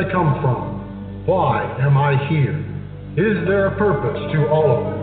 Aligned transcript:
I 0.00 0.10
come 0.10 0.40
from? 0.40 1.26
Why 1.26 1.60
am 1.78 1.98
I 1.98 2.16
here? 2.28 2.56
Is 3.20 3.46
there 3.46 3.66
a 3.66 3.76
purpose 3.76 4.16
to 4.32 4.48
all 4.48 4.80
of 4.80 4.84
this? 4.88 4.96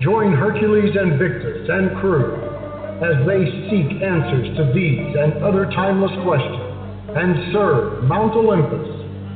Join 0.00 0.32
Hercules 0.38 0.94
Invictus 0.94 1.68
and 1.68 1.90
crew 1.98 2.38
as 3.02 3.26
they 3.26 3.66
seek 3.66 4.00
answers 4.00 4.46
to 4.58 4.70
these 4.72 5.16
and 5.18 5.42
other 5.42 5.66
timeless 5.74 6.12
questions 6.22 6.62
and 7.18 7.52
serve 7.52 8.04
Mount 8.04 8.36
Olympus 8.36 8.86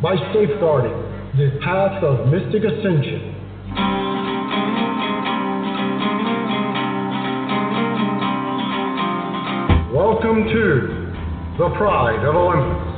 by 0.01 0.15
safeguarding 0.33 0.95
the 1.35 1.59
path 1.65 2.01
of 2.05 2.29
mystic 2.31 2.63
ascension. 2.63 3.35
Welcome 9.93 10.45
to 10.47 11.04
the 11.57 11.69
Pride 11.77 12.25
of 12.27 12.35
Olympus. 12.35 12.91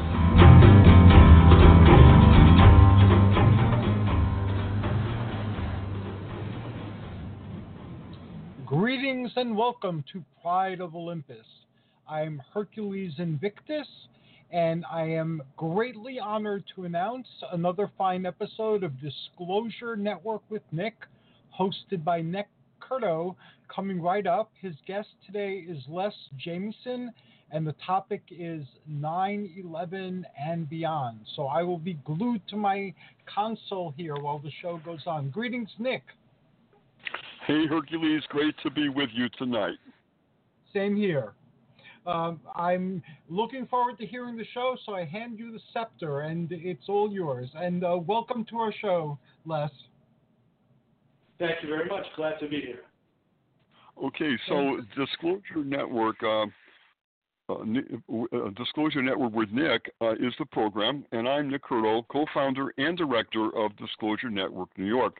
Greetings 8.65 9.31
and 9.37 9.55
welcome 9.55 10.03
to 10.11 10.25
Pride 10.41 10.81
of 10.81 10.95
Olympus. 10.95 11.45
I 12.09 12.23
am 12.23 12.41
Hercules 12.55 13.13
Invictus, 13.19 13.87
and 14.51 14.87
I 14.91 15.03
am 15.03 15.43
greatly 15.59 16.19
honored 16.19 16.65
to 16.77 16.85
announce 16.85 17.29
another 17.53 17.91
fine 17.99 18.25
episode 18.25 18.83
of 18.85 18.93
Disclosure 19.03 19.97
Network 19.97 20.41
with 20.49 20.63
Nick, 20.73 20.95
hosted 21.61 22.03
by 22.03 22.23
Nick 22.23 22.49
Curto, 22.81 23.37
coming 23.69 24.01
right 24.01 24.27
up. 24.27 24.51
His 24.63 24.77
guest 24.87 25.09
today 25.27 25.63
is 25.69 25.85
Les 25.91 26.15
Jamieson, 26.39 27.13
and 27.57 27.67
the 27.67 27.75
topic 27.87 28.21
is 28.31 28.67
9 28.87 29.55
11 29.65 30.27
and 30.39 30.69
beyond. 30.69 31.21
So 31.35 31.47
I 31.47 31.63
will 31.63 31.79
be 31.79 31.95
glued 32.05 32.43
to 32.49 32.57
my 32.57 32.93
console 33.25 33.95
here 33.97 34.15
while 34.17 34.39
the 34.39 34.51
show 34.61 34.79
goes 34.85 35.05
on. 35.07 35.31
Greetings, 35.31 35.71
Nick. 35.79 36.03
Hey, 37.47 37.67
Hercules, 37.67 38.23
great 38.29 38.55
to 38.63 38.71
be 38.71 38.91
with 38.91 39.09
you 39.15 39.31
tonight. 39.39 39.79
Same 40.75 40.95
here. 40.97 41.33
Um, 42.07 42.41
I'm 42.55 43.03
looking 43.31 43.67
forward 43.67 43.97
to 44.01 44.07
hearing 44.07 44.37
the 44.37 44.47
show, 44.53 44.77
so 44.85 44.93
I 44.93 45.07
hand 45.07 45.39
you 45.39 45.51
the 45.51 45.61
scepter, 45.73 46.21
and 46.21 46.53
it's 46.53 46.89
all 46.91 47.11
yours. 47.11 47.49
And 47.55 47.83
uh, 47.83 47.97
welcome 48.07 48.45
to 48.51 48.59
our 48.59 48.73
show, 48.83 49.19
Les. 49.47 49.71
Thank 51.39 51.63
you 51.63 51.71
very 51.71 51.89
much. 51.89 52.05
Glad 52.17 52.39
to 52.41 52.49
be 52.49 52.61
here. 52.61 52.81
Okay, 54.05 54.37
so 54.47 54.83
Disclosure 54.95 55.65
Network, 55.65 56.23
uh, 56.23 56.45
uh, 57.49 57.55
uh, 57.55 58.51
Disclosure 58.57 59.03
Network 59.03 59.33
with 59.33 59.51
Nick 59.53 59.91
uh, 60.01 60.13
is 60.13 60.35
the 60.39 60.47
program, 60.47 61.05
and 61.13 61.29
I'm 61.29 61.51
Nick 61.51 61.65
Curto, 61.65 62.07
co-founder 62.09 62.75
and 62.79 62.99
director 62.99 63.57
of 63.57 63.77
Disclosure 63.77 64.31
Network 64.31 64.69
New 64.77 64.87
York. 64.87 65.19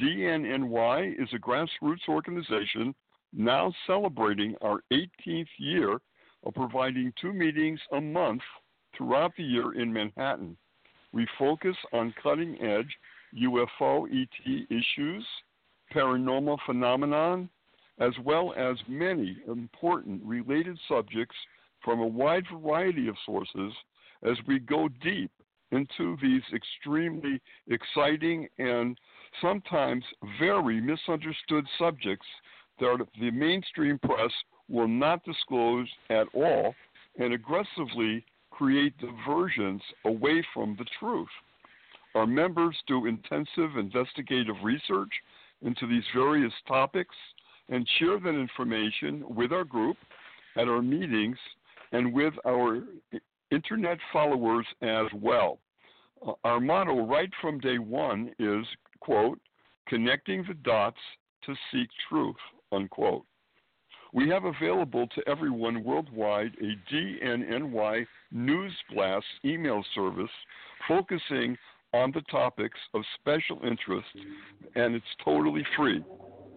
DNNY 0.00 1.22
is 1.22 1.28
a 1.32 1.38
grassroots 1.38 2.06
organization 2.08 2.94
now 3.32 3.72
celebrating 3.86 4.54
our 4.60 4.82
18th 4.92 5.46
year 5.58 5.98
of 6.44 6.54
providing 6.54 7.12
two 7.20 7.32
meetings 7.32 7.80
a 7.92 8.00
month 8.00 8.42
throughout 8.96 9.32
the 9.36 9.42
year 9.42 9.80
in 9.80 9.92
Manhattan. 9.92 10.56
We 11.12 11.26
focus 11.38 11.76
on 11.92 12.14
cutting 12.22 12.60
edge 12.60 12.94
UFO 13.36 14.06
ET 14.12 14.66
issues, 14.70 15.26
paranormal 15.94 16.58
phenomenon, 16.66 17.48
as 17.98 18.12
well 18.24 18.52
as 18.56 18.76
many 18.88 19.38
important 19.46 20.22
related 20.24 20.78
subjects 20.88 21.36
from 21.84 22.00
a 22.00 22.06
wide 22.06 22.44
variety 22.52 23.08
of 23.08 23.16
sources 23.26 23.72
as 24.22 24.36
we 24.46 24.58
go 24.58 24.88
deep 25.02 25.30
into 25.72 26.16
these 26.22 26.42
extremely 26.54 27.40
exciting 27.68 28.48
and 28.58 28.98
sometimes 29.40 30.04
very 30.38 30.80
misunderstood 30.80 31.64
subjects 31.78 32.26
that 32.80 33.06
the 33.20 33.30
mainstream 33.30 33.98
press 33.98 34.30
will 34.68 34.88
not 34.88 35.24
disclose 35.24 35.88
at 36.10 36.26
all 36.32 36.74
and 37.18 37.32
aggressively 37.32 38.24
create 38.50 38.96
diversions 38.98 39.82
away 40.04 40.44
from 40.54 40.76
the 40.78 40.86
truth. 40.98 41.28
Our 42.14 42.26
members 42.26 42.76
do 42.86 43.06
intensive 43.06 43.76
investigative 43.76 44.56
research 44.62 45.10
into 45.62 45.86
these 45.88 46.04
various 46.14 46.52
topics 46.68 47.14
and 47.68 47.88
share 47.98 48.20
that 48.20 48.38
information 48.38 49.24
with 49.28 49.52
our 49.52 49.64
group 49.64 49.96
at 50.56 50.68
our 50.68 50.82
meetings 50.82 51.38
and 51.94 52.12
with 52.12 52.34
our 52.44 52.82
internet 53.52 53.98
followers 54.12 54.66
as 54.82 55.06
well. 55.14 55.58
Uh, 56.26 56.32
our 56.42 56.60
motto 56.60 57.06
right 57.06 57.30
from 57.40 57.60
day 57.60 57.78
one 57.78 58.32
is, 58.38 58.66
quote, 59.00 59.38
connecting 59.86 60.44
the 60.48 60.54
dots 60.54 60.98
to 61.46 61.54
seek 61.72 61.88
truth, 62.08 62.36
unquote. 62.72 63.24
We 64.12 64.28
have 64.28 64.44
available 64.44 65.06
to 65.08 65.28
everyone 65.28 65.84
worldwide 65.84 66.52
a 66.60 66.92
DNNY 66.92 68.06
News 68.32 68.72
Blast 68.92 69.26
email 69.44 69.84
service 69.94 70.30
focusing 70.88 71.56
on 71.92 72.10
the 72.12 72.22
topics 72.22 72.78
of 72.94 73.02
special 73.20 73.60
interest, 73.64 74.08
and 74.74 74.96
it's 74.96 75.04
totally 75.24 75.64
free. 75.76 76.02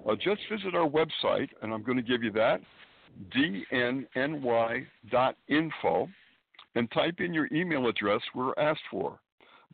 Uh, 0.07 0.15
just 0.15 0.41
visit 0.51 0.73
our 0.73 0.89
website, 0.89 1.49
and 1.61 1.71
I'm 1.71 1.83
going 1.83 1.97
to 1.97 2.03
give 2.03 2.23
you 2.23 2.31
that 2.31 2.61
dnny.info, 3.35 4.09
and 6.75 6.91
type 6.91 7.19
in 7.19 7.33
your 7.33 7.47
email 7.51 7.87
address 7.87 8.21
we're 8.35 8.53
asked 8.57 8.81
for. 8.91 9.19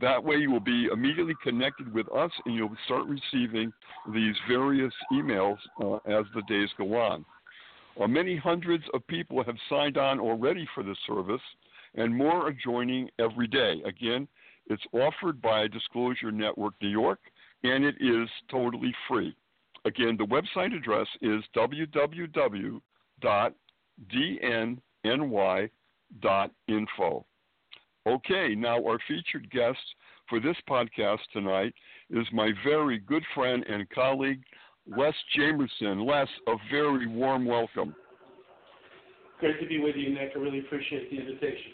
That 0.01 0.23
way, 0.23 0.37
you 0.37 0.49
will 0.51 0.59
be 0.59 0.87
immediately 0.91 1.35
connected 1.43 1.93
with 1.93 2.11
us 2.11 2.31
and 2.45 2.55
you'll 2.55 2.75
start 2.85 3.05
receiving 3.05 3.71
these 4.13 4.35
various 4.47 4.93
emails 5.11 5.57
uh, 5.81 5.97
as 6.07 6.25
the 6.33 6.41
days 6.47 6.69
go 6.77 6.95
on. 6.95 7.23
Uh, 8.01 8.07
many 8.07 8.35
hundreds 8.35 8.83
of 8.93 9.05
people 9.07 9.43
have 9.43 9.55
signed 9.69 9.97
on 9.97 10.19
already 10.19 10.67
for 10.73 10.83
this 10.83 10.97
service, 11.05 11.41
and 11.95 12.15
more 12.15 12.47
are 12.47 12.53
joining 12.63 13.07
every 13.19 13.47
day. 13.47 13.83
Again, 13.85 14.27
it's 14.67 14.83
offered 14.93 15.41
by 15.41 15.67
Disclosure 15.67 16.31
Network 16.31 16.73
New 16.81 16.89
York, 16.89 17.19
and 17.63 17.83
it 17.85 17.95
is 17.99 18.27
totally 18.49 18.93
free. 19.07 19.35
Again, 19.85 20.17
the 20.17 20.25
website 20.25 20.75
address 20.75 21.07
is 21.21 21.43
ny.info. 25.03 25.25
Okay, 28.05 28.53
now 28.55 28.85
our 28.85 28.99
featured 29.07 29.49
guest 29.49 29.79
for 30.29 30.39
this 30.39 30.57
podcast 30.69 31.19
tonight 31.31 31.73
is 32.09 32.27
my 32.33 32.51
very 32.65 32.99
good 32.99 33.23
friend 33.33 33.63
and 33.67 33.89
colleague, 33.89 34.41
Les 34.87 35.13
Jamieson. 35.35 36.05
Les, 36.05 36.27
a 36.47 36.55
very 36.69 37.07
warm 37.07 37.45
welcome. 37.45 37.95
Great 39.39 39.59
to 39.59 39.67
be 39.67 39.79
with 39.79 39.95
you, 39.95 40.13
Nick. 40.13 40.31
I 40.35 40.39
really 40.39 40.59
appreciate 40.59 41.09
the 41.09 41.17
invitation. 41.17 41.71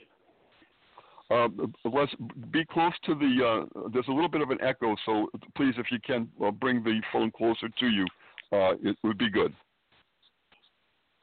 Uh, 1.31 1.47
let's 1.85 2.11
be 2.51 2.65
close 2.65 2.93
to 3.05 3.13
the. 3.13 3.45
Uh, 3.45 3.89
there's 3.93 4.07
a 4.07 4.11
little 4.11 4.29
bit 4.29 4.41
of 4.41 4.49
an 4.49 4.57
echo, 4.61 4.95
so 5.05 5.29
please, 5.55 5.75
if 5.77 5.91
you 5.91 5.99
can, 6.05 6.27
uh, 6.43 6.49
bring 6.49 6.83
the 6.83 6.99
phone 7.13 7.31
closer 7.31 7.69
to 7.69 7.87
you. 7.87 8.05
Uh, 8.51 8.73
it 8.81 8.97
would 9.03 9.19
be 9.19 9.29
good. 9.29 9.53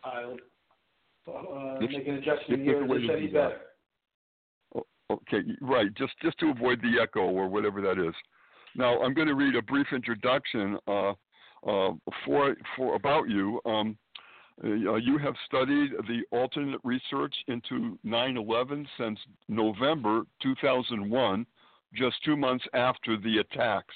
I'll 0.06 1.76
uh, 1.76 1.80
make 1.80 2.06
an 2.06 2.14
adjustment 2.14 2.62
here. 2.62 2.86
This 2.86 3.10
any 3.12 3.26
better? 3.26 3.60
Okay, 5.10 5.42
right. 5.60 5.92
Just 5.96 6.14
just 6.22 6.38
to 6.38 6.50
avoid 6.50 6.80
the 6.82 7.00
echo 7.00 7.20
or 7.20 7.48
whatever 7.48 7.80
that 7.80 7.98
is. 7.98 8.14
Now 8.74 9.00
I'm 9.02 9.14
going 9.14 9.28
to 9.28 9.34
read 9.34 9.56
a 9.56 9.62
brief 9.62 9.86
introduction 9.92 10.78
uh, 10.86 11.10
uh, 11.66 11.92
for 12.24 12.54
for 12.76 12.94
about 12.94 13.28
you. 13.28 13.60
Um, 13.64 13.96
uh, 14.64 14.94
you 14.94 15.18
have 15.18 15.34
studied 15.46 15.92
the 16.08 16.22
alternate 16.30 16.80
research 16.82 17.34
into 17.48 17.98
9/11 18.04 18.86
since 18.98 19.18
November 19.48 20.22
2001, 20.42 21.46
just 21.94 22.16
two 22.24 22.36
months 22.36 22.64
after 22.72 23.16
the 23.16 23.38
attacks. 23.38 23.94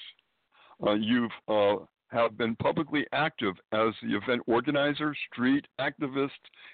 Uh, 0.85 0.93
you've 0.93 1.31
uh, 1.47 1.75
have 2.11 2.37
been 2.37 2.55
publicly 2.57 3.05
active 3.13 3.55
as 3.71 3.93
the 4.01 4.15
event 4.15 4.41
organizer, 4.47 5.15
street 5.31 5.65
activist, 5.79 6.29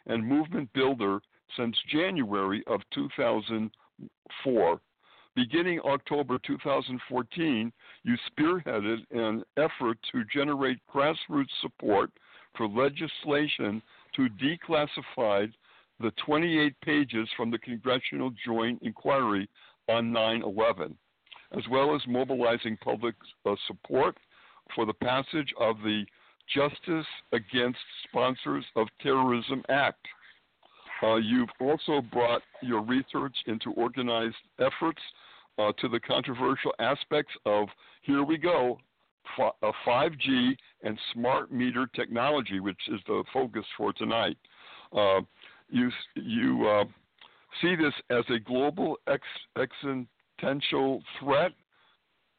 and 0.07 0.27
movement 0.27 0.71
builder 0.73 1.19
since 1.55 1.75
January 1.89 2.63
of 2.67 2.81
2004. 2.93 4.81
Beginning 5.35 5.79
October 5.85 6.39
2014, 6.45 7.71
you 8.03 8.15
spearheaded 8.31 8.97
an 9.11 9.43
effort 9.57 9.99
to 10.11 10.23
generate 10.33 10.79
grassroots 10.91 11.51
support 11.61 12.09
for 12.55 12.67
legislation 12.67 13.81
to 14.15 14.27
declassify 14.41 15.47
the 15.99 16.11
28 16.25 16.73
pages 16.81 17.29
from 17.37 17.51
the 17.51 17.59
Congressional 17.59 18.31
Joint 18.43 18.81
Inquiry 18.81 19.47
on 19.87 20.11
9 20.11 20.41
11, 20.41 20.97
as 21.55 21.63
well 21.69 21.95
as 21.95 22.01
mobilizing 22.07 22.77
public 22.83 23.15
uh, 23.45 23.55
support 23.67 24.17
for 24.75 24.85
the 24.85 24.93
passage 24.93 25.53
of 25.59 25.77
the 25.83 26.05
Justice 26.53 27.05
Against 27.33 27.79
Sponsors 28.07 28.65
of 28.75 28.87
Terrorism 29.01 29.63
Act. 29.69 30.05
Uh, 31.03 31.15
you've 31.15 31.49
also 31.59 32.01
brought 32.01 32.41
your 32.61 32.81
research 32.81 33.35
into 33.45 33.71
organized 33.73 34.35
efforts 34.59 35.01
uh, 35.59 35.71
to 35.79 35.87
the 35.87 35.99
controversial 35.99 36.73
aspects 36.79 37.33
of, 37.45 37.67
here 38.01 38.23
we 38.23 38.37
go, 38.37 38.77
5G 39.37 40.51
uh, 40.51 40.53
and 40.83 40.97
smart 41.13 41.51
meter 41.51 41.87
technology, 41.95 42.59
which 42.59 42.79
is 42.87 42.99
the 43.07 43.23
focus 43.33 43.65
for 43.75 43.91
tonight. 43.93 44.37
Uh, 44.95 45.19
you 45.69 45.91
you 46.15 46.65
uh, 46.67 46.85
see 47.61 47.75
this 47.75 47.93
as 48.09 48.23
a 48.29 48.39
global 48.39 48.97
ex- 49.07 49.23
existential 49.57 51.01
threat 51.19 51.51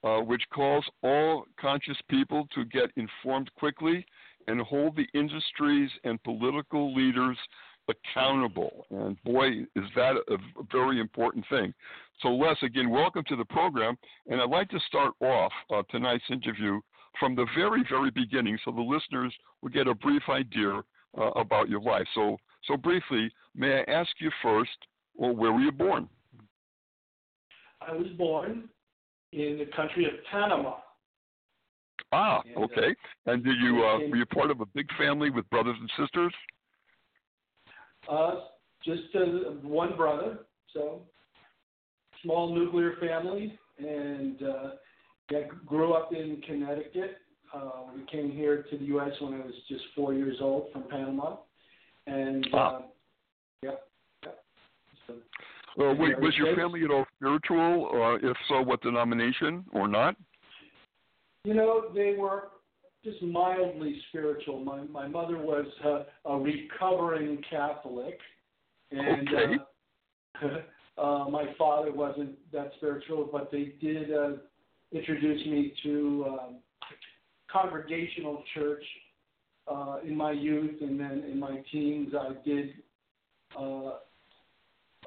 uh, 0.04 0.18
which 0.18 0.42
calls 0.52 0.84
all 1.02 1.44
conscious 1.60 1.96
people 2.08 2.46
to 2.54 2.64
get 2.64 2.90
informed 2.96 3.50
quickly 3.56 4.04
and 4.46 4.60
hold 4.60 4.96
the 4.96 5.06
industries 5.18 5.90
and 6.04 6.22
political 6.22 6.94
leaders 6.94 7.36
accountable. 7.88 8.86
And 8.90 9.16
boy, 9.24 9.48
is 9.76 9.84
that 9.96 10.16
a, 10.28 10.36
very 10.70 11.00
important 11.00 11.44
thing. 11.48 11.72
So, 12.20 12.28
Les, 12.28 12.56
again, 12.62 12.90
welcome 12.90 13.24
to 13.28 13.36
the 13.36 13.44
program. 13.46 13.96
And 14.28 14.40
I'd 14.40 14.50
like 14.50 14.68
to 14.70 14.80
start 14.86 15.14
off 15.20 15.52
uh, 15.74 15.82
tonight's 15.90 16.24
interview 16.30 16.80
from 17.18 17.34
the 17.34 17.46
very, 17.56 17.82
very 17.88 18.10
beginning 18.10 18.58
so 18.64 18.70
the 18.70 18.80
listeners 18.80 19.34
will 19.62 19.70
get 19.70 19.86
a 19.86 19.94
brief 19.94 20.22
idea 20.28 20.82
uh, 21.18 21.30
about 21.36 21.68
your 21.68 21.80
life. 21.80 22.06
So, 22.14 22.36
so 22.64 22.76
briefly, 22.76 23.30
may 23.54 23.82
I 23.86 23.90
ask 23.90 24.10
you 24.20 24.30
first, 24.42 24.76
well, 25.14 25.34
where 25.34 25.52
were 25.52 25.60
you 25.60 25.72
born? 25.72 26.08
I 27.80 27.92
was 27.92 28.08
born 28.16 28.68
in 29.32 29.58
the 29.58 29.66
country 29.76 30.06
of 30.06 30.12
Panama. 30.30 30.74
Ah, 32.12 32.42
and, 32.46 32.56
uh, 32.56 32.60
okay. 32.60 32.94
Uh, 33.26 33.32
and 33.32 33.44
did 33.44 33.56
you 33.60 33.84
uh, 33.84 33.98
were 34.08 34.16
you 34.16 34.26
part 34.26 34.50
of 34.50 34.60
a 34.60 34.66
big 34.66 34.86
family 34.96 35.30
with 35.30 35.48
brothers 35.50 35.76
and 35.78 35.90
sisters? 35.98 36.32
Uh, 38.10 38.34
just 38.84 39.02
uh, 39.14 39.50
one 39.62 39.96
brother, 39.96 40.38
so 40.72 41.02
small 42.22 42.54
nuclear 42.54 42.94
family, 43.00 43.58
and 43.78 44.42
uh, 44.42 44.70
yeah, 45.30 45.40
grew 45.66 45.92
up 45.92 46.12
in 46.12 46.40
Connecticut. 46.46 47.18
Uh, 47.54 47.84
we 47.94 48.04
came 48.10 48.30
here 48.30 48.64
to 48.70 48.78
the 48.78 48.84
U.S. 48.86 49.12
when 49.20 49.34
I 49.34 49.44
was 49.44 49.54
just 49.68 49.82
four 49.94 50.14
years 50.14 50.36
old 50.40 50.72
from 50.72 50.84
Panama, 50.84 51.36
and 52.06 52.46
uh, 52.52 52.56
ah. 52.56 52.82
yeah. 53.62 53.70
yeah. 54.22 54.30
So, 55.06 55.14
well, 55.78 55.94
wait, 55.96 56.20
was 56.20 56.34
your 56.36 56.56
family 56.56 56.82
at 56.84 56.90
all 56.90 57.06
spiritual? 57.16 57.88
Or 57.92 58.16
if 58.16 58.36
so, 58.48 58.60
what 58.62 58.82
denomination 58.82 59.64
or 59.72 59.86
not? 59.86 60.16
You 61.44 61.54
know, 61.54 61.84
they 61.94 62.16
were 62.18 62.48
just 63.04 63.22
mildly 63.22 64.00
spiritual. 64.08 64.58
My 64.64 64.80
my 64.82 65.06
mother 65.06 65.38
was 65.38 65.66
uh, 65.84 66.02
a 66.28 66.36
recovering 66.36 67.40
Catholic, 67.48 68.18
and 68.90 69.28
okay. 69.28 69.54
uh, 70.42 71.00
uh, 71.00 71.28
my 71.30 71.54
father 71.56 71.92
wasn't 71.92 72.36
that 72.52 72.72
spiritual, 72.78 73.28
but 73.30 73.52
they 73.52 73.74
did 73.80 74.12
uh, 74.12 74.30
introduce 74.90 75.46
me 75.46 75.72
to 75.84 76.26
um, 76.28 76.56
congregational 77.50 78.42
church 78.52 78.82
uh, 79.70 79.98
in 80.04 80.16
my 80.16 80.32
youth, 80.32 80.80
and 80.80 80.98
then 80.98 81.24
in 81.30 81.38
my 81.38 81.62
teens, 81.70 82.14
I 82.18 82.32
did 82.44 82.70
uh, 83.56 83.90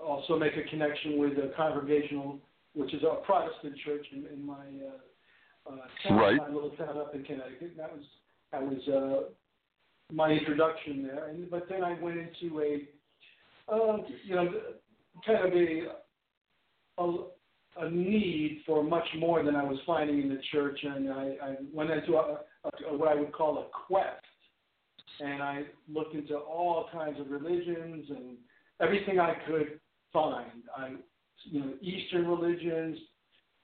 also 0.06 0.38
make 0.38 0.54
a 0.58 0.70
connection 0.70 1.18
with 1.20 1.34
a 1.34 1.52
congregational, 1.56 2.40
which 2.74 2.94
is 2.94 3.04
a 3.04 3.16
Protestant 3.26 3.76
church 3.86 4.06
in, 4.12 4.26
in 4.28 4.46
my 4.46 4.54
uh, 4.54 5.72
uh, 5.72 5.78
town, 6.08 6.18
right. 6.18 6.38
my 6.38 6.50
little 6.50 6.72
town 6.72 6.98
up 6.98 7.14
in 7.16 7.24
Connecticut. 7.24 7.76
That 7.78 7.92
was 7.92 8.06
that 8.52 8.62
was 8.62 8.88
uh, 8.88 10.14
my 10.14 10.30
introduction 10.32 11.04
there. 11.04 11.30
And 11.30 11.50
but 11.50 11.68
then 11.70 11.84
I 11.84 12.00
went 12.02 12.18
into 12.18 12.60
a, 12.62 13.74
uh, 13.74 13.98
you 14.24 14.36
know, 14.36 14.50
kind 15.26 15.46
of 15.46 15.54
a, 15.54 15.84
a, 16.98 17.86
a 17.86 17.90
need 17.90 18.62
for 18.66 18.84
much 18.84 19.08
more 19.18 19.44
than 19.44 19.56
I 19.56 19.64
was 19.64 19.78
finding 19.86 20.22
in 20.22 20.30
the 20.30 20.42
church, 20.52 20.80
and 20.84 21.10
I, 21.10 21.36
I 21.44 21.56
went 21.74 21.92
into 21.92 22.14
a, 22.14 22.40
a, 22.66 22.98
what 22.98 23.10
I 23.10 23.16
would 23.16 23.32
call 23.32 23.60
a 23.60 23.66
quest. 23.88 24.24
And 25.20 25.44
I 25.44 25.64
looked 25.88 26.16
into 26.16 26.36
all 26.36 26.88
kinds 26.92 27.20
of 27.20 27.30
religions 27.30 28.08
and 28.10 28.38
everything 28.82 29.20
I 29.20 29.36
could 29.48 29.80
find. 30.14 30.64
I, 30.76 30.96
you 31.44 31.60
know, 31.60 31.74
Eastern 31.82 32.28
religions, 32.28 32.98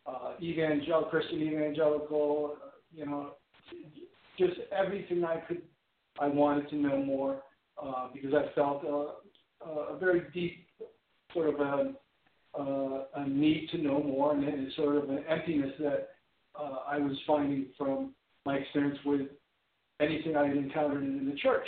uh, 0.05 0.33
evangelical, 0.41 1.09
Christian 1.09 1.41
evangelical, 1.41 2.57
uh, 2.63 2.69
you 2.93 3.05
know, 3.05 3.31
just 4.37 4.59
everything 4.71 5.23
I 5.23 5.37
could, 5.47 5.61
I 6.19 6.27
wanted 6.27 6.69
to 6.69 6.75
know 6.75 7.03
more 7.03 7.41
uh, 7.81 8.07
because 8.13 8.33
I 8.33 8.53
felt 8.55 8.83
uh, 8.85 9.69
a 9.69 9.97
very 9.99 10.23
deep 10.33 10.67
sort 11.33 11.53
of 11.53 11.59
a, 11.59 11.93
uh, 12.59 13.03
a 13.15 13.27
need 13.27 13.69
to 13.71 13.77
know 13.77 14.01
more 14.01 14.33
and, 14.33 14.43
and 14.43 14.71
sort 14.75 14.97
of 14.97 15.09
an 15.09 15.23
emptiness 15.29 15.73
that 15.79 16.09
uh, 16.59 16.79
I 16.87 16.97
was 16.97 17.17
finding 17.27 17.67
from 17.77 18.13
my 18.45 18.55
experience 18.55 18.97
with 19.05 19.27
anything 19.99 20.35
I 20.35 20.47
had 20.47 20.57
encountered 20.57 21.03
in 21.03 21.29
the 21.29 21.35
church. 21.35 21.67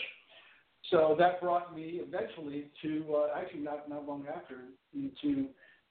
So 0.89 1.15
that 1.19 1.41
brought 1.41 1.75
me 1.75 2.01
eventually 2.01 2.71
to, 2.81 3.15
uh, 3.15 3.39
actually 3.39 3.62
not, 3.62 3.89
not 3.89 4.07
long 4.07 4.25
after, 4.33 4.55
into 4.93 5.48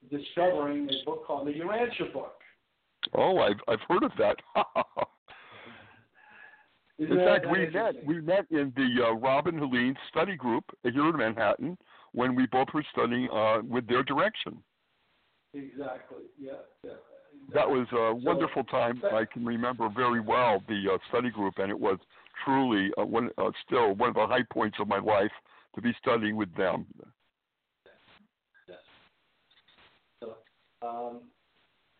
discovering 0.09 0.89
a 0.89 1.05
book 1.05 1.25
called 1.25 1.47
the 1.47 1.51
Urantia 1.51 2.11
Book. 2.11 2.33
Oh, 3.13 3.37
I've 3.37 3.59
I've 3.67 3.79
heard 3.87 4.03
of 4.03 4.11
that. 4.17 4.35
in 6.99 7.17
fact, 7.17 7.45
we 7.49 7.69
met 7.69 8.05
we 8.05 8.21
met 8.21 8.45
in 8.51 8.73
the 8.75 9.05
uh, 9.05 9.11
Robin 9.13 9.57
Helene 9.57 9.95
study 10.09 10.35
group 10.35 10.65
here 10.83 11.09
in 11.09 11.17
Manhattan 11.17 11.77
when 12.11 12.35
we 12.35 12.45
both 12.47 12.67
were 12.73 12.85
studying 12.91 13.29
uh, 13.31 13.61
with 13.67 13.87
their 13.87 14.03
direction. 14.03 14.61
Exactly. 15.53 16.23
Yeah. 16.39 16.51
yeah. 16.83 16.91
That 17.53 17.67
was 17.67 17.87
a 17.93 18.13
wonderful 18.13 18.63
time. 18.65 19.01
I 19.11 19.25
can 19.25 19.45
remember 19.45 19.89
very 19.89 20.19
well 20.19 20.61
the 20.67 20.83
uh, 20.93 20.97
study 21.09 21.31
group, 21.31 21.55
and 21.57 21.71
it 21.71 21.79
was 21.79 21.97
truly 22.43 22.91
uh, 22.97 23.05
one, 23.05 23.29
uh, 23.37 23.51
still 23.65 23.95
one 23.95 24.09
of 24.09 24.15
the 24.15 24.27
high 24.27 24.43
points 24.51 24.77
of 24.79 24.87
my 24.87 24.99
life 24.99 25.31
to 25.75 25.81
be 25.81 25.93
studying 26.01 26.35
with 26.35 26.53
them. 26.55 26.85
Yes. 28.67 28.77
So, 30.21 30.35
um, 30.87 31.21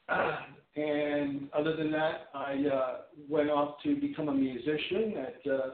and 0.75 1.49
other 1.53 1.75
than 1.75 1.91
that, 1.91 2.29
I 2.33 2.63
uh, 2.73 2.97
went 3.29 3.49
off 3.49 3.75
to 3.83 3.95
become 3.95 4.29
a 4.29 4.33
musician 4.33 5.13
at 5.17 5.51
uh, 5.51 5.69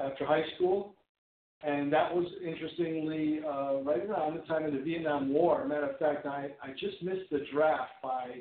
after 0.00 0.24
high 0.24 0.44
school, 0.56 0.94
and 1.62 1.92
that 1.92 2.14
was 2.14 2.26
interestingly 2.44 3.40
uh, 3.44 3.80
right 3.82 4.04
around 4.08 4.36
the 4.36 4.42
time 4.46 4.64
of 4.64 4.72
the 4.72 4.80
Vietnam 4.80 5.32
War. 5.32 5.66
Matter 5.66 5.90
of 5.90 5.98
fact, 5.98 6.26
I, 6.26 6.50
I 6.62 6.70
just 6.78 7.02
missed 7.02 7.30
the 7.30 7.44
draft 7.52 7.92
by 8.02 8.40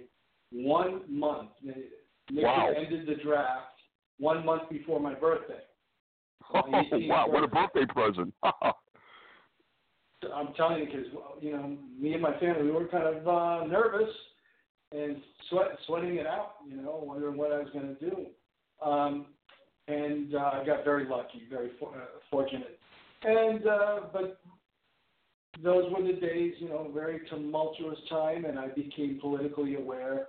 one 0.52 1.02
month. 1.10 1.50
Nixon 1.64 2.44
wow. 2.44 2.72
ended 2.76 3.08
the 3.08 3.22
draft 3.24 3.77
one 4.20 4.46
month 4.46 4.70
before 4.70 5.00
my 5.00 5.14
birthday. 5.14 5.60
Oh, 6.54 6.62
wow, 6.72 7.26
what 7.28 7.44
a 7.44 7.48
birthday 7.48 7.86
present. 7.86 8.34
I'm 8.44 10.54
telling 10.56 10.80
you, 10.80 10.86
because 10.86 11.06
you 11.42 11.52
know, 11.52 11.78
me 12.00 12.14
and 12.14 12.22
my 12.22 12.40
family, 12.40 12.64
we 12.64 12.72
were 12.72 12.88
kind 12.88 13.04
of 13.04 13.28
uh, 13.28 13.68
nervous 13.68 14.10
and 14.92 15.18
sweat, 15.50 15.78
sweating 15.86 16.16
it 16.16 16.26
out. 16.26 16.54
You 16.68 16.78
know, 16.78 17.02
wondering 17.04 17.38
what 17.38 17.52
I 17.52 17.60
was 17.60 17.68
going 17.74 17.96
to 17.96 18.10
do. 18.10 18.28
Um, 18.82 19.28
and 19.88 20.36
uh, 20.36 20.52
I 20.54 20.66
got 20.66 20.84
very 20.84 21.08
lucky, 21.08 21.44
very 21.50 21.72
for, 21.80 21.90
uh, 21.90 22.06
fortunate. 22.32 22.80
And 23.24 23.68
uh, 23.68 24.00
but 24.14 24.40
those 25.64 25.92
were 25.92 26.04
the 26.04 26.14
days, 26.14 26.54
you 26.60 26.70
know, 26.70 26.90
very 26.94 27.22
tumultuous 27.30 27.98
time, 28.10 28.46
and 28.46 28.60
I 28.60 28.68
became 28.70 29.20
politically 29.20 29.76
aware, 29.76 30.28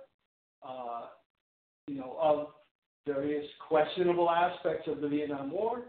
uh, 0.67 1.07
you 1.87 1.95
know, 1.95 2.17
of 2.19 2.47
various 3.13 3.45
questionable 3.67 4.29
aspects 4.29 4.87
of 4.87 5.01
the 5.01 5.07
Vietnam 5.07 5.51
War, 5.51 5.83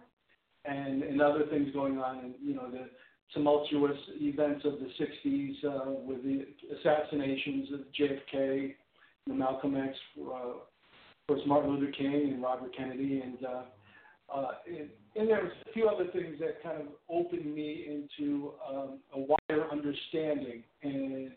and 0.64 1.02
and 1.02 1.20
other 1.20 1.44
things 1.50 1.72
going 1.72 1.98
on, 1.98 2.18
and 2.18 2.34
you 2.42 2.54
know 2.54 2.70
the 2.70 2.88
tumultuous 3.34 3.98
events 4.20 4.64
of 4.64 4.74
the 4.80 4.88
60s 4.98 5.64
uh, 5.64 5.90
with 5.90 6.22
the 6.24 6.46
assassinations 6.76 7.68
of 7.72 7.80
JFK, 7.98 8.74
Malcolm 9.28 9.76
X, 9.76 9.96
uh, 10.18 10.24
of 10.24 10.56
course 11.28 11.40
Martin 11.46 11.70
Luther 11.70 11.92
King 11.92 12.32
and 12.32 12.42
Robert 12.42 12.76
Kennedy, 12.76 13.20
and 13.20 13.38
uh, 13.44 13.62
uh, 14.34 14.48
and, 14.66 14.88
and 15.16 15.28
there 15.28 15.42
was 15.42 15.52
a 15.68 15.72
few 15.72 15.88
other 15.88 16.06
things 16.12 16.38
that 16.40 16.62
kind 16.62 16.80
of 16.80 16.86
opened 17.08 17.52
me 17.52 17.86
into 17.88 18.52
um, 18.68 18.98
a 19.14 19.18
wider 19.18 19.70
understanding 19.70 20.62
and 20.82 21.32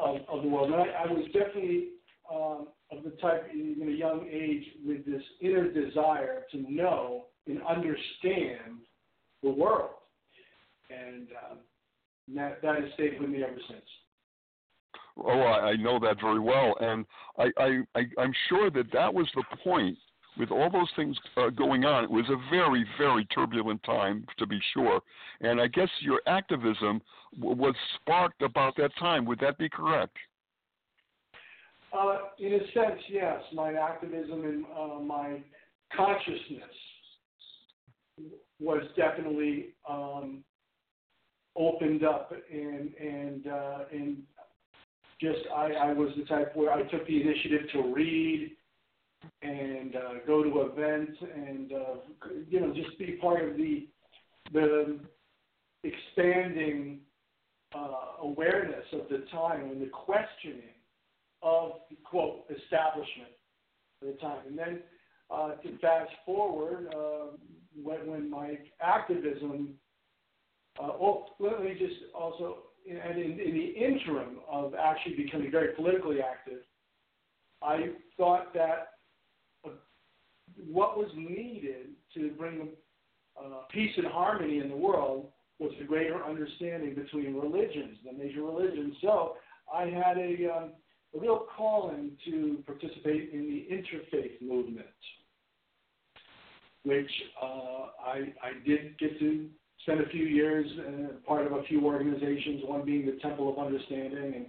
of, 0.00 0.16
of 0.28 0.42
the 0.42 0.48
world. 0.48 0.70
And 0.72 0.82
I, 0.82 1.04
I 1.04 1.12
was 1.12 1.24
definitely 1.26 1.88
um, 2.32 2.68
of 2.96 3.04
the 3.04 3.10
type 3.22 3.48
in 3.52 3.88
a 3.88 3.90
young 3.90 4.26
age 4.30 4.64
with 4.86 5.04
this 5.06 5.22
inner 5.40 5.70
desire 5.70 6.44
to 6.52 6.72
know 6.72 7.26
and 7.46 7.60
understand 7.62 8.80
the 9.42 9.50
world, 9.50 9.90
and 10.90 11.28
um, 11.50 11.58
that 12.34 12.62
that 12.62 12.76
has 12.80 12.92
stayed 12.94 13.20
with 13.20 13.30
me 13.30 13.42
ever 13.42 13.58
since. 13.68 13.82
Oh, 15.16 15.40
I, 15.40 15.70
I 15.70 15.76
know 15.76 15.98
that 15.98 16.20
very 16.20 16.38
well, 16.38 16.74
and 16.80 17.04
I, 17.38 17.50
I, 17.58 17.78
I 17.94 18.02
I'm 18.18 18.32
sure 18.48 18.70
that 18.70 18.92
that 18.92 19.12
was 19.12 19.28
the 19.34 19.44
point 19.64 19.98
with 20.38 20.50
all 20.50 20.70
those 20.70 20.88
things 20.96 21.16
uh, 21.36 21.50
going 21.50 21.84
on, 21.84 22.04
it 22.04 22.10
was 22.10 22.24
a 22.30 22.50
very, 22.50 22.86
very 22.98 23.24
turbulent 23.26 23.82
time, 23.82 24.26
to 24.38 24.46
be 24.46 24.58
sure. 24.72 25.00
And 25.40 25.60
I 25.60 25.66
guess 25.66 25.88
your 26.00 26.20
activism 26.26 27.02
w- 27.38 27.56
was 27.56 27.74
sparked 27.96 28.42
about 28.42 28.76
that 28.76 28.96
time. 28.98 29.26
Would 29.26 29.40
that 29.40 29.58
be 29.58 29.68
correct? 29.68 30.16
Uh, 31.92 32.18
in 32.38 32.54
a 32.54 32.58
sense, 32.72 33.00
yes. 33.10 33.40
My 33.52 33.74
activism 33.74 34.44
and 34.44 34.64
uh, 34.76 35.00
my 35.00 35.42
consciousness 35.94 36.62
was 38.58 38.82
definitely 38.96 39.74
um, 39.88 40.42
opened 41.56 42.04
up, 42.04 42.32
and 42.50 42.94
and 42.94 43.46
uh, 43.46 43.78
and 43.92 44.18
just 45.20 45.40
I, 45.54 45.72
I 45.72 45.92
was 45.92 46.10
the 46.16 46.24
type 46.24 46.56
where 46.56 46.72
I 46.72 46.82
took 46.82 47.06
the 47.06 47.20
initiative 47.20 47.70
to 47.72 47.92
read 47.94 48.56
and 49.42 49.94
uh, 49.94 50.14
go 50.26 50.42
to 50.42 50.60
events 50.62 51.12
and 51.20 51.72
uh, 51.72 52.30
you 52.48 52.60
know 52.60 52.72
just 52.74 52.98
be 52.98 53.18
part 53.20 53.48
of 53.48 53.56
the 53.56 53.86
the 54.52 54.98
expanding 55.84 57.00
uh, 57.74 58.22
awareness 58.22 58.84
of 58.92 59.08
the 59.10 59.24
time 59.30 59.70
and 59.70 59.80
the 59.80 59.86
questioning 59.86 60.74
of 61.42 61.72
the 61.90 61.96
quote 62.04 62.44
establishment 62.50 63.30
at 64.02 64.08
the 64.08 64.20
time. 64.20 64.46
And 64.48 64.58
then 64.58 64.80
uh, 65.30 65.52
to 65.54 65.78
fast 65.78 66.10
forward, 66.24 66.88
uh, 66.94 67.36
when, 67.82 68.06
when 68.06 68.30
my 68.30 68.58
activism, 68.80 69.70
uh, 70.80 70.88
oh, 70.88 71.26
let 71.38 71.62
me 71.62 71.74
just 71.78 72.12
also, 72.14 72.58
and 72.88 73.18
in, 73.18 73.38
in 73.38 73.54
the 73.54 73.84
interim 73.84 74.38
of 74.50 74.74
actually 74.74 75.16
becoming 75.16 75.50
very 75.50 75.74
politically 75.74 76.18
active, 76.20 76.60
I 77.62 77.90
thought 78.16 78.52
that 78.54 78.88
what 80.70 80.98
was 80.98 81.08
needed 81.16 81.88
to 82.14 82.30
bring 82.30 82.68
uh, 83.38 83.62
peace 83.70 83.92
and 83.96 84.06
harmony 84.06 84.58
in 84.58 84.68
the 84.68 84.76
world 84.76 85.28
was 85.58 85.72
a 85.80 85.84
greater 85.84 86.22
understanding 86.24 86.94
between 86.94 87.34
religions, 87.34 87.96
the 88.04 88.12
major 88.12 88.42
religions. 88.42 88.94
So 89.00 89.36
I 89.72 89.84
had 89.84 90.18
a, 90.18 90.48
um, 90.54 90.72
a 91.14 91.18
real 91.18 91.46
calling 91.56 92.12
to 92.24 92.62
participate 92.66 93.30
in 93.32 93.46
the 93.48 93.74
interfaith 93.74 94.40
movement, 94.40 94.86
which 96.84 97.10
uh, 97.42 97.86
I, 98.04 98.32
I 98.42 98.66
did 98.66 98.98
get 98.98 99.18
to 99.18 99.48
spend 99.82 100.00
a 100.00 100.08
few 100.08 100.24
years 100.24 100.66
uh, 100.78 101.26
part 101.26 101.46
of 101.46 101.52
a 101.52 101.62
few 101.64 101.84
organizations, 101.84 102.62
one 102.64 102.84
being 102.84 103.06
the 103.06 103.18
Temple 103.20 103.52
of 103.52 103.58
Understanding. 103.64 104.34
And 104.34 104.46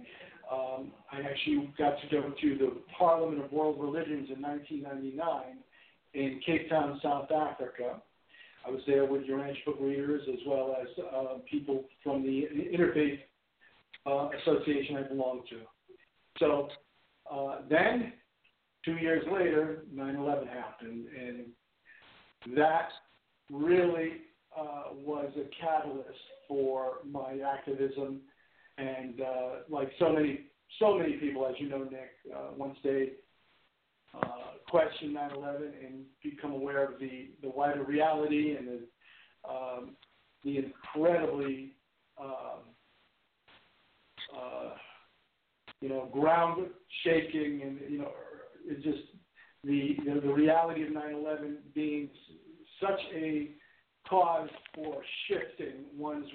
um, 0.50 0.92
I 1.12 1.20
actually 1.20 1.72
got 1.76 2.00
to 2.00 2.08
go 2.10 2.32
to 2.40 2.58
the 2.58 2.72
Parliament 2.96 3.44
of 3.44 3.52
World 3.52 3.76
Religions 3.78 4.28
in 4.34 4.40
1999 4.40 5.58
in 6.14 6.40
Cape 6.46 6.70
Town, 6.70 7.00
South 7.02 7.30
Africa. 7.30 8.00
I 8.66 8.70
was 8.70 8.80
there 8.86 9.04
with 9.04 9.22
Urantia 9.22 9.64
book 9.66 9.76
readers 9.80 10.22
as 10.32 10.38
well 10.46 10.76
as 10.80 10.88
uh, 11.14 11.38
people 11.50 11.84
from 12.02 12.22
the 12.22 12.48
Interfaith 12.72 13.18
uh, 14.06 14.30
Association 14.40 14.96
I 14.96 15.02
belong 15.02 15.42
to. 15.50 15.56
So 16.38 16.68
uh, 17.30 17.58
then, 17.68 18.12
two 18.84 18.96
years 18.96 19.24
later, 19.32 19.84
9 19.92 20.16
11 20.16 20.48
happened, 20.48 21.06
and 21.18 22.56
that 22.56 22.88
really 23.50 24.12
uh, 24.58 24.94
was 24.94 25.30
a 25.36 25.48
catalyst 25.60 26.18
for 26.48 26.98
my 27.08 27.38
activism. 27.40 28.20
And 28.76 29.20
uh, 29.20 29.50
like 29.68 29.90
so 29.98 30.12
many, 30.12 30.46
so 30.78 30.98
many 30.98 31.14
people, 31.14 31.46
as 31.46 31.54
you 31.58 31.68
know, 31.68 31.84
Nick, 31.84 32.10
uh, 32.34 32.48
once 32.56 32.76
they 32.82 33.12
uh, 34.20 34.58
question 34.68 35.12
9/11 35.12 35.56
and 35.86 36.04
become 36.22 36.52
aware 36.52 36.84
of 36.84 36.98
the, 36.98 37.30
the 37.42 37.48
wider 37.48 37.84
reality 37.84 38.56
and 38.56 38.68
the, 38.68 39.48
um, 39.48 39.96
the 40.44 40.58
incredibly 40.58 41.74
um, 42.20 42.62
uh, 44.36 44.70
you 45.84 45.90
know 45.90 46.08
ground 46.10 46.66
shaking 47.04 47.60
and 47.62 47.78
you 47.92 47.98
know 47.98 48.08
just 48.82 49.04
the 49.64 49.96
know, 50.06 50.18
the 50.18 50.32
reality 50.32 50.82
of 50.82 50.88
9/11 50.88 51.56
being 51.74 52.08
such 52.80 53.00
a 53.14 53.50
cause 54.08 54.48
for 54.74 55.02
shifting 55.28 55.84
one's 55.94 56.26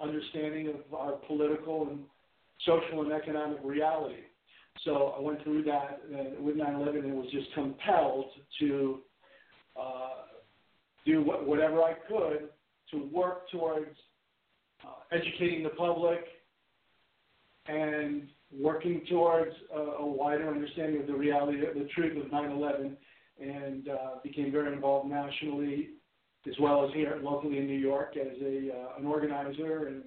understanding 0.00 0.68
of 0.68 0.94
our 0.96 1.14
political 1.26 1.88
and 1.88 2.00
social 2.64 3.02
and 3.02 3.12
economic 3.12 3.58
reality. 3.64 4.22
So 4.84 5.14
I 5.18 5.20
went 5.20 5.42
through 5.42 5.64
that 5.64 6.00
uh, 6.14 6.40
with 6.40 6.54
9/11 6.54 7.00
and 7.00 7.14
was 7.14 7.30
just 7.32 7.52
compelled 7.54 8.26
to 8.60 9.00
uh, 9.76 10.26
do 11.04 11.24
what, 11.24 11.44
whatever 11.44 11.82
I 11.82 11.94
could 12.08 12.50
to 12.92 13.10
work 13.12 13.50
towards 13.50 13.96
uh, 14.86 15.16
educating 15.16 15.64
the 15.64 15.70
public 15.70 16.20
and 17.66 18.28
working 18.52 19.02
towards 19.08 19.52
a 19.74 20.04
wider 20.04 20.48
understanding 20.48 21.00
of 21.00 21.06
the 21.06 21.14
reality, 21.14 21.60
the 21.60 21.88
truth 21.94 22.16
of 22.16 22.30
9/11, 22.30 22.96
and 23.40 23.88
uh, 23.88 23.96
became 24.22 24.50
very 24.50 24.72
involved 24.72 25.08
nationally 25.08 25.90
as 26.48 26.54
well 26.58 26.84
as 26.84 26.92
here 26.94 27.20
locally 27.22 27.58
in 27.58 27.66
New 27.66 27.78
York 27.78 28.16
as 28.16 28.40
a 28.42 28.70
uh, 28.72 28.98
an 28.98 29.06
organizer 29.06 29.88
and 29.88 30.02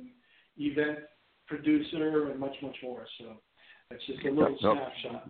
event 0.57 0.99
producer 1.47 2.31
and 2.31 2.39
much 2.39 2.55
much 2.61 2.75
more. 2.83 3.05
So. 3.19 3.35
that's 3.89 4.05
just 4.05 4.23
a 4.25 4.29
little 4.29 4.57
no, 4.61 4.73
snapshot. 4.73 5.29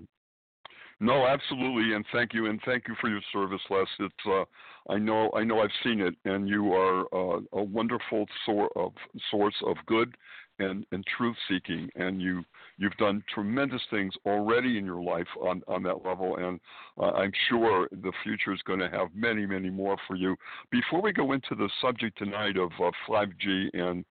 No, 0.99 1.27
absolutely, 1.27 1.95
and 1.95 2.05
thank 2.13 2.33
you, 2.33 2.45
and 2.45 2.61
thank 2.65 2.87
you 2.87 2.95
for 3.01 3.09
your 3.09 3.21
service, 3.33 3.59
Les. 3.69 3.85
It's 3.99 4.13
uh, 4.25 4.45
I 4.89 4.97
know 4.97 5.31
I 5.35 5.43
know 5.43 5.59
I've 5.59 5.69
seen 5.83 5.99
it, 5.99 6.15
and 6.23 6.47
you 6.47 6.71
are 6.73 7.01
uh, 7.13 7.41
a 7.53 7.63
wonderful 7.63 8.25
sor- 8.45 8.71
of 8.77 8.93
source 9.29 9.55
of 9.65 9.75
good 9.85 10.15
and, 10.59 10.85
and 10.91 11.03
truth 11.17 11.35
seeking, 11.49 11.89
and 11.95 12.21
you 12.21 12.43
you've 12.83 12.97
done 12.97 13.23
tremendous 13.33 13.81
things 13.89 14.13
already 14.25 14.77
in 14.77 14.85
your 14.85 15.01
life 15.01 15.27
on 15.41 15.63
on 15.67 15.83
that 15.83 16.05
level, 16.05 16.35
and 16.37 16.59
uh, 16.97 17.11
I'm 17.11 17.31
sure 17.49 17.87
the 17.91 18.11
future 18.23 18.53
is 18.53 18.61
going 18.63 18.79
to 18.79 18.89
have 18.89 19.07
many 19.15 19.45
many 19.45 19.69
more 19.69 19.97
for 20.07 20.15
you. 20.15 20.35
Before 20.69 21.01
we 21.01 21.13
go 21.13 21.31
into 21.31 21.55
the 21.55 21.69
subject 21.81 22.17
tonight 22.17 22.57
of 22.57 22.71
5G 23.07 23.67
uh, 23.73 23.85
and 23.87 24.05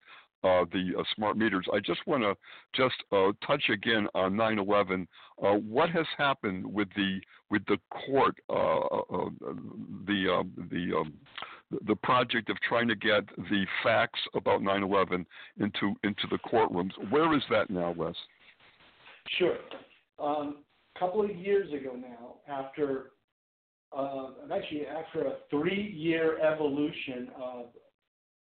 uh, 0.44 0.64
the 0.72 0.92
uh, 0.98 1.02
smart 1.14 1.36
meters. 1.36 1.66
I 1.72 1.78
just 1.78 2.00
want 2.06 2.22
to 2.24 2.34
just 2.74 2.96
uh, 3.12 3.30
touch 3.46 3.62
again 3.72 4.08
on 4.14 4.32
9/11. 4.32 5.06
Uh, 5.40 5.52
what 5.52 5.90
has 5.90 6.06
happened 6.18 6.66
with 6.66 6.88
the 6.96 7.20
with 7.50 7.64
the 7.66 7.78
court, 7.90 8.34
uh, 8.50 8.52
uh, 8.54 9.28
the 10.06 10.28
um, 10.28 10.52
the 10.70 10.96
um, 10.96 11.12
the 11.86 11.96
project 11.96 12.50
of 12.50 12.56
trying 12.68 12.88
to 12.88 12.96
get 12.96 13.24
the 13.36 13.64
facts 13.84 14.20
about 14.34 14.62
9/11 14.62 15.24
into 15.60 15.94
into 16.02 16.26
the 16.30 16.38
courtrooms. 16.38 16.92
Where 17.10 17.34
is 17.36 17.42
that 17.50 17.70
now, 17.70 17.94
Les? 17.96 18.16
Sure. 19.38 19.56
Um, 20.18 20.58
a 20.94 20.98
couple 20.98 21.24
of 21.24 21.34
years 21.34 21.72
ago 21.72 21.96
now, 21.96 22.34
after 22.52 23.12
uh, 23.96 24.28
actually 24.52 24.86
after 24.86 25.26
a 25.26 25.34
three-year 25.50 26.38
evolution 26.40 27.28
of, 27.40 27.66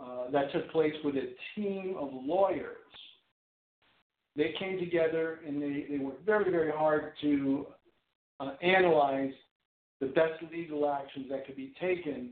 uh, 0.01 0.31
that 0.31 0.53
took 0.53 0.71
place 0.71 0.95
with 1.05 1.17
a 1.17 1.35
team 1.55 1.97
of 1.99 2.11
lawyers, 2.13 2.77
they 4.37 4.55
came 4.59 4.79
together 4.79 5.41
and 5.47 5.61
they, 5.61 5.87
they 5.91 5.99
worked 5.99 6.25
very, 6.25 6.51
very 6.51 6.71
hard 6.71 7.13
to 7.23 7.67
uh, 8.41 8.53
analyze 8.63 9.33
the 10.01 10.07
best 10.07 10.43
legal 10.53 10.89
actions 10.89 11.27
that 11.31 11.47
could 11.47 11.57
be 11.57 11.75
taken 11.81 12.31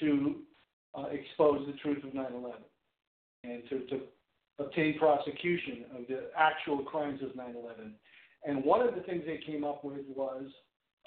to 0.00 0.36
uh, 0.96 1.06
expose 1.12 1.66
the 1.66 1.72
truth 1.74 2.02
of 2.04 2.14
9 2.14 2.24
11 2.32 2.52
and 3.44 3.62
to, 3.68 3.80
to 3.86 4.02
obtain 4.58 4.98
prosecution 4.98 5.84
of 5.96 6.06
the 6.08 6.30
actual 6.36 6.78
crimes 6.78 7.20
of 7.22 7.36
9 7.36 7.54
11. 7.62 7.94
And 8.44 8.64
one 8.64 8.86
of 8.86 8.94
the 8.94 9.00
things 9.02 9.24
they 9.26 9.40
came 9.44 9.64
up 9.64 9.84
with 9.84 10.04
was 10.14 10.44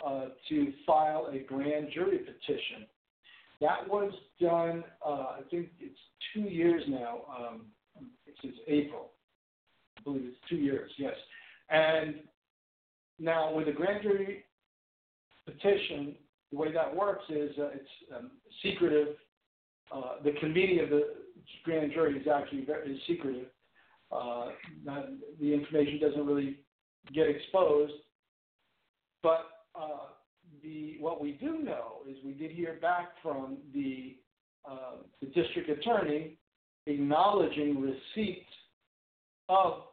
uh, 0.06 0.25
to 0.50 0.74
file 0.86 1.29
a 1.32 1.39
grand 1.39 1.88
jury 1.94 2.20
petition. 2.20 2.86
That 3.62 3.88
was 3.88 4.13
done, 4.39 4.84
uh, 5.06 5.38
I 5.38 5.41
think 5.51 5.70
it's 5.79 6.00
two 6.34 6.41
years 6.41 6.84
now, 6.88 7.22
um, 7.38 7.62
since 8.41 8.56
April. 8.68 9.12
I 9.98 10.01
believe 10.03 10.24
it's 10.25 10.50
two 10.50 10.56
years, 10.56 10.89
yes. 10.98 11.15
And 11.70 12.15
now 13.20 13.53
with 13.53 13.68
a 13.68 13.74
grand 13.74 14.01
jury 14.01 14.46
petition, 15.46 16.15
the 16.51 16.58
way 16.58 16.72
that 16.72 16.96
works 16.96 17.24
is 17.29 17.51
uh, 17.60 17.70
it's 17.74 17.89
um, 18.15 18.32
secretive. 18.63 19.15
Uh, 19.91 20.22
the 20.24 20.32
committee 20.39 20.79
of 20.79 20.89
the 20.89 21.15
grand 21.63 21.91
jury 21.94 22.18
is 22.20 22.27
actually 22.27 22.65
very 22.65 23.01
secretive. 23.08 23.48
Uh, 24.12 24.50
not, 24.84 25.06
the 25.39 25.53
information 25.53 26.00
doesn't 26.00 26.25
really 26.25 26.58
get 27.13 27.27
exposed. 27.27 27.94
But 29.22 29.46
uh, 29.75 30.08
the 30.63 30.98
what 31.00 31.22
we 31.22 31.34
do 31.34 31.60
know 31.60 31.98
is 32.10 32.18
we 32.24 32.34
did 32.34 32.51
hear 32.51 32.77
back 32.82 33.10
from 33.22 33.58
the 33.74 34.15
uh, 34.70 34.98
the 35.22 35.27
district 35.27 35.70
attorney 35.70 36.38
acknowledging 36.88 37.79
receipt 37.82 38.46
of 39.48 39.84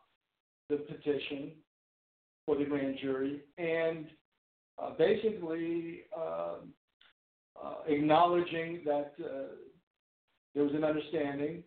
the 0.68 0.76
petition 0.76 1.52
for 2.44 2.56
the 2.56 2.64
grand 2.64 2.96
jury 3.00 3.40
and 3.58 4.06
uh, 4.78 4.90
basically 4.98 6.02
um, 6.16 6.72
uh, 7.62 7.74
acknowledging 7.86 8.80
that 8.84 9.14
uh, 9.22 9.28
there 10.56 10.64
was 10.64 10.74
an 10.74 10.84
understanding 10.84 11.62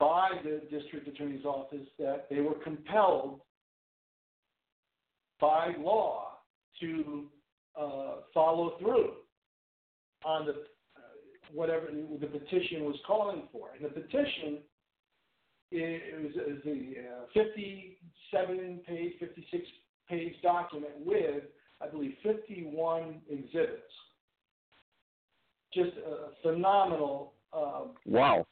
by 0.00 0.30
the 0.42 0.60
district 0.76 1.06
attorney's 1.06 1.44
office 1.44 1.86
that 2.00 2.26
they 2.28 2.40
were 2.40 2.56
compelled 2.64 3.40
by 5.40 5.72
law 5.78 6.32
to 6.80 7.26
uh, 7.80 8.16
follow 8.34 8.74
through 8.80 9.12
on 10.24 10.46
the 10.46 10.52
uh, 10.52 10.56
whatever 11.54 11.86
the 12.20 12.26
petition 12.26 12.84
was 12.84 12.96
calling 13.06 13.44
for. 13.52 13.68
And 13.76 13.84
the 13.84 14.00
petition 14.00 14.58
is, 15.70 16.34
is 16.34 16.66
a 16.66 17.38
uh, 17.38 17.44
57 17.44 18.80
page, 18.84 19.12
56 19.20 19.62
page 20.08 20.34
document 20.42 20.92
with, 21.06 21.44
I 21.80 21.86
believe, 21.86 22.14
51 22.24 23.20
exhibits. 23.30 23.82
Just 25.72 25.92
a 25.98 26.30
phenomenal 26.42 27.34
uh, 27.52 27.82
wow. 28.06 28.46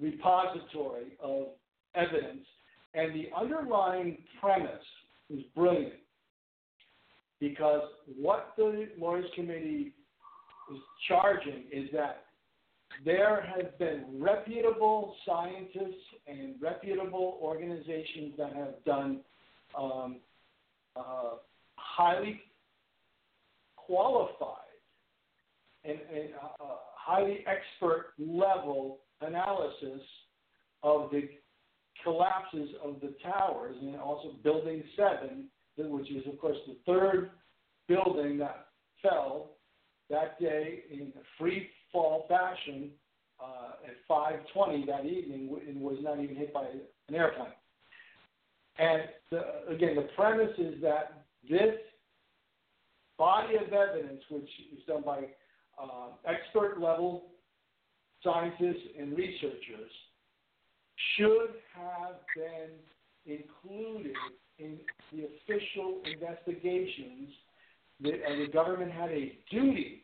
repository 0.00 1.16
of 1.22 1.48
evidence, 1.94 2.46
and 2.94 3.14
the 3.14 3.28
underlying 3.36 4.18
premise 4.40 4.84
is 5.30 5.42
brilliant 5.54 5.94
because 7.40 7.82
what 8.18 8.52
the 8.56 8.88
Lawyers 8.98 9.26
Committee 9.34 9.92
is 10.72 10.80
charging 11.08 11.64
is 11.72 11.88
that 11.92 12.24
there 13.04 13.42
have 13.42 13.78
been 13.78 14.04
reputable 14.18 15.14
scientists 15.26 16.02
and 16.26 16.54
reputable 16.60 17.38
organizations 17.42 18.32
that 18.38 18.54
have 18.54 18.84
done 18.84 19.20
um, 19.78 20.16
uh, 20.96 21.36
highly 21.74 22.40
qualified 23.76 24.56
and, 25.84 25.98
and 26.12 26.30
uh, 26.42 26.64
uh 26.64 26.76
highly 27.06 27.44
expert 27.46 28.14
level 28.18 28.98
analysis 29.20 30.02
of 30.82 31.10
the 31.12 31.28
collapses 32.02 32.68
of 32.84 33.00
the 33.00 33.14
towers 33.22 33.76
and 33.80 33.96
also 33.96 34.34
Building 34.42 34.82
7 34.96 35.48
which 35.78 36.10
is, 36.10 36.26
of 36.26 36.38
course, 36.38 36.56
the 36.66 36.76
third 36.86 37.30
building 37.86 38.38
that 38.38 38.68
fell 39.02 39.50
that 40.08 40.40
day 40.40 40.84
in 40.90 41.12
free 41.38 41.68
fall 41.92 42.24
fashion 42.28 42.90
uh, 43.38 43.72
at 43.86 43.94
5:20 44.08 44.86
that 44.86 45.04
evening 45.04 45.54
and 45.68 45.80
was 45.80 45.98
not 46.00 46.18
even 46.18 46.34
hit 46.34 46.54
by 46.54 46.64
an 46.64 47.14
airplane. 47.14 47.52
And 48.78 49.02
the, 49.30 49.68
again, 49.68 49.96
the 49.96 50.08
premise 50.16 50.56
is 50.58 50.80
that 50.80 51.24
this 51.48 51.76
body 53.18 53.56
of 53.56 53.72
evidence, 53.72 54.22
which 54.30 54.48
is 54.72 54.82
done 54.86 55.02
by 55.04 55.26
uh, 55.78 56.08
expert 56.26 56.80
level 56.80 57.24
scientists 58.22 58.82
and 58.98 59.16
researchers, 59.16 59.90
should 61.16 61.50
have 61.74 62.16
been 62.34 62.70
included 63.26 64.16
in 64.58 64.78
the 65.12 65.24
official 65.24 66.00
investigations, 66.10 67.30
the, 68.00 68.10
uh, 68.10 68.36
the 68.38 68.48
government 68.52 68.90
had 68.90 69.10
a 69.10 69.38
duty 69.50 70.02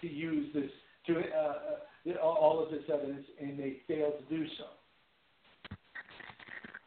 to 0.00 0.08
use 0.08 0.52
this 0.52 0.70
to 1.06 1.18
uh, 1.18 2.12
uh, 2.12 2.18
all 2.18 2.62
of 2.62 2.70
this 2.70 2.82
evidence, 2.92 3.24
and 3.40 3.58
they 3.58 3.76
failed 3.86 4.14
to 4.18 4.36
do 4.36 4.46
so. 4.58 4.64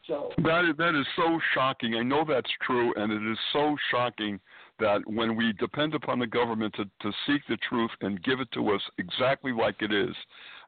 So 0.06 0.30
that 0.42 0.64
is, 0.64 0.76
that 0.76 0.98
is 0.98 1.06
so 1.16 1.38
shocking. 1.54 1.94
I 1.94 2.02
know 2.02 2.24
that's 2.28 2.50
true, 2.66 2.92
and 2.96 3.12
it 3.12 3.30
is 3.30 3.38
so 3.52 3.76
shocking 3.90 4.40
that 4.80 5.00
when 5.06 5.36
we 5.36 5.52
depend 5.54 5.94
upon 5.94 6.18
the 6.18 6.26
government 6.26 6.74
to, 6.74 6.84
to 6.84 7.16
seek 7.26 7.42
the 7.48 7.58
truth 7.68 7.90
and 8.00 8.22
give 8.22 8.40
it 8.40 8.50
to 8.52 8.70
us 8.70 8.82
exactly 8.98 9.52
like 9.52 9.76
it 9.80 9.92
is, 9.92 10.14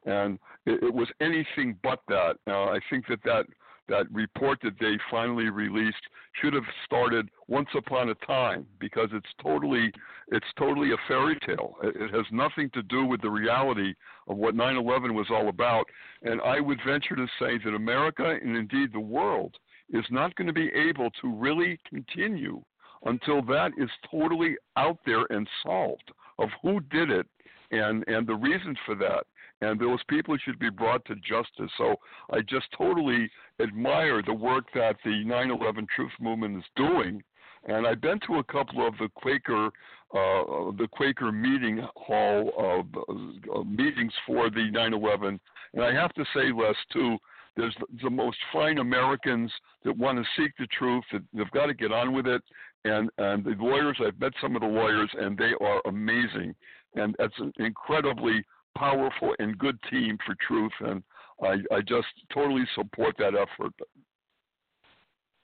and 0.05 0.39
it, 0.67 0.83
it 0.83 0.95
was 0.95 1.09
anything 1.21 1.77
but 1.83 2.01
that. 2.09 2.37
Uh, 2.47 2.65
I 2.65 2.81
think 2.91 3.07
that 3.09 3.23
that 3.25 3.47
that 3.89 4.07
report 4.13 4.59
that 4.63 4.79
they 4.81 4.97
finally 5.11 5.51
released 5.51 6.03
should 6.41 6.55
have 6.55 6.65
started 6.85 7.29
once 7.49 7.69
upon 7.77 8.09
a 8.09 8.15
time 8.27 8.67
because 8.79 9.09
it's 9.13 9.27
totally 9.43 9.93
it's 10.29 10.47
totally 10.57 10.93
a 10.93 10.97
fairy 11.09 11.39
tale. 11.47 11.75
It 11.83 12.15
has 12.15 12.25
nothing 12.31 12.71
to 12.75 12.83
do 12.83 13.05
with 13.05 13.21
the 13.21 13.31
reality 13.31 13.95
of 14.29 14.37
what 14.37 14.55
9/11 14.55 15.15
was 15.15 15.27
all 15.31 15.49
about. 15.49 15.85
And 16.23 16.41
I 16.43 16.61
would 16.61 16.79
venture 16.87 17.17
to 17.17 17.27
say 17.39 17.59
that 17.65 17.75
America 17.75 18.39
and 18.41 18.57
indeed 18.57 18.93
the 18.93 19.01
world 19.01 19.57
is 19.91 20.05
not 20.11 20.35
going 20.37 20.47
to 20.47 20.53
be 20.53 20.71
able 20.73 21.11
to 21.21 21.35
really 21.35 21.79
continue 21.89 22.63
until 23.05 23.43
that 23.43 23.73
is 23.79 23.91
totally 24.11 24.57
out 24.77 24.99
there 25.05 25.27
and 25.31 25.49
solved 25.63 26.11
of 26.39 26.49
who 26.63 26.81
did 26.91 27.11
it 27.11 27.27
and 27.71 28.05
and 28.07 28.27
the 28.27 28.35
reasons 28.35 28.77
for 28.85 28.95
that 28.95 29.25
and 29.63 29.79
those 29.79 30.01
people 30.09 30.37
should 30.45 30.59
be 30.59 30.71
brought 30.71 31.05
to 31.07 31.15
justice. 31.17 31.71
So 31.79 31.95
I 32.31 32.41
just 32.41 32.67
totally 32.77 33.31
admire 33.61 34.21
the 34.23 34.35
work 34.35 34.65
that 34.75 34.97
the 35.05 35.25
9/11 35.25 35.89
Truth 35.89 36.13
Movement 36.21 36.59
is 36.59 36.65
doing, 36.77 37.23
and 37.65 37.87
I've 37.87 38.01
been 38.01 38.19
to 38.27 38.39
a 38.39 38.45
couple 38.45 38.87
of 38.87 38.99
the 38.99 39.09
Quaker 39.15 39.67
uh, 40.13 40.73
the 40.77 40.89
Quaker 40.91 41.33
meeting 41.33 41.87
hall 41.97 42.53
uh, 42.59 43.63
meetings 43.63 44.13
for 44.27 44.51
the 44.51 44.71
9/11, 44.71 45.39
and 45.75 45.85
I 45.85 45.93
have 45.95 46.13
to 46.15 46.25
say, 46.35 46.53
Les, 46.53 46.77
too. 46.93 47.17
There's 47.55 47.77
the 48.03 48.09
most 48.09 48.39
fine 48.51 48.79
Americans 48.79 49.53
that 49.85 49.95
want 49.97 50.17
to 50.17 50.25
seek 50.43 50.53
the 50.59 50.67
truth. 50.69 51.05
That 51.13 51.23
they've 51.35 51.51
got 51.51 51.67
to 51.67 51.75
get 51.75 51.93
on 51.93 52.15
with 52.15 52.27
it, 52.27 52.43
and 52.85 53.11
and 53.19 53.45
the 53.45 53.55
lawyers. 53.59 53.97
I've 54.05 54.19
met 54.21 54.33
some 54.41 54.57
of 54.57 54.63
the 54.63 54.69
lawyers, 54.69 55.11
and 55.19 55.37
they 55.37 55.53
are 55.61 55.81
amazing, 55.87 56.55
and 56.95 57.15
that's 57.19 57.39
an 57.39 57.53
incredibly 57.59 58.45
powerful 58.77 59.35
and 59.39 59.59
good 59.59 59.79
team 59.91 60.19
for 60.25 60.35
truth, 60.47 60.73
and 60.81 61.03
I, 61.43 61.75
I 61.75 61.81
just 61.81 62.09
totally 62.33 62.65
support 62.75 63.17
that 63.19 63.35
effort. 63.35 63.73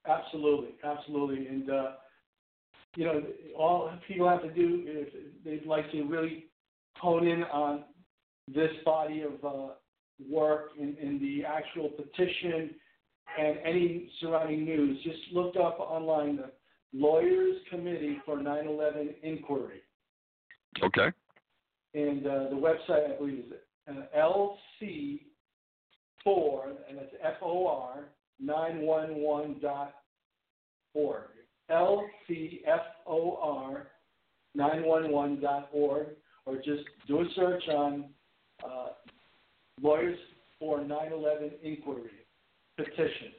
Absolutely, 0.07 0.71
absolutely, 0.83 1.47
and 1.47 1.71
uh, 1.71 1.91
you 2.97 3.05
know, 3.05 3.23
all 3.57 3.93
people 4.07 4.29
have 4.29 4.43
to 4.43 4.53
do 4.53 4.83
if 4.87 5.09
they'd 5.45 5.67
like 5.67 5.91
to 5.93 6.03
really 6.05 6.47
hone 6.97 7.27
in 7.27 7.45
on 7.45 7.85
this 8.53 8.71
body 8.85 9.23
of 9.23 9.45
uh, 9.45 9.73
work 10.29 10.71
in, 10.79 10.97
in 11.01 11.19
the 11.21 11.45
actual 11.45 11.91
petition 11.91 12.71
and 13.39 13.59
any 13.65 14.11
surrounding 14.21 14.65
news. 14.65 14.99
Just 15.05 15.19
look 15.33 15.55
up 15.57 15.79
online 15.79 16.37
the 16.37 16.51
Lawyers 16.93 17.57
Committee 17.71 18.19
for 18.25 18.39
9/11 18.39 19.15
Inquiry. 19.23 19.83
Okay. 20.83 21.13
and 21.95 22.27
uh, 22.27 22.49
the 22.51 22.57
website 22.57 23.15
I 23.15 23.19
believe 23.19 23.39
is 23.39 23.53
uh, 23.89 23.93
LC4, 24.17 25.21
and 26.89 26.99
that's 26.99 27.15
F-O-R, 27.23 28.09
911.org. 28.45 31.23
LCFOR 31.71 33.87
911.org, 34.57 36.07
or 36.47 36.57
just 36.57 36.85
do 37.07 37.21
a 37.21 37.25
search 37.35 37.69
on 37.69 38.07
uh, 38.65 38.89
Lawyers 39.81 40.19
for 40.59 40.81
9/11 40.81 41.53
Inquiry 41.63 42.11
petition. 42.77 43.33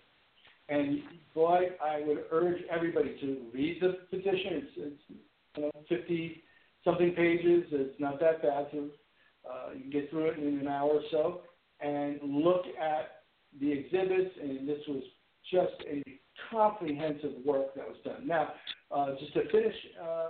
And 0.70 1.02
boy, 1.34 1.70
I 1.84 2.04
would 2.06 2.26
urge 2.32 2.62
everybody 2.70 3.18
to 3.22 3.38
read 3.54 3.82
the 3.82 3.98
petition. 4.10 4.52
It's, 4.52 4.72
it's 4.78 5.20
you 5.58 5.64
know, 5.64 5.72
50 5.88 6.44
something 6.84 7.12
pages. 7.12 7.66
It's 7.72 8.00
not 8.00 8.20
that 8.20 8.42
bad. 8.42 8.68
Uh, 8.74 9.74
you 9.74 9.82
can 9.82 9.90
get 9.90 10.10
through 10.10 10.28
it 10.28 10.40
in 10.40 10.60
an 10.60 10.68
hour 10.68 10.90
or 10.90 11.02
so, 11.12 11.42
and 11.80 12.20
look 12.24 12.66
at 12.80 13.24
the 13.60 13.72
exhibits. 13.72 14.36
And 14.42 14.68
this 14.68 14.80
was 14.88 15.04
just 15.52 15.84
a 15.90 16.04
comprehensive 16.52 17.34
work 17.46 17.74
that 17.76 17.88
was 17.88 17.98
done. 18.04 18.28
Now, 18.28 18.50
uh, 18.92 19.16
just 19.20 19.34
to 19.34 19.50
finish 19.52 19.76
uh, 20.02 20.30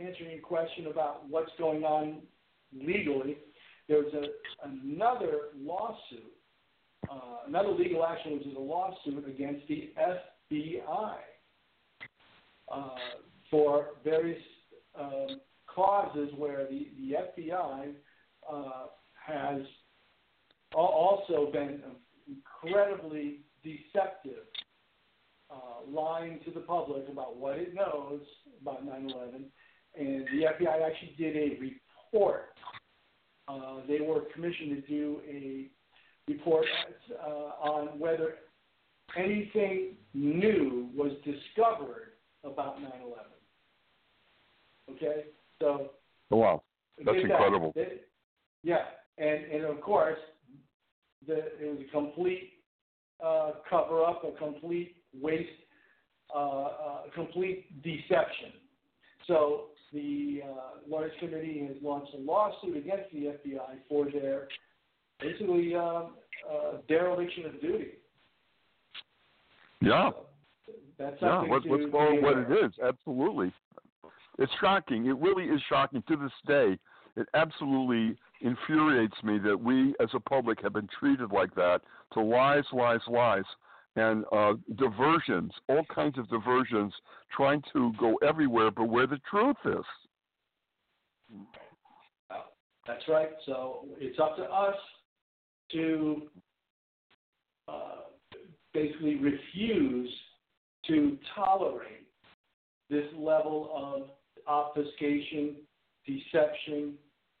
answering 0.00 0.30
your 0.32 0.40
question 0.40 0.86
about 0.86 1.28
what's 1.28 1.50
going 1.58 1.84
on 1.84 2.22
legally, 2.72 3.38
there's 3.88 4.12
a, 4.14 4.68
another 4.68 5.48
lawsuit, 5.58 6.32
uh, 7.08 7.46
another 7.46 7.70
legal 7.70 8.04
action, 8.04 8.32
which 8.34 8.46
is 8.46 8.56
a 8.56 8.60
lawsuit 8.60 9.26
against 9.28 9.66
the 9.68 9.92
FBI 9.98 11.16
uh, 12.70 12.88
for 13.50 13.86
various 14.04 14.42
um, 14.98 15.40
causes 15.66 16.30
where 16.36 16.66
the, 16.66 16.88
the 16.98 17.42
FBI 17.42 17.92
uh, 18.50 18.86
has 19.14 19.62
also 20.74 21.50
been 21.52 21.80
incredibly 22.28 23.40
deceptive 23.64 24.44
uh, 25.50 25.84
lying 25.88 26.38
to 26.44 26.50
the 26.52 26.60
public 26.60 27.08
about 27.10 27.36
what 27.36 27.58
it 27.58 27.74
knows 27.74 28.20
about 28.62 28.86
9/11, 28.86 29.44
and 29.98 30.26
the 30.26 30.46
FBI 30.46 30.86
actually 30.86 31.14
did 31.18 31.36
a 31.36 31.58
report. 31.60 32.54
Uh, 33.48 33.80
they 33.88 34.00
were 34.00 34.22
commissioned 34.32 34.70
to 34.76 34.80
do 34.88 35.20
a 35.28 35.68
report 36.32 36.66
uh, 37.22 37.68
on 37.68 37.98
whether 37.98 38.34
anything 39.16 39.96
new 40.14 40.88
was 40.94 41.12
discovered 41.24 42.12
about 42.44 42.78
9/11. 42.78 43.30
Okay, 44.96 45.24
so. 45.60 45.90
Oh, 46.30 46.36
wow, 46.36 46.62
that's 47.04 47.18
incredible. 47.18 47.72
That. 47.74 48.04
Yeah, 48.62 48.84
and 49.18 49.44
and 49.46 49.64
of 49.64 49.80
course, 49.80 50.18
the, 51.26 51.38
it 51.38 51.66
was 51.66 51.78
a 51.86 51.90
complete 51.90 52.52
uh, 53.24 53.52
cover 53.68 54.04
up, 54.04 54.22
a 54.24 54.36
complete 54.38 54.96
waste, 55.20 55.48
uh, 56.34 56.38
uh, 56.38 57.00
complete 57.14 57.82
deception. 57.82 58.52
So 59.26 59.66
the 59.92 60.42
uh, 60.44 60.88
Lawyers 60.88 61.12
Committee 61.20 61.66
has 61.66 61.76
launched 61.82 62.14
a 62.14 62.18
lawsuit 62.18 62.76
against 62.76 63.12
the 63.12 63.18
FBI 63.18 63.78
for 63.88 64.10
their 64.10 64.48
basically 65.20 65.74
um, 65.74 66.10
uh, 66.50 66.78
dereliction 66.88 67.46
of 67.46 67.60
duty. 67.60 67.88
Yeah. 69.80 70.10
That's 70.98 71.16
yeah, 71.22 71.42
what, 71.44 71.62
to 71.62 71.68
what's 71.68 71.90
going 71.90 72.22
what 72.22 72.38
it 72.38 72.64
is. 72.64 72.72
Absolutely. 72.86 73.52
It's 74.38 74.52
shocking. 74.60 75.06
It 75.06 75.16
really 75.16 75.44
is 75.44 75.60
shocking 75.68 76.02
to 76.08 76.16
this 76.16 76.32
day. 76.46 76.78
It 77.16 77.26
absolutely 77.34 78.16
infuriates 78.42 79.16
me 79.22 79.38
that 79.38 79.58
we 79.58 79.94
as 80.00 80.08
a 80.14 80.20
public 80.20 80.62
have 80.62 80.74
been 80.74 80.88
treated 80.98 81.32
like 81.32 81.54
that 81.54 81.80
to 82.14 82.20
lies, 82.20 82.64
lies, 82.72 83.00
lies 83.08 83.44
and 83.96 84.24
uh, 84.32 84.54
diversions, 84.76 85.52
all 85.68 85.84
kinds 85.92 86.16
of 86.18 86.28
diversions, 86.28 86.92
trying 87.34 87.62
to 87.72 87.92
go 87.98 88.16
everywhere 88.26 88.70
but 88.70 88.84
where 88.84 89.06
the 89.06 89.20
truth 89.28 89.56
is. 89.64 89.84
That's 92.86 93.06
right. 93.08 93.30
So 93.46 93.86
it's 93.98 94.18
up 94.18 94.36
to 94.36 94.44
us 94.44 94.76
to 95.72 96.22
uh, 97.68 97.96
basically 98.72 99.16
refuse 99.16 100.10
to 100.86 101.18
tolerate 101.34 102.06
this 102.88 103.06
level 103.16 103.70
of 103.74 104.10
obfuscation, 104.46 105.56
deception, 106.06 106.94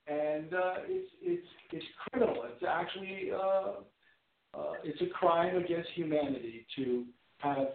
and 0.06 0.54
uh, 0.54 0.74
it's 0.86 1.10
it's 1.22 1.46
it's 1.72 1.84
criminal. 2.08 2.44
It's 2.44 2.64
actually 2.68 3.30
uh, 3.32 3.72
uh, 4.58 4.72
it's 4.84 5.00
a 5.02 5.06
crime 5.06 5.56
against 5.56 5.88
humanity 5.94 6.66
to 6.76 7.04
have 7.38 7.68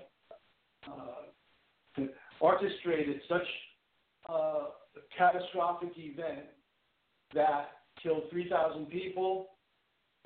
uh, 0.88 2.02
orchestrated 2.40 3.22
such 3.28 3.48
uh, 4.30 4.34
a 4.34 5.18
catastrophic 5.18 5.92
event 5.98 6.46
that 7.34 7.70
killed 8.02 8.24
3,000 8.30 8.86
people, 8.88 9.48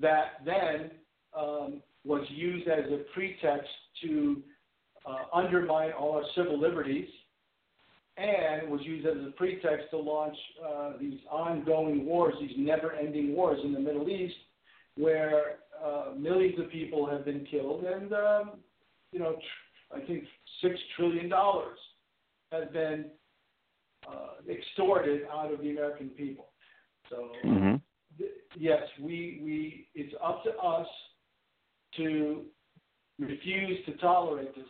that 0.01 0.43
then 0.45 0.91
um, 1.37 1.81
was 2.05 2.25
used 2.29 2.67
as 2.67 2.85
a 2.91 3.03
pretext 3.13 3.69
to 4.03 4.41
uh, 5.05 5.35
undermine 5.37 5.91
all 5.91 6.13
our 6.13 6.23
civil 6.35 6.59
liberties, 6.59 7.07
and 8.17 8.69
was 8.69 8.81
used 8.83 9.05
as 9.05 9.15
a 9.15 9.31
pretext 9.37 9.89
to 9.91 9.97
launch 9.97 10.35
uh, 10.65 10.93
these 10.99 11.19
ongoing 11.31 12.05
wars, 12.05 12.33
these 12.39 12.51
never 12.57 12.93
ending 12.93 13.33
wars 13.33 13.59
in 13.63 13.73
the 13.73 13.79
Middle 13.79 14.09
East, 14.09 14.35
where 14.95 15.57
uh, 15.83 16.11
millions 16.17 16.59
of 16.59 16.69
people 16.69 17.09
have 17.09 17.23
been 17.23 17.45
killed, 17.49 17.83
and 17.83 18.11
um, 18.13 18.51
you 19.11 19.19
know, 19.19 19.33
tr- 19.33 19.97
I 19.97 20.05
think 20.05 20.23
six 20.61 20.75
trillion 20.95 21.29
dollars 21.29 21.77
has 22.51 22.65
been 22.73 23.05
uh, 24.07 24.51
extorted 24.51 25.21
out 25.31 25.53
of 25.53 25.61
the 25.61 25.71
American 25.71 26.09
people. 26.09 26.47
So 27.09 27.29
mm-hmm. 27.45 27.75
Yes, 28.59 28.83
we 29.01 29.41
we 29.43 29.87
it's 29.95 30.13
up 30.23 30.43
to 30.43 30.51
us 30.57 30.87
to 31.97 32.43
refuse 33.17 33.83
to 33.85 33.93
tolerate 33.97 34.53
this 34.55 34.65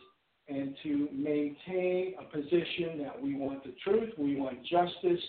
and 0.48 0.74
to 0.82 1.08
maintain 1.12 2.14
a 2.18 2.24
position 2.24 2.98
that 3.02 3.20
we 3.20 3.34
want 3.34 3.62
the 3.64 3.74
truth, 3.84 4.10
we 4.18 4.36
want 4.36 4.58
justice, 4.64 5.20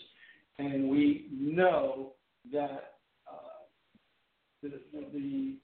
and 0.57 0.89
we 0.89 1.27
know 1.31 2.13
that 2.51 2.95
uh, 3.27 3.61
the, 4.63 4.69
the 5.13 5.57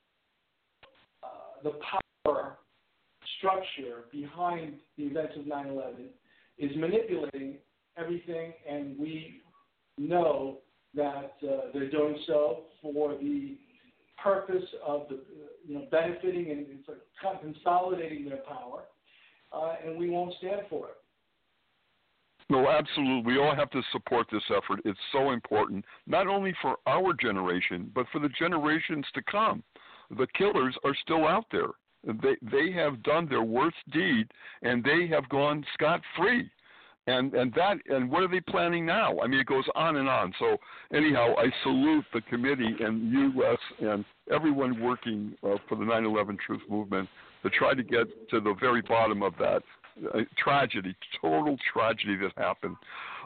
the 1.64 1.72
power 2.24 2.58
structure 3.38 4.06
behind 4.12 4.74
the 4.98 5.04
events 5.04 5.34
of 5.38 5.48
9 5.48 5.68
11 5.68 5.96
is 6.60 6.72
manipulating 6.76 7.56
everything, 7.98 8.54
and 8.70 8.98
we 8.98 9.42
know 9.98 10.60
that 10.98 11.36
uh, 11.44 11.72
they're 11.74 11.90
doing 11.90 12.18
so 12.28 12.64
for 12.82 13.16
the 13.16 13.56
purpose 14.22 14.66
of 14.86 15.08
the, 15.10 15.20
you 15.66 15.76
know, 15.76 15.86
benefiting 15.90 16.52
and 16.52 16.66
consolidating 17.42 18.28
their 18.28 18.40
power, 18.40 18.84
uh, 19.54 19.76
and 19.86 19.98
we 19.98 20.10
won't 20.10 20.34
stand 20.40 20.62
for 20.70 20.88
it. 20.88 20.96
No, 22.50 22.70
absolutely. 22.70 23.34
We 23.34 23.40
all 23.40 23.56
have 23.56 23.70
to 23.72 23.82
support 23.92 24.28
this 24.32 24.44
effort. 24.50 24.80
It's 24.86 25.00
so 25.12 25.32
important, 25.32 25.86
not 26.08 26.28
only 26.28 26.54
for 26.62 26.78
our 26.86 27.14
generation, 27.14 27.92
but 27.94 28.06
for 28.12 28.20
the 28.20 28.30
generations 28.30 29.06
to 29.14 29.22
come 29.30 29.64
the 30.10 30.28
killers 30.38 30.76
are 30.84 30.96
still 31.02 31.28
out 31.28 31.46
there. 31.52 31.72
They 32.04 32.38
they 32.42 32.72
have 32.72 33.04
done 33.04 33.28
their 33.28 33.44
worst 33.44 33.78
deed 33.92 34.28
and 34.62 34.84
they 34.84 35.08
have 35.08 35.28
gone 35.30 35.66
scot 35.74 36.02
free. 36.16 36.50
And 37.08 37.34
and 37.34 37.54
that 37.54 37.78
and 37.88 38.12
what 38.12 38.24
are 38.24 38.28
they 38.28 38.42
planning 38.42 38.86
now? 38.86 39.18
I 39.22 39.28
mean, 39.28 39.40
it 39.40 39.48
goes 39.48 39.64
on 39.76 39.96
and 39.96 40.10
on. 40.10 40.34
So 40.40 40.58
anyhow, 40.94 41.34
I 41.38 41.46
salute 41.64 42.06
the 42.14 42.22
committee 42.22 42.76
and 42.82 43.12
U.S. 43.12 43.58
and 43.80 44.04
everyone 44.32 44.82
working 44.82 45.34
uh, 45.42 45.56
for 45.70 45.76
the 45.76 45.86
9/11 45.86 46.38
Truth 46.46 46.62
Movement 46.70 47.08
to 47.44 47.50
try 47.50 47.74
to 47.74 47.84
get 47.84 48.08
to 48.30 48.42
the 48.42 48.56
very 48.60 48.82
bottom 48.82 49.24
of 49.24 49.34
that 49.40 49.64
uh, 50.14 50.20
tragedy, 50.38 50.96
total 51.22 51.58
tragedy 51.72 52.18
that 52.18 52.32
happened. 52.38 52.76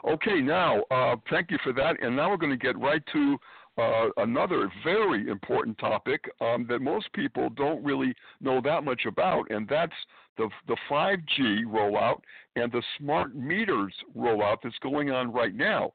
Okay, 0.08 0.40
now 0.40 0.82
uh, 0.90 1.16
thank 1.30 1.50
you 1.50 1.58
for 1.62 1.72
that, 1.72 2.00
and 2.02 2.14
now 2.14 2.30
we're 2.30 2.36
going 2.36 2.50
to 2.50 2.56
get 2.56 2.78
right 2.78 3.02
to 3.12 3.36
uh, 3.78 4.08
another 4.18 4.70
very 4.84 5.28
important 5.28 5.78
topic 5.78 6.30
um, 6.40 6.66
that 6.68 6.80
most 6.80 7.12
people 7.12 7.48
don't 7.50 7.82
really 7.82 8.14
know 8.40 8.60
that 8.60 8.84
much 8.84 9.02
about, 9.06 9.50
and 9.50 9.66
that's 9.68 9.92
the, 10.36 10.48
the 10.68 10.76
5G 10.90 11.64
rollout 11.66 12.20
and 12.56 12.70
the 12.72 12.82
smart 12.98 13.34
meters 13.34 13.92
rollout 14.16 14.58
that's 14.62 14.78
going 14.82 15.10
on 15.10 15.32
right 15.32 15.54
now. 15.54 15.92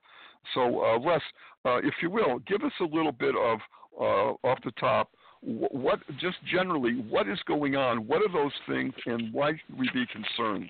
So, 0.53 0.83
uh, 0.83 0.99
Les, 0.99 1.21
uh, 1.65 1.77
if 1.77 1.93
you 2.01 2.09
will, 2.09 2.39
give 2.39 2.63
us 2.63 2.71
a 2.79 2.83
little 2.83 3.11
bit 3.11 3.35
of 3.35 3.59
uh, 3.99 4.47
off 4.47 4.59
the 4.63 4.71
top. 4.79 5.11
What 5.41 5.99
just 6.19 6.37
generally, 6.51 6.93
what 7.09 7.27
is 7.27 7.39
going 7.47 7.75
on? 7.75 8.07
What 8.07 8.21
are 8.21 8.31
those 8.31 8.53
things, 8.67 8.93
and 9.05 9.31
why 9.33 9.51
should 9.51 9.77
we 9.77 9.89
be 9.93 10.05
concerned? 10.07 10.69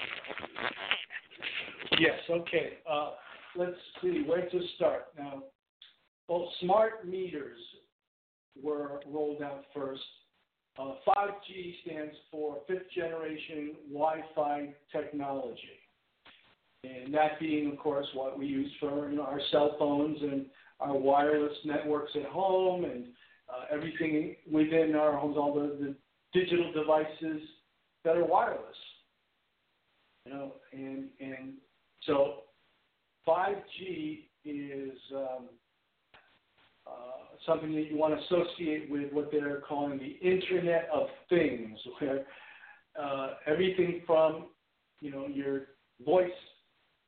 Yes. 2.00 2.20
Okay. 2.30 2.74
Uh, 2.90 3.12
let's 3.56 3.78
see 4.02 4.24
where 4.28 4.50
to 4.50 4.60
start. 4.76 5.08
Now, 5.18 5.44
well, 6.28 6.52
smart 6.62 7.08
meters 7.08 7.60
were 8.62 9.00
rolled 9.08 9.42
out 9.42 9.64
first. 9.74 10.02
Uh, 10.80 10.94
5G 11.08 11.76
stands 11.84 12.16
for 12.30 12.58
fifth 12.68 12.92
generation 12.96 13.76
Wi 13.92 14.22
Fi 14.36 14.74
technology. 14.92 15.80
And 16.84 17.14
that 17.14 17.40
being, 17.40 17.72
of 17.72 17.80
course, 17.80 18.06
what 18.14 18.38
we 18.38 18.46
use 18.46 18.72
for 18.80 19.12
our 19.20 19.42
cell 19.52 19.76
phones 19.80 20.22
and 20.22 20.46
our 20.80 20.96
wireless 20.96 21.58
networks 21.66 22.12
at 22.16 22.26
home 22.26 22.86
and 22.86 23.06
uh, 23.50 23.74
everything 23.74 24.36
within 24.52 24.94
our 24.96 25.18
homes, 25.18 25.36
all 25.38 25.54
the, 25.54 25.76
the 25.84 25.96
digital 26.40 26.72
devices 26.72 27.42
that 28.04 28.16
are 28.16 28.26
wireless. 28.26 28.76
You 30.26 30.34
know, 30.34 30.54
and 30.74 31.06
and 31.20 31.54
so 32.06 32.44
5G 33.28 34.26
is 34.46 34.98
um, 35.16 35.48
uh, 36.88 37.36
something 37.46 37.74
that 37.76 37.92
you 37.92 37.98
want 37.98 38.18
to 38.18 38.26
associate 38.26 38.90
with 38.90 39.12
what 39.12 39.30
they're 39.32 39.62
calling 39.62 39.98
the 39.98 40.18
Internet 40.28 40.90
of 40.94 41.08
Things, 41.30 41.78
where 42.00 42.26
uh, 43.00 43.36
everything 43.46 44.02
from 44.06 44.48
you 45.02 45.12
know 45.12 45.28
your 45.28 45.62
voice 46.06 46.30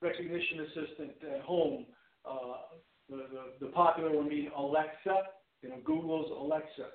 recognition 0.02 0.62
assistant 0.62 1.12
at 1.36 1.42
home, 1.42 1.86
uh, 2.26 2.78
the, 3.10 3.18
the, 3.18 3.66
the 3.66 3.72
popular 3.72 4.16
one 4.16 4.30
being 4.30 4.50
Alexa, 4.56 5.16
you 5.62 5.70
know 5.70 5.78
Google's 5.84 6.32
Alexa, 6.32 6.88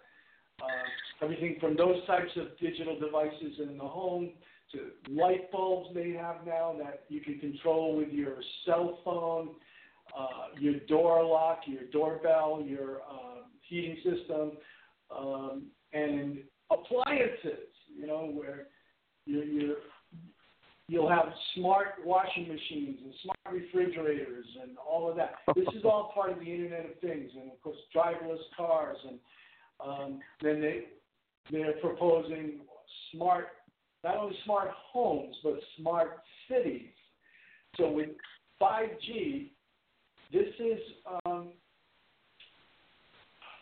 uh, 0.63 1.25
everything 1.25 1.57
from 1.61 1.77
those 1.77 2.05
types 2.07 2.31
of 2.37 2.59
digital 2.61 2.99
devices 2.99 3.59
in 3.63 3.77
the 3.77 3.85
home 3.85 4.31
to 4.73 5.13
light 5.13 5.51
bulbs 5.53 5.91
they 5.95 6.11
have 6.11 6.47
now 6.47 6.75
that 6.79 7.05
you 7.09 7.21
can 7.21 7.39
control 7.39 7.97
with 7.97 8.09
your 8.11 8.37
cell 8.65 9.01
phone, 9.05 9.51
your 10.59 10.81
door 10.89 11.25
lock, 11.25 11.61
your 11.67 11.85
doorbell, 11.93 12.63
your 12.65 12.99
uh, 12.99 13.43
heating 13.63 13.97
system, 13.97 14.53
um, 15.17 15.65
and 15.93 16.39
appliances. 16.71 17.69
You 17.97 18.07
know 18.07 18.31
where 18.33 18.67
you're, 19.27 19.45
you're 19.45 19.77
you'll 20.89 21.09
have 21.09 21.27
smart 21.55 21.95
washing 22.05 22.49
machines 22.49 22.99
and 23.03 23.15
smart 23.23 23.63
refrigerators 23.63 24.47
and 24.63 24.77
all 24.79 25.09
of 25.09 25.17
that. 25.17 25.37
This 25.55 25.67
is 25.75 25.85
all 25.85 26.13
part 26.15 26.31
of 26.31 26.39
the 26.39 26.45
Internet 26.45 26.87
of 26.87 27.01
Things, 27.01 27.31
and 27.35 27.51
of 27.51 27.61
course, 27.63 27.77
driverless 27.95 28.39
cars, 28.57 28.99
and 29.09 29.19
um, 29.85 30.21
then 30.43 30.61
they 30.61 30.85
they're 31.51 31.75
proposing 31.81 32.61
smart, 33.13 33.49
not 34.03 34.17
only 34.17 34.37
smart 34.45 34.71
homes 34.73 35.37
but 35.43 35.55
smart 35.79 36.19
cities. 36.49 36.91
So 37.77 37.91
with 37.91 38.11
5G, 38.61 39.51
this 40.33 40.49
is 40.59 40.81
um, 41.27 41.49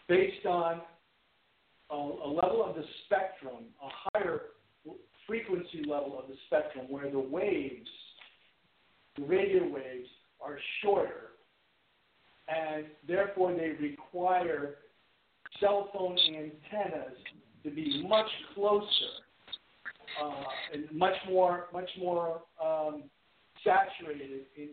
based 0.08 0.46
on 0.46 0.80
a, 1.90 1.94
a 1.94 2.30
level 2.30 2.64
of 2.64 2.74
the 2.74 2.84
spectrum, 3.06 3.64
a 3.82 4.18
higher 4.18 4.40
frequency 5.26 5.82
level 5.88 6.18
of 6.18 6.28
the 6.28 6.34
spectrum 6.46 6.86
where 6.88 7.10
the 7.10 7.18
waves, 7.18 7.88
the 9.16 9.24
radio 9.24 9.64
waves, 9.64 10.08
are 10.40 10.58
shorter, 10.82 11.30
and 12.48 12.86
therefore 13.06 13.54
they 13.54 13.70
require 13.80 14.76
cell 15.60 15.90
phone 15.92 16.18
antennas 16.28 17.16
to 17.62 17.70
be 17.70 18.04
much 18.08 18.26
closer 18.54 18.86
uh, 20.22 20.44
and 20.74 20.90
much 20.92 21.14
more, 21.28 21.66
much 21.72 21.88
more 21.98 22.42
um, 22.62 23.04
saturated 23.64 24.42
in 24.56 24.70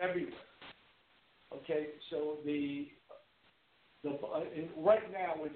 everywhere. 0.00 0.32
Okay, 1.56 1.88
so 2.10 2.38
the 2.44 2.88
the 4.02 4.10
uh, 4.10 4.40
right 4.78 5.12
now 5.12 5.34
with 5.40 5.52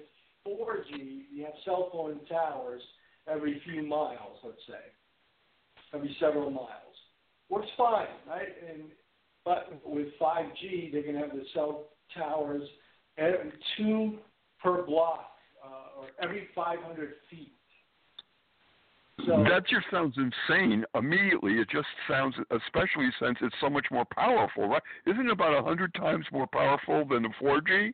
4G, 0.47 1.23
you 1.33 1.43
have 1.43 1.53
cell 1.65 1.89
phone 1.91 2.19
towers 2.29 2.81
every 3.27 3.61
few 3.65 3.83
miles, 3.85 4.37
let's 4.43 4.57
say, 4.67 5.93
every 5.93 6.15
several 6.19 6.49
miles. 6.49 6.67
Works 7.49 7.67
fine, 7.77 8.07
right? 8.27 8.47
And 8.69 8.83
but 9.43 9.81
with 9.85 10.07
5G, 10.21 10.91
they're 10.91 11.03
going 11.03 11.15
to 11.15 11.21
have 11.21 11.31
the 11.31 11.45
cell 11.53 11.85
towers 12.15 12.63
every 13.17 13.51
two 13.77 14.17
per 14.61 14.83
block 14.85 15.31
uh, 15.63 15.99
or 15.99 16.07
every 16.21 16.47
500 16.53 17.13
feet. 17.29 17.53
So, 19.25 19.43
that 19.49 19.67
just 19.67 19.85
sounds 19.89 20.15
insane. 20.17 20.85
Immediately, 20.93 21.53
it 21.53 21.69
just 21.69 21.87
sounds, 22.07 22.35
especially 22.51 23.09
since 23.19 23.37
it's 23.41 23.55
so 23.59 23.69
much 23.69 23.87
more 23.91 24.05
powerful, 24.05 24.67
right? 24.67 24.81
Isn't 25.05 25.25
it 25.25 25.31
about 25.31 25.57
a 25.57 25.63
hundred 25.63 25.93
times 25.95 26.25
more 26.31 26.47
powerful 26.47 27.03
than 27.05 27.23
the 27.23 27.29
4G? 27.41 27.93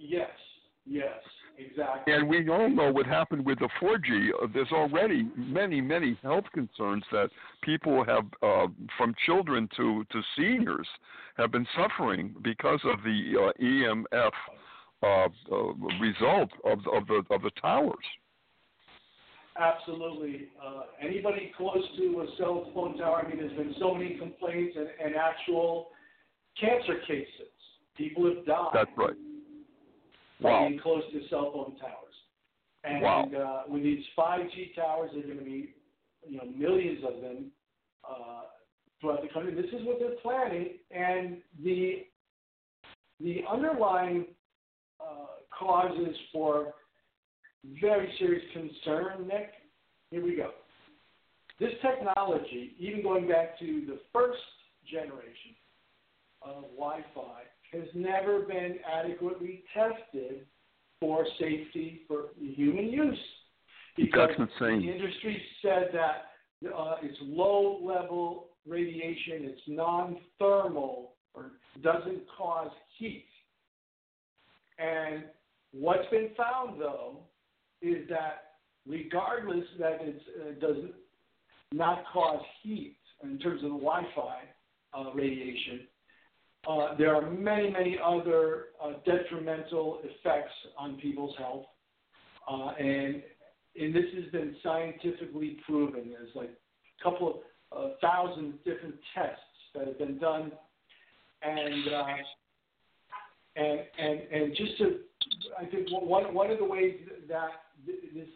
Yes, 0.00 0.30
yes. 0.86 1.18
Exactly. 1.58 2.12
And 2.12 2.28
we 2.28 2.48
all 2.48 2.70
know 2.70 2.92
what 2.92 3.06
happened 3.06 3.44
with 3.44 3.58
the 3.58 3.68
4G. 3.82 4.28
Uh, 4.40 4.46
there's 4.54 4.70
already 4.70 5.28
many, 5.36 5.80
many 5.80 6.16
health 6.22 6.44
concerns 6.54 7.02
that 7.10 7.30
people 7.62 8.04
have, 8.04 8.24
uh, 8.42 8.68
from 8.96 9.12
children 9.26 9.68
to, 9.76 10.04
to 10.12 10.22
seniors, 10.36 10.86
have 11.36 11.50
been 11.50 11.66
suffering 11.76 12.32
because 12.42 12.80
of 12.84 13.02
the 13.02 13.32
uh, 13.36 13.62
EMF 13.62 14.30
uh, 15.02 15.28
uh, 15.52 15.72
result 16.00 16.50
of, 16.64 16.78
of 16.92 17.06
the 17.08 17.22
of 17.30 17.42
the 17.42 17.50
towers. 17.60 17.96
Absolutely. 19.58 20.48
Uh, 20.64 20.82
anybody 21.00 21.52
close 21.56 21.84
to 21.96 22.20
a 22.20 22.26
cell 22.38 22.70
phone 22.74 22.96
tower, 22.96 23.24
I 23.24 23.28
mean, 23.28 23.38
there's 23.38 23.56
been 23.56 23.74
so 23.80 23.94
many 23.94 24.16
complaints 24.16 24.76
and, 24.76 24.88
and 25.04 25.16
actual 25.16 25.88
cancer 26.60 27.00
cases. 27.06 27.52
People 27.96 28.26
have 28.26 28.46
died. 28.46 28.70
That's 28.72 28.90
right 28.96 29.14
wow. 30.40 30.68
being 30.68 30.80
close 30.80 31.02
to 31.12 31.20
cell 31.28 31.50
phone 31.52 31.76
towers. 31.78 31.94
And 32.84 33.02
wow. 33.02 33.64
uh, 33.66 33.72
with 33.72 33.82
these 33.82 34.04
5G 34.16 34.74
towers, 34.74 35.10
there 35.12 35.24
are 35.24 35.26
going 35.26 35.38
to 35.38 35.44
be 35.44 35.74
you 36.26 36.36
know 36.36 36.44
millions 36.56 37.04
of 37.04 37.20
them 37.20 37.46
uh, 38.08 38.42
throughout 39.00 39.22
the 39.22 39.28
country. 39.28 39.54
This 39.54 39.66
is 39.66 39.86
what 39.86 39.98
they're 39.98 40.18
planning, 40.22 40.70
and 40.90 41.38
the 41.62 42.06
the 43.20 43.40
underlying 43.50 44.26
uh, 45.00 45.26
causes 45.56 46.14
for 46.32 46.74
very 47.80 48.12
serious 48.18 48.44
concern, 48.52 49.26
Nick. 49.26 49.50
Here 50.10 50.24
we 50.24 50.36
go. 50.36 50.50
This 51.60 51.72
technology, 51.82 52.74
even 52.78 53.02
going 53.02 53.28
back 53.28 53.58
to 53.58 53.84
the 53.86 53.98
first 54.12 54.38
generation 54.90 55.56
of 56.42 56.62
Wi-Fi, 56.76 57.42
has 57.72 57.88
never 57.94 58.40
been 58.42 58.76
adequately 58.90 59.64
tested 59.74 60.46
for 61.00 61.26
safety 61.38 62.02
for 62.08 62.26
human 62.38 62.86
use. 62.86 63.18
Because 63.96 64.30
That's 64.38 64.50
insane. 64.60 64.86
The 64.86 64.92
industry 64.92 65.42
said 65.62 65.90
that 65.92 66.70
uh, 66.74 66.96
it's 67.02 67.18
low 67.22 67.80
level 67.82 68.46
radiation, 68.66 69.44
it's 69.44 69.60
non 69.66 70.18
thermal, 70.38 71.14
or 71.34 71.52
doesn't 71.82 72.22
cause 72.36 72.70
heat. 72.98 73.26
And 74.78 75.24
what's 75.72 76.08
been 76.10 76.30
found, 76.36 76.80
though, 76.80 77.18
is 77.82 78.08
that 78.08 78.48
regardless 78.86 79.64
that 79.78 79.98
it 80.00 80.20
uh, 80.40 80.66
does 80.66 80.84
not 81.72 82.04
cause 82.12 82.42
heat 82.62 82.96
in 83.22 83.38
terms 83.38 83.62
of 83.62 83.70
the 83.70 83.76
Wi 83.76 84.02
Fi 84.14 84.38
uh, 84.94 85.12
radiation, 85.14 85.80
uh, 86.68 86.96
there 86.96 87.14
are 87.14 87.30
many, 87.30 87.70
many 87.70 87.98
other 88.04 88.66
uh, 88.82 88.92
detrimental 89.06 90.00
effects 90.02 90.52
on 90.76 90.96
people's 90.96 91.34
health, 91.38 91.66
uh, 92.50 92.72
and 92.78 93.22
and 93.80 93.94
this 93.94 94.06
has 94.16 94.24
been 94.32 94.56
scientifically 94.62 95.58
proven. 95.66 96.10
There's 96.10 96.34
like 96.34 96.50
a 96.50 97.02
couple 97.02 97.42
of 97.70 97.78
uh, 97.78 97.94
thousand 98.00 98.54
different 98.64 98.96
tests 99.14 99.40
that 99.74 99.86
have 99.86 99.98
been 99.98 100.18
done, 100.18 100.50
and 101.42 101.86
and 103.56 103.80
and 103.98 104.20
and 104.32 104.56
just 104.56 104.78
to, 104.78 104.96
I 105.58 105.64
think 105.66 105.88
one 105.90 106.34
one 106.34 106.50
of 106.50 106.58
the 106.58 106.64
ways 106.64 106.96
that 107.28 107.50
this 107.86 108.28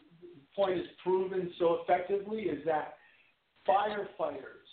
point 0.55 0.79
is 0.79 0.87
proven 1.03 1.51
so 1.59 1.79
effectively 1.83 2.43
is 2.43 2.65
that 2.67 2.95
firefighters. 3.69 4.69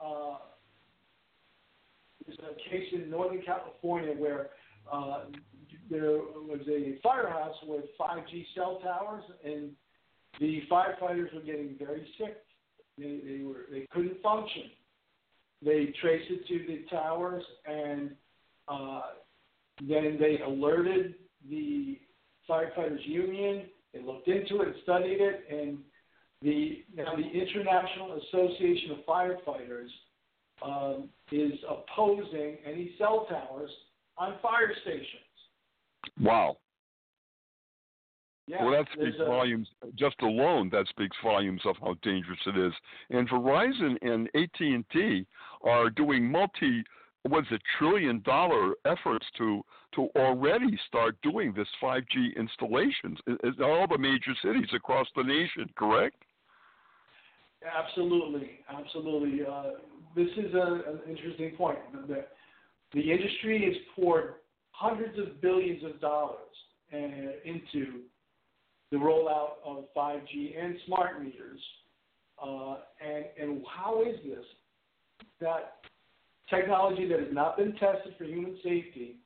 Uh, 0.00 0.38
there's 2.26 2.38
a 2.38 2.70
case 2.70 2.88
in 2.92 3.10
Northern 3.10 3.42
California 3.42 4.14
where 4.14 4.50
uh, 4.92 5.24
there 5.90 6.12
was 6.12 6.60
a 6.68 6.98
firehouse 7.02 7.56
with 7.66 7.84
5G 8.00 8.46
cell 8.54 8.80
towers, 8.82 9.24
and 9.44 9.70
the 10.40 10.62
firefighters 10.70 11.34
were 11.34 11.40
getting 11.40 11.76
very 11.78 12.06
sick. 12.18 12.38
They, 12.98 13.20
they 13.24 13.44
were 13.44 13.66
they 13.70 13.86
couldn't 13.90 14.20
function. 14.22 14.70
They 15.64 15.94
traced 16.00 16.30
it 16.30 16.46
to 16.48 16.66
the 16.66 16.84
towers, 16.90 17.44
and 17.66 18.10
uh, 18.68 19.02
then 19.80 20.18
they 20.20 20.38
alerted 20.44 21.14
the 21.48 21.98
firefighters 22.48 23.06
union. 23.06 23.66
They 23.92 24.02
looked 24.02 24.28
into 24.28 24.62
it, 24.62 24.74
studied 24.82 25.20
it, 25.20 25.44
and 25.50 25.78
the 26.40 26.84
now 26.94 27.14
the 27.14 27.22
International 27.22 28.20
Association 28.28 28.92
of 28.92 28.98
Firefighters 29.06 29.88
um, 30.64 31.08
is 31.30 31.52
opposing 31.68 32.56
any 32.64 32.94
cell 32.98 33.26
towers 33.28 33.70
on 34.16 34.34
fire 34.42 34.72
stations. 34.82 35.06
Wow. 36.20 36.56
Yeah, 38.48 38.64
well, 38.64 38.72
that 38.72 38.86
speaks 38.92 39.16
a- 39.20 39.24
volumes. 39.24 39.68
Just 39.96 40.16
alone, 40.20 40.68
that 40.72 40.86
speaks 40.88 41.16
volumes 41.22 41.60
of 41.64 41.76
how 41.80 41.94
dangerous 42.02 42.40
it 42.46 42.56
is. 42.56 42.72
And 43.10 43.28
Verizon 43.28 43.96
and 44.02 44.28
AT 44.34 44.60
and 44.60 44.84
T 44.92 45.26
are 45.62 45.88
doing 45.90 46.30
multi, 46.30 46.82
what's 47.28 47.50
a 47.52 47.58
trillion 47.78 48.20
dollar 48.22 48.74
efforts 48.84 49.26
to 49.38 49.62
to 49.94 50.08
already 50.16 50.78
start 50.88 51.16
doing 51.22 51.52
this 51.54 51.68
5G 51.82 52.36
installations 52.36 53.18
in, 53.26 53.36
in 53.44 53.62
all 53.62 53.86
the 53.86 53.98
major 53.98 54.32
cities 54.42 54.68
across 54.74 55.06
the 55.14 55.22
nation. 55.22 55.68
Correct? 55.76 56.16
Absolutely, 57.62 58.60
absolutely. 58.68 59.46
Uh, 59.46 59.62
this 60.16 60.28
is 60.36 60.54
a, 60.54 60.82
an 60.90 61.00
interesting 61.08 61.52
point. 61.56 61.78
The, 62.08 62.24
the 62.92 63.12
industry 63.12 63.64
has 63.66 63.74
poured 63.94 64.34
hundreds 64.72 65.18
of 65.18 65.40
billions 65.40 65.84
of 65.84 66.00
dollars 66.00 66.38
uh, 66.92 66.96
into 66.96 68.00
the 68.90 68.96
rollout 68.96 69.54
of 69.64 69.84
5G 69.96 70.58
and 70.60 70.76
smart 70.86 71.22
meters. 71.22 71.60
Uh, 72.42 72.76
and, 73.00 73.24
and 73.40 73.62
how 73.72 74.02
is 74.02 74.16
this? 74.24 74.44
That 75.40 75.76
technology 76.48 77.06
that 77.08 77.18
has 77.18 77.28
not 77.32 77.56
been 77.56 77.72
tested 77.72 78.14
for 78.18 78.24
human 78.24 78.56
safety 78.62 79.16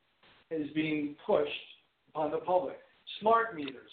is 0.51 0.67
being 0.73 1.15
pushed 1.25 1.49
upon 2.09 2.31
the 2.31 2.37
public. 2.37 2.77
Smart 3.19 3.55
meters. 3.55 3.91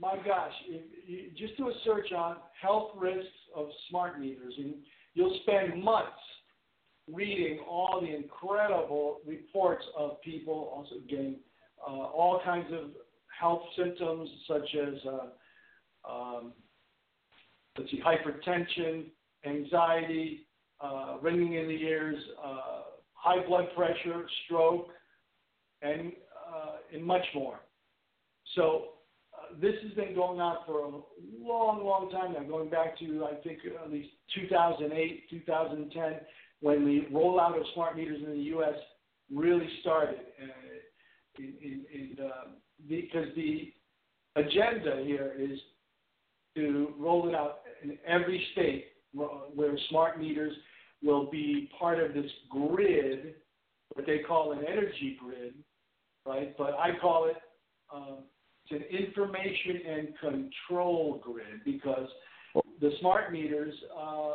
My 0.00 0.16
gosh, 0.16 0.52
if 0.68 0.82
you 1.06 1.30
just 1.36 1.56
do 1.56 1.68
a 1.68 1.72
search 1.84 2.12
on 2.12 2.36
health 2.60 2.90
risks 2.96 3.28
of 3.54 3.68
smart 3.88 4.20
meters, 4.20 4.52
and 4.58 4.74
you'll 5.14 5.38
spend 5.42 5.82
months 5.82 6.10
reading 7.10 7.60
all 7.68 8.00
the 8.00 8.14
incredible 8.14 9.20
reports 9.26 9.84
of 9.96 10.20
people 10.22 10.72
also 10.74 10.96
getting 11.08 11.36
uh, 11.86 11.90
all 11.90 12.40
kinds 12.44 12.66
of 12.72 12.90
health 13.38 13.62
symptoms 13.76 14.28
such 14.46 14.74
as 14.74 14.94
uh, 15.06 16.10
um, 16.12 16.52
let's 17.78 17.90
see, 17.90 18.00
hypertension, 18.00 19.06
anxiety, 19.44 20.45
uh, 20.80 21.16
ringing 21.22 21.54
in 21.54 21.68
the 21.68 21.82
ears, 21.82 22.16
uh, 22.44 22.82
high 23.12 23.46
blood 23.46 23.66
pressure, 23.74 24.26
stroke, 24.44 24.88
and 25.82 26.12
uh, 26.48 26.76
and 26.94 27.04
much 27.04 27.24
more. 27.34 27.60
So 28.54 28.88
uh, 29.34 29.58
this 29.60 29.74
has 29.82 29.92
been 29.92 30.14
going 30.14 30.40
on 30.40 30.58
for 30.66 30.80
a 30.80 30.90
long, 31.42 31.84
long 31.84 32.10
time 32.10 32.34
now, 32.34 32.48
going 32.48 32.70
back 32.70 32.98
to 32.98 33.24
I 33.24 33.34
think 33.42 33.58
at 33.82 33.90
least 33.90 34.10
2008, 34.34 35.30
2010, 35.30 36.12
when 36.60 36.84
the 36.84 37.02
rollout 37.12 37.58
of 37.58 37.66
smart 37.74 37.96
meters 37.96 38.20
in 38.24 38.30
the 38.30 38.44
U.S. 38.44 38.74
really 39.32 39.68
started. 39.80 40.20
In, 41.38 41.52
in, 41.62 41.84
in, 41.92 42.18
because 42.88 43.26
the 43.34 43.72
agenda 44.36 45.02
here 45.04 45.32
is 45.38 45.58
to 46.54 46.94
roll 46.98 47.28
it 47.28 47.34
out 47.34 47.60
in 47.82 47.98
every 48.06 48.44
state 48.52 48.86
where 49.12 49.78
smart 49.88 50.18
meters 50.20 50.52
will 51.02 51.30
be 51.30 51.70
part 51.78 52.00
of 52.00 52.14
this 52.14 52.30
grid, 52.50 53.34
what 53.94 54.06
they 54.06 54.18
call 54.18 54.52
an 54.52 54.60
energy 54.66 55.16
grid, 55.20 55.54
right? 56.26 56.56
But 56.56 56.74
I 56.74 56.90
call 57.00 57.28
it 57.28 57.36
um, 57.94 58.24
it's 58.68 58.82
an 58.82 58.98
information 58.98 59.80
and 59.88 60.18
control 60.18 61.20
grid 61.22 61.60
because 61.64 62.08
the 62.80 62.90
smart 63.00 63.32
meters 63.32 63.74
uh, 63.96 64.34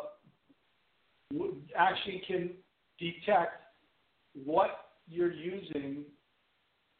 actually 1.78 2.22
can 2.28 2.52
detect 3.00 3.62
what 4.46 4.70
you're 5.08 5.34
using 5.34 6.04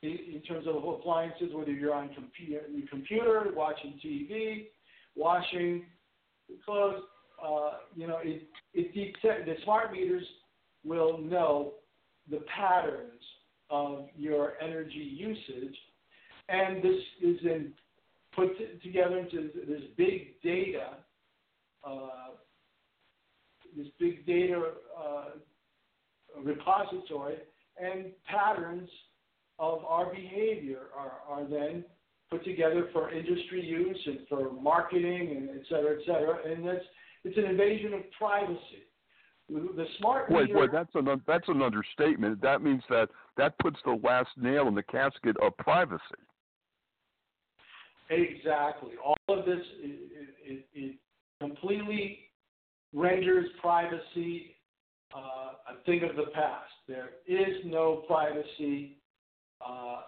in, 0.02 0.18
in 0.34 0.42
terms 0.48 0.68
of 0.68 0.76
appliances, 0.84 1.50
whether 1.54 1.72
you're 1.72 1.94
on 1.94 2.10
computer, 2.14 2.62
your 2.70 2.88
computer, 2.90 3.46
watching 3.56 4.00
TV, 4.04 4.68
washing 5.16 5.86
clothes. 6.66 7.04
Uh, 7.44 7.72
you 7.96 8.08
know, 8.08 8.20
it, 8.24 8.44
it 8.74 8.94
detect, 8.94 9.46
the 9.46 9.56
smart 9.64 9.92
meters 9.92 10.24
will 10.86 11.18
know 11.18 11.74
the 12.30 12.42
patterns 12.56 13.22
of 13.70 14.08
your 14.16 14.54
energy 14.62 15.16
usage, 15.18 15.76
and 16.50 16.84
this 16.84 17.02
is 17.24 17.38
then 17.44 17.74
put 18.36 18.50
together 18.84 19.18
into 19.18 19.50
this 19.68 19.82
big 19.98 20.40
data, 20.44 20.98
uh, 21.84 22.30
this 23.76 23.88
big 24.00 24.26
data 24.26 24.62
uh, 24.98 25.26
repository, 26.44 27.38
and 27.82 28.12
patterns 28.26 28.90
of 29.58 29.84
our 29.86 30.14
behavior 30.14 30.84
are, 30.96 31.14
are 31.28 31.46
then 31.46 31.84
put 32.30 32.44
together 32.44 32.90
for 32.94 33.12
industry 33.12 33.66
use 33.66 34.00
and 34.06 34.20
for 34.30 34.52
marketing 34.52 35.36
and 35.38 35.50
et 35.50 35.66
cetera, 35.70 35.96
et 35.98 36.06
cetera. 36.06 36.38
And 36.46 36.68
that's, 36.68 36.86
it's 37.24 37.38
an 37.38 37.46
invasion 37.46 37.94
of 37.94 38.02
privacy. 38.18 38.86
The 39.50 39.86
smart 40.00 40.32
Wait, 40.32 40.54
wait, 40.54 40.72
that's 40.72 40.94
an 40.96 41.22
that's 41.28 41.48
an 41.50 41.62
understatement. 41.62 42.42
That 42.42 42.62
means 42.62 42.84
that 42.90 43.10
that 43.36 43.58
puts 43.60 43.78
the 43.84 44.00
last 44.02 44.30
nail 44.38 44.68
in 44.70 44.76
the 44.76 44.84
casket 44.84 45.36
of 45.42 45.58
privacy. 45.58 46.02
Exactly. 48.10 48.92
All 49.04 49.16
of 49.28 49.46
this 49.46 49.60
it, 49.80 50.30
it, 50.46 50.66
it 50.74 50.96
completely 51.42 52.20
renders 52.94 53.48
privacy 53.62 54.56
uh, 55.16 55.74
a 55.74 55.84
thing 55.86 56.04
of 56.10 56.16
the 56.16 56.32
past. 56.34 56.72
There 56.88 57.10
is 57.28 57.58
no 57.66 58.04
privacy, 58.08 58.98
uh, 59.66 60.02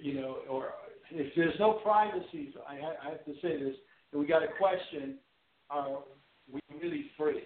you 0.00 0.14
know, 0.14 0.38
or 0.48 0.70
if 1.10 1.34
there's 1.36 1.58
no 1.58 1.74
privacy, 1.74 2.54
I, 2.68 2.76
ha- 2.76 3.06
I 3.06 3.10
have 3.10 3.24
to 3.26 3.34
say 3.42 3.62
this, 3.62 3.74
and 4.12 4.20
we 4.20 4.26
got 4.26 4.42
a 4.42 4.48
question: 4.58 5.16
Are 5.70 5.98
we 6.50 6.60
really 6.80 7.06
free? 7.16 7.44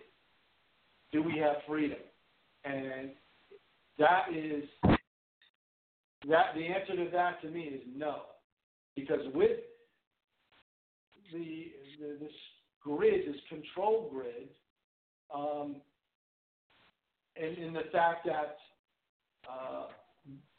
Do 1.13 1.23
we 1.23 1.39
have 1.39 1.57
freedom? 1.67 1.99
And 2.65 3.11
that 3.99 4.27
is 4.35 4.65
that. 6.29 6.55
The 6.55 6.67
answer 6.67 6.97
to 7.05 7.11
that 7.13 7.41
to 7.43 7.49
me 7.49 7.63
is 7.63 7.81
no, 7.97 8.23
because 8.95 9.21
with 9.35 9.59
the, 11.33 11.73
the 12.01 12.19
this 12.21 12.33
grid, 12.83 13.27
this 13.27 13.41
control 13.49 14.11
grid, 14.13 14.49
um, 15.35 15.77
and 17.41 17.57
in 17.59 17.73
the 17.73 17.85
fact 17.93 18.27
that 18.27 18.57
uh, 19.49 19.87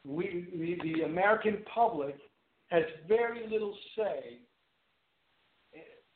we, 0.06 0.48
we, 0.58 0.80
the 0.84 1.04
American 1.04 1.58
public 1.74 2.18
has 2.68 2.84
very 3.08 3.48
little 3.50 3.76
say, 3.96 4.40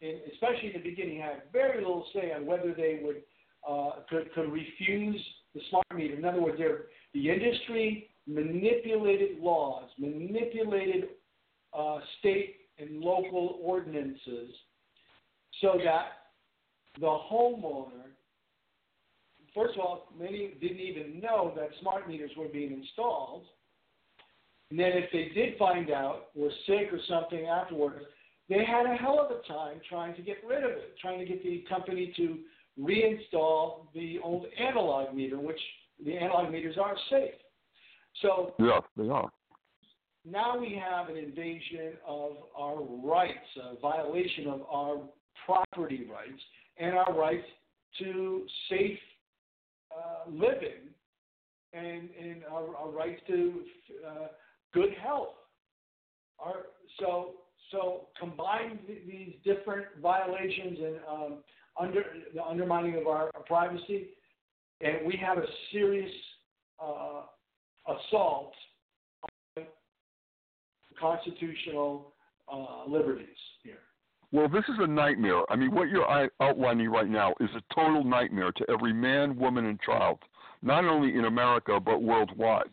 in, 0.03 0.19
especially 0.33 0.75
in 0.75 0.81
the 0.81 0.89
beginning, 0.89 1.19
had 1.19 1.43
very 1.51 1.79
little 1.79 2.05
say 2.13 2.31
on 2.33 2.45
whether 2.45 2.73
they 2.73 2.99
would 3.01 3.21
uh, 3.67 4.01
could, 4.09 4.31
could 4.33 4.51
refuse 4.51 5.21
the 5.55 5.61
smart 5.69 5.85
meter. 5.95 6.15
In 6.15 6.25
other 6.25 6.41
words, 6.41 6.61
the 7.13 7.29
industry 7.29 8.09
manipulated 8.27 9.39
laws, 9.39 9.89
manipulated 9.97 11.05
uh, 11.77 11.99
state 12.19 12.55
and 12.77 12.99
local 12.99 13.59
ordinances 13.61 14.51
so 15.61 15.79
that 15.83 16.05
the 16.99 17.05
homeowner, 17.05 18.11
first 19.55 19.75
of 19.75 19.79
all, 19.79 20.09
many 20.17 20.53
didn't 20.61 20.79
even 20.79 21.21
know 21.21 21.53
that 21.55 21.69
smart 21.79 22.07
meters 22.07 22.31
were 22.37 22.47
being 22.47 22.73
installed. 22.73 23.43
And 24.69 24.79
then 24.79 24.91
if 24.93 25.11
they 25.11 25.29
did 25.33 25.57
find 25.57 25.91
out, 25.91 26.35
were 26.35 26.51
sick 26.65 26.91
or 26.91 26.99
something 27.07 27.45
afterwards, 27.45 28.03
they 28.49 28.65
had 28.65 28.85
a 28.85 28.95
hell 28.95 29.19
of 29.19 29.31
a 29.31 29.47
time 29.47 29.79
trying 29.87 30.15
to 30.15 30.21
get 30.21 30.37
rid 30.47 30.63
of 30.63 30.71
it, 30.71 30.95
trying 31.01 31.19
to 31.19 31.25
get 31.25 31.43
the 31.43 31.63
company 31.69 32.13
to 32.17 32.39
reinstall 32.79 33.87
the 33.93 34.19
old 34.23 34.45
analog 34.59 35.13
meter, 35.15 35.39
which 35.39 35.59
the 36.03 36.17
analog 36.17 36.51
meters 36.51 36.75
are 36.81 36.95
safe. 37.09 37.33
So 38.21 38.53
Yeah, 38.59 38.79
they 38.97 39.09
are. 39.09 39.29
now 40.25 40.57
we 40.57 40.79
have 40.83 41.09
an 41.09 41.17
invasion 41.17 41.93
of 42.07 42.31
our 42.57 42.81
rights, 42.81 43.47
a 43.61 43.79
violation 43.79 44.47
of 44.47 44.61
our 44.69 44.97
property 45.45 46.07
rights, 46.11 46.41
and 46.77 46.95
our 46.95 47.13
rights 47.13 47.45
to 47.99 48.45
safe 48.69 48.99
uh, 49.95 50.29
living, 50.29 50.89
and, 51.73 52.09
and 52.19 52.43
our, 52.51 52.75
our 52.75 52.89
rights 52.89 53.21
to 53.27 53.61
uh, 54.07 54.27
good 54.73 54.93
health. 55.01 55.35
Our, 56.39 56.65
so, 56.99 57.31
so 57.73 58.07
combine 58.17 58.79
th- 58.87 59.01
these 59.05 59.33
different 59.43 59.87
violations 60.01 60.77
and 60.79 60.95
um, 61.09 61.37
under 61.77 62.03
the 62.33 62.41
undermining 62.41 62.95
of 62.95 63.07
our, 63.07 63.31
our 63.35 63.41
privacy, 63.45 64.11
and 64.79 65.05
we 65.05 65.17
have 65.17 65.37
a 65.37 65.45
serious 65.71 66.11
uh, 66.81 67.23
assault 67.87 68.53
on 69.57 69.63
constitutional 70.99 72.13
uh, 72.51 72.87
liberties 72.87 73.27
here. 73.63 73.79
Well, 74.31 74.47
this 74.47 74.63
is 74.69 74.75
a 74.79 74.87
nightmare. 74.87 75.41
I 75.49 75.55
mean, 75.55 75.73
what 75.73 75.89
you're 75.89 76.29
outlining 76.41 76.89
right 76.89 77.09
now 77.09 77.33
is 77.39 77.49
a 77.55 77.73
total 77.73 78.03
nightmare 78.03 78.51
to 78.51 78.65
every 78.69 78.93
man, 78.93 79.37
woman, 79.37 79.65
and 79.65 79.79
child, 79.81 80.19
not 80.61 80.85
only 80.85 81.15
in 81.15 81.25
America 81.25 81.79
but 81.79 82.01
worldwide. 82.01 82.69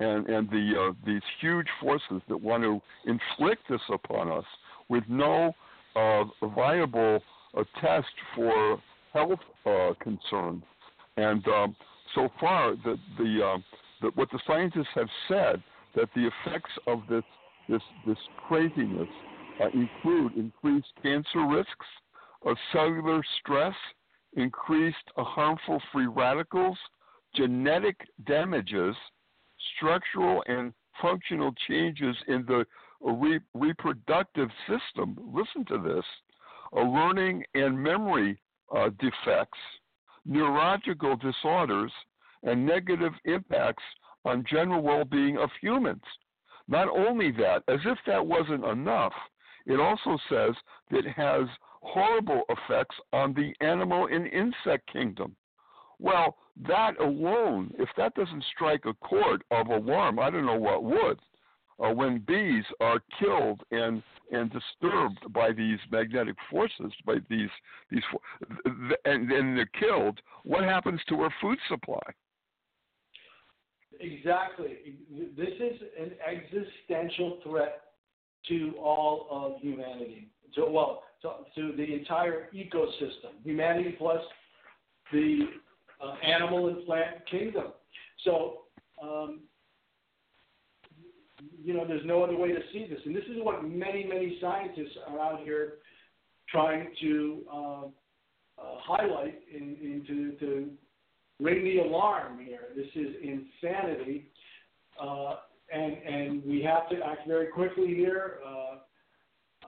And 0.00 0.28
and 0.28 0.50
the 0.50 0.88
uh, 0.88 0.92
these 1.06 1.22
huge 1.40 1.68
forces 1.80 2.20
that 2.28 2.36
want 2.40 2.64
to 2.64 2.80
inflict 3.06 3.62
this 3.68 3.80
upon 3.92 4.30
us 4.30 4.44
with 4.88 5.04
no 5.08 5.54
uh, 5.94 6.24
viable 6.54 7.20
uh, 7.56 7.62
test 7.80 8.08
for 8.34 8.80
health 9.12 9.38
uh, 9.64 9.92
concerns. 10.00 10.64
And 11.16 11.46
um, 11.48 11.76
so 12.14 12.28
far, 12.40 12.74
the 12.84 12.96
the, 13.18 13.44
uh, 13.44 13.58
the 14.02 14.08
what 14.14 14.30
the 14.32 14.40
scientists 14.46 14.88
have 14.94 15.08
said 15.28 15.62
that 15.94 16.08
the 16.14 16.28
effects 16.28 16.72
of 16.86 17.02
this 17.08 17.24
this 17.68 17.82
this 18.06 18.18
craziness 18.48 19.08
uh, 19.62 19.68
include 19.72 20.34
increased 20.36 20.92
cancer 21.02 21.46
risks, 21.46 21.86
uh, 22.46 22.54
cellular 22.72 23.22
stress, 23.40 23.74
increased 24.36 24.96
harmful 25.16 25.80
free 25.92 26.06
radicals, 26.06 26.78
genetic 27.34 27.96
damages, 28.26 28.96
structural 29.76 30.42
and 30.46 30.72
functional 31.00 31.52
changes 31.68 32.16
in 32.28 32.44
the 32.46 32.64
uh, 33.06 33.12
re- 33.12 33.40
reproductive 33.54 34.48
system. 34.68 35.16
Listen 35.32 35.64
to 35.66 35.78
this 35.78 36.04
uh, 36.76 36.82
learning 36.82 37.44
and 37.54 37.78
memory 37.78 38.40
uh, 38.74 38.90
defects, 38.98 39.58
neurological 40.24 41.16
disorders, 41.16 41.92
and 42.42 42.64
negative 42.64 43.12
impacts 43.24 43.82
on 44.24 44.44
general 44.48 44.82
well 44.82 45.04
being 45.04 45.38
of 45.38 45.50
humans. 45.60 46.02
Not 46.66 46.88
only 46.88 47.30
that, 47.32 47.62
as 47.68 47.80
if 47.84 47.98
that 48.06 48.24
wasn't 48.24 48.64
enough, 48.64 49.12
it 49.66 49.80
also 49.80 50.18
says 50.28 50.54
that 50.90 51.04
it 51.06 51.12
has 51.12 51.46
horrible 51.82 52.42
effects 52.48 52.96
on 53.12 53.34
the 53.34 53.52
animal 53.64 54.06
and 54.06 54.26
insect 54.26 54.90
kingdom. 54.90 55.36
Well, 56.04 56.36
that 56.68 57.00
alone, 57.00 57.72
if 57.78 57.88
that 57.96 58.14
doesn't 58.14 58.44
strike 58.54 58.84
a 58.84 58.92
chord 58.92 59.42
of 59.50 59.68
alarm, 59.68 60.18
I 60.18 60.28
don't 60.28 60.44
know 60.44 60.58
what 60.58 60.84
would. 60.84 61.18
Uh, 61.82 61.94
when 61.94 62.18
bees 62.18 62.64
are 62.78 63.00
killed 63.18 63.62
and 63.70 64.02
and 64.30 64.52
disturbed 64.52 65.32
by 65.32 65.50
these 65.52 65.78
magnetic 65.90 66.36
forces, 66.50 66.92
by 67.06 67.14
these 67.30 67.48
these 67.90 68.02
and 69.06 69.30
then 69.30 69.56
they're 69.56 69.80
killed, 69.80 70.20
what 70.44 70.62
happens 70.62 71.00
to 71.08 71.22
our 71.22 71.32
food 71.40 71.58
supply? 71.68 72.02
Exactly. 73.98 74.76
This 75.36 75.54
is 75.58 75.80
an 75.98 76.12
existential 76.30 77.38
threat 77.42 77.80
to 78.48 78.74
all 78.78 79.26
of 79.30 79.60
humanity. 79.62 80.28
Well, 80.56 81.02
to, 81.22 81.30
to 81.56 81.76
the 81.76 81.94
entire 81.94 82.50
ecosystem, 82.54 83.42
humanity 83.42 83.96
plus 83.98 84.20
the 85.10 85.46
uh, 86.02 86.14
animal 86.24 86.68
and 86.68 86.84
plant 86.86 87.26
kingdom. 87.30 87.72
So, 88.24 88.62
um, 89.02 89.40
you 91.62 91.74
know, 91.74 91.86
there's 91.86 92.06
no 92.06 92.22
other 92.22 92.36
way 92.36 92.52
to 92.52 92.60
see 92.72 92.86
this, 92.88 93.00
and 93.04 93.14
this 93.14 93.24
is 93.24 93.36
what 93.42 93.64
many, 93.64 94.04
many 94.04 94.38
scientists 94.40 94.96
are 95.08 95.18
out 95.18 95.40
here 95.44 95.74
trying 96.48 96.88
to 97.00 97.42
uh, 97.52 97.84
uh, 97.84 97.88
highlight 98.58 99.40
in, 99.52 99.76
in 99.80 100.04
to, 100.06 100.46
to 100.46 100.70
ring 101.40 101.64
the 101.64 101.78
alarm 101.78 102.38
here. 102.44 102.68
This 102.76 102.86
is 102.94 103.14
insanity. 103.22 104.30
Uh, 105.00 105.36
and 105.72 105.96
and 106.06 106.44
we 106.44 106.62
have 106.62 106.88
to 106.90 106.96
act 107.04 107.26
very 107.26 107.46
quickly 107.46 107.94
here, 107.94 108.38
uh, 108.46 108.76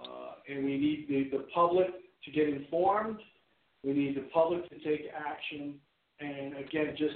uh, 0.01 0.33
and 0.49 0.64
we 0.64 0.77
need 0.79 1.07
the, 1.09 1.37
the 1.37 1.45
public 1.55 1.89
to 2.24 2.31
get 2.31 2.49
informed. 2.49 3.18
We 3.83 3.93
need 3.93 4.16
the 4.16 4.29
public 4.33 4.68
to 4.68 4.79
take 4.79 5.07
action, 5.14 5.77
and 6.21 6.55
again, 6.57 6.95
just 6.97 7.14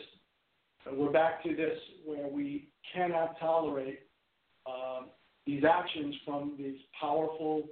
we're 0.93 1.11
back 1.11 1.43
to 1.43 1.55
this 1.55 1.79
where 2.05 2.29
we 2.29 2.69
cannot 2.95 3.39
tolerate 3.39 4.01
uh, 4.67 5.03
these 5.47 5.63
actions 5.65 6.15
from 6.25 6.55
these 6.59 6.79
powerful 6.99 7.65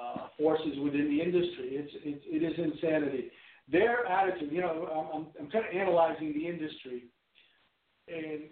uh, 0.00 0.28
forces 0.38 0.78
within 0.82 1.08
the 1.08 1.22
industry. 1.22 1.70
It's, 1.72 1.92
it's 2.04 2.24
it 2.26 2.42
is 2.42 2.58
insanity. 2.58 3.30
Their 3.70 4.06
attitude, 4.06 4.52
you 4.52 4.60
know, 4.60 5.10
I'm, 5.14 5.26
I'm 5.38 5.50
kind 5.50 5.64
of 5.64 5.74
analyzing 5.74 6.32
the 6.32 6.46
industry, 6.46 7.04
and 8.08 8.42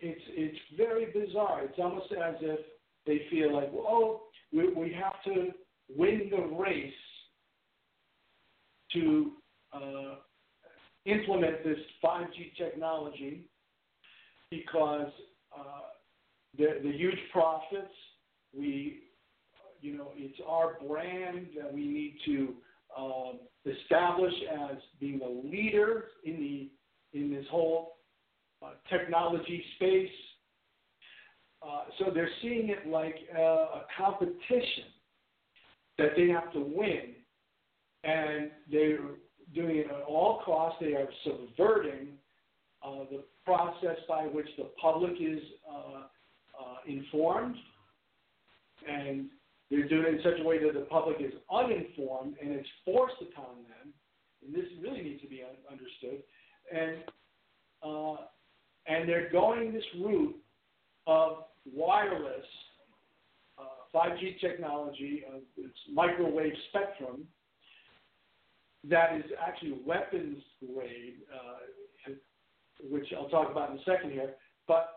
it's 0.00 0.20
it's 0.28 0.58
very 0.76 1.06
bizarre. 1.06 1.64
It's 1.64 1.78
almost 1.78 2.12
as 2.12 2.36
if 2.40 2.60
they 3.06 3.22
feel 3.30 3.54
like, 3.54 3.72
well, 3.72 3.86
oh, 3.88 4.20
we, 4.52 4.72
we 4.72 4.92
have 4.92 5.22
to 5.24 5.50
win 5.96 6.30
the 6.30 6.56
race 6.56 6.92
to 8.92 9.32
uh, 9.72 10.16
implement 11.06 11.64
this 11.64 11.78
5G 12.04 12.56
technology 12.56 13.48
because 14.50 15.10
uh, 15.56 15.90
the, 16.56 16.80
the 16.82 16.92
huge 16.92 17.18
profits. 17.32 17.92
We, 18.56 19.04
you 19.80 19.96
know, 19.96 20.08
it's 20.16 20.38
our 20.46 20.76
brand 20.86 21.48
that 21.56 21.72
we 21.72 21.86
need 21.86 22.16
to 22.26 22.54
uh, 22.96 23.32
establish 23.64 24.34
as 24.70 24.76
being 24.98 25.20
a 25.22 25.46
leader 25.48 26.06
in 26.24 26.36
the 26.40 26.70
in 27.18 27.32
this 27.32 27.44
whole 27.50 27.96
uh, 28.62 28.70
technology 28.88 29.64
space. 29.76 30.10
Uh, 31.62 31.84
so 31.98 32.10
they're 32.12 32.30
seeing 32.40 32.70
it 32.70 32.86
like 32.86 33.16
uh, 33.36 33.40
a 33.40 33.82
competition 33.98 34.84
that 35.98 36.10
they 36.16 36.28
have 36.28 36.52
to 36.52 36.60
win, 36.60 37.14
and 38.04 38.50
they're 38.70 38.98
doing 39.54 39.76
it 39.76 39.86
at 39.86 40.02
all 40.02 40.42
costs. 40.44 40.78
They 40.80 40.94
are 40.94 41.08
subverting 41.24 42.08
uh, 42.82 43.04
the 43.10 43.24
process 43.44 43.96
by 44.08 44.24
which 44.24 44.48
the 44.56 44.70
public 44.80 45.12
is 45.20 45.40
uh, 45.70 46.02
uh, 46.02 46.76
informed, 46.86 47.56
and 48.88 49.26
they're 49.70 49.88
doing 49.88 50.06
it 50.06 50.14
in 50.14 50.20
such 50.22 50.40
a 50.40 50.44
way 50.44 50.58
that 50.62 50.74
the 50.74 50.86
public 50.86 51.16
is 51.20 51.32
uninformed, 51.52 52.34
and 52.40 52.52
it's 52.52 52.68
forced 52.84 53.20
upon 53.20 53.56
them. 53.68 53.92
And 54.44 54.54
this 54.54 54.64
really 54.82 55.02
needs 55.02 55.20
to 55.22 55.28
be 55.28 55.42
understood. 55.70 56.22
And 56.72 57.02
and 58.90 59.08
they're 59.08 59.30
going 59.30 59.72
this 59.72 59.84
route 60.00 60.36
of 61.06 61.44
wireless 61.72 62.44
uh, 63.58 63.62
5G 63.94 64.40
technology, 64.40 65.24
uh, 65.28 65.38
it's 65.56 65.78
microwave 65.92 66.52
spectrum, 66.68 67.26
that 68.88 69.16
is 69.16 69.24
actually 69.46 69.78
weapons 69.84 70.42
grade, 70.60 71.18
uh, 71.32 72.12
which 72.88 73.06
I'll 73.16 73.28
talk 73.28 73.50
about 73.50 73.70
in 73.70 73.78
a 73.78 73.84
second 73.84 74.12
here. 74.12 74.34
But 74.66 74.88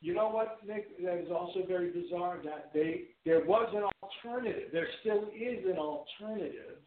you 0.00 0.14
know 0.14 0.28
what, 0.28 0.58
Nick? 0.66 1.00
That 1.04 1.18
is 1.18 1.30
also 1.30 1.64
very 1.66 1.90
bizarre 1.90 2.38
that 2.44 2.70
they 2.74 3.02
there 3.24 3.44
was 3.44 3.68
an 3.74 3.84
alternative. 4.02 4.70
There 4.72 4.88
still 5.00 5.28
is 5.34 5.64
an 5.64 5.78
alternative 5.78 6.78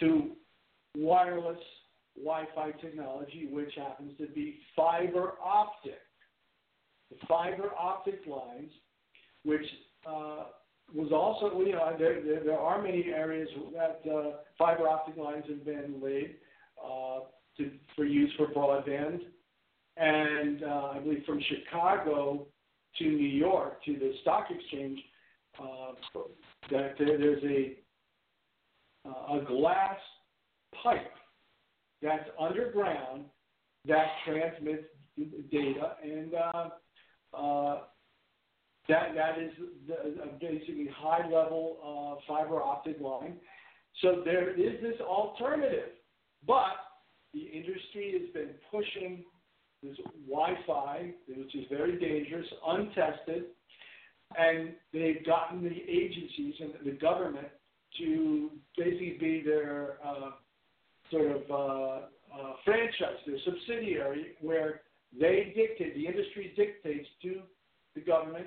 to 0.00 0.30
wireless 0.96 1.58
Wi-Fi 2.16 2.72
technology, 2.80 3.48
which 3.50 3.72
happens 3.76 4.12
to 4.18 4.26
be 4.28 4.60
fiber 4.74 5.34
optic. 5.44 6.00
The 7.10 7.16
fiber 7.28 7.70
optic 7.78 8.20
lines, 8.26 8.70
which 9.44 9.66
uh, 10.08 10.44
was 10.94 11.12
also, 11.12 11.58
you 11.60 11.72
know, 11.72 11.94
there, 11.98 12.22
there, 12.22 12.44
there, 12.44 12.58
are 12.58 12.82
many 12.82 13.06
areas 13.06 13.48
that 13.72 14.02
uh, 14.10 14.38
fiber 14.58 14.88
optic 14.88 15.16
lines 15.16 15.44
have 15.48 15.64
been 15.64 16.00
laid 16.02 16.36
uh, 16.82 17.20
to, 17.56 17.70
for 17.94 18.04
use 18.04 18.32
for 18.36 18.48
broadband. 18.48 19.20
And 19.96 20.62
uh, 20.62 20.92
I 20.94 20.98
believe 21.00 21.24
from 21.26 21.40
Chicago 21.48 22.46
to 22.98 23.04
New 23.04 23.28
York 23.28 23.84
to 23.84 23.92
the 23.92 24.12
stock 24.22 24.46
exchange, 24.50 24.98
uh, 25.60 25.92
that 26.70 26.94
there's 26.98 27.42
a, 27.44 27.76
uh, 29.08 29.38
a 29.38 29.44
glass 29.44 29.96
pipe 30.82 31.12
that's 32.02 32.28
underground 32.38 33.24
that 33.86 34.06
transmits 34.26 34.84
data, 35.50 35.96
and 36.02 36.32
uh, 36.34 36.68
uh, 37.36 37.78
that 38.90 39.14
that 39.14 39.38
is 39.38 39.52
the, 39.86 40.30
basically 40.40 40.88
high 40.94 41.24
level 41.24 41.78
uh, 41.82 42.20
fiber 42.26 42.62
optic 42.62 43.00
line. 43.00 43.36
So 44.02 44.22
there 44.24 44.50
is 44.50 44.80
this 44.82 45.00
alternative, 45.00 45.90
but 46.46 46.76
the 47.32 47.40
industry 47.40 48.12
has 48.18 48.32
been 48.32 48.54
pushing 48.70 49.24
this 49.82 49.96
Wi-Fi, 50.28 51.12
which 51.28 51.54
is 51.54 51.64
very 51.70 51.98
dangerous, 51.98 52.46
untested, 52.66 53.44
and 54.38 54.70
they've 54.92 55.24
gotten 55.24 55.62
the 55.62 55.70
agencies 55.88 56.54
and 56.60 56.72
the 56.84 56.92
government 56.92 57.48
to 57.98 58.50
basically 58.76 59.16
be 59.18 59.42
their 59.44 59.96
uh, 60.04 60.30
sort 61.10 61.36
of 61.36 61.42
uh, 61.50 61.54
uh, 61.54 62.52
franchise, 62.64 63.16
their 63.26 63.38
subsidiary, 63.44 64.36
where 64.40 64.82
they 65.18 65.52
dictate, 65.56 65.94
the 65.94 66.06
industry 66.06 66.52
dictates 66.56 67.08
to 67.22 67.40
the 67.94 68.00
government, 68.00 68.46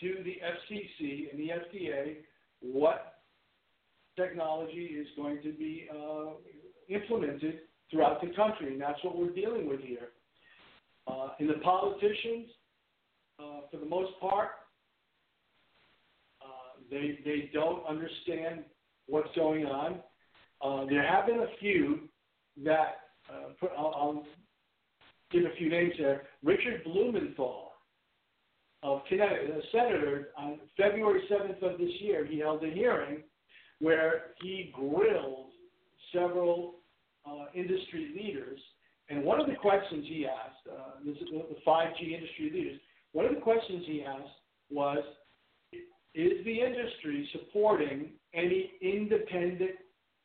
to 0.00 0.16
the 0.24 0.36
FCC 0.42 1.30
and 1.30 1.38
the 1.38 1.48
FDA 1.48 2.16
what 2.60 3.14
technology 4.16 4.96
is 4.98 5.06
going 5.16 5.42
to 5.42 5.52
be 5.52 5.88
uh, 5.92 6.32
implemented 6.88 7.60
throughout 7.90 8.20
the 8.20 8.28
country, 8.28 8.72
and 8.72 8.80
that's 8.80 9.02
what 9.02 9.16
we're 9.16 9.30
dealing 9.30 9.68
with 9.68 9.80
here. 9.80 10.08
Uh, 11.06 11.28
and 11.38 11.48
the 11.50 11.54
politicians, 11.62 12.48
uh, 13.38 13.60
for 13.70 13.76
the 13.78 13.86
most 13.86 14.12
part, 14.20 14.50
uh, 16.42 16.80
they 16.90 17.18
they 17.24 17.50
don't 17.52 17.84
understand 17.86 18.64
what's 19.06 19.28
going 19.36 19.66
on. 19.66 20.00
Uh, 20.62 20.86
there 20.88 21.06
have 21.06 21.26
been 21.26 21.40
a 21.40 21.56
few 21.60 22.08
that 22.64 23.00
uh, 23.28 23.50
put, 23.60 23.70
I'll, 23.76 23.92
I'll 23.94 24.26
give 25.30 25.44
a 25.44 25.54
few 25.58 25.68
names 25.68 25.92
there. 25.98 26.22
Richard 26.42 26.84
Blumenthal 26.84 27.72
of 28.84 29.00
Connecticut, 29.08 29.50
a 29.50 29.62
senator, 29.72 30.28
on 30.36 30.60
February 30.76 31.22
7th 31.30 31.62
of 31.62 31.78
this 31.78 31.90
year, 32.00 32.26
he 32.26 32.38
held 32.38 32.62
a 32.62 32.70
hearing 32.70 33.22
where 33.80 34.34
he 34.42 34.70
grilled 34.74 35.46
several 36.12 36.74
uh, 37.26 37.46
industry 37.54 38.12
leaders. 38.14 38.60
And 39.08 39.24
one 39.24 39.40
of 39.40 39.46
the 39.46 39.54
questions 39.54 40.04
he 40.06 40.26
asked, 40.26 40.68
uh, 40.70 41.04
this 41.04 41.16
is 41.16 41.28
the 41.30 41.56
5G 41.66 42.12
industry 42.14 42.50
leaders, 42.52 42.80
one 43.12 43.24
of 43.24 43.34
the 43.34 43.40
questions 43.40 43.84
he 43.86 44.04
asked 44.04 44.36
was, 44.70 45.02
is 46.14 46.44
the 46.44 46.60
industry 46.60 47.28
supporting 47.32 48.10
any 48.34 48.72
independent 48.82 49.76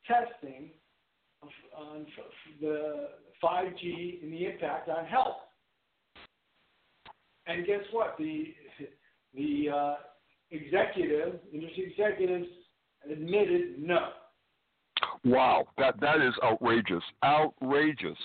testing 0.05 0.70
of, 1.41 1.49
on 1.78 2.05
the 2.60 3.07
5G 3.41 4.22
and 4.22 4.34
the 4.34 4.45
impact 4.47 4.89
on 4.89 5.05
health? 5.05 5.38
And 7.50 7.66
guess 7.66 7.82
what? 7.91 8.16
The 8.20 8.54
the 9.36 9.70
uh, 9.70 9.95
executive, 10.52 11.39
industry 11.52 11.93
executives, 11.97 12.47
admitted 13.12 13.80
no. 13.80 14.10
Wow, 15.26 15.66
that 15.78 16.00
that 16.00 16.22
is 16.22 16.34
outrageous, 16.43 17.04
outrageous, 17.24 18.18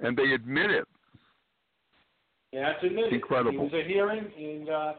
and 0.00 0.16
they 0.16 0.32
admit 0.32 0.70
it. 0.70 0.84
Yeah, 2.52 2.72
that's 2.72 2.84
admitted. 2.84 3.14
Incredible. 3.14 3.66
It 3.66 3.72
was 3.72 3.72
a 3.72 3.88
hearing 3.88 4.26
and 4.36 4.68
uh, 4.68 4.92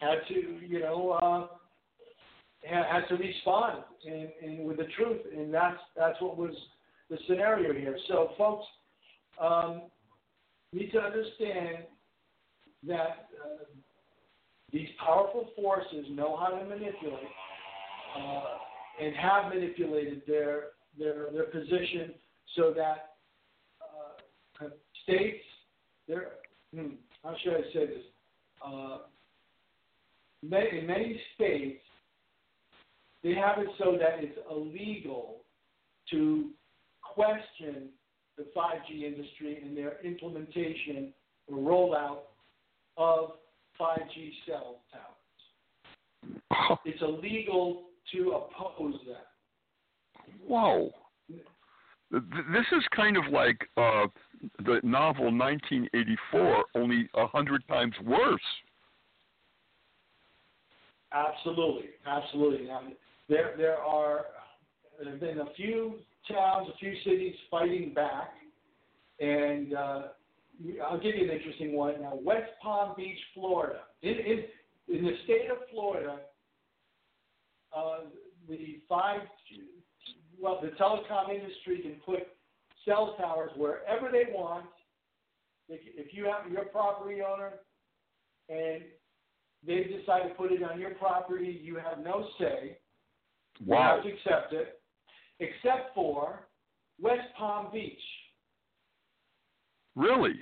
had 0.00 0.18
to, 0.28 0.58
you 0.66 0.80
know, 0.80 1.10
uh, 1.10 1.46
had, 2.66 2.84
had 2.86 3.08
to 3.08 3.16
respond 3.16 3.82
and, 4.06 4.28
and 4.42 4.66
with 4.66 4.78
the 4.78 4.86
truth, 4.96 5.20
and 5.36 5.52
that's 5.52 5.78
that's 5.96 6.20
what 6.22 6.38
was 6.38 6.54
the 7.10 7.18
scenario 7.28 7.74
here. 7.74 7.98
So, 8.08 8.30
folks, 8.38 8.66
um, 9.40 9.82
need 10.72 10.92
to 10.92 10.98
understand 10.98 11.84
that 12.86 13.28
uh, 13.42 13.64
these 14.72 14.88
powerful 15.04 15.48
forces 15.56 16.06
know 16.10 16.36
how 16.36 16.48
to 16.48 16.64
manipulate 16.64 17.28
uh, 18.16 18.42
and 19.00 19.14
have 19.16 19.52
manipulated 19.52 20.22
their 20.26 20.64
their 20.98 21.30
their 21.32 21.44
position 21.44 22.14
so 22.56 22.72
that 22.76 23.14
uh, 23.80 24.68
states, 25.02 25.42
their 26.08 26.32
hmm, 26.74 26.94
how 27.22 27.34
should 27.42 27.54
I 27.54 27.62
say 27.72 27.86
this? 27.86 28.04
Uh, 28.64 28.98
in 30.42 30.86
many 30.86 31.20
states, 31.34 31.80
they 33.22 33.34
have 33.34 33.58
it 33.58 33.68
so 33.78 33.96
that 33.98 34.22
it's 34.22 34.38
illegal 34.50 35.36
to 36.10 36.50
question 37.02 37.88
the 38.36 38.44
5G 38.56 39.04
industry 39.04 39.62
and 39.64 39.76
their 39.76 40.00
implementation 40.04 41.12
or 41.48 41.58
rollout 41.58 42.18
of 42.96 43.32
5G 43.80 44.32
cell 44.46 44.80
towers. 44.92 46.78
It's 46.84 47.02
illegal 47.02 47.84
to 48.12 48.32
oppose 48.32 48.94
that. 49.06 49.26
Whoa. 50.46 50.90
This 52.10 52.66
is 52.76 52.84
kind 52.94 53.16
of 53.16 53.24
like 53.32 53.58
uh, 53.76 54.06
the 54.58 54.80
novel 54.84 55.36
1984, 55.36 56.64
only 56.76 57.08
a 57.14 57.26
hundred 57.26 57.66
times 57.66 57.94
worse. 58.04 58.40
Absolutely, 61.12 61.90
absolutely. 62.06 62.66
Now, 62.66 62.82
there, 63.28 63.54
there 63.56 63.78
are 63.78 64.26
there 65.02 65.10
have 65.10 65.20
been 65.20 65.40
a 65.40 65.52
few 65.56 65.94
towns, 66.30 66.68
a 66.72 66.78
few 66.78 66.94
cities 67.04 67.34
fighting 67.50 67.92
back, 67.94 68.32
and 69.18 69.74
uh, 69.74 70.02
I'll 70.86 71.00
give 71.00 71.14
you 71.16 71.24
an 71.24 71.36
interesting 71.36 71.74
one 71.74 72.00
now. 72.00 72.18
West 72.22 72.50
Palm 72.62 72.94
Beach, 72.96 73.18
Florida. 73.34 73.80
In 74.02 74.12
in, 74.12 74.44
in 74.88 75.04
the 75.04 75.12
state 75.24 75.50
of 75.50 75.58
Florida, 75.70 76.20
uh, 77.76 77.98
the 78.48 78.80
five 78.88 79.20
well, 80.40 80.60
the 80.62 80.68
telecom 80.70 81.30
industry 81.34 81.80
can 81.80 81.96
put 82.04 82.26
cell 82.84 83.14
towers 83.18 83.50
wherever 83.56 84.10
they 84.10 84.32
want. 84.32 84.66
If, 85.68 85.80
if 85.96 86.12
you 86.12 86.26
have 86.26 86.50
your 86.52 86.66
property 86.66 87.20
owner 87.22 87.52
and 88.48 88.82
they 89.66 89.84
decide 89.84 90.28
to 90.28 90.34
put 90.34 90.52
it 90.52 90.62
on 90.62 90.78
your 90.78 90.90
property, 90.90 91.60
you 91.62 91.76
have 91.76 92.04
no 92.04 92.26
say. 92.38 92.78
Wow. 93.64 94.02
You 94.04 94.10
have 94.10 94.18
to 94.20 94.32
accept 94.32 94.52
it, 94.52 94.80
except 95.40 95.94
for 95.94 96.46
West 97.00 97.28
Palm 97.38 97.68
Beach. 97.72 97.98
Really? 99.96 100.34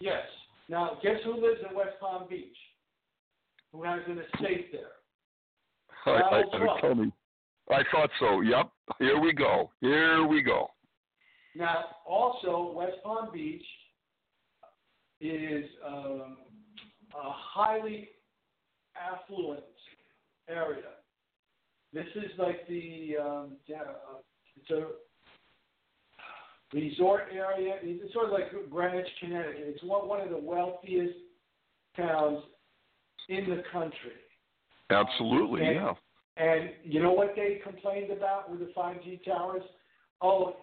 Yes. 0.00 0.24
Now, 0.68 0.98
guess 1.02 1.16
who 1.24 1.34
lives 1.34 1.60
in 1.68 1.76
West 1.76 1.96
Palm 2.00 2.24
Beach? 2.28 2.56
Who 3.72 3.82
has 3.84 4.00
an 4.06 4.18
estate 4.18 4.72
there? 4.72 4.92
I, 6.06 6.42
I, 6.42 6.80
tell 6.80 6.94
me. 6.94 7.12
I 7.70 7.82
thought 7.90 8.10
so. 8.18 8.40
Yep. 8.40 8.70
Here 8.98 9.20
we 9.20 9.32
go. 9.32 9.70
Here 9.80 10.26
we 10.26 10.42
go. 10.42 10.68
Now, 11.54 11.84
also, 12.06 12.72
West 12.74 12.96
Palm 13.04 13.28
Beach 13.32 13.64
is 15.20 15.64
um, 15.86 16.38
a 17.14 17.30
highly 17.30 18.08
affluent 18.96 19.62
area. 20.48 20.82
This 21.92 22.06
is 22.16 22.30
like 22.38 22.66
the 22.68 23.16
um, 23.22 23.56
yeah, 23.66 23.82
uh, 23.82 24.20
it's 24.56 24.70
a 24.70 24.86
resort 26.72 27.24
area. 27.32 27.76
It's 27.82 28.12
sort 28.12 28.26
of 28.26 28.32
like 28.32 28.50
Greenwich, 28.70 29.06
Connecticut. 29.20 29.64
It's 29.66 29.82
one 29.82 30.08
one 30.08 30.20
of 30.20 30.30
the 30.30 30.38
wealthiest 30.38 31.14
towns 31.96 32.38
in 33.28 33.48
the 33.48 33.62
country. 33.72 34.18
Absolutely, 34.90 35.64
and, 35.64 35.74
yeah. 35.74 35.94
And 36.36 36.70
you 36.84 37.02
know 37.02 37.12
what 37.12 37.34
they 37.36 37.60
complained 37.62 38.10
about 38.10 38.50
with 38.50 38.60
the 38.60 38.72
5G 38.76 39.24
towers? 39.24 39.62
Oh, 40.20 40.56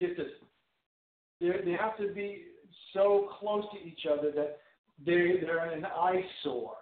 get 0.00 0.16
this. 0.16 0.26
They 1.40 1.50
they 1.64 1.72
have 1.72 1.96
to 1.98 2.12
be 2.14 2.44
so 2.92 3.28
close 3.38 3.64
to 3.72 3.86
each 3.86 4.06
other 4.10 4.30
that 4.32 4.58
they 5.04 5.40
they're 5.40 5.72
an 5.72 5.84
eyesore. 5.84 6.76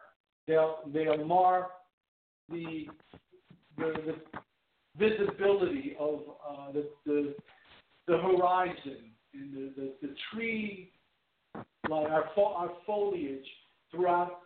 They'll 0.47 0.78
they'll 0.93 1.24
mar 1.24 1.68
the 2.51 2.87
the, 3.78 3.93
the 4.07 4.16
visibility 4.97 5.97
of 5.99 6.20
uh, 6.49 6.72
the, 6.72 6.89
the 7.07 7.35
the 8.07 8.18
horizon 8.18 9.11
and 9.32 9.52
the, 9.55 9.72
the, 9.76 10.09
the 10.09 10.14
tree 10.32 10.90
like 11.88 12.11
our 12.11 12.24
fo- 12.34 12.55
our 12.55 12.70
foliage 12.86 13.46
throughout 13.90 14.40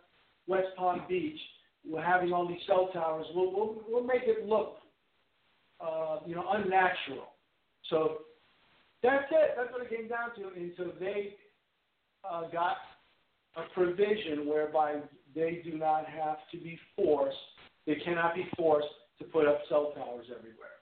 West 0.47 0.67
Palm 0.77 1.03
Beach. 1.07 1.39
We're 1.87 2.03
having 2.03 2.33
all 2.33 2.47
these 2.47 2.59
cell 2.67 2.89
towers. 2.93 3.25
We'll 3.33 3.51
we'll, 3.51 3.81
we'll 3.87 4.03
make 4.03 4.23
it 4.23 4.45
look 4.45 4.77
uh, 5.79 6.19
you 6.25 6.35
know 6.35 6.45
unnatural. 6.51 7.33
So 7.89 8.17
that's 9.01 9.25
it. 9.31 9.55
That's 9.57 9.71
what 9.71 9.81
it 9.81 9.89
came 9.89 10.07
down 10.07 10.35
to. 10.37 10.59
And 10.59 10.71
so 10.77 10.91
they 10.99 11.35
uh, 12.29 12.49
got 12.49 12.77
a 13.55 13.73
provision 13.73 14.47
whereby 14.47 14.99
they 15.35 15.61
do 15.63 15.77
not 15.77 16.05
have 16.05 16.37
to 16.51 16.57
be 16.57 16.77
forced. 16.95 17.37
They 17.87 17.95
cannot 17.95 18.35
be 18.35 18.45
forced 18.57 18.87
to 19.19 19.25
put 19.25 19.47
up 19.47 19.59
cell 19.69 19.93
towers 19.95 20.25
everywhere. 20.35 20.78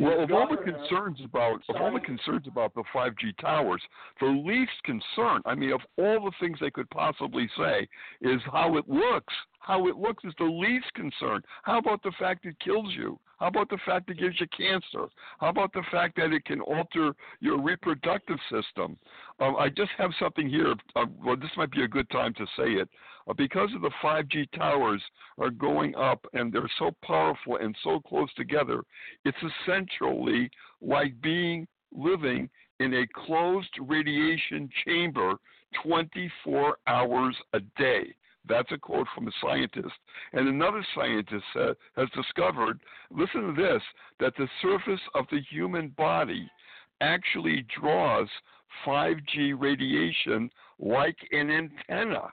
Well, 0.00 0.22
of 0.22 0.30
all 0.32 0.48
the 0.48 0.56
concerns 0.56 1.18
about 1.24 1.62
of 1.68 1.76
all 1.76 1.92
the 1.92 2.00
concerns 2.00 2.46
about 2.46 2.74
the 2.74 2.84
5G 2.94 3.36
towers, 3.40 3.82
the 4.20 4.26
least 4.26 4.72
concern, 4.84 5.42
I 5.44 5.54
mean, 5.54 5.72
of 5.72 5.80
all 5.98 6.24
the 6.24 6.32
things 6.40 6.58
they 6.60 6.70
could 6.70 6.88
possibly 6.90 7.48
say, 7.56 7.88
is 8.20 8.40
how 8.52 8.76
it 8.76 8.88
looks. 8.88 9.34
How 9.64 9.86
it 9.86 9.96
looks 9.96 10.22
is 10.24 10.34
the 10.38 10.44
least 10.44 10.92
concern. 10.92 11.40
How 11.62 11.78
about 11.78 12.02
the 12.02 12.12
fact 12.18 12.44
it 12.44 12.60
kills 12.60 12.92
you? 12.94 13.18
How 13.38 13.46
about 13.46 13.70
the 13.70 13.78
fact 13.86 14.10
it 14.10 14.18
gives 14.18 14.38
you 14.38 14.46
cancer? 14.54 15.08
How 15.40 15.48
about 15.48 15.72
the 15.72 15.82
fact 15.90 16.16
that 16.16 16.34
it 16.34 16.44
can 16.44 16.60
alter 16.60 17.14
your 17.40 17.58
reproductive 17.58 18.36
system? 18.50 18.98
Um, 19.40 19.56
I 19.58 19.70
just 19.70 19.90
have 19.96 20.10
something 20.20 20.50
here. 20.50 20.74
Uh, 20.94 21.06
well, 21.24 21.36
this 21.36 21.50
might 21.56 21.70
be 21.70 21.82
a 21.82 21.88
good 21.88 22.08
time 22.10 22.34
to 22.34 22.44
say 22.58 22.72
it. 22.72 22.90
Uh, 23.26 23.32
because 23.32 23.70
of 23.74 23.80
the 23.80 23.90
5G 24.02 24.50
towers 24.54 25.02
are 25.38 25.48
going 25.48 25.94
up 25.94 26.26
and 26.34 26.52
they're 26.52 26.70
so 26.78 26.90
powerful 27.02 27.56
and 27.56 27.74
so 27.82 28.00
close 28.00 28.32
together, 28.34 28.82
it's 29.24 29.38
essentially 29.62 30.50
like 30.82 31.18
being 31.22 31.66
living 31.90 32.50
in 32.80 32.92
a 32.92 33.06
closed 33.26 33.74
radiation 33.80 34.68
chamber 34.84 35.36
24 35.82 36.76
hours 36.86 37.34
a 37.54 37.60
day. 37.78 38.14
That's 38.46 38.70
a 38.72 38.78
quote 38.78 39.06
from 39.14 39.28
a 39.28 39.32
scientist. 39.40 39.94
And 40.32 40.48
another 40.48 40.84
scientist 40.94 41.44
uh, 41.58 41.74
has 41.96 42.08
discovered, 42.10 42.80
listen 43.10 43.54
to 43.54 43.62
this, 43.62 43.82
that 44.20 44.34
the 44.36 44.48
surface 44.60 45.00
of 45.14 45.24
the 45.30 45.40
human 45.50 45.88
body 45.96 46.50
actually 47.00 47.64
draws 47.80 48.28
5G 48.86 49.54
radiation 49.58 50.50
like 50.78 51.16
an 51.32 51.50
antenna. 51.50 52.32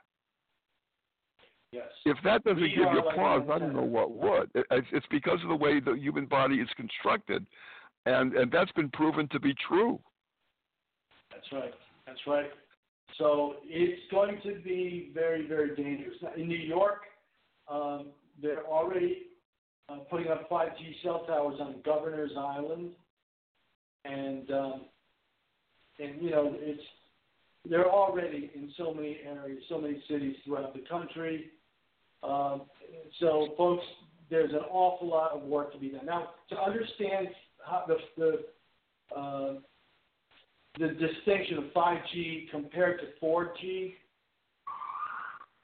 Yes. 1.72 1.84
If 2.04 2.18
that 2.24 2.44
doesn't 2.44 2.60
We 2.60 2.68
give 2.68 2.78
you 2.80 3.02
like 3.04 3.16
pause, 3.16 3.48
I 3.50 3.58
don't 3.58 3.74
know 3.74 3.82
what 3.82 4.10
would. 4.12 4.50
It's 4.54 4.86
it's 4.92 5.06
because 5.10 5.38
of 5.42 5.48
the 5.48 5.56
way 5.56 5.80
the 5.80 5.94
human 5.94 6.26
body 6.26 6.56
is 6.56 6.68
constructed, 6.76 7.46
and 8.04 8.34
and 8.34 8.52
that's 8.52 8.70
been 8.72 8.90
proven 8.90 9.26
to 9.28 9.40
be 9.40 9.54
true. 9.66 9.98
That's 11.30 11.50
right. 11.50 11.72
That's 12.06 12.20
right. 12.26 12.50
So 13.18 13.56
it's 13.64 14.00
going 14.10 14.40
to 14.44 14.60
be 14.62 15.10
very, 15.14 15.46
very 15.46 15.74
dangerous. 15.76 16.16
In 16.36 16.48
New 16.48 16.58
York, 16.58 17.02
um, 17.68 18.06
they're 18.40 18.64
already 18.66 19.26
uh, 19.88 19.96
putting 20.10 20.28
up 20.28 20.48
5G 20.50 21.02
cell 21.02 21.24
towers 21.26 21.56
on 21.60 21.76
Governor's 21.84 22.32
Island, 22.36 22.90
and 24.04 24.50
um, 24.50 24.80
and 25.98 26.22
you 26.22 26.30
know 26.30 26.54
it's 26.58 26.82
they're 27.68 27.90
already 27.90 28.50
in 28.54 28.72
so 28.76 28.92
many 28.92 29.18
areas, 29.24 29.62
so 29.68 29.80
many 29.80 30.02
cities 30.08 30.36
throughout 30.44 30.74
the 30.74 30.82
country. 30.90 31.50
Um, 32.22 32.62
so, 33.20 33.48
folks, 33.56 33.84
there's 34.30 34.52
an 34.52 34.64
awful 34.70 35.08
lot 35.08 35.32
of 35.32 35.42
work 35.42 35.72
to 35.72 35.78
be 35.78 35.88
done. 35.90 36.06
Now, 36.06 36.30
to 36.50 36.56
understand 36.58 37.28
how 37.64 37.84
the 37.86 37.96
the 38.16 39.16
uh, 39.16 39.54
the 40.78 40.88
distinction 40.88 41.58
of 41.58 41.64
5G 41.74 42.50
compared 42.50 43.00
to 43.00 43.06
4G. 43.24 43.94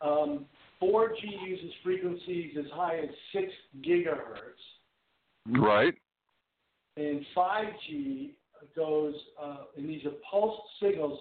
Um, 0.01 0.47
4G 0.83 1.23
uses 1.47 1.73
frequencies 1.83 2.55
as 2.59 2.67
high 2.73 2.99
as 2.99 3.09
6 3.33 3.53
gigahertz, 3.83 4.63
Right. 5.47 5.95
and 6.97 7.25
5G 7.35 8.35
goes, 8.77 9.15
uh, 9.41 9.65
and 9.77 9.89
these 9.89 10.05
are 10.05 10.13
pulsed 10.31 10.63
signals 10.81 11.21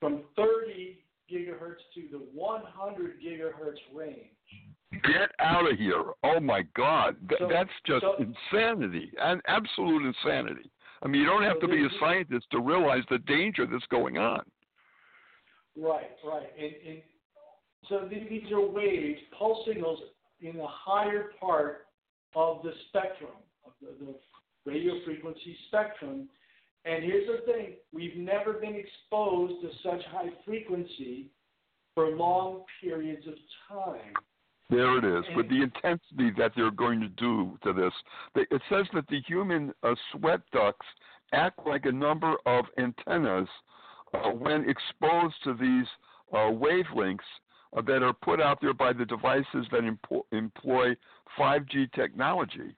from 0.00 0.24
30 0.36 0.98
gigahertz 1.30 1.78
to 1.94 2.02
the 2.10 2.18
100 2.18 3.20
gigahertz 3.22 3.78
range. 3.94 4.28
Get 5.02 5.30
out 5.38 5.70
of 5.70 5.78
here! 5.78 6.04
Oh 6.22 6.40
my 6.40 6.62
God, 6.74 7.16
Th- 7.28 7.38
So- 7.38 7.48
that's 7.48 7.70
just 7.86 8.02
so- 8.02 8.16
insanity, 8.16 9.10
and 9.18 9.40
absolute 9.46 10.04
insanity. 10.04 10.70
I 11.02 11.08
mean, 11.08 11.20
you 11.20 11.26
don't 11.26 11.42
have 11.42 11.60
to 11.60 11.68
be 11.68 11.84
a 11.84 11.88
scientist 12.00 12.46
to 12.52 12.60
realize 12.60 13.02
the 13.10 13.18
danger 13.18 13.66
that's 13.66 13.86
going 13.86 14.18
on. 14.18 14.40
Right, 15.76 16.10
right. 16.24 16.46
And, 16.58 16.72
and 16.88 17.02
so 17.88 18.08
th- 18.08 18.28
these 18.28 18.50
are 18.50 18.64
waves, 18.66 19.20
pulse 19.38 19.66
signals 19.66 20.00
in 20.40 20.56
the 20.56 20.66
higher 20.66 21.30
part 21.38 21.86
of 22.34 22.62
the 22.62 22.72
spectrum, 22.88 23.30
of 23.64 23.72
the, 23.80 24.04
the 24.04 24.14
radio 24.70 24.94
frequency 25.04 25.56
spectrum. 25.68 26.28
And 26.84 27.04
here's 27.04 27.26
the 27.26 27.52
thing 27.52 27.74
we've 27.92 28.16
never 28.16 28.54
been 28.54 28.76
exposed 28.76 29.54
to 29.62 29.70
such 29.82 30.04
high 30.10 30.30
frequency 30.44 31.30
for 31.94 32.10
long 32.10 32.62
periods 32.80 33.26
of 33.26 33.34
time. 33.68 34.12
There 34.68 34.98
it 34.98 35.04
is, 35.04 35.24
with 35.36 35.46
And- 35.46 35.56
the 35.56 35.62
intensity 35.62 36.30
that 36.32 36.52
they're 36.56 36.70
going 36.72 37.00
to 37.00 37.08
do 37.08 37.56
to 37.62 37.72
this, 37.72 37.92
it 38.34 38.62
says 38.68 38.86
that 38.94 39.06
the 39.08 39.20
human 39.20 39.72
uh, 39.82 39.94
sweat 40.12 40.40
ducts 40.50 40.86
act 41.32 41.64
like 41.66 41.86
a 41.86 41.92
number 41.92 42.34
of 42.46 42.66
antennas 42.78 43.48
uh, 44.14 44.30
when 44.30 44.68
exposed 44.68 45.36
to 45.44 45.54
these 45.54 45.86
uh, 46.32 46.50
wavelengths 46.50 47.20
uh, 47.76 47.82
that 47.82 48.02
are 48.02 48.12
put 48.12 48.40
out 48.40 48.60
there 48.60 48.74
by 48.74 48.92
the 48.92 49.04
devices 49.04 49.66
that 49.70 49.82
empo- 49.82 50.24
employ 50.32 50.96
5G 51.38 51.92
technology. 51.92 52.74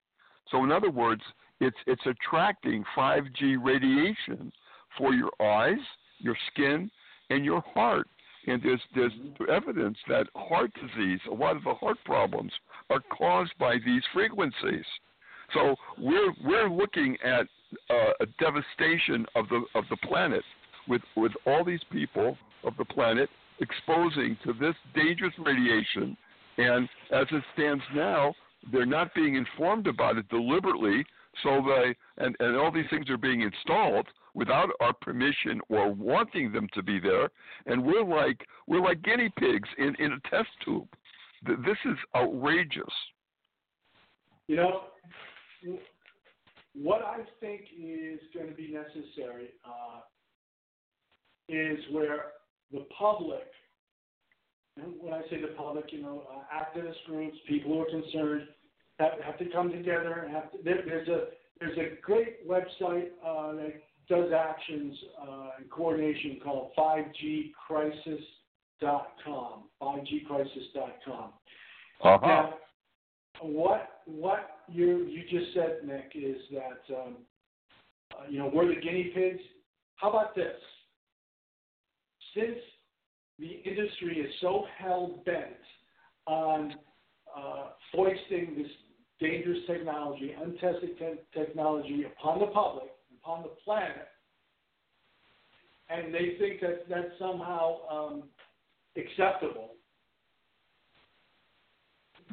So, 0.51 0.65
in 0.65 0.73
other 0.73 0.91
words, 0.91 1.23
it's 1.61 1.77
it's 1.87 2.07
attracting 2.07 2.85
5G 2.97 3.57
radiation 3.63 4.53
for 4.97 5.13
your 5.15 5.31
eyes, 5.41 5.79
your 6.19 6.37
skin, 6.51 6.91
and 7.31 7.45
your 7.45 7.63
heart. 7.75 8.09
And 8.49 8.63
there's 8.63 8.81
there's 8.95 9.13
evidence 9.51 9.99
that 10.09 10.27
heart 10.35 10.71
disease, 10.75 11.21
a 11.31 11.35
lot 11.35 11.57
of 11.57 11.65
the 11.65 11.75
heart 11.75 11.99
problems, 12.05 12.53
are 12.89 13.03
caused 13.11 13.53
by 13.59 13.77
these 13.85 14.03
frequencies. 14.13 14.85
So 15.53 15.77
we're 15.99 16.33
we're 16.45 16.71
looking 16.71 17.17
at 17.23 17.47
uh, 17.91 18.13
a 18.21 18.27
devastation 18.39 19.27
of 19.35 19.49
the 19.49 19.63
of 19.75 19.85
the 19.91 19.97
planet 19.99 20.43
with 20.89 21.03
with 21.17 21.33
all 21.47 21.63
these 21.63 21.85
people 21.93 22.39
of 22.65 22.75
the 22.79 22.85
planet 22.85 23.29
exposing 23.61 24.37
to 24.45 24.53
this 24.55 24.75
dangerous 24.95 25.35
radiation. 25.39 26.17
And 26.57 26.89
as 27.13 27.27
it 27.31 27.43
stands 27.55 27.85
now, 27.95 28.35
they're 28.73 28.87
not 28.87 29.15
being 29.15 29.37
informed 29.37 29.87
about 29.87 30.17
it 30.17 30.29
deliberately. 30.29 31.05
So 31.43 31.63
they 31.67 31.95
and, 32.25 32.35
and 32.41 32.57
all 32.57 32.73
these 32.73 32.89
things 32.91 33.11
are 33.11 33.19
being 33.19 33.43
installed 33.43 34.07
without 34.39 34.71
our 34.81 34.93
permission 34.93 35.61
or 35.69 35.93
wanting 35.93 36.53
them 36.53 36.69
to 36.73 36.83
be 36.83 37.01
there, 37.01 37.29
and 37.67 37.85
we're 37.85 38.05
like 38.05 38.47
we're 38.69 38.81
like 38.81 39.03
guinea 39.03 39.31
pigs 39.37 39.69
in, 39.79 39.97
in 39.99 40.13
a 40.13 40.31
test 40.31 40.49
tube. 40.65 40.89
This 41.45 41.77
is 41.85 41.97
outrageous. 42.15 42.85
You 44.47 44.57
know, 44.57 44.81
what 46.75 47.03
I 47.03 47.19
think 47.41 47.63
is 47.77 48.21
going 48.33 48.49
to 48.49 48.55
be 48.55 48.73
necessary 48.73 49.49
uh, 49.65 50.01
is 51.49 51.79
where 51.91 52.27
the 52.73 52.87
public, 52.97 53.51
and 54.77 54.95
when 55.01 55.13
I 55.13 55.23
say 55.31 55.41
the 55.41 55.55
public, 55.57 55.87
you 55.91 56.01
know, 56.01 56.23
uh, 56.33 56.55
activist 56.55 57.05
groups, 57.07 57.37
people 57.49 57.73
who 57.73 57.81
are 57.81 58.03
concerned, 58.03 58.49
have, 59.01 59.13
have 59.25 59.39
to 59.39 59.47
come 59.47 59.71
together 59.71 60.25
and 60.25 60.35
have 60.35 60.53
to. 60.53 60.59
There, 60.65 60.83
there's 60.87 61.09
a 61.09 61.25
there's 61.61 61.77
a 61.77 62.01
great 62.01 62.49
website 62.49 63.09
uh, 63.27 63.53
that 63.55 63.83
does 64.09 64.33
actions 64.33 64.97
uh, 65.21 65.51
in 65.61 65.69
coordination 65.69 66.39
called 66.43 66.71
5gcrisis.com. 66.79 69.65
5gcrisis.com. 69.83 71.33
Uh 72.03 72.19
Now, 72.23 72.55
what 73.43 74.01
what 74.07 74.61
you 74.69 75.07
you 75.07 75.23
just 75.29 75.53
said, 75.55 75.81
Nick, 75.85 76.13
is 76.15 76.41
that 76.53 76.95
um, 76.95 77.17
uh, 78.13 78.25
you 78.29 78.39
know 78.39 78.51
we're 78.53 78.69
the 78.69 78.81
guinea 78.81 79.11
pigs. 79.15 79.41
How 79.97 80.11
about 80.11 80.35
this? 80.35 80.55
Since 82.35 82.59
the 83.39 83.63
industry 83.65 84.19
is 84.19 84.33
so 84.41 84.67
hell 84.79 85.23
bent 85.25 85.57
on 86.27 86.75
uh, 87.37 87.69
foisting 87.93 88.55
this 88.57 88.71
dangerous 89.21 89.61
technology, 89.67 90.35
untested 90.41 90.99
te- 90.99 91.39
technology 91.39 92.05
upon 92.05 92.41
the 92.41 92.47
public, 92.47 92.89
upon 93.23 93.43
the 93.43 93.51
planet, 93.65 94.09
and 95.91 96.15
they 96.15 96.37
think 96.39 96.61
that 96.61 96.89
that's 96.89 97.19
somehow 97.19 97.77
um, 97.91 98.23
acceptable. 98.97 99.71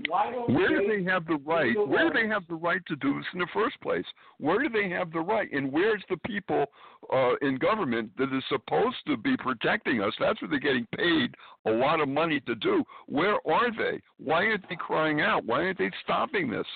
Why 0.10 0.30
don't 0.30 0.54
Where 0.54 0.82
do 0.82 0.88
they 0.88 1.10
have 1.10 1.26
the 1.26 1.38
right? 1.46 1.74
Where 1.88 2.12
do 2.12 2.22
they 2.22 2.28
have 2.28 2.46
the 2.50 2.56
right 2.56 2.82
to 2.88 2.96
do 2.98 3.14
this 3.14 3.26
in 3.34 3.40
the 3.40 3.48
first 3.54 3.80
place? 3.80 4.04
Where 4.40 4.62
do 4.62 4.68
they 4.68 4.90
have 4.90 5.12
the 5.12 5.22
right? 5.22 5.50
And 5.52 5.72
where's 5.72 6.04
the 6.10 6.18
people 6.26 6.66
uh, 7.14 7.36
in 7.42 7.58
government 7.58 8.12
that 8.18 8.36
is 8.36 8.44
supposed 8.50 8.98
to 9.08 9.16
be 9.16 9.38
protecting 9.38 10.02
us? 10.02 10.14
That's 10.20 10.42
what 10.42 10.52
they're 10.52 10.60
getting 10.60 10.88
paid 10.98 11.34
a 11.66 11.72
lot 11.72 12.02
of 12.02 12.10
money 12.10 12.42
to 12.42 12.56
do. 12.56 12.84
Where 13.08 13.36
are 13.50 13.72
they? 13.72 14.02
Why 14.18 14.48
aren't 14.48 14.68
they 14.68 14.76
crying 14.76 15.22
out? 15.22 15.46
Why 15.46 15.64
aren't 15.64 15.78
they 15.78 15.92
stopping 16.04 16.50
this? 16.52 16.68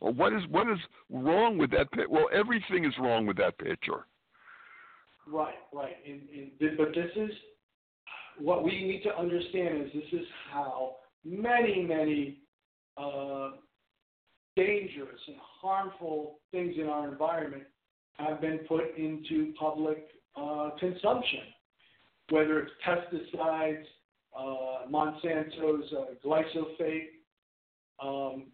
Or 0.00 0.12
what 0.12 0.32
is 0.32 0.42
what 0.50 0.68
is 0.70 0.78
wrong 1.10 1.58
with 1.58 1.70
that? 1.72 1.90
Pi- 1.92 2.06
well, 2.08 2.28
everything 2.32 2.84
is 2.84 2.94
wrong 2.98 3.26
with 3.26 3.36
that 3.38 3.58
picture. 3.58 4.06
Right, 5.26 5.54
right. 5.72 5.96
And, 6.06 6.22
and, 6.30 6.78
but 6.78 6.94
this 6.94 7.10
is 7.16 7.30
what 8.38 8.64
we 8.64 8.70
need 8.70 9.02
to 9.02 9.16
understand 9.16 9.82
is 9.82 9.92
this 9.92 10.20
is 10.20 10.26
how 10.52 10.96
many, 11.24 11.82
many 11.82 12.38
uh, 12.96 13.50
dangerous 14.56 15.20
and 15.26 15.36
harmful 15.60 16.38
things 16.52 16.74
in 16.78 16.86
our 16.86 17.08
environment 17.08 17.64
have 18.14 18.40
been 18.40 18.58
put 18.68 18.96
into 18.96 19.52
public 19.58 20.06
uh, 20.36 20.70
consumption, 20.78 21.40
whether 22.30 22.60
it's 22.60 22.72
pesticides, 22.86 23.84
uh, 24.38 24.88
Monsanto's 24.90 25.92
uh, 25.92 26.04
glyphosate, 26.24 27.08
um, 28.02 28.46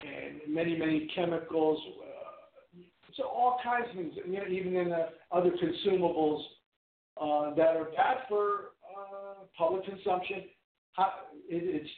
and 0.00 0.40
many, 0.52 0.76
many 0.76 1.10
chemicals. 1.14 1.80
Uh, 2.00 2.80
so 3.16 3.24
all 3.24 3.58
kinds 3.62 3.86
of 3.90 3.96
things, 3.96 4.14
you 4.26 4.32
know, 4.34 4.46
even 4.48 4.76
in 4.76 4.90
the 4.90 5.08
other 5.32 5.50
consumables 5.50 6.42
uh, 7.20 7.54
that 7.54 7.76
are 7.76 7.88
bad 7.96 8.18
for 8.28 8.70
uh, 8.96 9.44
public 9.56 9.84
consumption. 9.84 10.44
How, 10.92 11.12
it, 11.48 11.82
it's 11.82 11.90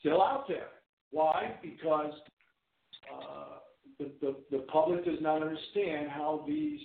still 0.00 0.22
out 0.22 0.46
there. 0.48 0.68
Why? 1.10 1.54
Because 1.62 2.12
uh, 3.12 3.58
the, 3.98 4.10
the, 4.20 4.36
the 4.50 4.58
public 4.72 5.04
does 5.04 5.18
not 5.20 5.42
understand 5.42 6.08
how 6.08 6.44
these 6.46 6.80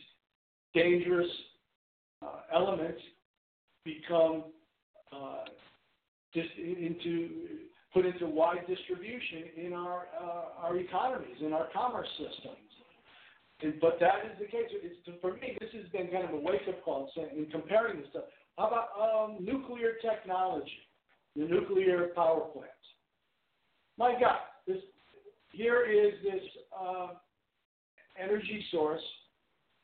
dangerous 0.73 1.29
uh, 2.21 2.41
elements 2.53 3.01
become 3.85 4.43
uh, 5.11 5.45
just 6.33 6.49
into 6.57 7.29
put 7.93 8.05
into 8.05 8.27
wide 8.27 8.65
distribution 8.67 9.43
in 9.65 9.73
our 9.73 10.07
uh, 10.21 10.63
our 10.63 10.77
economies, 10.77 11.37
in 11.41 11.53
our 11.53 11.67
commerce 11.73 12.07
systems. 12.17 12.57
And, 13.61 13.73
but 13.81 13.99
that 13.99 14.25
is 14.25 14.39
the 14.39 14.45
case. 14.45 14.69
It's, 14.71 15.21
for 15.21 15.33
me, 15.33 15.57
this 15.59 15.69
has 15.73 15.89
been 15.91 16.07
kind 16.07 16.23
of 16.23 16.33
a 16.33 16.37
wake-up 16.37 16.83
call 16.83 17.11
in 17.17 17.47
comparing 17.51 17.99
this 17.99 18.07
stuff. 18.11 18.23
How 18.57 18.67
about 18.67 18.87
um, 18.99 19.43
nuclear 19.43 19.93
technology, 20.01 20.87
the 21.35 21.43
nuclear 21.43 22.07
power 22.15 22.41
plants? 22.53 22.73
My 23.97 24.13
God, 24.19 24.39
this 24.65 24.77
here 25.51 25.83
is 25.83 26.13
this 26.23 26.41
uh, 26.79 27.07
energy 28.21 28.63
source 28.71 29.01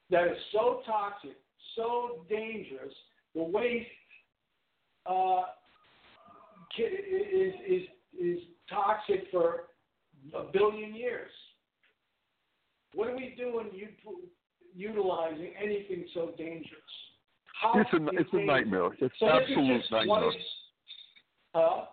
that 0.10 0.28
is 0.28 0.38
so 0.53 0.82
toxic, 0.86 1.36
so 1.76 2.26
dangerous. 2.30 2.93
The 3.34 3.43
waste 3.43 3.88
uh, 5.06 5.41
is, 6.78 7.53
is, 7.68 7.82
is 8.20 8.39
toxic 8.70 9.26
for 9.32 9.66
a 10.34 10.43
billion 10.51 10.95
years. 10.95 11.32
What 12.93 13.09
are 13.09 13.16
we 13.16 13.36
doing 13.38 13.70
utilizing 14.76 15.51
anything 15.61 16.05
so 16.13 16.32
dangerous? 16.38 16.82
How 17.61 17.80
it's 17.80 17.89
a, 17.93 18.20
it's 18.20 18.30
a 18.34 18.45
nightmare. 18.45 18.89
It's 18.99 19.16
so 19.20 19.30
absolute 19.30 19.84
nightmare. 19.91 20.32
uh, 21.53 21.86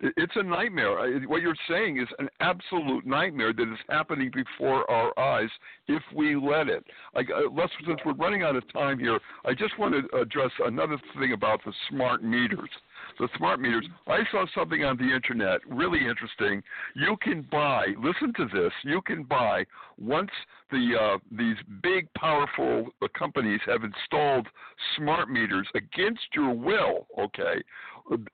it's 0.00 0.32
a 0.36 0.42
nightmare. 0.42 1.20
What 1.26 1.42
you're 1.42 1.54
saying 1.68 2.00
is 2.00 2.08
an 2.18 2.28
absolute 2.40 3.06
nightmare 3.06 3.52
that 3.52 3.62
is 3.62 3.78
happening 3.88 4.30
before 4.34 4.90
our 4.90 5.16
eyes 5.18 5.50
if 5.86 6.02
we 6.14 6.34
let 6.34 6.68
it. 6.68 6.84
Like, 7.14 7.28
uh, 7.30 7.66
since 7.86 8.00
we're 8.04 8.14
running 8.14 8.42
out 8.42 8.56
of 8.56 8.70
time 8.72 8.98
here, 8.98 9.20
I 9.44 9.54
just 9.54 9.78
want 9.78 9.94
to 9.94 10.18
address 10.18 10.50
another 10.64 10.98
thing 11.18 11.32
about 11.32 11.60
the 11.64 11.72
smart 11.88 12.24
meters 12.24 12.70
the 13.18 13.28
smart 13.36 13.60
meters. 13.60 13.86
I 14.06 14.20
saw 14.30 14.44
something 14.54 14.84
on 14.84 14.96
the 14.96 15.14
internet 15.14 15.60
really 15.68 16.00
interesting. 16.06 16.62
You 16.94 17.16
can 17.22 17.46
buy. 17.50 17.86
Listen 18.02 18.32
to 18.36 18.46
this. 18.52 18.72
You 18.84 19.00
can 19.02 19.24
buy 19.24 19.64
once 19.98 20.30
the 20.70 20.96
uh, 21.00 21.18
these 21.30 21.56
big 21.82 22.12
powerful 22.14 22.88
uh, 23.02 23.08
companies 23.16 23.60
have 23.66 23.82
installed 23.84 24.46
smart 24.96 25.30
meters 25.30 25.66
against 25.74 26.22
your 26.34 26.52
will. 26.52 27.06
Okay, 27.18 27.62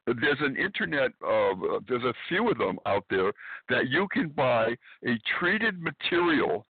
there's 0.07 0.41
an 0.41 0.57
internet. 0.57 1.11
Uh, 1.27 1.81
there's 1.89 2.05
a 2.05 2.15
few 2.29 2.51
of 2.51 2.59
them 2.59 2.79
out 2.87 3.05
there 3.11 3.33
that 3.69 3.89
you 3.89 4.07
can 4.13 4.29
buy 4.29 4.75
a 5.07 5.19
treated 5.39 5.81
material 5.81 6.67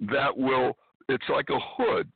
that 0.00 0.36
will. 0.36 0.76
It's 1.08 1.28
like 1.28 1.48
a 1.50 1.58
hood 1.58 2.08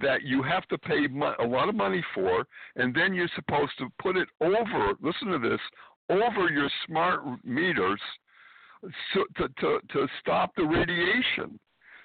that 0.00 0.22
you 0.22 0.42
have 0.42 0.66
to 0.68 0.78
pay 0.78 1.06
mo- 1.06 1.34
a 1.38 1.44
lot 1.44 1.68
of 1.68 1.74
money 1.74 2.04
for, 2.14 2.46
and 2.76 2.94
then 2.94 3.12
you're 3.14 3.28
supposed 3.34 3.72
to 3.78 3.88
put 4.00 4.16
it 4.16 4.28
over. 4.40 4.94
Listen 5.02 5.28
to 5.28 5.38
this 5.38 5.60
over 6.08 6.50
your 6.50 6.70
smart 6.86 7.22
meters 7.44 8.00
so, 9.14 9.24
to, 9.36 9.48
to 9.60 9.78
to 9.92 10.08
stop 10.20 10.52
the 10.56 10.64
radiation. 10.64 11.58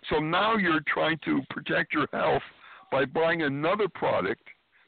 So 0.10 0.20
now 0.20 0.58
you're 0.58 0.82
trying 0.88 1.20
to 1.26 1.42
protect 1.50 1.94
your 1.94 2.08
health 2.14 2.44
by 2.92 3.06
buying 3.06 3.42
another 3.42 3.88
product 3.94 4.42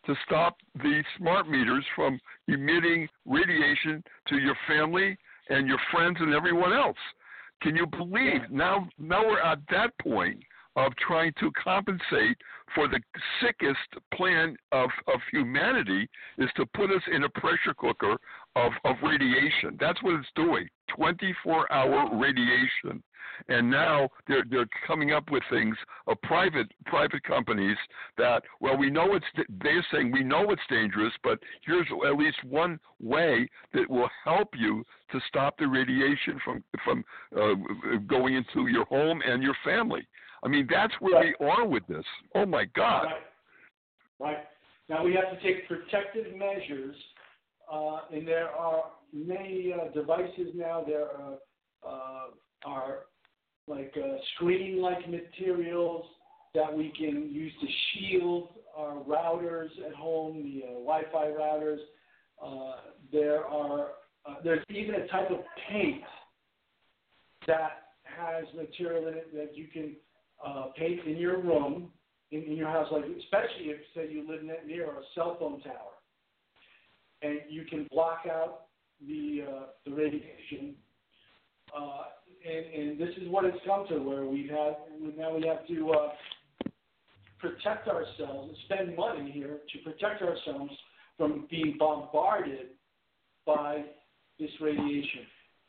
to 0.05 0.15
stop 0.25 0.57
the 0.75 1.03
smart 1.17 1.49
meters 1.49 1.83
from 1.95 2.19
emitting 2.47 3.07
radiation 3.25 4.03
to 4.27 4.37
your 4.37 4.55
family 4.67 5.17
and 5.49 5.67
your 5.67 5.79
friends 5.91 6.17
and 6.19 6.33
everyone 6.33 6.73
else. 6.73 6.97
Can 7.61 7.75
you 7.75 7.85
believe 7.85 8.49
now 8.49 8.87
now 8.97 9.25
we're 9.25 9.41
at 9.41 9.59
that 9.71 9.97
point 9.99 10.41
of 10.80 10.95
trying 10.95 11.34
to 11.41 11.51
compensate 11.61 12.38
for 12.73 12.88
the 12.88 13.01
sickest 13.41 14.01
plan 14.13 14.55
of, 14.71 14.89
of 15.13 15.19
humanity 15.30 16.07
is 16.38 16.49
to 16.55 16.65
put 16.67 16.89
us 16.89 17.01
in 17.13 17.25
a 17.25 17.30
pressure 17.30 17.73
cooker 17.77 18.17
of, 18.55 18.71
of 18.86 18.95
radiation. 19.03 19.75
That's 19.77 20.01
what 20.01 20.15
it's 20.15 20.27
doing 20.36 20.69
24 20.95 21.71
hour 21.71 22.09
radiation. 22.17 23.03
And 23.47 23.69
now 23.69 24.09
they're 24.27 24.43
they're 24.49 24.67
coming 24.86 25.11
up 25.13 25.32
with 25.32 25.43
things 25.49 25.75
of 26.07 26.13
uh, 26.13 26.27
private 26.27 26.67
private 26.86 27.23
companies 27.23 27.77
that 28.17 28.43
well 28.59 28.77
we 28.77 28.89
know 28.89 29.15
it's 29.15 29.25
they're 29.63 29.86
saying 29.93 30.11
we 30.11 30.23
know 30.23 30.51
it's 30.51 30.61
dangerous 30.69 31.13
but 31.23 31.39
here's 31.65 31.88
at 32.05 32.17
least 32.17 32.43
one 32.43 32.77
way 32.99 33.47
that 33.73 33.89
will 33.89 34.09
help 34.25 34.49
you 34.57 34.84
to 35.11 35.21
stop 35.27 35.57
the 35.57 35.67
radiation 35.67 36.39
from 36.43 36.63
from 36.84 37.05
uh, 37.38 37.53
going 38.07 38.36
into 38.36 38.67
your 38.67 38.86
home 38.86 39.21
and 39.25 39.41
your 39.41 39.55
family. 39.63 40.05
I 40.43 40.47
mean, 40.47 40.67
that's 40.69 40.93
where 40.99 41.15
right. 41.15 41.35
we 41.39 41.47
are 41.47 41.65
with 41.65 41.85
this. 41.87 42.05
Oh 42.35 42.45
my 42.45 42.65
God. 42.75 43.03
Right. 43.03 43.15
right. 44.19 44.37
Now 44.89 45.03
we 45.03 45.13
have 45.13 45.37
to 45.37 45.43
take 45.43 45.67
protective 45.67 46.35
measures, 46.35 46.95
uh, 47.71 47.99
and 48.11 48.27
there 48.27 48.49
are 48.49 48.85
many 49.13 49.73
uh, 49.73 49.91
devices 49.93 50.53
now. 50.55 50.83
There 50.85 51.05
are, 51.05 51.37
uh, 51.85 52.27
are 52.65 52.97
like 53.67 53.93
uh, 53.97 54.17
screen-like 54.35 55.09
materials 55.09 56.05
that 56.55 56.75
we 56.75 56.91
can 56.97 57.29
use 57.31 57.53
to 57.61 57.67
shield 57.93 58.49
our 58.75 58.95
routers 58.95 59.69
at 59.85 59.93
home, 59.93 60.41
the 60.41 60.65
uh, 60.65 60.71
Wi-Fi 60.79 61.25
routers. 61.27 61.77
Uh, 62.43 62.77
there 63.11 63.45
are 63.45 63.89
there's 64.43 64.63
even 64.69 64.95
a 64.95 65.07
type 65.07 65.31
of 65.31 65.39
paint 65.69 66.03
that 67.47 67.89
has 68.03 68.45
material 68.55 69.07
in 69.07 69.15
it 69.15 69.33
that 69.33 69.57
you 69.57 69.67
can 69.67 69.95
uh, 70.45 70.65
paint 70.77 71.05
in 71.05 71.17
your 71.17 71.39
room, 71.39 71.89
in, 72.31 72.43
in 72.43 72.55
your 72.55 72.69
house, 72.69 72.87
like 72.91 73.03
especially 73.03 73.65
if 73.65 73.77
say 73.95 74.11
you 74.11 74.27
live 74.29 74.41
near 74.65 74.85
a 74.85 75.01
cell 75.15 75.37
phone 75.39 75.61
tower, 75.61 75.97
and 77.21 77.39
you 77.49 77.65
can 77.65 77.87
block 77.91 78.21
out 78.29 78.65
the 79.07 79.45
uh, 79.47 79.63
the 79.85 79.91
radiation. 79.91 80.75
Uh, 81.75 82.03
and, 82.45 82.89
and 82.89 82.99
this 82.99 83.15
is 83.21 83.27
what 83.29 83.45
it's 83.45 83.57
come 83.65 83.85
to, 83.89 83.99
where 83.99 84.25
we've 84.25 84.49
had 84.49 84.75
now 85.17 85.35
we 85.35 85.45
have 85.45 85.67
to 85.67 85.91
uh, 85.91 86.09
protect 87.39 87.87
ourselves 87.87 88.49
and 88.49 88.57
spend 88.65 88.95
money 88.95 89.31
here 89.31 89.59
to 89.71 89.79
protect 89.89 90.21
ourselves 90.21 90.71
from 91.17 91.47
being 91.49 91.75
bombarded 91.77 92.67
by 93.45 93.83
this 94.39 94.49
radiation. 94.61 95.25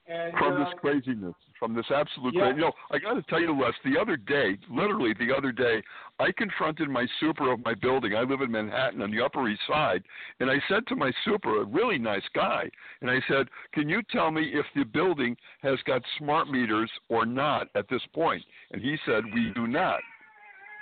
And, 0.07 0.33
from 0.33 0.61
uh, 0.61 0.65
this 0.65 0.75
craziness, 0.81 1.35
from 1.59 1.75
this 1.75 1.87
absolute 1.95 2.35
yeah. 2.35 2.41
crazy. 2.41 2.57
You 2.57 2.61
know, 2.63 2.73
I 2.91 2.99
got 2.99 3.15
to 3.15 3.23
tell 3.23 3.41
you, 3.41 3.53
Les, 3.53 3.73
the 3.85 4.01
other 4.01 4.17
day, 4.17 4.59
literally 4.69 5.15
the 5.19 5.33
other 5.33 5.53
day, 5.53 5.83
I 6.19 6.33
confronted 6.37 6.89
my 6.89 7.07
super 7.21 7.53
of 7.53 7.65
my 7.65 7.75
building. 7.75 8.17
I 8.17 8.23
live 8.23 8.41
in 8.41 8.51
Manhattan 8.51 9.03
on 9.03 9.11
the 9.11 9.25
Upper 9.25 9.49
East 9.49 9.61
Side, 9.69 10.03
and 10.41 10.51
I 10.51 10.57
said 10.69 10.87
to 10.89 10.97
my 10.97 11.13
super, 11.25 11.63
a 11.63 11.65
really 11.65 11.99
nice 11.99 12.25
guy, 12.35 12.69
and 13.03 13.11
I 13.11 13.21
said, 13.29 13.49
"Can 13.73 13.89
you 13.89 14.03
tell 14.11 14.31
me 14.31 14.51
if 14.53 14.67
the 14.75 14.85
building 14.85 15.37
has 15.63 15.79
got 15.87 16.03
smart 16.19 16.51
meters 16.51 16.91
or 17.09 17.25
not 17.25 17.69
at 17.77 17.89
this 17.89 18.03
point?" 18.13 18.43
And 18.73 18.83
he 18.83 18.97
said, 19.07 19.25
"We 19.33 19.53
do 19.55 19.67
not." 19.67 20.01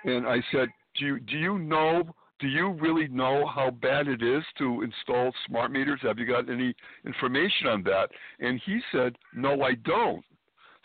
And 0.05 0.27
I 0.27 0.43
said, 0.53 0.69
"Do 0.99 1.05
you 1.05 1.21
do 1.21 1.37
you 1.37 1.59
know 1.59 2.14
do 2.41 2.47
you 2.47 2.70
really 2.70 3.09
know 3.09 3.47
how 3.47 3.70
bad 3.70 4.07
it 4.07 4.22
is 4.22 4.45
to 4.59 4.82
install 4.82 5.32
smart 5.47 5.72
meters? 5.72 6.01
Have 6.03 6.18
you 6.18 6.26
got 6.26 6.49
any 6.49 6.74
information 7.05 7.66
on 7.66 7.82
that? 7.84 8.11
And 8.39 8.61
he 8.64 8.80
said, 8.93 9.16
No, 9.34 9.62
I 9.62 9.74
don't. 9.74 10.24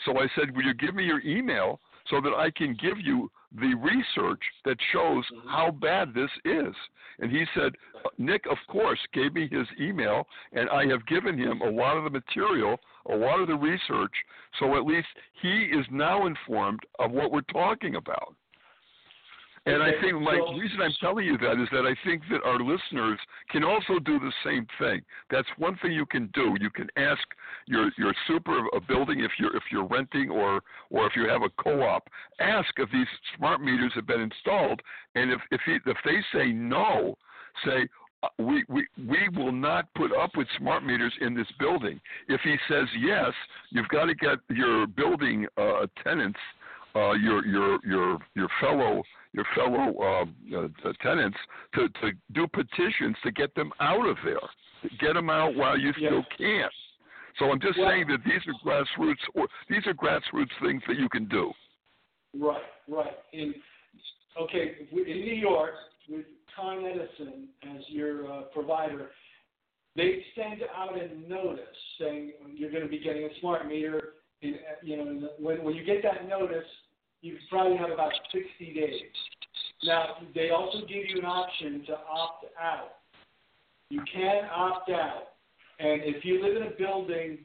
So 0.06 0.18
I 0.18 0.28
said, 0.36 0.56
Will 0.56 0.64
you 0.64 0.74
give 0.74 0.96
me 0.96 1.04
your 1.04 1.22
email 1.22 1.80
so 2.10 2.20
that 2.22 2.34
I 2.34 2.50
can 2.52 2.76
give 2.82 2.98
you 3.00 3.30
the 3.60 3.76
research 3.76 4.42
that 4.66 4.78
shows 4.92 5.24
mm-hmm. 5.26 5.48
how 5.50 5.72
bad 5.72 6.14
this 6.14 6.32
is? 6.44 6.74
And 7.20 7.32
he 7.32 7.46
said, 7.56 7.74
Nick, 8.18 8.46
of 8.50 8.58
course, 8.68 9.00
gave 9.14 9.34
me 9.34 9.48
his 9.48 9.68
email, 9.80 10.28
and 10.52 10.68
I 10.70 10.88
have 10.88 11.06
given 11.06 11.38
him 11.38 11.62
a 11.62 11.70
lot 11.70 11.96
of 11.96 12.04
the 12.04 12.10
material, 12.10 12.80
a 13.10 13.16
lot 13.16 13.40
of 13.40 13.48
the 13.48 13.56
research, 13.56 14.12
so 14.60 14.76
at 14.76 14.86
least 14.86 15.08
he 15.42 15.66
is 15.66 15.86
now 15.92 16.26
informed 16.26 16.80
of 16.98 17.12
what 17.12 17.32
we're 17.32 17.42
talking 17.42 17.96
about. 17.96 18.36
And 19.66 19.82
I 19.82 19.92
think 20.02 20.20
my 20.20 20.40
so, 20.48 20.54
reason 20.54 20.82
I'm 20.82 20.94
telling 21.00 21.26
you 21.26 21.38
that 21.38 21.62
is 21.62 21.70
that 21.72 21.86
I 21.86 21.96
think 22.06 22.24
that 22.32 22.44
our 22.44 22.60
listeners 22.60 23.20
can 23.50 23.64
also 23.64 24.00
do 24.00 24.20
the 24.20 24.32
same 24.44 24.68
thing. 24.80 25.02
That's 25.30 25.48
one 25.58 25.78
thing 25.82 25.94
you 25.94 26.06
can 26.06 26.30
do. 26.34 26.56
You 26.60 26.70
can 26.70 26.88
ask 26.98 27.22
your 27.68 27.90
your 27.98 28.14
super 28.28 28.60
of 28.60 28.66
a 28.74 28.82
building 28.82 29.22
if 29.22 29.32
you're 29.40 29.56
if 29.56 29.64
you're 29.72 29.88
renting 29.88 30.30
or 30.30 30.62
or 30.90 31.08
if 31.08 31.16
you 31.16 31.28
have 31.30 31.44
a 31.44 31.50
co-op, 31.62 32.10
ask 32.40 32.70
if 32.78 32.92
these 32.92 33.08
smart 33.38 33.62
meters 33.62 33.92
have 33.96 34.08
been 34.08 34.22
installed, 34.22 34.82
and 35.16 35.32
if 35.32 35.40
if 35.52 35.62
he, 35.66 35.78
if 35.86 35.98
they 36.04 36.18
say 36.34 36.52
no, 36.52 37.16
say 37.66 37.88
uh, 38.24 38.28
we, 38.40 38.64
we, 38.70 38.88
we 39.08 39.30
will 39.36 39.52
not 39.52 39.94
put 39.96 40.12
up 40.16 40.32
with 40.38 40.48
smart 40.58 40.86
meters 40.86 41.14
in 41.22 41.34
this 41.34 41.48
building. 41.60 42.00
If 42.30 42.42
he 42.42 42.56
says 42.70 42.88
yes, 42.98 43.32
you've 43.70 43.90
got 43.90 44.06
to 44.06 44.16
get 44.16 44.40
your 44.50 44.88
building 44.88 45.46
uh, 45.58 45.88
tenants, 46.04 46.40
uh, 46.96 47.14
your 47.14 47.46
your 47.46 47.80
your 47.86 48.20
your 48.36 48.50
fellow 48.62 49.04
your 49.34 49.46
fellow 49.56 50.00
um, 50.02 50.36
uh, 50.56 50.92
tenants 51.02 51.38
to, 51.74 51.90
to 51.90 52.12
do 52.34 52.48
petitions 52.48 53.16
to 53.24 53.32
get 53.32 53.54
them 53.56 53.72
out 53.80 54.08
of 54.08 54.16
there, 54.24 54.38
get 55.00 55.14
them 55.14 55.30
out 55.30 55.56
while 55.56 55.78
you 55.78 55.92
still 55.94 56.24
can. 56.38 56.70
So 57.40 57.50
I'm 57.50 57.60
just 57.60 57.80
well, 57.80 57.90
saying 57.90 58.06
that 58.10 58.20
these 58.24 58.42
are 58.48 58.54
grassroots 58.64 59.16
or 59.34 59.48
these 59.70 59.86
are 59.88 59.94
grassroots 59.94 60.52
things 60.62 60.84
that 60.88 60.98
you 60.98 61.10
can 61.10 61.28
do. 61.28 61.52
Right, 62.40 62.62
right. 62.88 63.14
In 63.34 63.54
okay, 64.40 64.76
in 64.92 65.22
New 65.22 65.36
York 65.36 65.72
with 66.10 66.26
Con 66.56 66.86
Edison 66.86 67.48
as 67.76 67.82
your 67.88 68.32
uh, 68.32 68.42
provider, 68.54 69.10
they 69.96 70.24
send 70.36 70.62
out 70.76 70.96
a 70.96 71.10
notice 71.28 71.60
saying 72.00 72.34
you're 72.56 72.72
going 72.72 72.84
to 72.84 72.90
be 72.90 73.00
getting 73.00 73.24
a 73.24 73.40
smart 73.40 73.68
meter. 73.68 74.14
In, 74.44 74.56
you 74.84 74.98
know, 74.98 75.30
when 75.40 75.64
when 75.64 75.76
you 75.76 75.84
get 75.84 76.04
that 76.04 76.28
notice, 76.28 76.66
you 77.22 77.38
probably 77.50 77.78
have 77.78 77.90
about 77.90 78.12
60 78.32 78.74
days. 78.74 79.02
Now, 79.84 80.18
they 80.36 80.50
also 80.50 80.80
give 80.82 81.04
you 81.08 81.20
an 81.20 81.26
option 81.26 81.84
to 81.88 81.94
opt 81.94 82.46
out. 82.62 82.98
You 83.90 84.02
can 84.14 84.44
opt 84.54 84.90
out, 84.90 85.34
and 85.80 86.02
if 86.04 86.24
you 86.26 86.44
live 86.44 86.58
in 86.58 86.64
a 86.64 86.72
building 86.72 87.40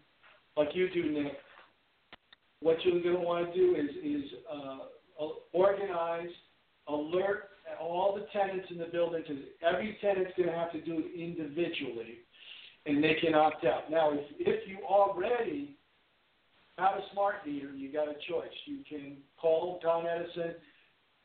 like 0.56 0.68
you 0.74 0.90
do, 0.90 1.10
Nick, 1.10 1.34
what 2.60 2.76
you're 2.84 3.02
going 3.02 3.14
to 3.14 3.20
want 3.20 3.52
to 3.52 3.58
do 3.58 3.76
is 3.76 3.90
is 4.04 4.30
uh, 4.52 5.26
organize, 5.52 6.30
alert 6.88 7.50
all 7.80 8.14
the 8.14 8.26
tenants 8.32 8.66
in 8.70 8.78
the 8.78 8.86
building 8.86 9.22
because 9.26 9.42
every 9.62 9.98
tenant's 10.00 10.32
going 10.36 10.48
to 10.48 10.54
have 10.54 10.72
to 10.72 10.80
do 10.80 11.04
it 11.04 11.20
individually 11.20 12.18
and 12.86 13.02
they 13.02 13.14
can 13.20 13.34
opt 13.34 13.64
out. 13.64 13.90
Now, 13.90 14.12
if, 14.12 14.24
if 14.38 14.68
you 14.68 14.78
already 14.84 15.76
have 16.78 16.94
a 16.94 17.02
smart 17.12 17.46
meter, 17.46 17.70
you 17.74 17.92
got 17.92 18.08
a 18.08 18.14
choice. 18.28 18.54
You 18.66 18.78
can 18.88 19.16
call 19.40 19.80
Con 19.82 20.06
Edison, 20.06 20.54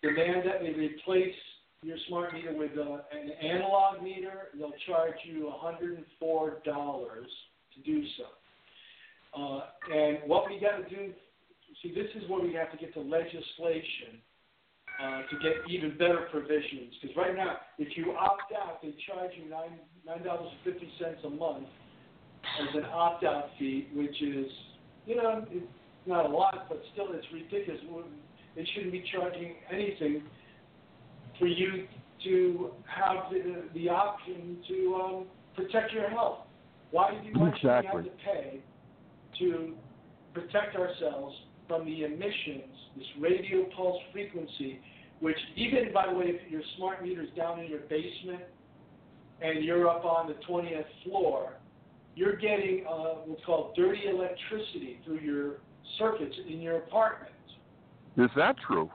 demand 0.02 0.48
that 0.48 0.62
they 0.62 0.72
replace 0.72 1.36
your 1.84 1.98
smart 2.08 2.34
meter 2.34 2.54
with 2.54 2.72
uh, 2.78 3.00
an 3.12 3.32
analog 3.42 4.02
meter. 4.02 4.50
They'll 4.58 4.74
charge 4.88 5.16
you 5.26 5.52
$104 5.64 6.64
to 6.64 7.82
do 7.86 8.04
so. 8.18 9.40
Uh, 9.40 9.62
and 9.94 10.18
what 10.28 10.50
we 10.50 10.60
got 10.60 10.78
to 10.78 10.96
do, 10.96 11.14
see, 11.82 11.94
this 11.94 12.08
is 12.16 12.30
where 12.30 12.42
we 12.42 12.54
have 12.54 12.72
to 12.72 12.78
get 12.78 12.94
to 12.94 13.02
legislation 13.02 14.22
uh, 15.02 15.22
to 15.30 15.36
get 15.42 15.54
even 15.70 15.98
better 15.98 16.28
provisions. 16.32 16.94
Because 17.02 17.18
right 17.18 17.36
now, 17.36 17.58
if 17.80 17.98
you 17.98 18.14
opt 18.14 18.54
out, 18.54 18.82
they 18.82 18.94
charge 19.08 19.32
you 19.42 19.50
nine 19.50 19.80
nine 20.06 20.24
dollars 20.24 20.52
and 20.52 20.74
fifty 20.74 20.90
cents 21.00 21.20
a 21.26 21.30
month 21.30 21.66
as 22.62 22.76
an 22.76 22.86
opt 22.86 23.24
out 23.24 23.50
fee, 23.58 23.88
which 23.96 24.22
is 24.22 24.46
you 25.06 25.16
know 25.16 25.46
it's 25.50 25.66
not 26.06 26.26
a 26.26 26.30
lot, 26.30 26.66
but 26.70 26.82
still 26.94 27.08
it's 27.12 27.26
ridiculous. 27.34 27.82
They 28.56 28.68
shouldn't 28.74 28.92
be 28.92 29.04
charging 29.12 29.56
anything 29.72 30.24
for 31.40 31.48
you 31.48 31.88
to 32.26 32.72
have 32.86 33.32
the, 33.32 33.64
the 33.74 33.90
option 33.90 34.58
to 34.68 34.96
um, 34.96 35.26
protect 35.56 35.92
your 35.92 36.10
health. 36.10 36.40
Why 36.92 37.12
do 37.12 37.28
you, 37.28 37.48
exactly. 37.48 37.64
should 37.64 37.76
have 37.76 38.04
to 38.04 38.10
pay 38.24 38.60
to 39.40 39.74
protect 40.34 40.76
ourselves 40.76 41.36
from 41.68 41.86
the 41.86 42.04
emissions, 42.04 42.70
this 42.96 43.08
radio 43.20 43.66
pulse 43.76 44.00
frequency, 44.12 44.80
which 45.20 45.38
even, 45.56 45.92
by 45.94 46.08
the 46.08 46.14
way, 46.14 46.26
if 46.28 46.52
your 46.52 46.62
smart 46.78 47.04
meter 47.04 47.24
is 47.24 47.30
down 47.36 47.60
in 47.60 47.70
your 47.70 47.80
basement 47.82 48.44
and 49.42 49.64
you're 49.64 49.88
up 49.88 50.06
on 50.06 50.28
the 50.28 50.36
20th 50.48 50.86
floor, 51.04 51.54
you're 52.16 52.36
getting 52.36 52.86
uh, 52.88 53.16
what's 53.26 53.44
called 53.46 53.76
dirty 53.76 54.04
electricity 54.08 55.00
through 55.04 55.20
your 55.20 55.56
circuits 55.98 56.36
in 56.48 56.62
your 56.62 56.78
apartment. 56.78 57.32
Is 58.18 58.30
that 58.36 58.56
true? 58.66 58.90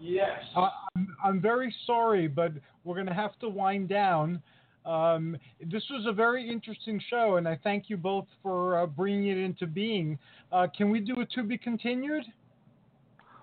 Yes. 0.00 0.40
Uh, 0.56 0.68
I'm, 0.96 1.16
I'm 1.24 1.40
very 1.40 1.74
sorry, 1.86 2.26
but 2.26 2.52
we're 2.84 2.94
going 2.94 3.06
to 3.06 3.14
have 3.14 3.38
to 3.40 3.48
wind 3.48 3.88
down. 3.88 4.42
Um, 4.84 5.36
this 5.60 5.84
was 5.90 6.06
a 6.08 6.12
very 6.12 6.48
interesting 6.50 7.00
show, 7.08 7.36
and 7.36 7.46
I 7.46 7.58
thank 7.62 7.88
you 7.88 7.96
both 7.96 8.26
for 8.42 8.80
uh, 8.80 8.86
bringing 8.86 9.28
it 9.28 9.38
into 9.38 9.66
being. 9.66 10.18
Uh, 10.50 10.66
can 10.76 10.90
we 10.90 10.98
do 10.98 11.20
a 11.20 11.26
to 11.26 11.42
be 11.44 11.56
continued? 11.56 12.24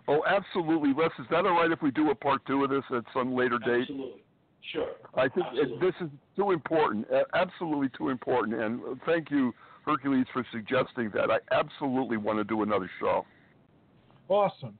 Oh, 0.09 0.21
absolutely, 0.27 0.89
Les. 0.97 1.11
Is 1.19 1.27
that 1.29 1.45
all 1.45 1.53
right 1.53 1.71
if 1.71 1.81
we 1.81 1.91
do 1.91 2.09
a 2.09 2.15
part 2.15 2.45
two 2.45 2.63
of 2.63 2.71
this 2.71 2.83
at 2.93 3.03
some 3.13 3.33
later 3.33 3.59
date? 3.59 3.81
Absolutely. 3.81 4.23
Sure. 4.71 4.89
I 5.15 5.27
think 5.27 5.47
Absolutely. 5.47 5.87
this 5.87 5.95
is 6.01 6.09
too 6.35 6.51
important, 6.51 7.07
absolutely 7.33 7.89
too 7.97 8.09
important. 8.09 8.61
And 8.61 8.81
thank 9.05 9.31
you, 9.31 9.53
Hercules, 9.85 10.25
for 10.31 10.45
suggesting 10.51 11.11
that. 11.13 11.31
I 11.31 11.39
absolutely 11.51 12.17
want 12.17 12.37
to 12.37 12.43
do 12.43 12.61
another 12.61 12.89
show. 12.99 13.25
Awesome. 14.27 14.77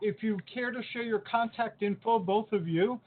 If 0.00 0.22
you 0.22 0.38
care 0.52 0.70
to 0.70 0.80
share 0.92 1.02
your 1.02 1.20
contact 1.20 1.82
info, 1.82 2.18
both 2.18 2.52
of 2.52 2.66
you, 2.66 3.00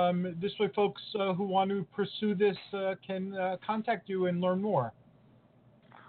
um, 0.00 0.36
this 0.40 0.52
way 0.58 0.68
folks 0.74 1.02
uh, 1.18 1.32
who 1.34 1.44
want 1.44 1.70
to 1.70 1.86
pursue 1.94 2.34
this 2.34 2.56
uh, 2.72 2.94
can 3.06 3.34
uh, 3.34 3.56
contact 3.64 4.08
you 4.08 4.26
and 4.26 4.40
learn 4.40 4.60
more. 4.60 4.92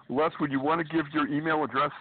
Les, 0.09 0.31
would 0.39 0.51
you 0.51 0.59
want 0.59 0.81
to 0.85 0.95
give 0.95 1.05
your 1.13 1.27
email 1.27 1.63
address? 1.63 1.91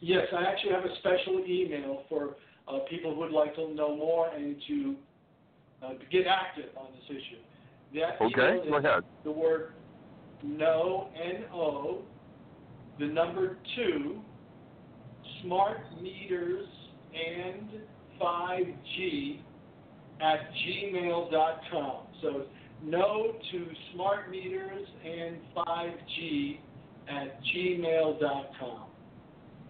Yes, 0.00 0.26
I 0.36 0.42
actually 0.42 0.72
have 0.72 0.84
a 0.84 0.94
special 0.98 1.42
email 1.46 2.02
for 2.08 2.36
uh, 2.68 2.80
people 2.90 3.14
who 3.14 3.20
would 3.20 3.32
like 3.32 3.54
to 3.54 3.72
know 3.72 3.96
more 3.96 4.28
and 4.34 4.56
to 4.68 4.96
uh, 5.84 5.92
get 6.10 6.26
active 6.26 6.70
on 6.76 6.86
this 6.92 7.16
issue. 7.16 7.40
That 7.94 8.20
Okay, 8.22 8.68
go 8.68 8.78
is 8.78 8.84
ahead. 8.84 9.02
The 9.24 9.32
word 9.32 9.72
no, 10.42 11.08
N 11.14 11.44
O, 11.52 12.02
the 12.98 13.06
number 13.06 13.58
two, 13.76 14.20
smart 15.42 15.78
meters 16.00 16.66
and 17.14 17.68
5G 18.20 19.40
at 20.20 20.40
gmail.com. 20.54 22.06
So 22.20 22.44
no 22.82 23.32
to 23.50 23.66
smart 23.94 24.30
meters 24.30 24.86
and 25.04 25.36
5G 25.56 26.58
at 27.08 27.40
gmail.com. 27.44 28.84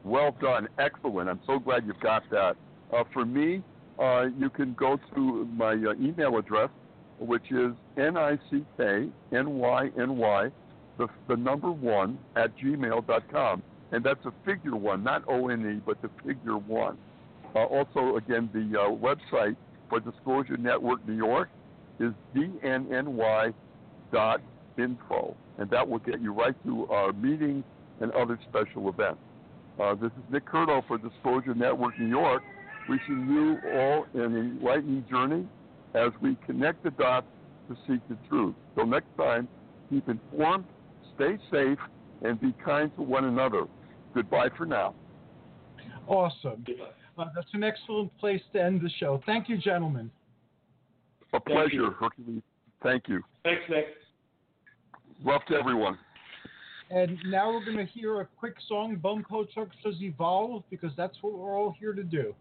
Well 0.04 0.34
done. 0.40 0.68
Excellent. 0.78 1.28
I'm 1.28 1.40
so 1.46 1.58
glad 1.58 1.86
you've 1.86 2.00
got 2.00 2.22
that. 2.30 2.56
Uh, 2.92 3.04
for 3.12 3.24
me, 3.24 3.62
uh, 3.98 4.26
you 4.38 4.50
can 4.50 4.74
go 4.74 4.98
to 5.14 5.44
my 5.56 5.72
uh, 5.72 5.94
email 6.00 6.36
address, 6.38 6.70
which 7.18 7.50
is 7.50 7.72
N-I-C-K-N-Y-N-Y, 7.96 9.10
the, 10.98 11.08
the 11.28 11.36
number 11.36 11.70
one, 11.70 12.18
at 12.36 12.56
gmail.com. 12.58 13.62
And 13.92 14.04
that's 14.04 14.24
a 14.24 14.32
figure 14.44 14.76
one, 14.76 15.04
not 15.04 15.22
O-N-E, 15.28 15.82
but 15.84 16.00
the 16.02 16.10
figure 16.24 16.56
one. 16.56 16.96
Uh, 17.54 17.64
also, 17.64 18.16
again, 18.16 18.48
the 18.52 18.80
uh, 18.80 18.88
website 18.90 19.56
for 19.88 20.00
Disclosure 20.00 20.56
Network 20.56 21.06
New 21.06 21.16
York 21.16 21.50
is 22.00 22.12
dnny.info. 22.34 23.54
And 25.58 25.70
that 25.70 25.86
will 25.86 25.98
get 25.98 26.20
you 26.22 26.32
right 26.32 26.54
to 26.64 26.86
our 26.88 27.12
meetings 27.12 27.64
and 28.00 28.10
other 28.12 28.38
special 28.48 28.88
events. 28.88 29.20
Uh, 29.78 29.94
this 29.94 30.10
is 30.12 30.24
Nick 30.30 30.46
Curto 30.46 30.86
for 30.86 30.98
Disclosure 30.98 31.54
Network 31.54 31.98
New 31.98 32.08
York, 32.08 32.42
wishing 32.88 33.28
you 33.28 33.58
all 33.74 34.06
an 34.14 34.36
enlightening 34.36 35.04
journey 35.10 35.46
as 35.94 36.10
we 36.20 36.36
connect 36.46 36.82
the 36.82 36.90
dots 36.90 37.26
to 37.68 37.76
seek 37.86 38.00
the 38.08 38.16
truth. 38.28 38.54
Till 38.74 38.86
next 38.86 39.14
time, 39.16 39.48
keep 39.90 40.08
informed, 40.08 40.64
stay 41.14 41.38
safe, 41.50 41.78
and 42.22 42.40
be 42.40 42.54
kind 42.64 42.94
to 42.96 43.02
one 43.02 43.24
another. 43.24 43.66
Goodbye 44.14 44.48
for 44.56 44.66
now. 44.66 44.94
Awesome. 46.06 46.64
Uh, 47.16 47.24
that's 47.34 47.48
an 47.52 47.62
excellent 47.62 48.16
place 48.18 48.40
to 48.52 48.62
end 48.62 48.80
the 48.80 48.90
show. 48.98 49.20
Thank 49.26 49.48
you, 49.48 49.58
gentlemen. 49.58 50.10
A 51.32 51.40
pleasure, 51.40 51.74
you. 51.74 51.90
Hercules. 51.98 52.42
Thank 52.82 53.08
you. 53.08 53.22
Thanks, 53.44 53.62
Nick. 53.68 53.86
Love 55.24 55.42
to 55.48 55.54
everyone. 55.54 55.98
And 56.90 57.16
now 57.26 57.50
we're 57.50 57.64
going 57.64 57.78
to 57.78 57.90
hear 57.90 58.20
a 58.20 58.26
quick 58.38 58.54
song, 58.68 58.96
Bumpo 59.02 59.50
Trucks 59.52 59.76
Does 59.82 59.94
Evolve, 60.02 60.62
because 60.68 60.90
that's 60.96 61.16
what 61.22 61.32
we're 61.32 61.56
all 61.56 61.74
here 61.78 61.94
to 61.94 62.02
do. 62.02 62.34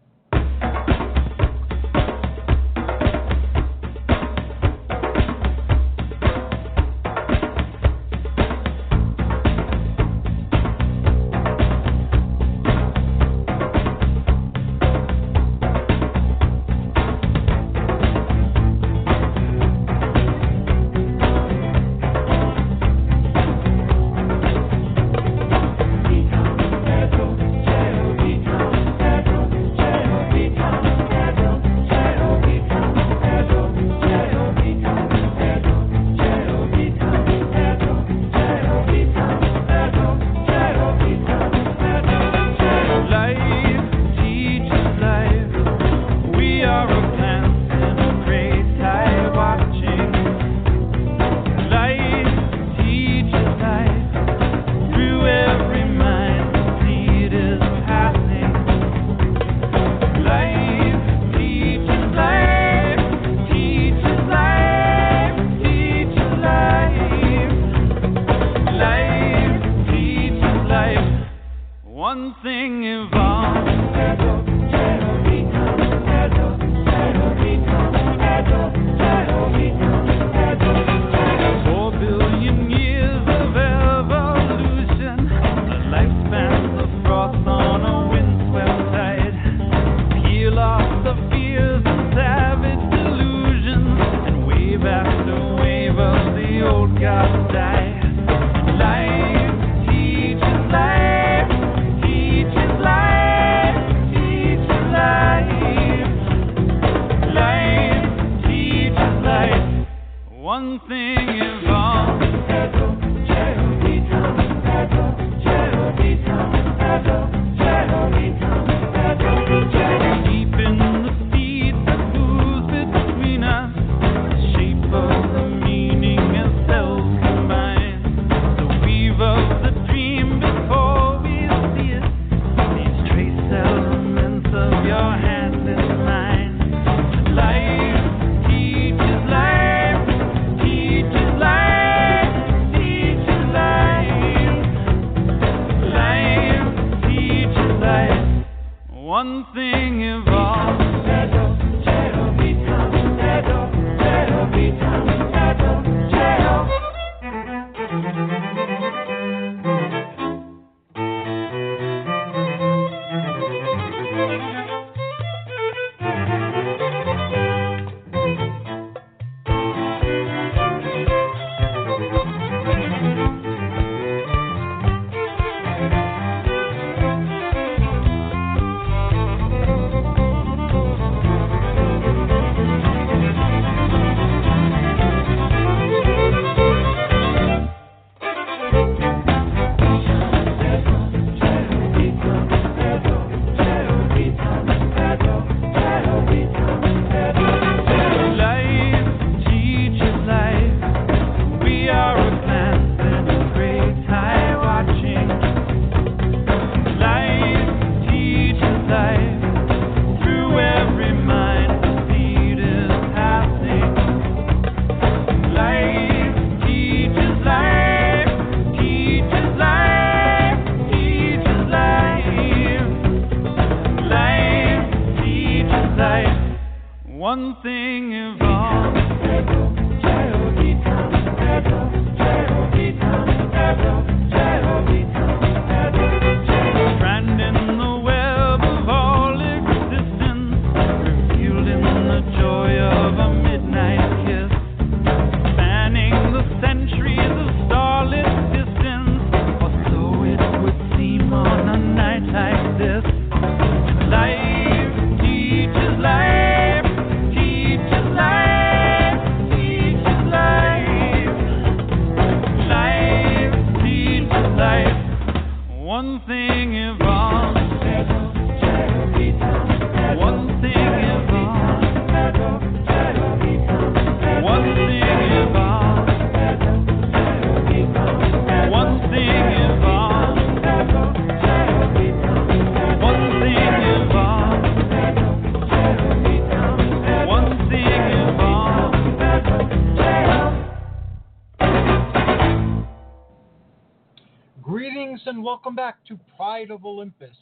Welcome 295.72 295.90
back 295.90 296.04
to 296.08 296.20
Pride 296.36 296.70
of 296.70 296.84
Olympus. 296.84 297.34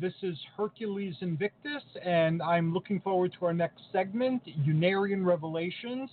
This 0.00 0.12
is 0.22 0.38
Hercules 0.56 1.16
Invictus, 1.20 1.82
and 2.00 2.40
I'm 2.40 2.72
looking 2.72 3.00
forward 3.00 3.34
to 3.40 3.46
our 3.46 3.52
next 3.52 3.80
segment, 3.92 4.40
Unarian 4.64 5.26
Revelations. 5.26 6.08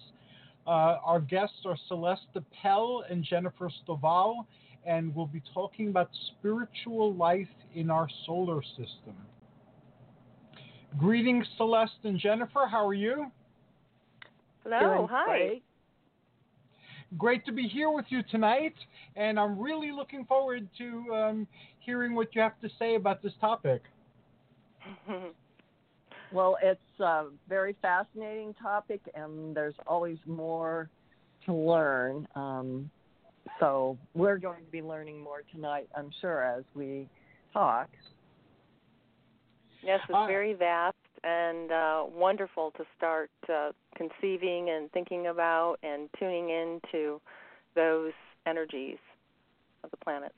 Uh, 0.65 0.97
our 1.05 1.19
guests 1.19 1.57
are 1.65 1.77
Celeste 1.87 2.25
Appel 2.35 3.03
and 3.07 3.23
Jennifer 3.23 3.69
Stovall, 3.69 4.47
and 4.83 5.13
we'll 5.13 5.27
be 5.27 5.43
talking 5.53 5.89
about 5.89 6.09
spiritual 6.39 7.13
life 7.13 7.45
in 7.75 7.91
our 7.91 8.07
solar 8.25 8.63
system. 8.63 9.15
Greetings, 10.97 11.45
Celeste 11.57 12.03
and 12.03 12.17
Jennifer. 12.17 12.65
How 12.67 12.83
are 12.83 12.95
you? 12.95 13.27
Hello. 14.63 14.79
Doing 14.79 15.07
Hi. 15.11 15.27
Great. 15.27 15.63
Great 17.15 17.45
to 17.45 17.51
be 17.51 17.67
here 17.67 17.91
with 17.91 18.05
you 18.09 18.23
tonight 18.31 18.73
and 19.15 19.39
I'm 19.39 19.59
really 19.59 19.91
looking 19.91 20.25
forward 20.25 20.67
to 20.77 21.13
um, 21.13 21.47
hearing 21.79 22.15
what 22.15 22.33
you 22.35 22.41
have 22.41 22.59
to 22.61 22.69
say 22.79 22.95
about 22.95 23.21
this 23.21 23.33
topic. 23.39 23.83
well, 26.31 26.57
it's 26.61 26.81
a 26.99 27.25
very 27.47 27.75
fascinating 27.81 28.53
topic, 28.61 29.01
and 29.13 29.55
there's 29.55 29.75
always 29.87 30.17
more 30.25 30.89
to 31.45 31.53
learn. 31.53 32.27
Um, 32.35 32.89
so 33.59 33.97
we're 34.13 34.37
going 34.37 34.63
to 34.63 34.71
be 34.71 34.81
learning 34.81 35.21
more 35.21 35.43
tonight, 35.51 35.87
I'm 35.95 36.11
sure, 36.21 36.43
as 36.43 36.63
we 36.73 37.07
talk. 37.51 37.89
Yes, 39.83 39.99
it's 40.07 40.15
uh, 40.15 40.25
very 40.25 40.53
vast 40.53 40.95
and 41.23 41.71
uh, 41.71 42.03
wonderful 42.13 42.71
to 42.71 42.83
start 42.97 43.29
uh, 43.49 43.71
conceiving 43.95 44.69
and 44.69 44.91
thinking 44.91 45.27
about 45.27 45.77
and 45.83 46.09
tuning 46.19 46.49
into 46.49 47.21
those 47.75 48.11
energies 48.45 48.97
of 49.83 49.91
the 49.91 49.97
planets. 49.97 50.33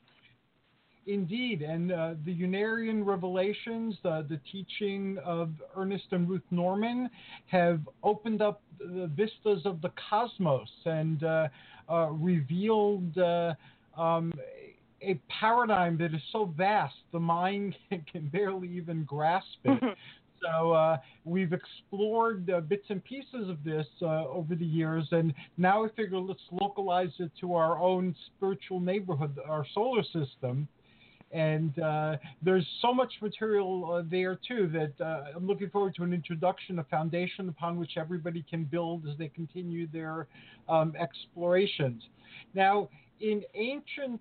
Indeed, 1.06 1.62
and 1.62 1.92
uh, 1.92 2.14
the 2.24 2.34
Unarian 2.34 3.06
revelations, 3.06 3.94
uh, 4.04 4.22
the 4.22 4.40
teaching 4.50 5.18
of 5.24 5.50
Ernest 5.76 6.06
and 6.10 6.28
Ruth 6.28 6.42
Norman, 6.50 7.08
have 7.46 7.80
opened 8.02 8.42
up 8.42 8.60
the 8.80 9.08
vistas 9.14 9.64
of 9.64 9.80
the 9.82 9.92
cosmos 10.10 10.68
and 10.84 11.22
uh, 11.22 11.48
uh 11.88 12.08
revealed 12.10 13.16
uh, 13.18 13.54
um, 13.96 14.32
a 15.00 15.14
paradigm 15.28 15.96
that 15.98 16.12
is 16.12 16.20
so 16.32 16.52
vast 16.56 16.96
the 17.12 17.20
mind 17.20 17.76
can 18.12 18.28
barely 18.28 18.68
even 18.68 19.04
grasp 19.04 19.46
it. 19.64 19.82
so 20.46 20.72
uh, 20.72 20.98
we've 21.24 21.52
explored 21.52 22.50
uh, 22.50 22.60
bits 22.60 22.86
and 22.88 23.02
pieces 23.04 23.48
of 23.48 23.62
this 23.64 23.86
uh, 24.02 24.26
over 24.26 24.54
the 24.54 24.64
years, 24.64 25.06
and 25.12 25.34
now 25.56 25.84
I 25.84 25.88
figure 25.90 26.18
let's 26.18 26.40
localize 26.50 27.12
it 27.18 27.30
to 27.40 27.54
our 27.54 27.78
own 27.78 28.14
spiritual 28.26 28.80
neighborhood, 28.80 29.38
our 29.48 29.66
solar 29.74 30.02
system. 30.04 30.68
And 31.32 31.76
uh, 31.80 32.16
there's 32.40 32.66
so 32.80 32.94
much 32.94 33.12
material 33.20 33.92
uh, 33.92 34.02
there 34.08 34.38
too 34.46 34.70
that 34.72 35.04
uh, 35.04 35.32
I'm 35.34 35.46
looking 35.46 35.68
forward 35.70 35.96
to 35.96 36.04
an 36.04 36.12
introduction, 36.12 36.78
a 36.78 36.84
foundation 36.84 37.48
upon 37.48 37.78
which 37.78 37.96
everybody 37.96 38.44
can 38.48 38.64
build 38.64 39.08
as 39.08 39.18
they 39.18 39.28
continue 39.28 39.88
their 39.92 40.28
um, 40.68 40.94
explorations. 40.98 42.02
Now, 42.54 42.88
in 43.20 43.42
ancient 43.54 44.20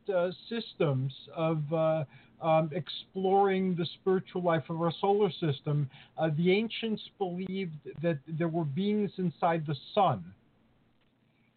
systems 0.50 1.14
of 1.36 1.62
um, 2.42 2.70
exploring 2.74 3.76
the 3.76 3.86
spiritual 4.02 4.42
life 4.42 4.64
of 4.70 4.82
our 4.82 4.92
solar 5.00 5.32
system, 5.32 5.90
uh, 6.18 6.30
the 6.38 6.52
ancients 6.52 7.02
believed 7.18 7.76
that 8.02 8.20
there 8.28 8.48
were 8.48 8.66
beings 8.66 9.12
inside 9.18 9.66
the 9.66 9.76
sun. 9.94 10.24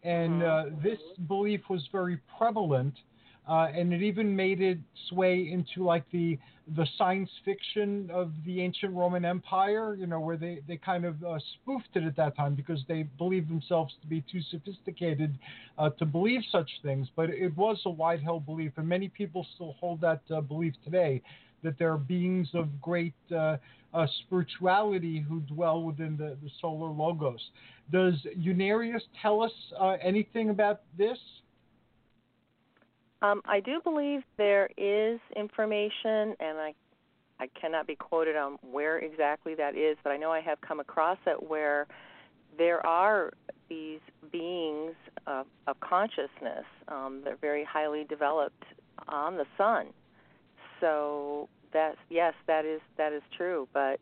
And 0.03 0.43
uh, 0.43 0.65
this 0.81 0.99
belief 1.27 1.61
was 1.69 1.87
very 1.91 2.19
prevalent 2.37 2.93
uh, 3.49 3.67
and 3.75 3.91
it 3.91 4.03
even 4.03 4.35
made 4.35 4.61
its 4.61 4.81
way 5.11 5.49
into 5.51 5.83
like 5.83 6.03
the 6.11 6.37
the 6.75 6.85
science 6.99 7.31
fiction 7.43 8.07
of 8.13 8.31
the 8.45 8.61
ancient 8.61 8.93
Roman 8.93 9.25
Empire, 9.25 9.95
you 9.95 10.05
know, 10.05 10.19
where 10.19 10.37
they 10.37 10.59
they 10.67 10.77
kind 10.77 11.03
of 11.03 11.23
uh, 11.23 11.39
spoofed 11.55 11.89
it 11.95 12.03
at 12.03 12.15
that 12.15 12.37
time 12.37 12.53
because 12.53 12.83
they 12.87 13.03
believed 13.17 13.49
themselves 13.49 13.95
to 14.01 14.07
be 14.07 14.23
too 14.31 14.41
sophisticated 14.51 15.37
uh, 15.79 15.89
to 15.97 16.05
believe 16.05 16.41
such 16.51 16.69
things. 16.83 17.07
But 17.15 17.31
it 17.31 17.55
was 17.57 17.81
a 17.85 17.89
wide 17.89 18.21
held 18.21 18.45
belief, 18.45 18.73
and 18.77 18.87
many 18.87 19.09
people 19.09 19.47
still 19.55 19.75
hold 19.79 19.99
that 20.01 20.21
uh, 20.33 20.41
belief 20.41 20.75
today 20.83 21.21
that 21.63 21.77
there 21.79 21.91
are 21.91 21.97
beings 21.97 22.47
of 22.53 22.79
great 22.79 23.15
uh, 23.35 23.57
uh, 23.93 24.05
spirituality 24.25 25.19
who 25.27 25.39
dwell 25.41 25.83
within 25.83 26.15
the, 26.15 26.37
the 26.43 26.49
solar 26.61 26.89
logos. 26.89 27.41
Does 27.91 28.13
Unarius 28.37 29.01
tell 29.21 29.41
us 29.41 29.51
anything 30.01 30.51
about 30.51 30.81
this? 30.97 31.17
Um, 33.21 33.41
I 33.45 33.59
do 33.59 33.81
believe 33.83 34.21
there 34.37 34.69
is 34.77 35.19
information, 35.35 36.35
and 36.39 36.57
I 36.57 36.73
I 37.39 37.47
cannot 37.59 37.87
be 37.87 37.95
quoted 37.95 38.35
on 38.35 38.57
where 38.61 38.97
exactly 38.97 39.55
that 39.55 39.75
is, 39.75 39.97
but 40.03 40.11
I 40.11 40.17
know 40.17 40.31
I 40.31 40.41
have 40.41 40.59
come 40.59 40.79
across 40.79 41.17
it 41.25 41.49
where 41.49 41.87
there 42.57 42.85
are 42.85 43.31
these 43.69 44.01
beings 44.31 44.93
of, 45.25 45.45
of 45.67 45.79
consciousness. 45.79 46.65
Um, 46.89 47.21
they're 47.23 47.37
very 47.37 47.63
highly 47.63 48.03
developed 48.03 48.65
on 49.07 49.37
the 49.37 49.45
sun. 49.57 49.87
So 50.81 51.47
that's 51.71 51.97
yes, 52.09 52.33
that 52.47 52.65
is 52.65 52.81
that 52.97 53.13
is 53.13 53.21
true. 53.37 53.67
But 53.73 53.99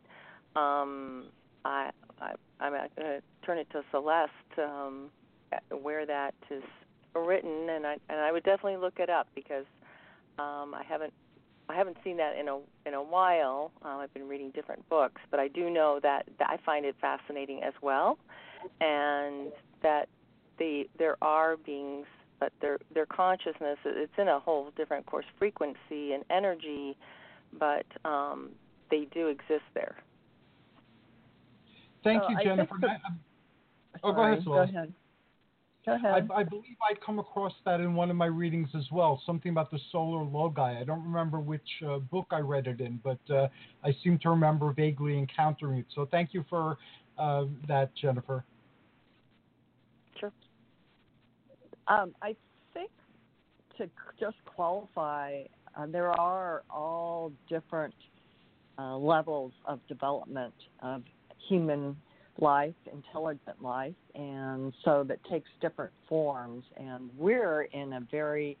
um, 0.58 1.26
I, 1.64 1.90
I 2.20 2.32
I'm 2.60 2.72
going 2.72 2.88
to 2.96 3.22
turn 3.46 3.58
it 3.58 3.68
to 3.70 3.82
Celeste 3.90 4.32
um, 4.58 5.10
where 5.82 6.06
that 6.06 6.34
is 6.50 6.62
written, 7.24 7.68
and 7.70 7.86
I 7.86 7.96
and 8.08 8.20
I 8.20 8.32
would 8.32 8.44
definitely 8.44 8.76
look 8.76 8.98
it 8.98 9.10
up 9.10 9.28
because 9.34 9.64
um, 10.38 10.74
I 10.74 10.82
haven't 10.86 11.12
I 11.68 11.74
haven't 11.74 11.98
seen 12.02 12.16
that 12.16 12.36
in 12.36 12.48
a 12.48 12.58
in 12.86 12.94
a 12.94 13.02
while. 13.02 13.72
Um, 13.82 13.98
I've 13.98 14.12
been 14.14 14.28
reading 14.28 14.50
different 14.50 14.88
books, 14.88 15.20
but 15.30 15.38
I 15.38 15.48
do 15.48 15.68
know 15.68 16.00
that, 16.02 16.26
that 16.38 16.48
I 16.48 16.56
find 16.64 16.86
it 16.86 16.96
fascinating 17.00 17.62
as 17.62 17.74
well, 17.82 18.18
and 18.80 19.52
that 19.82 20.08
the 20.58 20.88
there 20.98 21.16
are 21.22 21.56
beings, 21.56 22.06
but 22.40 22.52
their 22.60 22.78
their 22.94 23.06
consciousness 23.06 23.78
it's 23.84 24.12
in 24.16 24.28
a 24.28 24.38
whole 24.38 24.70
different 24.76 25.06
course 25.06 25.26
frequency 25.38 26.12
and 26.12 26.24
energy, 26.30 26.96
but 27.58 27.86
um, 28.04 28.50
they 28.90 29.06
do 29.12 29.28
exist 29.28 29.64
there. 29.74 29.96
Thank 32.02 32.22
you, 32.30 32.36
Jennifer. 32.42 32.78
The, 32.80 32.88
oh, 34.04 34.12
go 34.12 34.22
ahead, 34.22 34.44
Go 34.44 34.52
ahead. 34.58 34.92
Go 35.88 35.94
ahead. 35.94 36.28
I, 36.30 36.40
I, 36.40 36.44
believe 36.44 36.76
I'd 36.90 37.00
come 37.00 37.18
across 37.18 37.54
that 37.64 37.80
in 37.80 37.94
one 37.94 38.10
of 38.10 38.16
my 38.16 38.26
readings 38.26 38.68
as 38.76 38.84
well. 38.92 39.22
Something 39.24 39.52
about 39.52 39.70
the 39.70 39.78
solar 39.90 40.22
logi. 40.22 40.60
I 40.60 40.84
don't 40.84 41.02
remember 41.02 41.40
which 41.40 41.66
uh, 41.86 41.98
book 41.98 42.26
I 42.30 42.40
read 42.40 42.66
it 42.66 42.80
in, 42.80 43.00
but 43.02 43.18
uh, 43.30 43.48
I 43.82 43.96
seem 44.04 44.18
to 44.20 44.30
remember 44.30 44.70
vaguely 44.72 45.16
encountering 45.16 45.78
it. 45.78 45.86
So 45.94 46.06
thank 46.10 46.34
you 46.34 46.44
for 46.50 46.76
uh, 47.18 47.46
that, 47.66 47.94
Jennifer. 47.96 48.44
Sure. 50.20 50.32
Um, 51.86 52.14
I 52.20 52.36
think 52.74 52.90
to 53.78 53.88
just 54.20 54.36
qualify, 54.44 55.42
uh, 55.74 55.86
there 55.86 56.10
are 56.20 56.64
all 56.68 57.32
different 57.48 57.94
uh, 58.78 58.94
levels 58.98 59.52
of 59.64 59.80
development 59.88 60.54
of 60.82 61.02
human 61.48 61.96
life, 62.40 62.74
intelligent 62.92 63.62
life, 63.62 63.94
and 64.14 64.72
so 64.84 65.04
that 65.06 65.18
takes 65.24 65.48
different 65.60 65.92
forms. 66.08 66.64
And 66.76 67.10
we're 67.16 67.62
in 67.62 67.94
a 67.94 68.00
very 68.10 68.56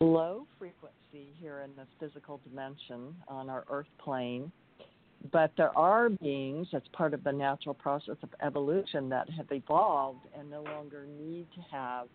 low 0.00 0.46
frequency 0.58 1.32
here 1.40 1.60
in 1.64 1.70
the 1.76 1.86
physical 1.98 2.40
dimension 2.48 3.14
on 3.28 3.48
our 3.48 3.64
earth 3.70 3.86
plane. 3.98 4.50
But 5.32 5.50
there 5.56 5.76
are 5.76 6.10
beings, 6.10 6.68
that's 6.72 6.86
part 6.92 7.14
of 7.14 7.24
the 7.24 7.32
natural 7.32 7.74
process 7.74 8.16
of 8.22 8.28
evolution, 8.42 9.08
that 9.08 9.28
have 9.30 9.46
evolved 9.50 10.20
and 10.38 10.50
no 10.50 10.62
longer 10.62 11.06
need 11.18 11.46
to 11.54 11.60
have 11.70 12.08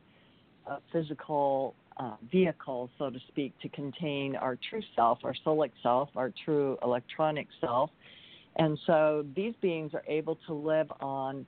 a 0.67 0.77
physical 0.93 1.73
uh, 1.97 2.15
vehicle, 2.31 2.89
so 2.97 3.09
to 3.09 3.19
speak, 3.27 3.53
to 3.61 3.69
contain 3.69 4.35
our 4.35 4.57
true 4.69 4.81
self, 4.95 5.19
our 5.23 5.35
soulic 5.45 5.71
self, 5.81 6.09
our 6.15 6.31
true 6.45 6.77
electronic 6.83 7.47
self 7.59 7.89
and 8.57 8.77
so 8.85 9.25
these 9.35 9.53
beings 9.61 9.93
are 9.93 10.03
able 10.07 10.37
to 10.47 10.53
live 10.53 10.91
on 10.99 11.45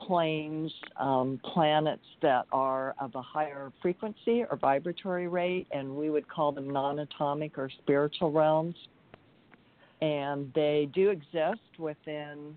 planes, 0.00 0.72
um, 0.98 1.40
planets 1.52 2.04
that 2.22 2.46
are 2.52 2.94
of 3.00 3.14
a 3.14 3.22
higher 3.22 3.72
frequency 3.80 4.44
or 4.50 4.56
vibratory 4.60 5.28
rate, 5.28 5.66
and 5.72 5.88
we 5.88 6.10
would 6.10 6.28
call 6.28 6.52
them 6.52 6.68
non 6.70 7.00
atomic 7.00 7.58
or 7.58 7.70
spiritual 7.82 8.30
realms. 8.30 8.74
And 10.00 10.52
they 10.54 10.88
do 10.92 11.10
exist 11.10 11.78
within 11.78 12.54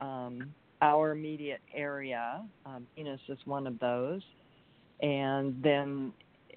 um, 0.00 0.54
our 0.80 1.12
immediate 1.12 1.60
area. 1.74 2.42
Um, 2.64 2.86
Venus 2.96 3.20
is 3.28 3.38
one 3.44 3.66
of 3.66 3.78
those. 3.78 4.22
And 5.02 5.60
then 5.62 6.12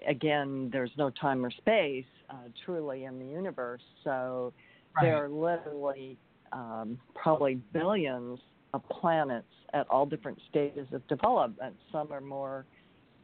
again, 0.08 0.70
there's 0.72 0.92
no 0.98 1.10
time 1.10 1.46
or 1.46 1.52
space 1.52 2.06
uh, 2.30 2.48
truly 2.64 3.06
in 3.06 3.20
the 3.20 3.26
universe. 3.26 3.82
So 4.04 4.54
right. 4.96 5.04
there 5.04 5.26
are 5.26 5.30
literally 5.30 6.18
um, 6.56 6.98
probably 7.14 7.56
billions 7.74 8.40
of 8.74 8.82
planets 8.90 9.46
at 9.74 9.88
all 9.90 10.06
different 10.06 10.40
stages 10.50 10.88
of 10.92 11.06
development. 11.08 11.76
Some 11.92 12.12
are 12.12 12.22
more 12.22 12.66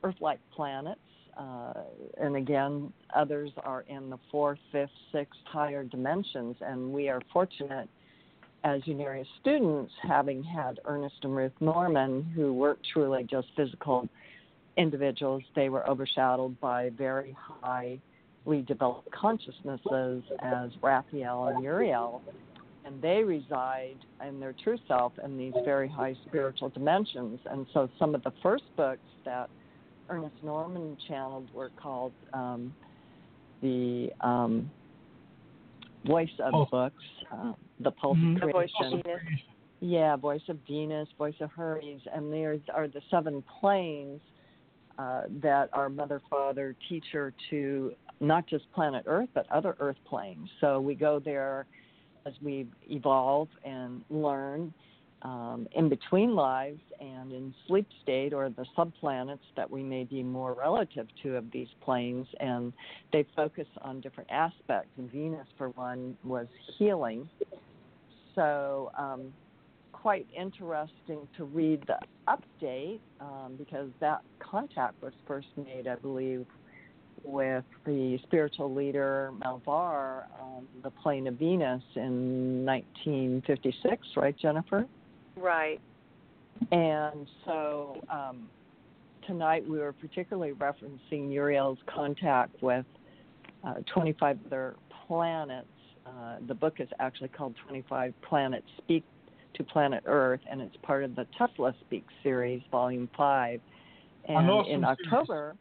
Earth 0.04 0.16
like 0.20 0.40
planets, 0.54 1.00
uh, 1.38 1.74
and 2.20 2.36
again, 2.36 2.92
others 3.16 3.52
are 3.64 3.86
in 3.88 4.10
the 4.10 4.18
fourth, 4.32 4.60
fifth, 4.72 4.90
sixth, 5.12 5.40
higher 5.46 5.84
dimensions. 5.84 6.56
And 6.62 6.92
we 6.92 7.10
are 7.10 7.22
fortunate 7.32 7.88
as 8.64 8.82
Unarius 8.84 9.28
students, 9.40 9.92
having 10.04 10.44
had 10.44 10.80
Ernest 10.86 11.16
and 11.24 11.36
Ruth 11.36 11.54
Norman, 11.60 12.24
who 12.36 12.54
weren't 12.54 12.80
truly 12.94 13.24
just 13.24 13.48
physical 13.56 14.08
individuals, 14.78 15.44
they 15.56 15.70
were 15.70 15.88
overshadowed 15.90 16.60
by 16.60 16.90
very 16.98 17.36
highly 17.38 18.02
developed 18.68 19.12
consciousnesses 19.12 20.24
as 20.40 20.70
Raphael 20.82 21.48
and 21.48 21.64
Uriel 21.64 22.22
and 22.92 23.02
they 23.02 23.24
reside 23.24 23.98
in 24.28 24.40
their 24.40 24.54
true 24.64 24.78
self 24.88 25.14
in 25.24 25.38
these 25.38 25.54
very 25.64 25.88
high 25.88 26.16
spiritual 26.28 26.70
dimensions. 26.70 27.40
And 27.50 27.66
so 27.74 27.90
some 27.98 28.16
of 28.16 28.24
the 28.24 28.34
first 28.44 28.64
books 28.76 29.00
that 29.26 29.50
Ernest 30.10 30.36
Norman 30.44 30.98
channeled 31.08 31.48
were 31.54 31.72
called 31.82 32.14
um, 32.34 32.74
the 33.62 34.10
um, 34.22 34.70
Voice 36.06 36.30
of 36.40 36.54
oh. 36.54 36.66
Books, 36.70 37.04
uh, 37.32 37.54
the 37.80 37.92
Pulse 37.92 38.18
mm-hmm. 38.18 38.44
of 38.44 38.52
Voice 38.52 38.70
of 38.82 39.04
Venus. 39.04 39.22
Yeah, 39.80 40.16
Voice 40.16 40.42
of 40.48 40.58
Venus, 40.68 41.08
Voice 41.18 41.36
of 41.40 41.52
Hermes, 41.52 42.02
and 42.14 42.32
there 42.32 42.58
are 42.74 42.88
the 42.88 43.02
seven 43.10 43.44
planes 43.60 44.20
uh, 45.00 45.24
that 45.42 45.70
are 45.74 45.90
mother, 45.90 46.22
father, 46.30 46.76
teacher 46.90 47.34
to 47.50 47.94
not 48.20 48.46
just 48.48 48.72
planet 48.74 49.04
Earth, 49.08 49.30
but 49.34 49.50
other 49.50 49.76
Earth 49.80 49.98
planes. 50.08 50.50
So 50.60 50.80
we 50.80 50.94
go 50.94 51.20
there 51.20 51.66
as 52.26 52.34
we 52.42 52.68
evolve 52.90 53.50
and 53.64 54.04
learn 54.10 54.74
um, 55.24 55.68
in 55.74 55.88
between 55.88 56.34
lives 56.34 56.82
and 57.00 57.32
in 57.32 57.54
sleep 57.68 57.88
state 58.02 58.34
or 58.34 58.50
the 58.50 58.66
subplanets 58.78 59.40
that 59.56 59.70
we 59.70 59.84
may 59.84 60.04
be 60.04 60.24
more 60.24 60.54
relative 60.54 61.08
to 61.22 61.36
of 61.36 61.52
these 61.52 61.68
planes. 61.84 62.28
And 62.40 62.74
they 63.14 63.26
focus 63.36 63.68
on 63.82 64.02
different 64.02 64.32
aspects. 64.32 64.90
And 64.98 65.12
Venus, 65.12 65.48
for 65.58 65.70
one, 65.70 66.18
was 66.24 66.48
healing. 66.78 67.30
So, 68.36 68.92
um, 68.98 69.34
quite 69.92 70.26
interesting 70.36 71.28
to 71.38 71.44
read 71.44 71.86
the 71.86 72.00
update 72.28 73.00
um, 73.20 73.54
because 73.56 73.90
that 74.00 74.22
contact 74.40 75.00
was 75.04 75.14
first 75.28 75.48
made, 75.56 75.88
I 75.88 75.96
believe, 75.96 76.48
with 77.24 77.64
the 77.86 78.20
spiritual 78.24 78.74
leader 78.74 79.32
Malvar 79.40 80.26
on 80.40 80.68
the 80.84 80.90
plane 80.90 81.28
of 81.28 81.36
Venus 81.36 81.84
in 81.96 82.66
1956, 82.66 84.08
right, 84.16 84.38
Jennifer? 84.38 84.86
Right. 85.36 85.80
And 86.72 87.28
so 87.46 88.02
um, 88.10 88.50
tonight 89.26 89.68
we 89.68 89.80
were 89.80 89.94
particularly 89.94 90.54
referencing 90.54 91.32
Uriel's 91.32 91.80
contact 91.88 92.62
with 92.62 92.86
uh, 93.64 93.76
25 93.94 94.40
other 94.48 94.76
planets. 95.08 95.68
Uh, 96.06 96.38
the 96.48 96.54
book 96.54 96.76
is 96.80 96.90
actually 97.00 97.30
called 97.30 97.56
25 97.68 98.14
Planets 98.22 98.66
Speak 98.78 99.04
to 99.56 99.64
Planet 99.64 100.04
Earth, 100.06 100.40
and 100.50 100.62
it's 100.62 100.76
part 100.82 101.04
of 101.04 101.16
the 101.16 101.26
Tesla 101.38 101.74
Speaks 101.82 102.14
series, 102.24 102.62
Volume 102.72 103.10
5. 103.16 103.62
And 104.28 104.50
awesome 104.50 104.72
in 104.72 104.84
October, 104.84 105.56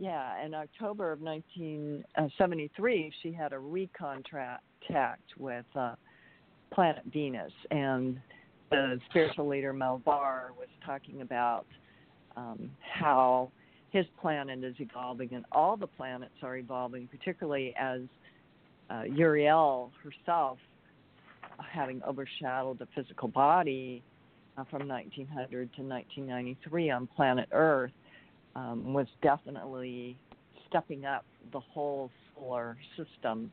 yeah, 0.00 0.42
in 0.42 0.54
October 0.54 1.12
of 1.12 1.20
1973, 1.20 3.12
she 3.22 3.32
had 3.32 3.52
a 3.52 3.56
recontact 3.56 5.18
with 5.38 5.66
uh, 5.76 5.94
planet 6.72 7.02
Venus, 7.12 7.52
and 7.70 8.18
the 8.70 8.98
spiritual 9.10 9.46
leader 9.46 9.74
Malvar 9.74 10.56
was 10.58 10.68
talking 10.86 11.20
about 11.20 11.66
um, 12.34 12.70
how 12.80 13.52
his 13.90 14.06
planet 14.22 14.64
is 14.64 14.74
evolving, 14.78 15.34
and 15.34 15.44
all 15.52 15.76
the 15.76 15.86
planets 15.86 16.32
are 16.42 16.56
evolving, 16.56 17.06
particularly 17.08 17.74
as 17.78 18.00
uh, 18.88 19.02
Uriel 19.02 19.92
herself, 20.02 20.56
having 21.58 22.00
overshadowed 22.04 22.78
the 22.78 22.88
physical 22.94 23.28
body 23.28 24.02
uh, 24.56 24.64
from 24.70 24.88
1900 24.88 25.50
to 25.50 25.82
1993 25.82 26.90
on 26.90 27.06
planet 27.06 27.50
Earth, 27.52 27.92
um, 28.56 28.92
was 28.92 29.06
definitely 29.22 30.16
stepping 30.68 31.04
up 31.04 31.24
the 31.52 31.60
whole 31.60 32.10
solar 32.34 32.76
system, 32.96 33.50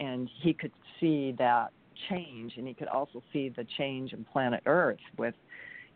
and 0.00 0.28
he 0.42 0.52
could 0.52 0.72
see 1.00 1.34
that 1.38 1.72
change, 2.08 2.54
and 2.56 2.66
he 2.66 2.74
could 2.74 2.88
also 2.88 3.22
see 3.32 3.48
the 3.50 3.66
change 3.78 4.12
in 4.12 4.24
planet 4.24 4.62
Earth 4.66 4.98
with 5.18 5.34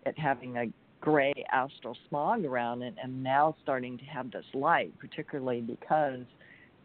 it 0.06 0.18
having 0.18 0.56
a 0.56 0.66
gray 1.00 1.32
astral 1.52 1.96
smog 2.08 2.44
around 2.44 2.82
it, 2.82 2.94
and 3.02 3.22
now 3.22 3.54
starting 3.62 3.98
to 3.98 4.04
have 4.04 4.30
this 4.30 4.44
light, 4.54 4.92
particularly 4.98 5.60
because 5.60 6.20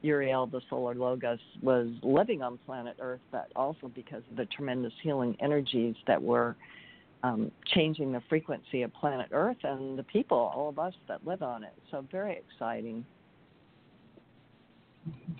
Uriel, 0.02 0.45
the 0.48 0.61
solar 0.69 0.94
logos, 0.94 1.40
was 1.61 1.88
living 2.03 2.41
on 2.41 2.60
planet 2.65 2.98
Earth, 2.99 3.22
but 3.31 3.49
also 3.56 3.90
because 3.95 4.22
of 4.30 4.38
the 4.38 4.45
tremendous 4.45 4.94
healing 5.02 5.35
energies 5.40 5.95
that 6.07 6.22
were 6.22 6.56
um, 7.24 7.52
changing 7.74 8.12
the 8.12 8.22
frequency 8.30 8.84
of 8.84 8.94
planet 8.94 9.30
Earth 9.32 9.58
and 9.64 9.98
the 9.98 10.04
people, 10.04 10.38
all 10.38 10.70
of 10.70 10.78
us 10.78 10.94
that 11.08 11.26
live 11.26 11.41
on 11.41 11.64
it. 11.64 11.74
So 11.90 12.06
very 12.12 12.38
exciting. 12.38 13.06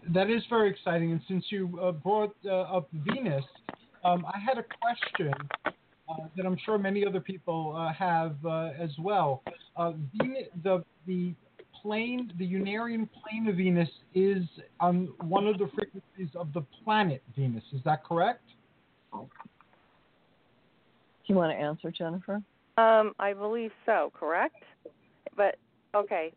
That 0.10 0.30
is 0.30 0.42
very 0.50 0.70
exciting. 0.70 1.12
And 1.12 1.22
since 1.28 1.46
you 1.50 1.80
uh, 1.82 1.92
brought 1.92 2.36
uh, 2.46 2.62
up 2.62 2.90
Venus, 2.94 3.46
um, 4.04 4.26
I 4.26 4.40
had 4.40 4.58
a 4.58 4.66
question 4.82 5.34
uh, 5.66 5.72
that 6.36 6.46
I'm 6.46 6.58
sure 6.66 6.78
many 6.78 7.06
other 7.06 7.22
people 7.22 7.76
uh, 7.78 7.94
have 7.94 8.36
uh, 8.46 8.72
as 8.78 8.90
well. 9.00 9.44
Uh, 9.78 9.94
Venus, 10.18 10.48
the 10.64 10.84
the 11.06 11.34
plane, 11.82 12.32
the 12.38 12.46
Unarian 12.46 13.10
plane 13.12 13.48
of 13.48 13.58
Venus, 13.58 13.90
is 14.14 14.44
on 14.80 15.10
one 15.22 15.48
of 15.48 15.58
the 15.58 15.70
frequencies 15.76 16.34
of 16.36 16.54
the 16.54 16.62
planet 16.84 17.22
Venus. 17.36 17.64
Is 17.74 17.82
that 17.84 18.04
correct? 18.04 18.44
Do 21.26 21.34
you 21.34 21.36
want 21.36 21.52
to 21.52 21.58
answer, 21.58 21.90
Jennifer? 21.92 22.42
Um, 22.78 23.14
I 23.20 23.34
believe 23.34 23.72
so, 23.86 24.12
correct? 24.14 24.64
But 25.38 25.56
okay, 25.96 26.34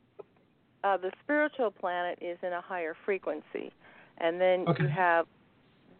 uh, 0.84 0.96
the 0.96 1.10
spiritual 1.24 1.70
planet 1.70 2.18
is 2.20 2.38
in 2.42 2.52
a 2.52 2.60
higher 2.60 2.94
frequency, 3.04 3.72
and 4.18 4.40
then 4.40 4.64
Okay. 4.68 4.84
you 4.84 4.88
have 4.88 5.26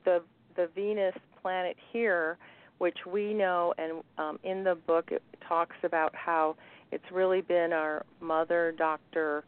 the 0.04 0.22
the 0.54 0.68
Venus 0.74 1.14
planet 1.42 1.76
here, 1.92 2.38
which 2.78 2.96
we 3.06 3.34
know, 3.34 3.74
and 3.78 4.02
um, 4.18 4.38
in 4.44 4.62
the 4.62 4.74
book 4.74 5.10
it 5.10 5.22
talks 5.46 5.76
about 5.82 6.14
how 6.14 6.56
it's 6.92 7.04
really 7.10 7.40
been 7.40 7.72
our 7.72 8.04
mother 8.20 8.72
doctor, 8.78 9.44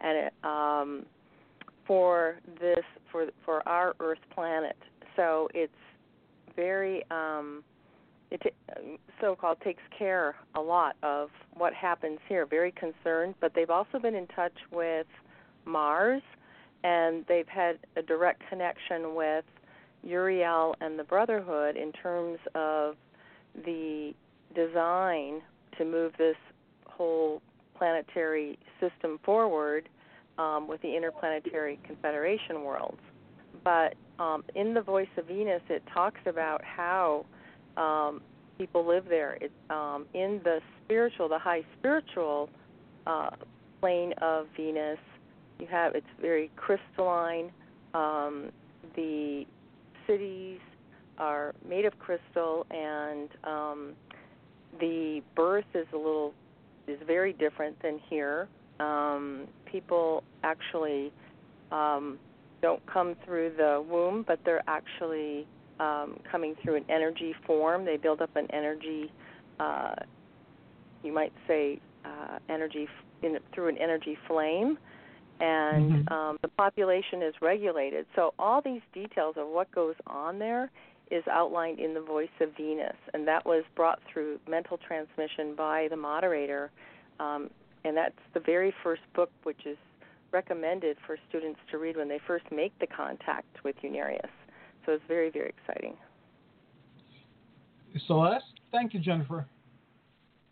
and 0.00 0.18
it, 0.18 0.34
um, 0.44 1.06
for 1.86 2.38
this 2.60 2.84
for 3.10 3.26
for 3.44 3.66
our 3.66 3.94
Earth 4.00 4.20
planet. 4.34 4.76
So 5.16 5.48
it's 5.54 5.72
very 6.54 7.02
um, 7.10 7.64
it 8.32 8.40
ta- 8.42 8.80
so-called 9.20 9.60
takes 9.60 9.82
care 9.96 10.34
a 10.54 10.60
lot 10.60 10.96
of 11.02 11.28
what 11.54 11.74
happens 11.74 12.18
here. 12.28 12.46
Very 12.46 12.72
concerned, 12.72 13.34
but 13.40 13.52
they've 13.54 13.70
also 13.70 13.98
been 13.98 14.14
in 14.14 14.26
touch 14.28 14.56
with 14.72 15.06
Mars, 15.64 16.22
and 16.82 17.24
they've 17.28 17.48
had 17.48 17.78
a 17.96 18.02
direct 18.02 18.42
connection 18.48 19.14
with 19.14 19.44
Uriel 20.02 20.74
and 20.80 20.98
the 20.98 21.04
Brotherhood 21.04 21.76
in 21.76 21.92
terms 21.92 22.38
of 22.54 22.96
the 23.64 24.14
design 24.54 25.42
to 25.78 25.84
move 25.84 26.12
this 26.18 26.36
whole 26.86 27.42
planetary 27.76 28.58
system 28.80 29.18
forward 29.24 29.88
um, 30.38 30.66
with 30.68 30.80
the 30.82 30.96
interplanetary 30.96 31.78
confederation 31.86 32.64
worlds. 32.64 33.00
But 33.62 33.94
um, 34.18 34.42
in 34.54 34.74
the 34.74 34.80
Voice 34.80 35.08
of 35.16 35.26
Venus, 35.26 35.62
it 35.68 35.82
talks 35.92 36.20
about 36.26 36.64
how 36.64 37.26
um, 37.76 38.20
people 38.58 38.86
live 38.86 39.04
there. 39.08 39.38
It, 39.40 39.52
um, 39.70 40.06
in 40.14 40.40
the 40.44 40.60
spiritual, 40.84 41.28
the 41.28 41.38
high 41.38 41.62
spiritual 41.78 42.48
uh, 43.06 43.30
plane 43.80 44.12
of 44.20 44.46
Venus, 44.56 44.98
you 45.58 45.66
have 45.66 45.94
it's 45.94 46.06
very 46.20 46.50
crystalline. 46.56 47.50
Um, 47.94 48.50
the 48.96 49.44
cities 50.06 50.60
are 51.18 51.54
made 51.68 51.84
of 51.84 51.98
crystal, 51.98 52.66
and 52.70 53.28
um, 53.44 53.92
the 54.80 55.22
birth 55.34 55.64
is 55.74 55.86
a 55.92 55.96
little 55.96 56.34
is 56.88 56.98
very 57.06 57.32
different 57.32 57.80
than 57.82 58.00
here. 58.10 58.48
Um, 58.80 59.46
people 59.66 60.24
actually 60.42 61.12
um, 61.70 62.18
don't 62.60 62.84
come 62.86 63.14
through 63.24 63.52
the 63.56 63.84
womb, 63.88 64.24
but 64.26 64.40
they're 64.44 64.64
actually 64.66 65.46
um, 65.82 66.08
coming 66.30 66.54
through 66.62 66.76
an 66.76 66.84
energy 66.88 67.32
form. 67.46 67.84
They 67.84 67.96
build 67.96 68.20
up 68.26 68.34
an 68.36 68.46
energy, 68.52 69.10
uh, 69.58 69.94
you 71.02 71.12
might 71.12 71.32
say, 71.48 71.78
uh, 72.04 72.38
energy 72.48 72.84
f- 72.84 73.04
in, 73.24 73.38
through 73.52 73.68
an 73.68 73.78
energy 73.78 74.16
flame, 74.28 74.78
and 75.40 75.92
Mhm. 75.92 76.12
um, 76.16 76.38
the 76.42 76.48
population 76.64 77.22
is 77.22 77.34
regulated. 77.40 78.06
So 78.16 78.22
all 78.38 78.60
these 78.60 78.82
details 78.92 79.34
of 79.36 79.46
what 79.48 79.68
goes 79.72 79.96
on 80.06 80.38
there 80.38 80.70
is 81.10 81.24
outlined 81.28 81.78
in 81.80 81.94
the 81.94 82.00
Voice 82.14 82.36
of 82.40 82.48
Venus, 82.56 82.96
and 83.12 83.26
that 83.26 83.44
was 83.44 83.64
brought 83.74 84.00
through 84.08 84.38
mental 84.48 84.78
transmission 84.78 85.54
by 85.54 85.88
the 85.88 85.96
moderator, 85.96 86.70
um, 87.18 87.50
and 87.84 87.96
that's 87.96 88.22
the 88.34 88.40
very 88.40 88.72
first 88.84 89.02
book 89.14 89.30
which 89.42 89.66
is 89.66 89.78
recommended 90.32 90.96
for 91.06 91.14
students 91.28 91.60
to 91.70 91.78
read 91.78 91.96
when 91.96 92.08
they 92.08 92.20
first 92.30 92.46
make 92.50 92.72
the 92.78 92.86
contact 92.86 93.52
with 93.64 93.76
Unarius. 93.82 94.30
So 94.84 94.92
it's 94.92 95.04
very, 95.08 95.30
very 95.30 95.52
exciting. 95.58 95.96
Celeste? 98.06 98.44
Thank 98.70 98.94
you, 98.94 99.00
Jennifer. 99.00 99.46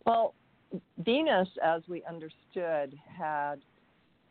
Well, 0.05 0.33
Venus, 0.99 1.47
as 1.63 1.81
we 1.87 2.03
understood, 2.07 2.97
had, 3.17 3.55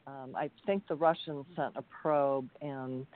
um, 0.07 0.35
I 0.37 0.51
think 0.65 0.87
the 0.89 0.95
Russians 0.95 1.45
sent 1.57 1.77
a 1.77 1.85
probe 2.03 2.49
and 2.61 3.07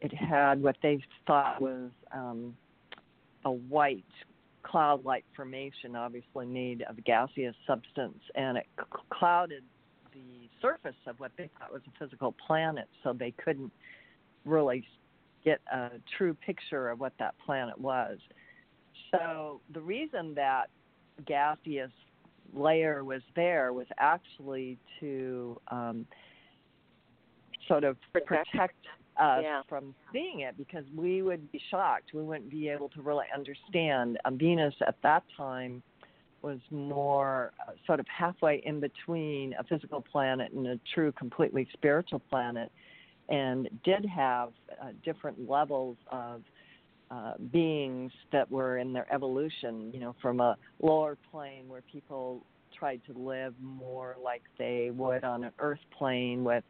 it 0.00 0.14
had 0.14 0.62
what 0.62 0.76
they 0.82 1.02
thought 1.26 1.60
was 1.60 1.90
um, 2.12 2.56
a 3.44 3.50
white 3.50 4.04
cloud 4.62 5.04
like 5.04 5.24
formation, 5.36 5.96
obviously 5.96 6.46
made 6.46 6.82
of 6.82 7.02
gaseous 7.04 7.54
substance, 7.66 8.18
and 8.34 8.58
it 8.58 8.66
c- 8.78 8.84
clouded 9.10 9.62
the 10.12 10.48
surface 10.60 10.96
of 11.06 11.18
what 11.18 11.32
they 11.36 11.48
thought 11.58 11.72
was 11.72 11.82
a 11.86 12.04
physical 12.04 12.34
planet, 12.46 12.88
so 13.02 13.12
they 13.12 13.32
couldn't 13.42 13.72
really 14.44 14.84
get 15.44 15.60
a 15.72 15.90
true 16.16 16.34
picture 16.34 16.88
of 16.88 17.00
what 17.00 17.12
that 17.18 17.34
planet 17.44 17.78
was. 17.78 18.18
So 19.10 19.60
the 19.72 19.80
reason 19.80 20.34
that 20.34 20.70
gaseous 21.26 21.90
layer 22.52 23.04
was 23.04 23.22
there 23.36 23.72
was 23.72 23.86
actually 23.98 24.78
to 25.00 25.60
um, 25.68 26.06
sort 27.68 27.84
of 27.84 27.96
Protect. 28.12 28.50
protect 28.50 28.86
us 29.16 29.42
Yeah. 29.42 29.62
from 29.68 29.94
seeing 30.12 30.40
it 30.40 30.56
because 30.56 30.84
we 30.96 31.22
would 31.22 31.50
be 31.52 31.60
shocked. 31.70 32.12
We 32.14 32.22
wouldn't 32.22 32.50
be 32.50 32.68
able 32.68 32.88
to 32.90 33.02
really 33.02 33.26
understand. 33.34 34.18
Um, 34.24 34.38
Venus 34.38 34.74
at 34.86 34.96
that 35.02 35.24
time 35.36 35.82
was 36.42 36.58
more 36.70 37.52
uh, 37.68 37.72
sort 37.86 38.00
of 38.00 38.06
halfway 38.08 38.62
in 38.64 38.80
between 38.80 39.54
a 39.58 39.64
physical 39.64 40.00
planet 40.00 40.52
and 40.52 40.66
a 40.66 40.80
true, 40.94 41.12
completely 41.12 41.68
spiritual 41.72 42.20
planet, 42.30 42.72
and 43.30 43.68
did 43.84 44.04
have 44.04 44.50
uh, 44.82 44.88
different 45.04 45.48
levels 45.48 45.96
of 46.10 46.42
uh, 47.10 47.32
beings 47.52 48.12
that 48.32 48.50
were 48.50 48.78
in 48.78 48.92
their 48.92 49.12
evolution, 49.12 49.90
you 49.92 50.00
know, 50.00 50.14
from 50.20 50.40
a 50.40 50.56
lower 50.82 51.16
plane 51.30 51.68
where 51.68 51.82
people 51.90 52.44
tried 52.76 53.00
to 53.06 53.12
live 53.18 53.54
more 53.60 54.16
like 54.22 54.42
they 54.58 54.90
would 54.94 55.24
on 55.24 55.44
an 55.44 55.52
earth 55.58 55.80
plane 55.96 56.44
with 56.44 56.64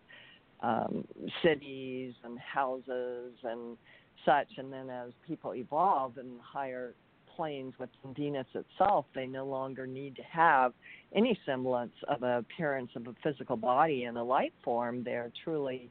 um, 0.62 1.04
cities 1.42 2.14
and 2.24 2.38
houses 2.38 3.32
and 3.44 3.76
such. 4.24 4.48
And 4.56 4.72
then 4.72 4.90
as 4.90 5.10
people 5.26 5.54
evolve 5.54 6.18
in 6.18 6.38
higher 6.42 6.94
planes 7.36 7.74
within 7.78 8.14
Venus 8.14 8.46
itself, 8.54 9.06
they 9.14 9.26
no 9.26 9.46
longer 9.46 9.86
need 9.86 10.16
to 10.16 10.22
have 10.22 10.72
any 11.14 11.38
semblance 11.46 11.94
of 12.08 12.22
an 12.22 12.38
appearance 12.38 12.90
of 12.96 13.06
a 13.06 13.14
physical 13.22 13.56
body 13.56 14.04
in 14.04 14.16
a 14.16 14.24
life 14.24 14.52
form. 14.62 15.04
They're 15.04 15.32
truly 15.44 15.90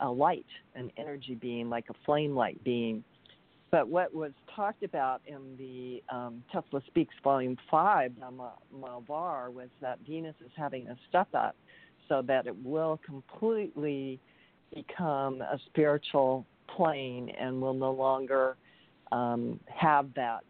a 0.00 0.10
light, 0.10 0.46
an 0.74 0.90
energy 0.96 1.34
being, 1.34 1.68
like 1.68 1.86
a 1.90 1.94
flame 2.04 2.34
light 2.34 2.62
being. 2.64 3.04
But 3.70 3.88
what 3.88 4.12
was 4.12 4.32
talked 4.54 4.82
about 4.82 5.22
in 5.26 5.56
the 5.56 6.02
um, 6.14 6.42
Tesla 6.52 6.82
Speaks 6.88 7.14
Volume 7.22 7.56
5, 7.70 8.12
Malvar, 8.74 9.52
was 9.52 9.68
that 9.80 9.98
Venus 10.06 10.34
is 10.44 10.50
having 10.56 10.88
a 10.88 10.96
step 11.08 11.28
up 11.34 11.54
so 12.08 12.22
that 12.26 12.48
it 12.48 12.64
will 12.64 12.98
completely 13.06 14.18
become 14.74 15.40
a 15.40 15.58
spiritual 15.66 16.44
plane 16.76 17.30
and 17.38 17.60
will 17.60 17.74
no 17.74 17.92
longer 17.92 18.56
um, 19.12 19.60
have 19.66 20.12
that 20.14 20.40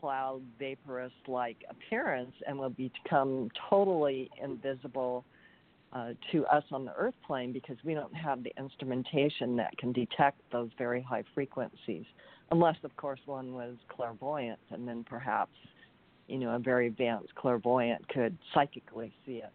cloud 0.00 0.42
vaporous 0.58 1.12
like 1.26 1.56
appearance 1.70 2.34
and 2.46 2.58
will 2.58 2.70
become 2.70 3.50
totally 3.68 4.30
invisible 4.42 5.24
uh, 5.96 6.12
to 6.30 6.44
us 6.46 6.64
on 6.72 6.84
the 6.84 6.92
earth 6.94 7.14
plane 7.26 7.52
because 7.52 7.76
we 7.82 7.94
don't 7.94 8.14
have 8.14 8.42
the 8.42 8.52
instrumentation 8.58 9.56
that 9.56 9.76
can 9.78 9.92
detect 9.92 10.38
those 10.52 10.68
very 10.76 11.00
high 11.00 11.24
frequencies 11.34 12.04
unless 12.50 12.76
of 12.84 12.94
course 12.96 13.20
one 13.24 13.54
was 13.54 13.76
clairvoyant 13.88 14.58
and 14.70 14.86
then 14.86 15.02
perhaps 15.08 15.56
you 16.28 16.36
know 16.38 16.50
a 16.54 16.58
very 16.58 16.86
advanced 16.86 17.34
clairvoyant 17.34 18.06
could 18.08 18.36
psychically 18.52 19.10
see 19.24 19.36
it. 19.36 19.52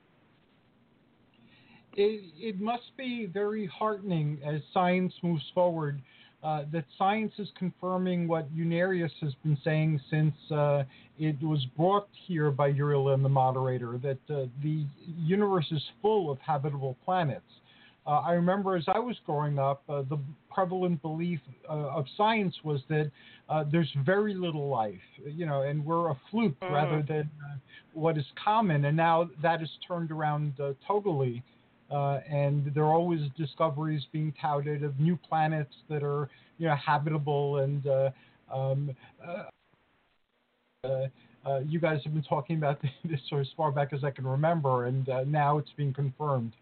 It, 1.93 2.23
it 2.38 2.59
must 2.59 2.95
be 2.97 3.27
very 3.31 3.68
heartening 3.68 4.39
as 4.43 4.61
science 4.73 5.13
moves 5.22 5.43
forward 5.53 6.01
uh, 6.43 6.63
that 6.72 6.85
science 6.97 7.34
is 7.38 7.47
confirming 7.57 8.27
what 8.27 8.51
Unarius 8.55 9.11
has 9.22 9.34
been 9.43 9.57
saying 9.63 10.01
since 10.09 10.34
uh, 10.51 10.84
it 11.19 11.41
was 11.43 11.65
brought 11.77 12.07
here 12.26 12.49
by 12.49 12.68
Uriel 12.68 13.09
and 13.09 13.23
the 13.23 13.30
moderator 13.30 13.99
that 14.01 14.18
uh, 14.34 14.45
the 14.63 14.84
universe 15.19 15.68
is 15.72 15.84
full 16.01 16.31
of 16.31 16.39
habitable 16.39 16.97
planets. 17.05 17.45
Uh, 18.07 18.22
I 18.22 18.31
remember 18.31 18.76
as 18.76 18.85
I 18.88 18.97
was 18.97 19.15
growing 19.27 19.59
up, 19.59 19.84
uh, 19.88 20.01
the 20.09 20.18
prevalent 20.51 20.99
belief 21.03 21.39
of 21.69 22.05
science 22.18 22.55
was 22.63 22.81
that 22.89 23.11
there's 23.72 23.91
very 24.03 24.34
little 24.34 24.68
life, 24.68 24.95
you 25.23 25.45
know, 25.45 25.61
and 25.61 25.85
we're 25.85 26.09
a 26.09 26.19
fluke 26.31 26.59
mm. 26.59 26.72
rather 26.72 27.03
than 27.07 27.30
what 27.93 28.18
is 28.18 28.26
common. 28.43 28.85
And 28.85 28.97
now 28.97 29.30
that 29.43 29.59
has 29.59 29.69
turned 29.88 30.09
around 30.09 30.53
totally. 30.88 31.43
Uh, 31.91 32.19
and 32.30 32.72
there 32.73 32.84
are 32.84 32.93
always 32.93 33.22
discoveries 33.38 34.05
being 34.13 34.34
touted 34.41 34.84
of 34.84 34.97
new 34.99 35.18
planets 35.18 35.73
that 35.89 36.03
are 36.03 36.30
you 36.57 36.68
know 36.68 36.76
habitable 36.76 37.57
and 37.57 37.85
uh, 37.85 38.09
um, 38.53 38.95
uh, 39.27 39.43
uh, 40.85 41.07
uh 41.45 41.59
you 41.65 41.80
guys 41.80 41.99
have 42.03 42.13
been 42.13 42.23
talking 42.23 42.57
about 42.57 42.81
this 43.03 43.19
as 43.38 43.47
far 43.57 43.72
back 43.72 43.91
as 43.93 44.03
I 44.03 44.11
can 44.11 44.26
remember, 44.26 44.85
and 44.85 45.07
uh, 45.09 45.23
now 45.26 45.57
it's 45.57 45.72
being 45.76 45.93
confirmed. 45.93 46.53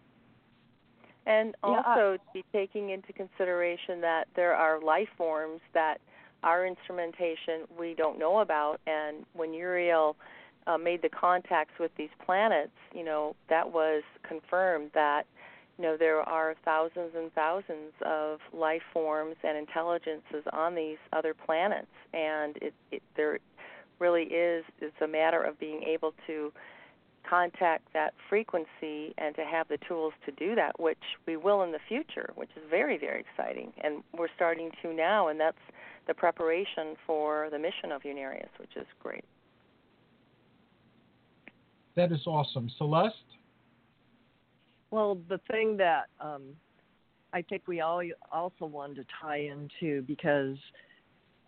And 1.25 1.55
also 1.61 2.17
to 2.17 2.19
be 2.33 2.43
taking 2.51 2.89
into 2.89 3.13
consideration 3.13 4.01
that 4.01 4.25
there 4.35 4.55
are 4.55 4.81
life 4.81 5.09
forms 5.15 5.61
that 5.75 5.99
our 6.41 6.65
instrumentation 6.65 7.67
we 7.77 7.93
don't 7.93 8.17
know 8.17 8.39
about, 8.39 8.79
and 8.87 9.25
when 9.33 9.53
Uriel 9.53 10.15
uh, 10.69 10.77
made 10.77 11.01
the 11.01 11.09
contacts 11.09 11.73
with 11.79 11.91
these 11.97 12.09
planets, 12.23 12.71
you 12.93 13.03
know, 13.03 13.35
that 13.49 13.71
was 13.71 14.03
confirmed 14.27 14.91
that 14.93 15.23
you 15.77 15.83
know 15.83 15.97
there 15.97 16.21
are 16.21 16.55
thousands 16.63 17.11
and 17.15 17.33
thousands 17.33 17.93
of 18.05 18.39
life 18.53 18.81
forms 18.93 19.35
and 19.43 19.57
intelligences 19.57 20.43
on 20.53 20.75
these 20.75 20.97
other 21.13 21.33
planets, 21.33 21.87
and 22.13 22.57
it, 22.57 22.73
it 22.91 23.01
there 23.15 23.39
really 23.97 24.23
is 24.23 24.63
it's 24.79 25.01
a 25.01 25.07
matter 25.07 25.41
of 25.41 25.59
being 25.59 25.83
able 25.83 26.13
to 26.27 26.51
contact 27.27 27.91
that 27.93 28.13
frequency 28.29 29.13
and 29.17 29.35
to 29.35 29.43
have 29.43 29.67
the 29.67 29.77
tools 29.87 30.13
to 30.25 30.31
do 30.31 30.55
that, 30.55 30.79
which 30.79 30.97
we 31.25 31.35
will 31.35 31.63
in 31.63 31.71
the 31.71 31.79
future, 31.87 32.31
which 32.35 32.49
is 32.55 32.63
very, 32.69 32.97
very 32.97 33.19
exciting. 33.21 33.71
And 33.83 34.03
we're 34.17 34.29
starting 34.35 34.71
to 34.81 34.93
now, 34.93 35.27
and 35.27 35.39
that's 35.39 35.57
the 36.07 36.13
preparation 36.13 36.95
for 37.05 37.49
the 37.51 37.59
mission 37.59 37.91
of 37.91 38.03
Unarius, 38.03 38.49
which 38.57 38.75
is 38.75 38.87
great. 39.01 39.25
That 41.99 42.13
is 42.13 42.25
awesome. 42.25 42.71
Celeste? 42.77 43.13
Well, 44.89 45.17
the 45.27 45.37
thing 45.51 45.75
that 45.75 46.05
um, 46.21 46.43
I 47.33 47.41
think 47.41 47.63
we 47.67 47.81
all 47.81 48.01
also 48.31 48.65
wanted 48.65 48.95
to 48.95 49.05
tie 49.21 49.49
into 49.51 50.03
because 50.03 50.55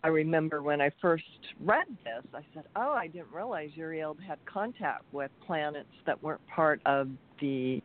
I 0.04 0.08
remember 0.08 0.60
when 0.60 0.82
I 0.82 0.90
first 1.00 1.24
read 1.64 1.86
this, 2.04 2.22
I 2.34 2.42
said, 2.52 2.64
"Oh, 2.76 2.90
I 2.90 3.06
didn't 3.06 3.32
realize 3.32 3.70
Uriel 3.76 4.14
had 4.28 4.38
contact 4.44 5.04
with 5.10 5.30
planets 5.46 5.88
that 6.04 6.22
weren't 6.22 6.46
part 6.48 6.82
of 6.84 7.08
the 7.40 7.82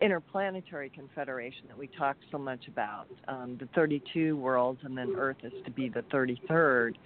interplanetary 0.00 0.88
confederation 0.88 1.64
that 1.68 1.76
we 1.76 1.86
talk 1.98 2.16
so 2.32 2.38
much 2.38 2.66
about, 2.66 3.08
um, 3.28 3.58
the 3.60 3.68
32 3.74 4.38
worlds, 4.38 4.80
and 4.84 4.96
then 4.96 5.12
Earth 5.18 5.36
is 5.42 5.52
to 5.66 5.70
be 5.70 5.90
the 5.90 6.00
33rd." 6.04 6.96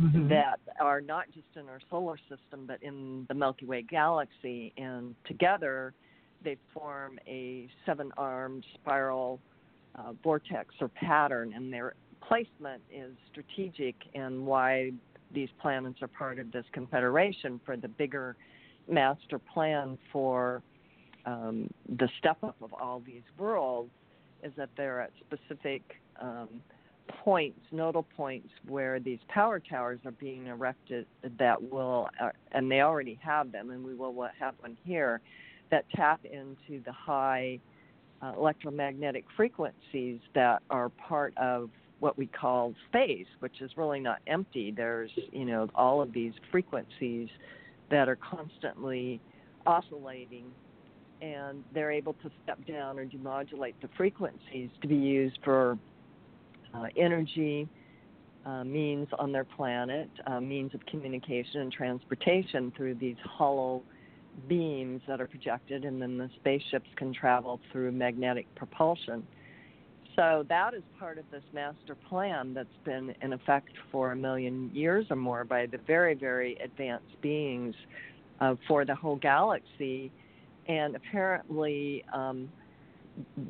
Mm-hmm. 0.00 0.28
that 0.28 0.60
are 0.80 1.00
not 1.00 1.26
just 1.32 1.46
in 1.56 1.68
our 1.68 1.80
solar 1.90 2.16
system 2.28 2.66
but 2.66 2.82
in 2.82 3.26
the 3.28 3.34
Milky 3.34 3.66
Way 3.66 3.82
galaxy, 3.82 4.72
and 4.76 5.14
together 5.26 5.94
they 6.42 6.56
form 6.72 7.18
a 7.26 7.68
seven-armed 7.86 8.64
spiral 8.74 9.40
uh, 9.94 10.12
vortex 10.22 10.74
or 10.80 10.88
pattern, 10.88 11.52
and 11.54 11.72
their 11.72 11.94
placement 12.26 12.82
is 12.92 13.12
strategic 13.30 13.94
and 14.14 14.44
why 14.44 14.92
these 15.32 15.48
planets 15.60 16.00
are 16.02 16.08
part 16.08 16.38
of 16.38 16.52
this 16.52 16.64
confederation 16.72 17.60
for 17.64 17.76
the 17.76 17.88
bigger 17.88 18.36
master 18.88 19.38
plan 19.38 19.98
for 20.12 20.62
um, 21.26 21.68
the 21.98 22.08
step 22.18 22.36
up 22.42 22.56
of 22.62 22.72
all 22.74 23.02
these 23.04 23.22
worlds 23.38 23.90
is 24.42 24.52
that 24.56 24.68
they're 24.76 25.00
at 25.00 25.10
specific 25.26 25.82
um, 26.20 26.48
points, 27.08 27.60
nodal 27.72 28.06
points, 28.16 28.48
where 28.68 29.00
these 29.00 29.18
power 29.28 29.60
towers 29.60 29.98
are 30.04 30.12
being 30.12 30.46
erected 30.46 31.06
that 31.38 31.70
will, 31.70 32.08
uh, 32.20 32.30
and 32.52 32.70
they 32.70 32.80
already 32.80 33.18
have 33.22 33.52
them, 33.52 33.70
and 33.70 33.84
we 33.84 33.94
will 33.94 34.28
have 34.38 34.54
one 34.60 34.76
here, 34.84 35.20
that 35.70 35.84
tap 35.94 36.20
into 36.24 36.82
the 36.84 36.92
high 36.92 37.58
uh, 38.22 38.32
electromagnetic 38.36 39.24
frequencies 39.36 40.20
that 40.34 40.62
are 40.70 40.88
part 40.90 41.36
of 41.36 41.70
what 42.00 42.16
we 42.18 42.26
call 42.26 42.74
space, 42.88 43.26
which 43.40 43.60
is 43.60 43.70
really 43.76 44.00
not 44.00 44.18
empty. 44.26 44.70
There's, 44.70 45.10
you 45.32 45.44
know, 45.44 45.68
all 45.74 46.02
of 46.02 46.12
these 46.12 46.32
frequencies 46.50 47.28
that 47.90 48.08
are 48.08 48.16
constantly 48.16 49.20
oscillating 49.66 50.46
and 51.22 51.64
they're 51.72 51.92
able 51.92 52.12
to 52.14 52.30
step 52.42 52.58
down 52.66 52.98
or 52.98 53.06
demodulate 53.06 53.74
the 53.80 53.88
frequencies 53.96 54.68
to 54.82 54.88
be 54.88 54.96
used 54.96 55.38
for 55.42 55.78
uh, 56.74 56.86
energy 56.96 57.68
uh, 58.44 58.64
means 58.64 59.08
on 59.18 59.32
their 59.32 59.44
planet, 59.44 60.10
uh, 60.26 60.40
means 60.40 60.74
of 60.74 60.84
communication 60.86 61.60
and 61.60 61.72
transportation 61.72 62.72
through 62.76 62.94
these 62.94 63.16
hollow 63.24 63.82
beams 64.48 65.00
that 65.06 65.20
are 65.20 65.26
projected, 65.26 65.84
and 65.84 66.02
then 66.02 66.18
the 66.18 66.28
spaceships 66.36 66.88
can 66.96 67.14
travel 67.14 67.60
through 67.72 67.92
magnetic 67.92 68.46
propulsion. 68.54 69.26
So 70.16 70.44
that 70.48 70.74
is 70.74 70.82
part 70.98 71.18
of 71.18 71.24
this 71.30 71.42
master 71.52 71.96
plan 72.08 72.54
that's 72.54 72.68
been 72.84 73.14
in 73.22 73.32
effect 73.32 73.70
for 73.90 74.12
a 74.12 74.16
million 74.16 74.70
years 74.72 75.06
or 75.10 75.16
more 75.16 75.44
by 75.44 75.66
the 75.66 75.78
very, 75.86 76.14
very 76.14 76.56
advanced 76.62 77.20
beings 77.20 77.74
uh, 78.40 78.54
for 78.68 78.84
the 78.84 78.94
whole 78.94 79.16
galaxy. 79.16 80.12
And 80.68 80.94
apparently, 80.94 82.04
um, 82.12 82.48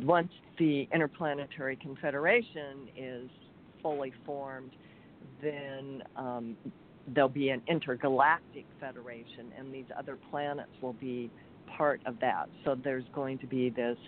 once 0.03 0.33
the 0.59 0.89
Interplanetary 0.93 1.77
Confederation 1.77 2.89
is 2.97 3.29
fully 3.83 4.13
formed, 4.25 4.71
then 5.43 6.03
um, 6.17 6.57
there'll 7.15 7.29
be 7.29 7.51
an 7.51 7.63
intergalactic 7.69 8.65
federation, 8.81 9.53
and 9.59 9.73
these 9.73 9.85
other 9.99 10.19
planets 10.31 10.71
will 10.81 10.95
be 10.95 11.31
part 11.67 12.01
of 12.07 12.19
that. 12.21 12.49
So 12.65 12.77
there's 12.83 13.05
going 13.15 13.39
to 13.39 13.47
be 13.47 13.71
this 13.71 13.99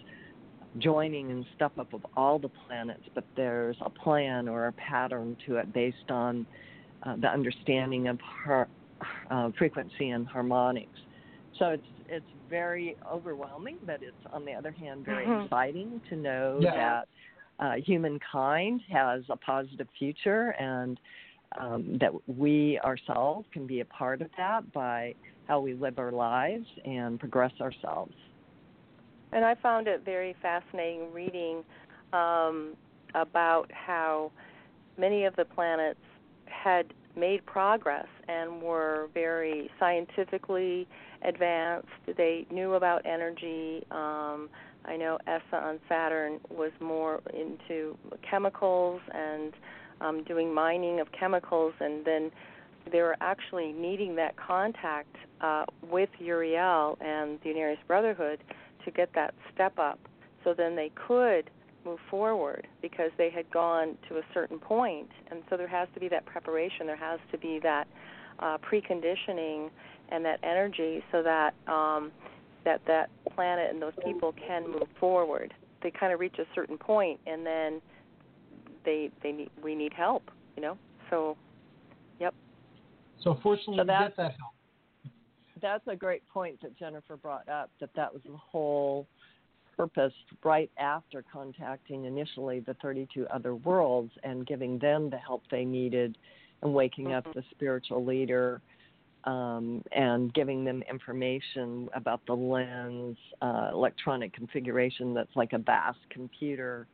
joining 0.78 1.30
and 1.30 1.44
stuff 1.56 1.72
up 1.78 1.92
of 1.92 2.04
all 2.16 2.38
the 2.38 2.50
planets, 2.66 3.02
but 3.14 3.24
there's 3.36 3.76
a 3.80 3.90
plan 3.90 4.48
or 4.48 4.66
a 4.66 4.72
pattern 4.72 5.36
to 5.46 5.56
it 5.56 5.72
based 5.72 6.10
on 6.10 6.46
uh, 7.02 7.16
the 7.16 7.28
understanding 7.28 8.08
of 8.08 8.18
her, 8.44 8.68
uh, 9.30 9.50
frequency 9.58 10.10
and 10.10 10.26
harmonics. 10.26 10.98
So 11.58 11.66
it's 11.66 11.82
it's 12.08 12.26
very 12.48 12.96
overwhelming, 13.10 13.78
but 13.84 14.02
it's 14.02 14.16
on 14.32 14.44
the 14.44 14.52
other 14.52 14.70
hand 14.70 15.04
very 15.04 15.26
mm-hmm. 15.26 15.44
exciting 15.44 16.00
to 16.08 16.16
know 16.16 16.58
yeah. 16.60 16.74
that 16.74 17.08
uh, 17.58 17.72
humankind 17.84 18.80
has 18.90 19.22
a 19.28 19.36
positive 19.36 19.88
future 19.98 20.50
and 20.58 21.00
um, 21.58 21.98
that 22.00 22.10
we 22.28 22.78
ourselves 22.84 23.46
can 23.52 23.66
be 23.66 23.80
a 23.80 23.84
part 23.84 24.20
of 24.20 24.28
that 24.36 24.70
by 24.72 25.14
how 25.46 25.60
we 25.60 25.74
live 25.74 25.98
our 25.98 26.12
lives 26.12 26.66
and 26.84 27.18
progress 27.18 27.52
ourselves. 27.60 28.12
And 29.32 29.44
I 29.44 29.54
found 29.56 29.88
it 29.88 30.04
very 30.04 30.34
fascinating 30.42 31.12
reading 31.12 31.64
um, 32.12 32.74
about 33.14 33.70
how 33.72 34.32
many 34.98 35.24
of 35.24 35.34
the 35.36 35.44
planets 35.44 36.00
had 36.46 36.92
made 37.16 37.44
progress 37.46 38.06
and 38.28 38.60
were 38.60 39.08
very 39.14 39.70
scientifically 39.78 40.86
advanced. 41.22 41.88
They 42.16 42.46
knew 42.50 42.74
about 42.74 43.04
energy. 43.06 43.84
Um, 43.90 44.48
I 44.84 44.96
know 44.96 45.18
ESA 45.26 45.56
on 45.56 45.80
Saturn 45.88 46.40
was 46.50 46.70
more 46.80 47.20
into 47.32 47.96
chemicals 48.28 49.00
and 49.12 49.52
um, 50.00 50.24
doing 50.24 50.52
mining 50.52 51.00
of 51.00 51.10
chemicals, 51.12 51.74
and 51.80 52.04
then 52.04 52.30
they 52.92 53.00
were 53.00 53.16
actually 53.20 53.72
needing 53.72 54.14
that 54.16 54.36
contact 54.36 55.16
uh, 55.40 55.64
with 55.82 56.10
Uriel 56.18 56.96
and 57.00 57.38
the 57.42 57.50
Unarius 57.50 57.78
Brotherhood 57.86 58.40
to 58.84 58.90
get 58.90 59.12
that 59.14 59.34
step 59.52 59.78
up. 59.78 59.98
So 60.44 60.54
then 60.54 60.76
they 60.76 60.92
could 60.94 61.50
move 61.86 61.98
forward 62.10 62.66
because 62.82 63.10
they 63.16 63.30
had 63.30 63.50
gone 63.50 63.96
to 64.08 64.16
a 64.18 64.22
certain 64.34 64.58
point, 64.58 65.08
and 65.30 65.42
so 65.48 65.56
there 65.56 65.68
has 65.68 65.88
to 65.94 66.00
be 66.00 66.08
that 66.08 66.26
preparation. 66.26 66.86
There 66.86 66.96
has 66.96 67.20
to 67.32 67.38
be 67.38 67.60
that 67.62 67.86
uh, 68.40 68.58
preconditioning 68.58 69.70
and 70.10 70.24
that 70.24 70.38
energy 70.42 71.02
so 71.12 71.22
that 71.22 71.54
um, 71.68 72.10
that 72.64 72.80
that 72.86 73.08
planet 73.34 73.70
and 73.72 73.80
those 73.80 73.94
people 74.04 74.34
can 74.46 74.64
move 74.70 74.88
forward. 75.00 75.54
They 75.82 75.90
kind 75.90 76.12
of 76.12 76.20
reach 76.20 76.36
a 76.38 76.44
certain 76.54 76.76
point, 76.76 77.20
and 77.26 77.46
then 77.46 77.80
they 78.84 79.10
they 79.22 79.32
need 79.32 79.50
we 79.62 79.74
need 79.74 79.92
help. 79.94 80.30
You 80.56 80.62
know, 80.62 80.78
so 81.10 81.36
yep. 82.18 82.34
So 83.22 83.38
fortunately, 83.42 83.76
So 83.78 83.82
we 83.82 83.86
that's- 83.86 84.08
get 84.10 84.16
that 84.16 84.34
help. 84.38 84.52
That's 85.62 85.86
a 85.86 85.96
great 85.96 86.22
point 86.28 86.60
that 86.60 86.76
Jennifer 86.78 87.16
brought 87.16 87.48
up. 87.48 87.70
That 87.80 87.88
that 87.96 88.12
was 88.12 88.22
the 88.26 88.36
whole 88.36 89.06
purpose 89.76 90.12
right 90.44 90.70
after 90.78 91.24
contacting 91.32 92.04
initially 92.04 92.60
the 92.60 92.74
32 92.82 93.26
other 93.32 93.54
worlds 93.54 94.12
and 94.22 94.46
giving 94.46 94.78
them 94.78 95.10
the 95.10 95.16
help 95.16 95.42
they 95.50 95.64
needed 95.64 96.16
and 96.62 96.72
waking 96.72 97.12
up 97.12 97.24
the 97.34 97.42
spiritual 97.50 98.04
leader 98.04 98.60
um, 99.24 99.82
and 99.92 100.32
giving 100.34 100.64
them 100.64 100.82
information 100.88 101.88
about 101.94 102.20
the 102.26 102.32
lens 102.32 103.16
uh, 103.42 103.70
electronic 103.72 104.32
configuration 104.32 105.12
that's 105.12 105.34
like 105.34 105.52
a 105.52 105.58
vast 105.58 105.98
computer 106.10 106.86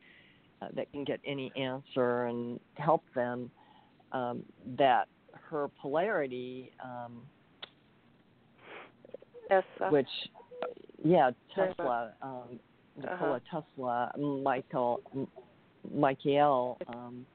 uh, 0.62 0.68
that 0.74 0.90
can 0.92 1.04
get 1.04 1.20
any 1.26 1.52
answer 1.56 2.26
and 2.26 2.60
help 2.74 3.02
them. 3.14 3.50
Um, 4.12 4.42
that 4.76 5.08
her 5.32 5.68
polarity, 5.80 6.72
um, 6.84 7.22
ESA. 9.50 9.90
which, 9.90 10.08
yeah, 11.02 11.30
Tesla. 11.54 12.12
Um, 12.96 13.04
Uh-huh. 13.04 13.14
Nikola 13.14 13.40
Tesla, 13.50 14.12
Michael, 14.42 15.00
M- 15.14 15.28
Michael, 15.94 16.78
um, 16.88 17.26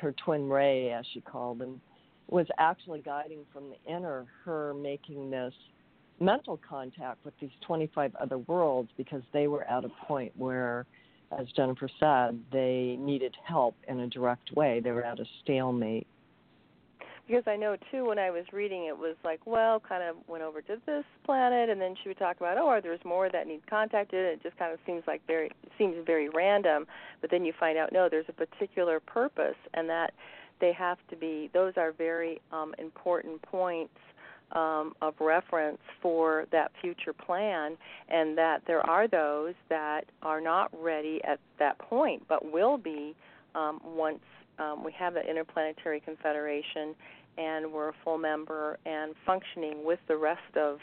her 0.00 0.12
twin 0.12 0.48
ray, 0.48 0.92
as 0.92 1.06
she 1.12 1.20
called 1.20 1.60
him, 1.60 1.80
was 2.28 2.46
actually 2.58 3.00
guiding 3.00 3.44
from 3.52 3.70
the 3.70 3.78
inner 3.90 4.26
her 4.44 4.74
making 4.74 5.30
this 5.30 5.54
mental 6.20 6.56
contact 6.68 7.24
with 7.24 7.38
these 7.40 7.50
25 7.60 8.14
other 8.16 8.38
worlds 8.38 8.90
because 8.96 9.22
they 9.32 9.48
were 9.48 9.64
at 9.64 9.84
a 9.84 9.88
point 10.06 10.32
where, 10.36 10.86
as 11.38 11.46
Jennifer 11.52 11.88
said, 12.00 12.38
they 12.52 12.96
needed 12.98 13.34
help 13.44 13.76
in 13.88 14.00
a 14.00 14.06
direct 14.06 14.52
way. 14.52 14.80
They 14.80 14.92
were 14.92 15.04
at 15.04 15.20
a 15.20 15.26
stalemate. 15.42 16.06
Because 17.26 17.44
I 17.46 17.56
know 17.56 17.76
too 17.90 18.06
when 18.06 18.18
I 18.18 18.30
was 18.30 18.44
reading 18.52 18.86
it 18.86 18.96
was 18.96 19.16
like, 19.24 19.40
well, 19.46 19.80
kind 19.80 20.02
of 20.02 20.16
went 20.28 20.44
over 20.44 20.62
to 20.62 20.76
this 20.86 21.04
planet, 21.24 21.68
and 21.68 21.80
then 21.80 21.94
she 22.02 22.08
would 22.08 22.18
talk 22.18 22.36
about, 22.36 22.58
oh, 22.58 22.68
are 22.68 22.80
there's 22.80 23.04
more 23.04 23.28
that 23.30 23.46
need 23.46 23.66
contacted. 23.68 24.24
And 24.24 24.34
it 24.34 24.42
just 24.42 24.56
kind 24.58 24.72
of 24.72 24.78
seems 24.86 25.02
like 25.06 25.22
very 25.26 25.50
seems 25.78 25.96
very 26.06 26.28
random, 26.28 26.86
but 27.20 27.30
then 27.30 27.44
you 27.44 27.52
find 27.58 27.76
out 27.78 27.92
no, 27.92 28.08
there's 28.08 28.26
a 28.28 28.32
particular 28.32 29.00
purpose, 29.00 29.56
and 29.74 29.88
that 29.88 30.12
they 30.60 30.72
have 30.72 30.98
to 31.10 31.16
be. 31.16 31.50
Those 31.52 31.74
are 31.76 31.92
very 31.92 32.40
um, 32.52 32.74
important 32.78 33.42
points. 33.42 33.94
Um, 34.52 34.92
of 35.02 35.14
reference 35.18 35.80
for 36.00 36.46
that 36.52 36.70
future 36.80 37.12
plan, 37.12 37.76
and 38.08 38.38
that 38.38 38.62
there 38.64 38.78
are 38.88 39.08
those 39.08 39.54
that 39.68 40.02
are 40.22 40.40
not 40.40 40.70
ready 40.80 41.20
at 41.24 41.40
that 41.58 41.76
point, 41.80 42.22
but 42.28 42.52
will 42.52 42.78
be 42.78 43.16
um, 43.56 43.80
once 43.84 44.20
um, 44.58 44.84
we 44.84 44.92
have 44.92 45.14
the 45.14 45.28
Interplanetary 45.28 46.00
Confederation 46.00 46.94
and 47.38 47.70
we're 47.70 47.90
a 47.90 47.94
full 48.04 48.18
member 48.18 48.78
and 48.86 49.14
functioning 49.24 49.84
with 49.84 49.98
the 50.08 50.16
rest 50.16 50.56
of 50.56 50.78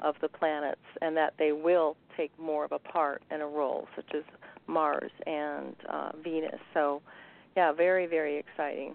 of 0.00 0.14
the 0.20 0.28
planets, 0.28 0.80
and 1.02 1.16
that 1.16 1.34
they 1.40 1.50
will 1.50 1.96
take 2.16 2.30
more 2.38 2.64
of 2.64 2.70
a 2.70 2.78
part 2.78 3.20
and 3.32 3.42
a 3.42 3.44
role, 3.44 3.88
such 3.96 4.06
as 4.14 4.22
Mars 4.68 5.10
and 5.26 5.74
uh, 5.88 6.10
Venus. 6.22 6.60
So, 6.72 7.02
yeah, 7.56 7.72
very 7.72 8.06
very 8.06 8.38
exciting. 8.38 8.94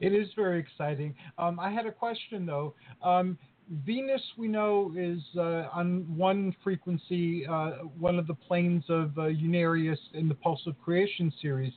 It 0.00 0.12
is 0.12 0.28
very 0.36 0.58
exciting. 0.58 1.14
Um, 1.38 1.58
I 1.60 1.70
had 1.70 1.86
a 1.86 1.92
question 1.92 2.46
though. 2.46 2.74
Um, 3.02 3.38
Venus, 3.84 4.22
we 4.38 4.48
know, 4.48 4.92
is 4.96 5.22
uh, 5.36 5.68
on 5.72 6.06
one 6.16 6.56
frequency, 6.64 7.46
uh, 7.46 7.72
one 7.98 8.18
of 8.18 8.26
the 8.26 8.34
planes 8.34 8.82
of 8.88 9.16
uh, 9.18 9.22
Unarius 9.22 9.98
in 10.14 10.26
the 10.26 10.34
Pulse 10.34 10.62
of 10.66 10.80
Creation 10.80 11.30
series. 11.42 11.74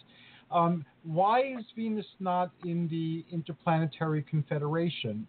Um, 0.52 0.86
why 1.04 1.42
is 1.58 1.66
Venus 1.76 2.06
not 2.20 2.52
in 2.66 2.88
the 2.90 3.26
Interplanetary 3.34 4.24
Confederation? 4.24 5.28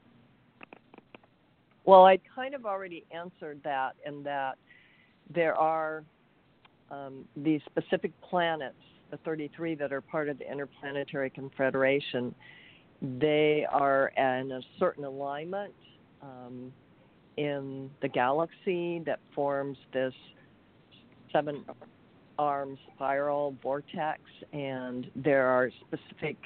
Well, 1.85 2.05
I 2.05 2.19
kind 2.35 2.55
of 2.55 2.65
already 2.65 3.05
answered 3.11 3.61
that 3.65 3.93
in 4.07 4.23
that 4.25 4.57
there 5.35 5.55
are 5.55 6.05
um, 6.91 7.25
these 7.37 7.61
specific 7.67 8.13
planets, 8.21 8.77
the 9.11 9.17
33 9.19 9.75
that 9.77 9.93
are 9.93 10.01
part 10.01 10.29
of 10.29 10.39
the 10.39 10.51
Interplanetary 10.51 11.31
Confederation. 11.31 12.35
They 13.01 13.67
are 13.71 14.13
in 14.17 14.53
a 14.53 14.61
certain 14.79 15.05
alignment 15.05 15.73
um, 16.23 16.73
in 17.37 17.91
the 18.01 18.09
galaxy 18.09 19.01
that 19.07 19.19
forms 19.35 19.79
this 19.93 20.15
seven 21.33 21.65
arm 22.43 22.77
spiral 22.95 23.57
vortex, 23.63 24.21
and 24.53 25.09
there 25.15 25.47
are 25.47 25.71
specific 25.87 26.37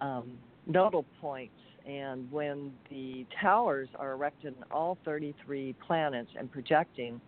um, 0.00 0.32
nodal 0.66 1.04
points. 1.20 1.54
And 1.86 2.30
when 2.30 2.72
the 2.90 3.26
towers 3.40 3.88
are 3.98 4.12
erected 4.12 4.54
in 4.56 4.64
all 4.70 4.98
33 5.04 5.74
planets 5.86 6.30
and 6.38 6.50
projecting, 6.50 7.20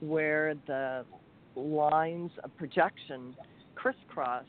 where 0.00 0.54
the 0.66 1.04
lines 1.56 2.30
of 2.42 2.56
projection 2.56 3.34
crisscross 3.74 4.44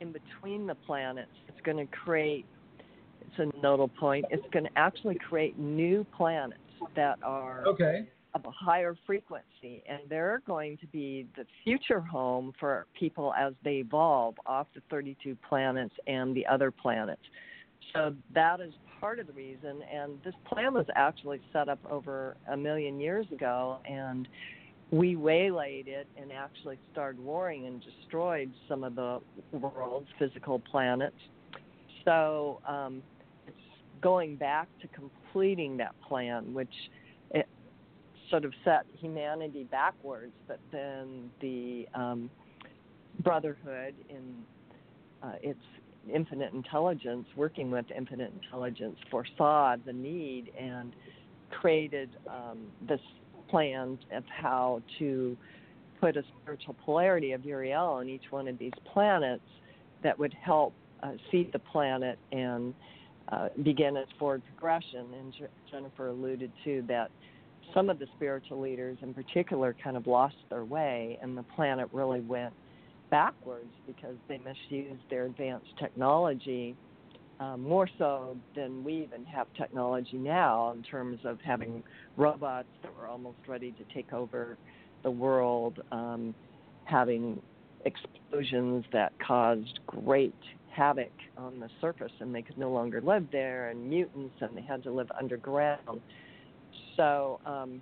in 0.00 0.12
between 0.12 0.66
the 0.66 0.74
planets, 0.74 1.30
it's 1.48 1.60
going 1.64 1.78
to 1.78 1.86
create 1.86 2.44
it's 3.20 3.54
a 3.54 3.60
nodal 3.60 3.88
point. 3.88 4.24
It's 4.30 4.46
going 4.52 4.64
to 4.64 4.70
actually 4.76 5.16
create 5.16 5.58
new 5.58 6.06
planets 6.16 6.60
that 6.96 7.18
are 7.22 7.64
Okay. 7.66 8.08
Of 8.38 8.46
a 8.46 8.50
higher 8.50 8.96
frequency, 9.06 9.82
and 9.88 10.00
they're 10.08 10.42
going 10.46 10.76
to 10.78 10.86
be 10.86 11.26
the 11.36 11.44
future 11.64 12.00
home 12.00 12.52
for 12.58 12.86
people 12.98 13.34
as 13.34 13.52
they 13.64 13.76
evolve 13.76 14.34
off 14.46 14.66
the 14.74 14.82
32 14.90 15.36
planets 15.48 15.94
and 16.06 16.34
the 16.34 16.46
other 16.46 16.70
planets. 16.70 17.22
So 17.94 18.14
that 18.34 18.60
is 18.60 18.72
part 19.00 19.18
of 19.18 19.26
the 19.26 19.32
reason, 19.32 19.82
and 19.92 20.18
this 20.24 20.34
plan 20.46 20.74
was 20.74 20.86
actually 20.94 21.40
set 21.52 21.68
up 21.68 21.78
over 21.90 22.36
a 22.50 22.56
million 22.56 23.00
years 23.00 23.26
ago, 23.32 23.78
and 23.88 24.28
we 24.90 25.16
waylaid 25.16 25.86
it 25.86 26.06
and 26.16 26.32
actually 26.32 26.78
started 26.92 27.20
warring 27.20 27.66
and 27.66 27.82
destroyed 27.82 28.50
some 28.68 28.84
of 28.84 28.94
the 28.94 29.20
world's 29.52 30.08
physical 30.18 30.58
planets. 30.58 31.16
So 32.04 32.60
um, 32.66 33.02
it's 33.46 33.56
going 34.00 34.36
back 34.36 34.68
to 34.80 34.88
completing 34.88 35.76
that 35.78 35.94
plan, 36.06 36.54
which 36.54 36.72
sort 38.30 38.44
of 38.44 38.52
set 38.64 38.86
humanity 39.00 39.64
backwards, 39.64 40.32
but 40.46 40.58
then 40.72 41.30
the 41.40 41.86
um, 41.94 42.30
Brotherhood 43.22 43.94
in 44.08 44.34
uh, 45.22 45.32
its 45.42 45.60
infinite 46.12 46.52
intelligence, 46.52 47.26
working 47.36 47.70
with 47.70 47.84
infinite 47.94 48.32
intelligence, 48.42 48.96
foresaw 49.10 49.76
the 49.84 49.92
need 49.92 50.52
and 50.58 50.92
created 51.50 52.10
um, 52.28 52.58
this 52.86 53.00
plan 53.50 53.98
of 54.14 54.24
how 54.26 54.82
to 54.98 55.36
put 56.00 56.16
a 56.16 56.22
spiritual 56.42 56.76
polarity 56.84 57.32
of 57.32 57.44
Uriel 57.44 57.84
on 57.84 58.08
each 58.08 58.30
one 58.30 58.46
of 58.46 58.58
these 58.58 58.72
planets 58.92 59.42
that 60.02 60.18
would 60.18 60.34
help 60.34 60.72
uh, 61.02 61.12
seed 61.30 61.50
the 61.52 61.58
planet 61.58 62.18
and 62.32 62.74
uh, 63.30 63.48
begin 63.62 63.96
its 63.96 64.10
forward 64.18 64.42
progression. 64.46 65.06
And 65.18 65.34
Jennifer 65.70 66.08
alluded 66.08 66.52
to 66.64 66.84
that 66.88 67.10
some 67.74 67.90
of 67.90 67.98
the 67.98 68.06
spiritual 68.16 68.60
leaders, 68.60 68.98
in 69.02 69.14
particular, 69.14 69.74
kind 69.82 69.96
of 69.96 70.06
lost 70.06 70.36
their 70.50 70.64
way, 70.64 71.18
and 71.22 71.36
the 71.36 71.42
planet 71.54 71.88
really 71.92 72.20
went 72.20 72.52
backwards 73.10 73.70
because 73.86 74.16
they 74.28 74.38
misused 74.38 75.02
their 75.10 75.24
advanced 75.24 75.70
technology 75.78 76.76
um, 77.40 77.62
more 77.62 77.88
so 77.98 78.36
than 78.56 78.82
we 78.82 78.94
even 78.94 79.24
have 79.24 79.46
technology 79.56 80.16
now 80.16 80.72
in 80.72 80.82
terms 80.82 81.20
of 81.24 81.38
having 81.40 81.82
robots 82.16 82.68
that 82.82 82.94
were 82.96 83.06
almost 83.06 83.38
ready 83.46 83.72
to 83.72 83.94
take 83.94 84.12
over 84.12 84.56
the 85.04 85.10
world, 85.10 85.78
um, 85.92 86.34
having 86.84 87.40
explosions 87.84 88.84
that 88.92 89.12
caused 89.24 89.78
great 89.86 90.34
havoc 90.72 91.12
on 91.36 91.60
the 91.60 91.68
surface 91.80 92.12
and 92.20 92.34
they 92.34 92.42
could 92.42 92.58
no 92.58 92.70
longer 92.70 93.00
live 93.00 93.26
there, 93.30 93.70
and 93.70 93.88
mutants, 93.88 94.34
and 94.40 94.56
they 94.56 94.62
had 94.62 94.82
to 94.82 94.90
live 94.90 95.08
underground. 95.18 96.00
So 96.98 97.40
um, 97.46 97.80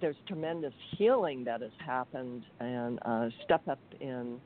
there's 0.00 0.16
tremendous 0.26 0.72
healing 0.96 1.44
that 1.44 1.60
has 1.60 1.72
happened 1.84 2.44
and 2.60 2.98
uh, 3.04 3.28
step 3.44 3.66
up 3.68 3.80
in 4.00 4.40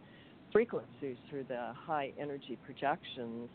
frequencies 0.52 1.16
through 1.28 1.44
the 1.44 1.72
high 1.74 2.12
energy 2.18 2.58
projections 2.64 3.48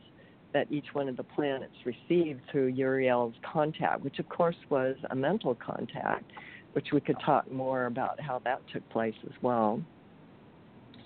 that 0.54 0.72
each 0.72 0.86
one 0.94 1.10
of 1.10 1.18
the 1.18 1.24
planets 1.24 1.74
received 1.86 2.42
through 2.52 2.68
Uriel's 2.68 3.34
contact, 3.52 4.04
which 4.04 4.20
of 4.20 4.30
course 4.30 4.56
was 4.70 4.96
a 5.10 5.16
mental 5.16 5.56
contact, 5.56 6.30
which 6.74 6.90
we 6.94 7.02
could 7.02 7.18
talk 7.26 7.52
more 7.52 7.86
about 7.86 8.20
how 8.20 8.40
that 8.44 8.62
took 8.72 8.88
place 8.90 9.16
as 9.26 9.34
well. 9.42 9.82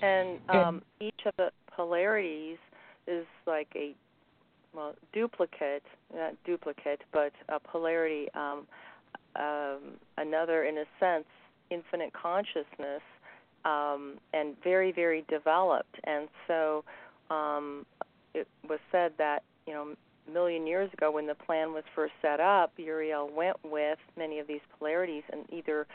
And 0.02 0.40
um, 0.50 0.82
each 1.00 1.22
of 1.26 1.34
the 1.38 1.52
polarities 1.76 2.58
is 3.08 3.26
like 3.48 3.70
a 3.76 3.96
well 4.74 4.96
duplicate, 5.14 5.84
not 6.14 6.34
duplicate, 6.44 7.02
but 7.14 7.32
a 7.48 7.60
polarity. 7.60 8.28
Um, 8.34 8.68
um, 9.36 9.98
another, 10.18 10.64
in 10.64 10.78
a 10.78 10.86
sense, 11.00 11.26
infinite 11.70 12.14
consciousness, 12.14 13.02
um, 13.64 14.16
and 14.34 14.56
very, 14.64 14.92
very 14.92 15.26
developed. 15.28 15.96
And 16.04 16.28
so, 16.48 16.84
um, 17.30 17.86
it 18.34 18.48
was 18.68 18.80
said 18.92 19.14
that 19.18 19.44
you 19.66 19.74
know 19.74 19.96
a 20.28 20.32
million 20.32 20.68
years 20.68 20.92
ago 20.94 21.12
when 21.12 21.28
the 21.28 21.36
plan 21.36 21.74
was 21.74 21.84
first 21.96 22.14
set 22.22 22.40
up, 22.40 22.74
Uriel 22.78 23.30
went 23.34 23.58
with 23.64 24.00
many 24.18 24.40
of 24.40 24.48
these 24.48 24.62
polarities, 24.78 25.24
and 25.32 25.46
either 25.52 25.88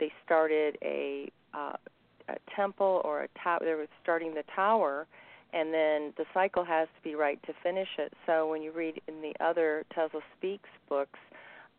they 0.00 0.12
started 0.24 0.76
a, 0.82 1.30
uh, 1.54 1.74
a 2.28 2.36
temple 2.54 3.00
or 3.04 3.22
a 3.22 3.28
tower. 3.42 3.60
They 3.62 3.74
were 3.74 3.86
starting 4.02 4.34
the 4.34 4.44
tower, 4.54 5.06
and 5.52 5.72
then 5.72 6.12
the 6.16 6.24
cycle 6.34 6.64
has 6.64 6.88
to 6.96 7.02
be 7.08 7.14
right 7.14 7.40
to 7.44 7.52
finish 7.62 7.88
it. 7.98 8.12
So 8.26 8.48
when 8.48 8.62
you 8.62 8.72
read 8.72 9.00
in 9.06 9.22
the 9.22 9.34
other 9.44 9.84
Tesla 9.94 10.20
Speaks 10.36 10.68
books, 10.88 11.18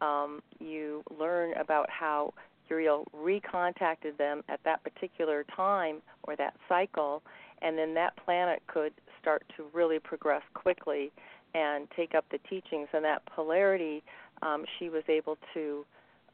um, 0.02 0.42
you 0.60 1.04
learn 1.18 1.54
about 1.56 1.90
how 1.90 2.34
Uriel 2.70 3.06
recontacted 3.16 4.18
them 4.18 4.44
at 4.50 4.60
that 4.66 4.84
particular 4.84 5.46
time 5.56 6.02
or 6.24 6.36
that 6.36 6.56
cycle, 6.68 7.22
and 7.62 7.78
then 7.78 7.94
that 7.94 8.14
planet 8.26 8.62
could 8.68 8.94
start 9.22 9.44
to 9.56 9.66
really 9.74 10.00
progress 10.00 10.42
quickly 10.54 11.12
and 11.54 11.88
take 11.96 12.16
up 12.16 12.26
the 12.32 12.40
teachings. 12.50 12.88
And 12.94 13.06
that 13.06 13.26
polarity, 13.26 14.04
um, 14.42 14.66
she 14.80 14.90
was 14.90 15.04
able 15.08 15.38
to, 15.54 15.86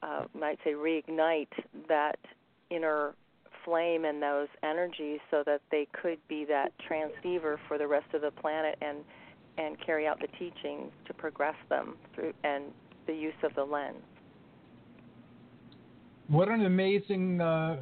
uh, 0.02 0.23
might 0.34 0.60
say, 0.64 0.72
reignite 0.72 1.48
that 1.88 2.18
inner 2.69 3.14
flame 3.65 4.06
and 4.06 4.22
those 4.22 4.48
energies 4.64 5.19
so 5.30 5.44
that 5.45 5.61
they 5.72 5.88
could 5.91 6.19
be 6.27 6.45
that 6.45 6.72
transceiver 6.88 7.60
for 7.68 7.77
the 7.77 7.88
rest 7.88 8.14
of 8.14 8.22
the 8.22 8.31
planet 8.31 8.77
and 8.81 8.99
and 9.57 9.76
carry 9.86 10.07
out 10.07 10.18
the 10.22 10.27
teachings 10.40 10.90
to 11.06 11.14
progress 11.14 11.56
them 11.68 11.95
through 12.15 12.31
and 12.45 12.64
the 13.10 13.15
use 13.15 13.34
of 13.44 13.53
the 13.56 13.64
lens. 13.64 13.98
What 16.27 16.48
an 16.48 16.65
amazing 16.65 17.41
uh, 17.41 17.77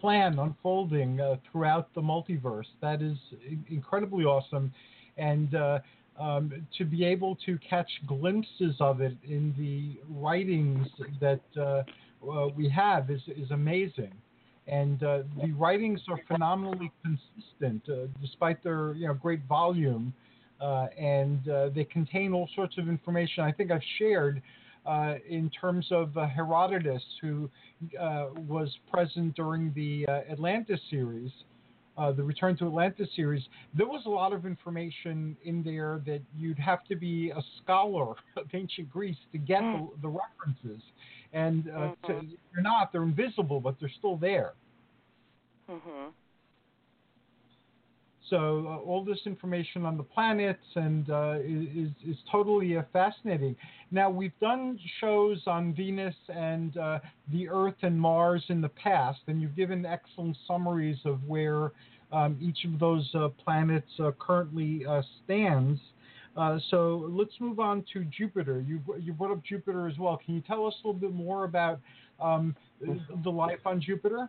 plan 0.00 0.38
unfolding 0.38 1.20
uh, 1.20 1.36
throughout 1.50 1.94
the 1.94 2.00
multiverse. 2.00 2.64
That 2.80 3.02
is 3.02 3.18
incredibly 3.68 4.24
awesome. 4.24 4.72
And 5.18 5.54
uh, 5.54 5.80
um, 6.18 6.66
to 6.78 6.84
be 6.86 7.04
able 7.04 7.36
to 7.44 7.58
catch 7.58 7.90
glimpses 8.06 8.76
of 8.80 9.02
it 9.02 9.14
in 9.28 9.54
the 9.58 10.00
writings 10.08 10.88
that 11.20 11.42
uh, 11.58 11.82
uh, 12.26 12.48
we 12.56 12.70
have 12.70 13.10
is, 13.10 13.20
is 13.36 13.50
amazing. 13.50 14.14
And 14.66 15.02
uh, 15.02 15.24
the 15.42 15.52
writings 15.52 16.00
are 16.08 16.18
phenomenally 16.26 16.90
consistent, 17.02 17.86
despite 18.22 18.64
their 18.64 18.94
you 18.94 19.08
know 19.08 19.12
great 19.12 19.42
volume, 19.46 20.14
and 20.60 21.40
they 21.74 21.84
contain 21.84 22.32
all 22.32 22.48
sorts 22.54 22.78
of 22.78 22.88
information. 22.88 23.44
I 23.44 23.52
think 23.52 23.70
I've 23.70 23.80
shared 23.98 24.42
uh, 24.86 25.14
in 25.28 25.50
terms 25.50 25.86
of 25.90 26.16
uh, 26.16 26.26
Herodotus, 26.26 27.02
who 27.20 27.48
uh, 27.98 28.26
was 28.36 28.70
present 28.92 29.34
during 29.34 29.72
the 29.74 30.06
uh, 30.08 30.30
Atlantis 30.30 30.80
series, 30.90 31.30
uh, 31.96 32.12
the 32.12 32.22
Return 32.22 32.56
to 32.58 32.66
Atlantis 32.66 33.08
series. 33.16 33.42
There 33.74 33.86
was 33.86 34.02
a 34.06 34.10
lot 34.10 34.32
of 34.32 34.44
information 34.44 35.36
in 35.44 35.62
there 35.62 36.02
that 36.06 36.20
you'd 36.36 36.58
have 36.58 36.84
to 36.86 36.96
be 36.96 37.30
a 37.30 37.42
scholar 37.62 38.14
of 38.36 38.46
ancient 38.52 38.90
Greece 38.90 39.16
to 39.32 39.38
get 39.38 39.60
the, 39.60 39.88
the 40.02 40.08
references. 40.08 40.82
And 41.32 41.64
mm-hmm. 41.64 42.06
to, 42.06 42.26
they're 42.52 42.62
not, 42.62 42.92
they're 42.92 43.04
invisible, 43.04 43.60
but 43.60 43.76
they're 43.80 43.92
still 43.98 44.16
there. 44.16 44.52
Mm-hmm. 45.70 46.10
So 48.34 48.66
uh, 48.66 48.84
all 48.84 49.04
this 49.04 49.20
information 49.26 49.84
on 49.84 49.96
the 49.96 50.02
planets 50.02 50.64
and 50.74 51.08
uh, 51.08 51.36
is 51.44 51.90
is 52.04 52.16
totally 52.32 52.76
uh, 52.76 52.82
fascinating. 52.92 53.54
Now 53.92 54.10
we've 54.10 54.36
done 54.40 54.76
shows 55.00 55.40
on 55.46 55.72
Venus 55.72 56.16
and 56.28 56.76
uh, 56.76 56.98
the 57.30 57.48
Earth 57.48 57.76
and 57.82 57.96
Mars 57.98 58.42
in 58.48 58.60
the 58.60 58.70
past, 58.70 59.20
and 59.28 59.40
you've 59.40 59.54
given 59.54 59.86
excellent 59.86 60.36
summaries 60.48 60.98
of 61.04 61.22
where 61.28 61.70
um, 62.10 62.36
each 62.40 62.64
of 62.64 62.80
those 62.80 63.08
uh, 63.14 63.28
planets 63.28 63.90
uh, 64.00 64.10
currently 64.18 64.84
stands. 65.24 65.78
so 66.72 67.08
let's 67.12 67.34
move 67.38 67.60
on 67.60 67.84
to 67.92 68.04
Jupiter. 68.06 68.64
You 68.66 68.80
you 68.98 69.12
brought 69.12 69.30
up 69.30 69.44
Jupiter 69.44 69.86
as 69.86 69.96
well. 69.96 70.20
Can 70.24 70.34
you 70.34 70.40
tell 70.40 70.66
us 70.66 70.74
a 70.82 70.88
little 70.88 71.00
bit 71.00 71.14
more 71.14 71.44
about 71.44 71.78
um, 72.18 72.56
the 73.22 73.30
life 73.30 73.64
on 73.64 73.80
Jupiter? 73.80 74.28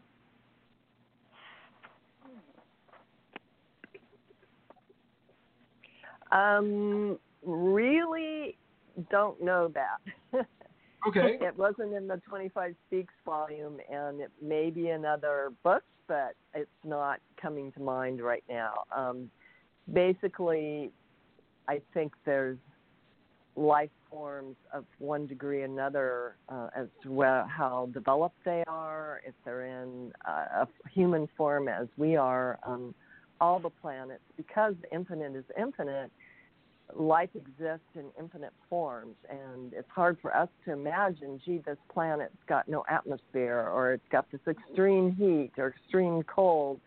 Um, 6.35 7.17
really 7.43 8.57
don't 9.09 9.41
know 9.41 9.71
that. 9.73 10.45
okay. 11.07 11.37
it 11.41 11.57
wasn't 11.57 11.93
in 11.93 12.07
the 12.07 12.21
25 12.27 12.75
Speaks 12.87 13.13
volume, 13.25 13.77
and 13.91 14.19
it 14.19 14.31
may 14.41 14.69
be 14.69 14.89
in 14.89 15.05
other 15.05 15.51
books, 15.63 15.85
but 16.07 16.35
it's 16.53 16.69
not 16.83 17.19
coming 17.41 17.71
to 17.73 17.79
mind 17.81 18.21
right 18.21 18.43
now. 18.49 18.73
Um, 18.95 19.29
basically, 19.91 20.91
I 21.67 21.81
think 21.93 22.13
there's 22.25 22.57
life 23.55 23.91
forms 24.09 24.57
of 24.73 24.83
one 24.99 25.27
degree 25.27 25.61
or 25.61 25.65
another 25.65 26.35
uh, 26.49 26.67
as 26.75 26.87
to 27.03 27.11
where, 27.11 27.47
how 27.47 27.89
developed 27.93 28.37
they 28.43 28.63
are, 28.67 29.21
if 29.25 29.33
they're 29.45 29.65
in 29.65 30.11
uh, 30.27 30.63
a 30.63 30.67
human 30.93 31.29
form 31.37 31.69
as 31.69 31.87
we 31.97 32.17
are. 32.17 32.59
Um, 32.65 32.93
all 33.41 33.59
the 33.59 33.69
planets, 33.69 34.23
because 34.37 34.75
the 34.81 34.95
infinite 34.95 35.35
is 35.35 35.43
infinite, 35.59 36.11
life 36.93 37.29
exists 37.35 37.87
in 37.95 38.05
infinite 38.19 38.53
forms, 38.69 39.15
and 39.29 39.73
it's 39.73 39.89
hard 39.89 40.17
for 40.21 40.35
us 40.35 40.49
to 40.65 40.73
imagine, 40.73 41.39
gee, 41.43 41.61
this 41.65 41.77
planet's 41.91 42.35
got 42.47 42.67
no 42.67 42.85
atmosphere, 42.89 43.69
or 43.73 43.93
it's 43.93 44.07
got 44.11 44.29
this 44.31 44.41
extreme 44.47 45.15
heat 45.15 45.51
or 45.57 45.69
extreme 45.69 46.23
cold. 46.23 46.79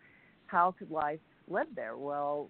How 0.47 0.73
could 0.77 0.89
life 0.89 1.19
live 1.47 1.67
there? 1.75 1.97
Well, 1.97 2.49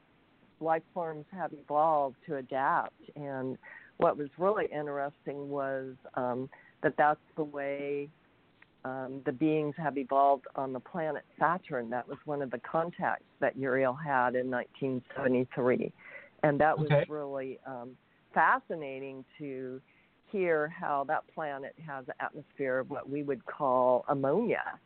life 0.59 0.83
forms 0.93 1.25
have 1.31 1.51
evolved 1.53 2.17
to 2.27 2.37
adapt, 2.37 3.01
and 3.15 3.57
what 3.97 4.17
was 4.17 4.29
really 4.37 4.65
interesting 4.65 5.49
was 5.49 5.95
um, 6.13 6.49
that 6.83 6.95
that's 6.97 7.19
the 7.35 7.43
way 7.43 8.09
um, 8.85 9.21
the 9.25 9.31
beings 9.31 9.75
have 9.77 9.97
evolved 9.97 10.45
on 10.55 10.71
the 10.71 10.79
planet 10.79 11.23
Saturn. 11.37 11.89
That 11.89 12.07
was 12.07 12.17
one 12.25 12.41
of 12.41 12.51
the 12.51 12.59
contacts 12.59 13.25
that 13.41 13.57
Uriel 13.57 13.93
had 13.93 14.35
in 14.35 14.49
1973 14.49 15.91
and 16.43 16.59
that 16.59 16.77
was 16.77 16.89
okay. 16.91 17.05
really 17.09 17.59
um, 17.65 17.95
fascinating 18.33 19.25
to 19.37 19.81
hear 20.31 20.67
how 20.67 21.03
that 21.07 21.23
planet 21.33 21.73
has 21.85 22.05
an 22.07 22.13
atmosphere 22.19 22.79
of 22.79 22.89
what 22.89 23.09
we 23.09 23.23
would 23.23 23.45
call 23.45 24.05
ammonia, 24.09 24.79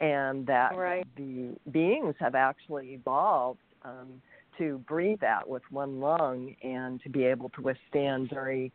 and 0.00 0.46
that 0.46 0.76
right. 0.76 1.06
the 1.16 1.56
beings 1.70 2.14
have 2.18 2.34
actually 2.34 2.94
evolved 2.94 3.60
um, 3.84 4.20
to 4.58 4.78
breathe 4.86 5.18
that 5.20 5.48
with 5.48 5.62
one 5.70 6.00
lung 6.00 6.54
and 6.62 7.02
to 7.02 7.08
be 7.08 7.24
able 7.24 7.48
to 7.50 7.62
withstand 7.62 8.28
very 8.28 8.70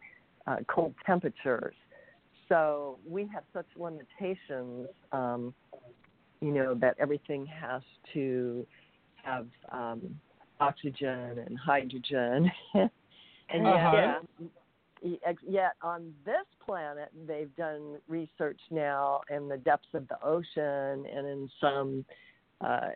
uh, 0.48 0.58
cold 0.68 0.94
temperatures. 1.06 1.76
So 2.49 2.98
we 3.08 3.28
have 3.34 3.44
such 3.54 3.68
limitations, 3.76 4.88
um, 5.12 5.54
you 6.41 6.52
know, 6.52 6.74
that 6.76 6.95
everything 6.98 7.45
has 7.45 7.82
to 8.14 8.66
have 9.24 9.48
um, 9.72 10.02
oxygen 10.60 11.44
and 11.46 11.58
hydrogen. 11.58 12.52
and 12.74 13.68
uh-huh. 13.68 14.20
yet, 15.02 15.36
yet 15.48 15.74
on 15.82 16.14
this 16.26 16.46
planet, 16.66 17.10
they've 17.28 17.56
done 17.56 17.98
research 18.08 18.60
now 18.72 19.22
in 19.30 19.48
the 19.48 19.58
depths 19.58 19.88
of 19.94 20.08
the 20.08 20.22
ocean 20.24 21.06
and 21.06 21.28
in 21.28 21.50
some 21.62 22.06
uh, 22.62 22.90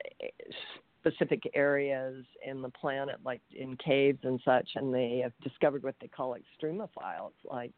specific 0.99 1.49
areas 1.53 2.23
in 2.45 2.61
the 2.61 2.69
planet, 2.69 3.17
like 3.23 3.41
in 3.55 3.75
caves 3.77 4.19
and 4.23 4.39
such, 4.45 4.69
and 4.75 4.93
they 4.93 5.19
have 5.23 5.33
discovered 5.43 5.83
what 5.83 5.95
they 6.01 6.07
call 6.07 6.35
extremophiles. 6.35 7.33
Like 7.43 7.71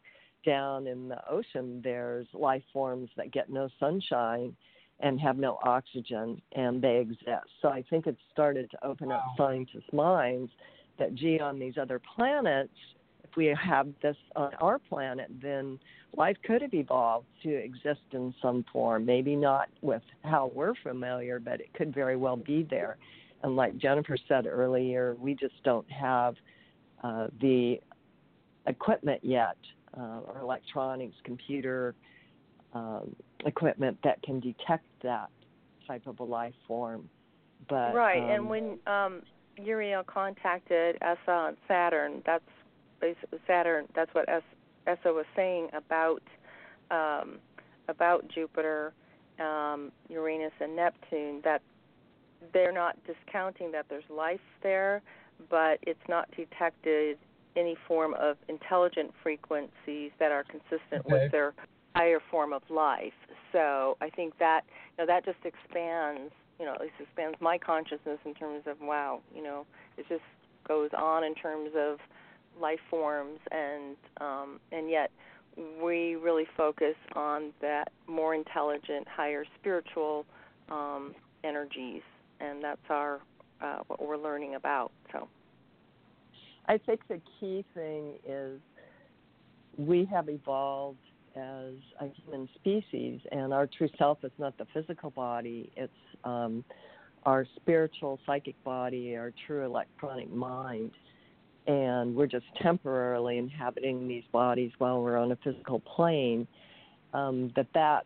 down 0.44 0.86
in 0.86 1.08
the 1.08 1.18
ocean, 1.28 1.80
there's 1.82 2.26
life 2.34 2.62
forms 2.72 3.10
that 3.16 3.32
get 3.32 3.50
no 3.50 3.68
sunshine 3.80 4.54
and 5.00 5.20
have 5.20 5.36
no 5.36 5.58
oxygen, 5.64 6.40
and 6.52 6.80
they 6.80 6.98
exist. 6.98 7.48
So 7.60 7.68
I 7.68 7.84
think 7.90 8.06
it 8.06 8.16
started 8.32 8.70
to 8.70 8.86
open 8.86 9.08
wow. 9.08 9.16
up 9.16 9.24
scientists' 9.36 9.92
minds 9.92 10.50
that, 10.98 11.14
gee, 11.14 11.40
on 11.40 11.58
these 11.58 11.74
other 11.80 12.00
planets, 12.14 12.72
if 13.24 13.36
we 13.36 13.46
have 13.46 13.88
this 14.02 14.16
on 14.36 14.54
our 14.60 14.78
planet, 14.78 15.28
then 15.42 15.78
life 16.16 16.36
could 16.44 16.62
have 16.62 16.72
evolved 16.72 17.26
to 17.42 17.52
exist 17.52 18.02
in 18.12 18.32
some 18.40 18.64
form. 18.72 19.04
Maybe 19.04 19.34
not 19.34 19.68
with 19.82 20.02
how 20.22 20.52
we're 20.54 20.74
familiar, 20.82 21.40
but 21.40 21.60
it 21.60 21.74
could 21.74 21.92
very 21.92 22.16
well 22.16 22.36
be 22.36 22.66
there. 22.70 22.96
And 23.42 23.56
like 23.56 23.76
Jennifer 23.76 24.16
said 24.28 24.46
earlier, 24.46 25.16
we 25.18 25.34
just 25.34 25.60
don't 25.64 25.90
have 25.90 26.36
uh, 27.02 27.26
the 27.40 27.80
equipment 28.66 29.20
yet, 29.22 29.56
uh, 29.98 30.20
or 30.26 30.38
electronics, 30.40 31.16
computer 31.24 31.94
um, 32.74 33.14
equipment 33.46 33.98
that 34.04 34.22
can 34.22 34.40
detect 34.40 34.84
that 35.02 35.30
type 35.86 36.06
of 36.06 36.20
a 36.20 36.24
life 36.24 36.54
form. 36.66 37.08
But 37.68 37.94
right, 37.94 38.22
um, 38.22 38.30
and 38.30 38.48
when 38.48 38.78
um, 38.86 39.22
Uriel 39.56 40.02
contacted 40.04 40.96
ESA 41.00 41.30
on 41.30 41.56
Saturn, 41.68 42.22
that's 42.26 42.44
basically 43.00 43.38
Saturn. 43.46 43.86
That's 43.94 44.12
what 44.14 44.28
ESA 44.28 45.12
was 45.12 45.26
saying 45.34 45.68
about 45.72 46.22
um, 46.90 47.38
about 47.88 48.28
Jupiter, 48.28 48.92
um, 49.38 49.92
Uranus, 50.08 50.52
and 50.60 50.76
Neptune. 50.76 51.40
That 51.44 51.62
they're 52.52 52.72
not 52.72 52.98
discounting 53.06 53.72
that 53.72 53.86
there's 53.88 54.04
life 54.10 54.40
there, 54.62 55.00
but 55.48 55.78
it's 55.82 56.06
not 56.08 56.28
detected 56.36 57.18
any 57.56 57.76
form 57.86 58.14
of 58.14 58.36
intelligent 58.48 59.12
frequencies 59.22 60.10
that 60.18 60.32
are 60.32 60.44
consistent 60.44 61.06
okay. 61.06 61.12
with 61.12 61.32
their 61.32 61.54
higher 61.94 62.20
form 62.30 62.52
of 62.52 62.62
life. 62.70 63.12
So 63.52 63.96
I 64.00 64.10
think 64.10 64.38
that 64.38 64.62
you 64.98 65.04
know 65.04 65.06
that 65.06 65.24
just 65.24 65.38
expands, 65.44 66.32
you 66.58 66.66
know, 66.66 66.74
at 66.74 66.80
least 66.80 66.94
expands 67.00 67.36
my 67.40 67.58
consciousness 67.58 68.18
in 68.24 68.34
terms 68.34 68.62
of 68.66 68.80
wow, 68.80 69.20
you 69.34 69.42
know, 69.42 69.66
it 69.96 70.06
just 70.08 70.22
goes 70.66 70.90
on 70.96 71.24
in 71.24 71.34
terms 71.34 71.70
of 71.76 71.98
life 72.60 72.80
forms 72.90 73.38
and 73.50 73.96
um, 74.20 74.60
and 74.72 74.90
yet 74.90 75.10
we 75.82 76.16
really 76.16 76.46
focus 76.56 76.96
on 77.14 77.52
that 77.60 77.92
more 78.06 78.34
intelligent, 78.34 79.06
higher 79.08 79.44
spiritual 79.60 80.26
um, 80.68 81.14
energies, 81.44 82.02
and 82.40 82.62
that's 82.62 82.80
our 82.90 83.20
uh, 83.62 83.78
what 83.86 84.02
we're 84.02 84.16
learning 84.16 84.56
about. 84.56 84.90
So, 85.12 85.28
I 86.66 86.78
think 86.78 87.00
the 87.08 87.20
key 87.38 87.64
thing 87.74 88.14
is 88.26 88.58
we 89.76 90.04
have 90.06 90.28
evolved 90.28 90.98
as 91.36 91.74
a 92.00 92.06
human 92.22 92.48
species, 92.54 93.20
and 93.32 93.52
our 93.52 93.66
true 93.66 93.88
self 93.98 94.18
is 94.24 94.32
not 94.38 94.56
the 94.58 94.66
physical 94.72 95.10
body; 95.10 95.70
it's 95.76 95.92
um, 96.24 96.64
our 97.24 97.46
spiritual, 97.56 98.18
psychic 98.26 98.62
body, 98.64 99.16
our 99.16 99.32
true 99.46 99.64
electronic 99.64 100.32
mind 100.32 100.90
and 101.66 102.14
we're 102.14 102.26
just 102.26 102.44
temporarily 102.60 103.38
inhabiting 103.38 104.06
these 104.06 104.24
bodies 104.32 104.70
while 104.78 105.02
we're 105.02 105.16
on 105.16 105.32
a 105.32 105.36
physical 105.36 105.80
plane, 105.80 106.46
um, 107.14 107.52
that 107.56 107.66
that 107.74 108.04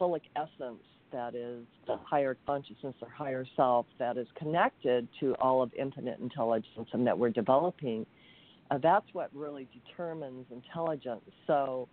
soulic 0.00 0.22
essence 0.34 0.82
that 1.12 1.34
is 1.34 1.64
the 1.86 1.96
higher 1.98 2.36
consciousness 2.46 2.94
or 3.00 3.08
higher 3.08 3.46
self 3.54 3.86
that 3.98 4.16
is 4.16 4.26
connected 4.36 5.06
to 5.20 5.34
all 5.36 5.62
of 5.62 5.72
infinite 5.78 6.18
intelligence 6.18 6.88
and 6.92 7.06
that 7.06 7.16
we're 7.16 7.30
developing, 7.30 8.04
uh, 8.72 8.78
that's 8.78 9.06
what 9.12 9.30
really 9.32 9.68
determines 9.72 10.44
intelligence. 10.50 11.22
So 11.46 11.88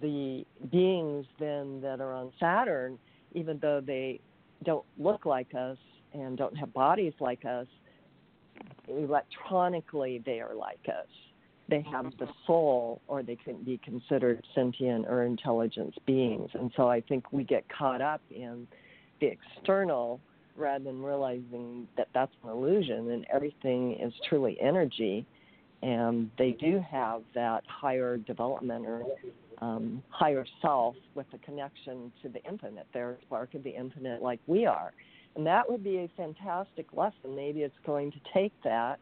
the 0.00 0.44
beings 0.70 1.26
then 1.38 1.80
that 1.82 2.00
are 2.00 2.12
on 2.14 2.32
Saturn, 2.38 2.98
even 3.32 3.58
though 3.60 3.80
they 3.80 4.20
don't 4.64 4.84
look 4.98 5.26
like 5.26 5.54
us 5.54 5.78
and 6.12 6.36
don't 6.36 6.56
have 6.56 6.72
bodies 6.72 7.12
like 7.20 7.44
us, 7.44 7.66
electronically 8.88 10.22
they 10.24 10.40
are 10.40 10.54
like 10.54 10.86
us. 10.88 11.08
They 11.68 11.84
have 11.92 12.12
the 12.18 12.26
soul, 12.46 13.00
or 13.06 13.22
they 13.22 13.36
can 13.36 13.62
be 13.62 13.78
considered 13.84 14.44
sentient 14.56 15.06
or 15.06 15.22
intelligence 15.22 15.94
beings. 16.04 16.50
And 16.54 16.72
so 16.76 16.88
I 16.88 17.00
think 17.00 17.32
we 17.32 17.44
get 17.44 17.64
caught 17.68 18.00
up 18.00 18.20
in 18.30 18.66
the 19.20 19.28
external 19.28 20.20
rather 20.56 20.82
than 20.82 21.00
realizing 21.00 21.86
that 21.96 22.08
that's 22.12 22.32
an 22.42 22.50
illusion 22.50 23.12
and 23.12 23.24
everything 23.32 23.92
is 24.00 24.12
truly 24.28 24.58
energy. 24.60 25.24
And 25.82 26.28
they 26.38 26.50
do 26.50 26.84
have 26.90 27.22
that 27.34 27.62
higher 27.68 28.16
development 28.18 28.86
or 28.86 29.04
um, 29.60 30.02
higher 30.08 30.46
self 30.62 30.96
with 31.14 31.26
a 31.34 31.38
connection 31.38 32.12
to 32.22 32.28
the 32.28 32.42
infinite. 32.44 32.86
They're 32.92 33.12
a 33.12 33.22
spark 33.22 33.54
of 33.54 33.62
the 33.62 33.70
infinite 33.70 34.22
like 34.22 34.40
we 34.46 34.66
are. 34.66 34.92
And 35.36 35.46
that 35.46 35.70
would 35.70 35.84
be 35.84 35.98
a 35.98 36.10
fantastic 36.16 36.86
lesson. 36.92 37.36
Maybe 37.36 37.60
it's 37.60 37.76
going 37.86 38.10
to 38.12 38.18
take 38.34 38.52
that 38.64 38.98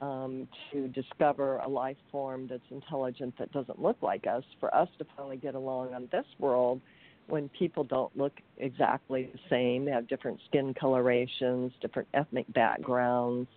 um, 0.00 0.48
to 0.72 0.88
discover 0.88 1.58
a 1.58 1.68
life 1.68 1.96
form 2.12 2.46
that's 2.48 2.62
intelligent 2.70 3.34
that 3.38 3.50
doesn't 3.52 3.80
look 3.80 3.96
like 4.02 4.26
us, 4.26 4.44
for 4.60 4.74
us 4.74 4.88
to 4.98 5.06
finally 5.16 5.38
get 5.38 5.54
along 5.54 5.94
on 5.94 6.08
this 6.12 6.26
world 6.38 6.80
when 7.28 7.48
people 7.50 7.82
don't 7.82 8.16
look 8.16 8.34
exactly 8.58 9.30
the 9.32 9.38
same. 9.50 9.84
They 9.84 9.90
have 9.90 10.06
different 10.06 10.40
skin 10.48 10.74
colorations, 10.74 11.72
different 11.80 12.08
ethnic 12.14 12.52
backgrounds, 12.52 13.48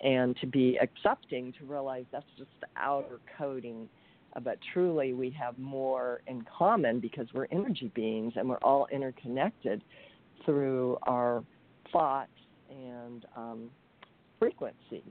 and 0.00 0.36
to 0.40 0.46
be 0.46 0.78
accepting 0.82 1.52
to 1.58 1.64
realize 1.64 2.04
that's 2.12 2.26
just 2.36 2.50
the 2.60 2.66
outer 2.76 3.20
coating. 3.38 3.88
Uh, 4.36 4.40
but 4.40 4.58
truly, 4.72 5.12
we 5.12 5.30
have 5.30 5.58
more 5.58 6.20
in 6.26 6.44
common 6.56 7.00
because 7.00 7.26
we're 7.32 7.46
energy 7.50 7.90
beings 7.94 8.34
and 8.36 8.48
we're 8.48 8.58
all 8.58 8.86
interconnected 8.92 9.82
through 10.44 10.98
our 11.04 11.42
thoughts 11.92 12.30
and 12.70 13.24
um, 13.36 13.70
frequencies. 14.38 15.02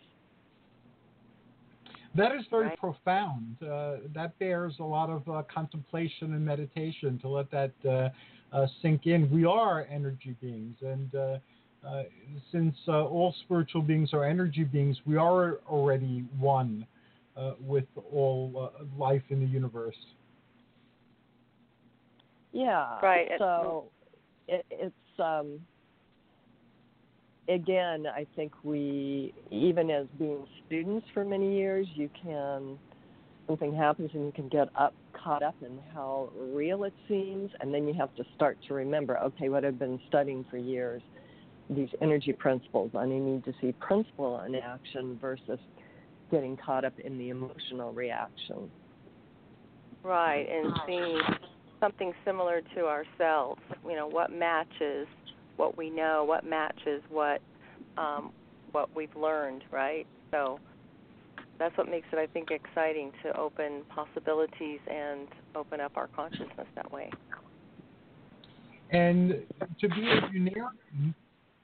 That 2.16 2.34
is 2.34 2.46
very 2.50 2.68
right. 2.68 2.80
profound. 2.80 3.58
Uh, 3.62 3.98
that 4.14 4.38
bears 4.40 4.76
a 4.80 4.84
lot 4.84 5.10
of 5.10 5.28
uh, 5.28 5.44
contemplation 5.54 6.34
and 6.34 6.46
meditation 6.46 7.20
to 7.20 7.28
let 7.28 7.52
that 7.52 7.72
uh, 7.86 8.10
uh 8.56 8.68
sink 8.82 9.06
in. 9.06 9.30
We 9.30 9.44
are 9.44 9.86
energy 9.92 10.36
beings, 10.40 10.78
and 10.82 11.14
uh, 11.14 11.38
uh, 11.86 12.04
since 12.54 12.76
all 12.88 13.36
spiritual 13.44 13.82
beings 13.82 14.14
are 14.14 14.24
energy 14.24 14.64
beings, 14.64 14.98
we 15.06 15.18
are 15.18 15.58
already 15.68 16.24
one 16.40 16.88
with 17.60 17.86
all 18.12 18.72
life 18.98 19.24
in 19.30 19.40
the 19.40 19.46
universe. 19.46 19.98
Yeah. 22.52 23.00
Right. 23.02 23.28
So 23.38 23.86
it, 24.48 24.66
it's 24.72 25.20
um, 25.20 25.60
again, 27.48 28.06
I 28.08 28.26
think 28.36 28.52
we, 28.64 29.34
even 29.52 29.90
as 29.90 30.08
being 30.18 30.46
students 30.66 31.06
for 31.14 31.26
many 31.26 31.58
years, 31.58 31.88
you 31.96 32.10
can, 32.22 32.78
something 33.48 33.74
happens 33.74 34.10
and 34.14 34.26
you 34.26 34.32
can 34.32 34.50
get 34.50 34.70
up, 34.76 34.94
caught 35.14 35.44
up 35.44 35.56
in 35.62 35.80
how 35.94 36.30
real 36.54 36.84
it 36.84 36.94
seems, 37.08 37.52
and 37.60 37.74
then 37.74 37.88
you 37.88 37.94
have 37.94 38.14
to 38.16 38.24
start 38.36 38.58
to 38.68 38.74
remember, 38.74 39.18
okay, 39.20 39.50
what 39.50 39.66
I've 39.66 39.80
been 39.80 40.00
studying 40.08 40.46
for 40.50 40.58
years, 40.58 41.02
these 41.70 41.90
energy 42.02 42.34
principles, 42.34 42.92
and 42.94 43.14
I 43.14 43.18
need 43.18 43.44
to 43.46 43.54
see 43.62 43.74
principle 43.74 44.40
in 44.42 44.56
action 44.56 45.18
versus 45.22 45.60
getting 46.32 46.58
caught 46.58 46.86
up 46.86 46.98
in 47.00 47.18
the 47.18 47.30
emotional 47.30 47.92
reaction. 47.92 48.70
Right, 50.04 50.48
and 50.50 50.74
seeing 50.86 51.20
something 51.80 52.14
similar 52.24 52.62
to 52.76 52.86
ourselves. 52.86 53.62
You 53.88 53.96
know, 53.96 54.08
what 54.08 54.32
matches 54.32 55.08
what 55.58 55.78
we 55.78 55.90
know, 55.90 56.24
what 56.24 56.46
matches 56.46 57.02
what 57.10 57.42
um, 57.98 58.32
what 58.72 58.94
we've 58.96 59.16
learned, 59.16 59.64
right? 59.72 60.06
So 60.32 60.60
that's 61.58 61.76
what 61.78 61.90
makes 61.90 62.08
it, 62.12 62.18
I 62.18 62.28
think, 62.28 62.52
exciting 62.52 63.12
to 63.24 63.38
open 63.40 63.84
possibilities 63.90 64.80
and 64.92 65.28
open 65.56 65.80
up 65.80 65.94
our 65.96 66.08
consciousness 66.08 66.68
that 66.76 66.92
way. 66.92 67.10
And 68.92 69.44
to 69.80 69.90
be 69.90 70.08
a 70.08 70.22
Unarian 70.34 71.14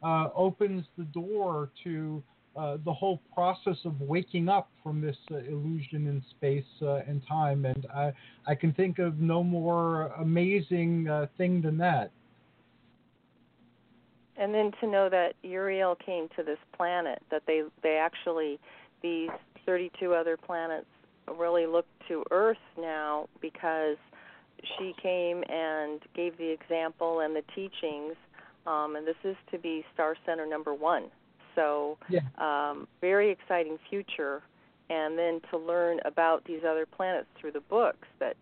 uh, 0.02 0.30
opens 0.36 0.86
the 0.98 1.04
door 1.06 1.70
to 1.84 2.24
uh, 2.56 2.78
the 2.84 2.94
whole 2.94 3.22
process 3.34 3.78
of 3.86 4.00
waking 4.02 4.50
up 4.50 4.70
from 4.84 5.02
this 5.02 5.18
uh, 5.32 5.38
illusion 5.38 6.08
in 6.08 6.24
space 6.32 6.66
uh, 6.82 7.00
and 7.08 7.22
time. 7.28 7.66
And 7.66 7.86
I, 7.94 8.14
I 8.46 8.56
can 8.56 8.74
think 8.74 9.00
of 9.00 9.20
no 9.20 9.44
more 9.44 10.08
amazing 10.20 11.08
uh, 11.08 11.28
thing 11.38 11.62
than 11.62 11.78
that. 11.78 12.12
And 14.38 14.54
then 14.54 14.72
to 14.82 14.88
know 14.88 15.10
that 15.10 15.34
Uriel 15.44 15.96
came 15.96 16.28
to 16.36 16.44
this 16.44 16.58
planet, 16.76 17.22
that 17.30 17.44
they 17.46 17.62
they 17.84 17.98
actually 17.98 18.60
these 19.04 19.30
32 19.66 20.14
other 20.14 20.36
planets 20.36 20.88
really 21.38 21.68
look 21.68 21.86
to 22.08 22.24
Earth 22.32 22.58
now 22.80 23.28
because 23.40 23.98
she 24.78 24.94
came 25.02 25.44
and 25.48 26.02
gave 26.16 26.38
the 26.38 26.50
example 26.50 27.20
and 27.20 27.36
the 27.36 27.44
teachings 27.54 28.16
um, 28.66 28.96
and 28.96 29.08
this 29.08 29.16
is 29.24 29.36
to 29.52 29.58
be 29.58 29.84
Star 29.94 30.16
Center 30.26 30.46
number 30.46 30.74
one. 30.74 31.06
So, 31.56 31.98
yeah. 32.10 32.22
um, 32.38 32.88
very 33.00 33.32
exciting 33.32 33.78
future. 33.90 34.44
And 34.90 35.18
then 35.18 35.40
to 35.52 35.58
learn 35.58 36.00
about 36.04 36.44
these 36.46 36.62
other 36.68 36.86
planets 36.86 37.28
through 37.40 37.52
the 37.52 37.62
books 37.62 38.08
that 38.20 38.36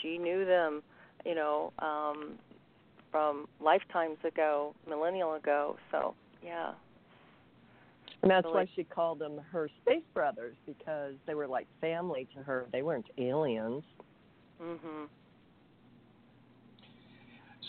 she 0.00 0.18
knew 0.18 0.44
them, 0.44 0.82
you 1.24 1.34
know, 1.34 1.72
um, 1.78 2.32
from 3.10 3.46
lifetimes 3.60 4.18
ago, 4.24 4.74
millennial 4.88 5.34
ago. 5.34 5.76
So, 5.90 6.14
yeah. 6.44 6.72
And 8.22 8.30
that's 8.30 8.46
why 8.46 8.66
she 8.74 8.82
called 8.82 9.20
them 9.20 9.40
her 9.52 9.70
space 9.82 10.02
brothers 10.12 10.56
because 10.66 11.14
they 11.26 11.34
were 11.34 11.46
like 11.46 11.68
family 11.80 12.26
to 12.34 12.42
her. 12.42 12.66
They 12.72 12.82
weren't 12.82 13.06
aliens. 13.16 13.84
Mhm. 14.60 15.08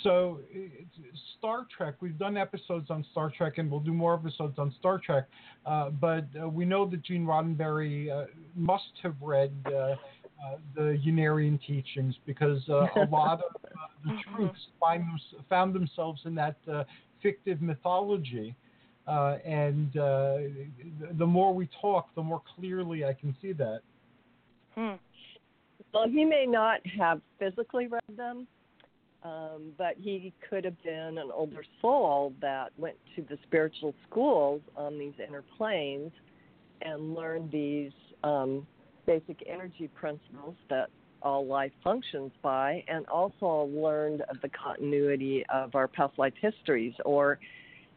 So, 0.03 0.39
it's 0.51 1.19
Star 1.37 1.65
Trek, 1.75 1.95
we've 2.01 2.17
done 2.17 2.37
episodes 2.37 2.89
on 2.89 3.05
Star 3.11 3.31
Trek 3.35 3.57
and 3.57 3.69
we'll 3.71 3.79
do 3.79 3.93
more 3.93 4.13
episodes 4.13 4.59
on 4.59 4.73
Star 4.79 4.99
Trek. 5.03 5.25
Uh, 5.65 5.89
but 5.89 6.25
uh, 6.41 6.47
we 6.47 6.65
know 6.65 6.85
that 6.89 7.03
Gene 7.03 7.25
Roddenberry 7.25 8.11
uh, 8.11 8.27
must 8.55 8.91
have 9.01 9.15
read 9.21 9.51
uh, 9.65 9.69
uh, 9.69 9.95
the 10.75 10.99
Unarian 11.05 11.59
teachings 11.65 12.15
because 12.25 12.61
uh, 12.69 12.87
a 12.95 13.07
lot 13.11 13.41
of 13.41 13.71
the 14.05 14.17
truths 14.33 14.59
find 14.79 15.01
them, 15.03 15.19
found 15.49 15.73
themselves 15.73 16.21
in 16.25 16.35
that 16.35 16.55
fictive 17.21 17.61
mythology. 17.61 18.55
and 19.07 19.91
the 19.93 21.25
more 21.25 21.53
we 21.53 21.69
talk, 21.81 22.13
the 22.15 22.23
more 22.23 22.41
clearly 22.55 23.05
I 23.05 23.13
can 23.13 23.35
see 23.41 23.53
that. 23.53 23.81
Hmm. 24.75 24.93
Well, 25.93 26.07
he 26.07 26.23
may 26.23 26.45
not 26.45 26.79
have 26.97 27.21
physically 27.39 27.87
read 27.87 28.01
them, 28.15 28.47
um, 29.23 29.73
but 29.77 29.95
he 29.97 30.33
could 30.49 30.63
have 30.63 30.81
been 30.83 31.17
an 31.17 31.29
older 31.33 31.63
soul 31.81 32.33
that 32.41 32.71
went 32.77 32.95
to 33.15 33.21
the 33.23 33.37
spiritual 33.43 33.93
schools 34.09 34.61
on 34.77 34.97
these 34.97 35.13
inner 35.25 35.43
planes 35.57 36.11
and 36.81 37.13
learned 37.13 37.51
these 37.51 37.91
um, 38.23 38.65
basic 39.05 39.43
energy 39.47 39.89
principles 39.93 40.55
that 40.69 40.89
all 41.21 41.45
life 41.45 41.71
functions 41.83 42.31
by, 42.41 42.83
and 42.87 43.05
also 43.07 43.69
learned 43.73 44.21
of 44.29 44.37
the 44.41 44.49
continuity 44.49 45.43
of 45.53 45.75
our 45.75 45.87
past 45.87 46.17
life 46.17 46.33
histories. 46.39 46.93
Or, 47.03 47.39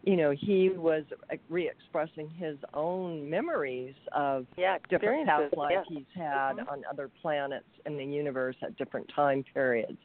you 0.03 0.17
know, 0.17 0.33
he 0.33 0.71
was 0.71 1.05
re-expressing 1.49 2.29
his 2.31 2.57
own 2.75 3.31
memories 3.31 3.95
of 4.11 4.47
yeah, 4.57 4.79
different 4.91 5.29
past 5.29 5.57
lives 5.57 5.87
yeah. 5.89 5.99
he's 5.99 6.07
had 6.17 6.57
mm-hmm. 6.57 6.69
on 6.69 6.83
other 6.91 7.09
planets 7.21 7.65
in 7.87 7.97
the 7.97 8.05
universe 8.05 8.57
at 8.63 8.77
different 8.77 9.09
time 9.15 9.45
periods. 9.55 9.99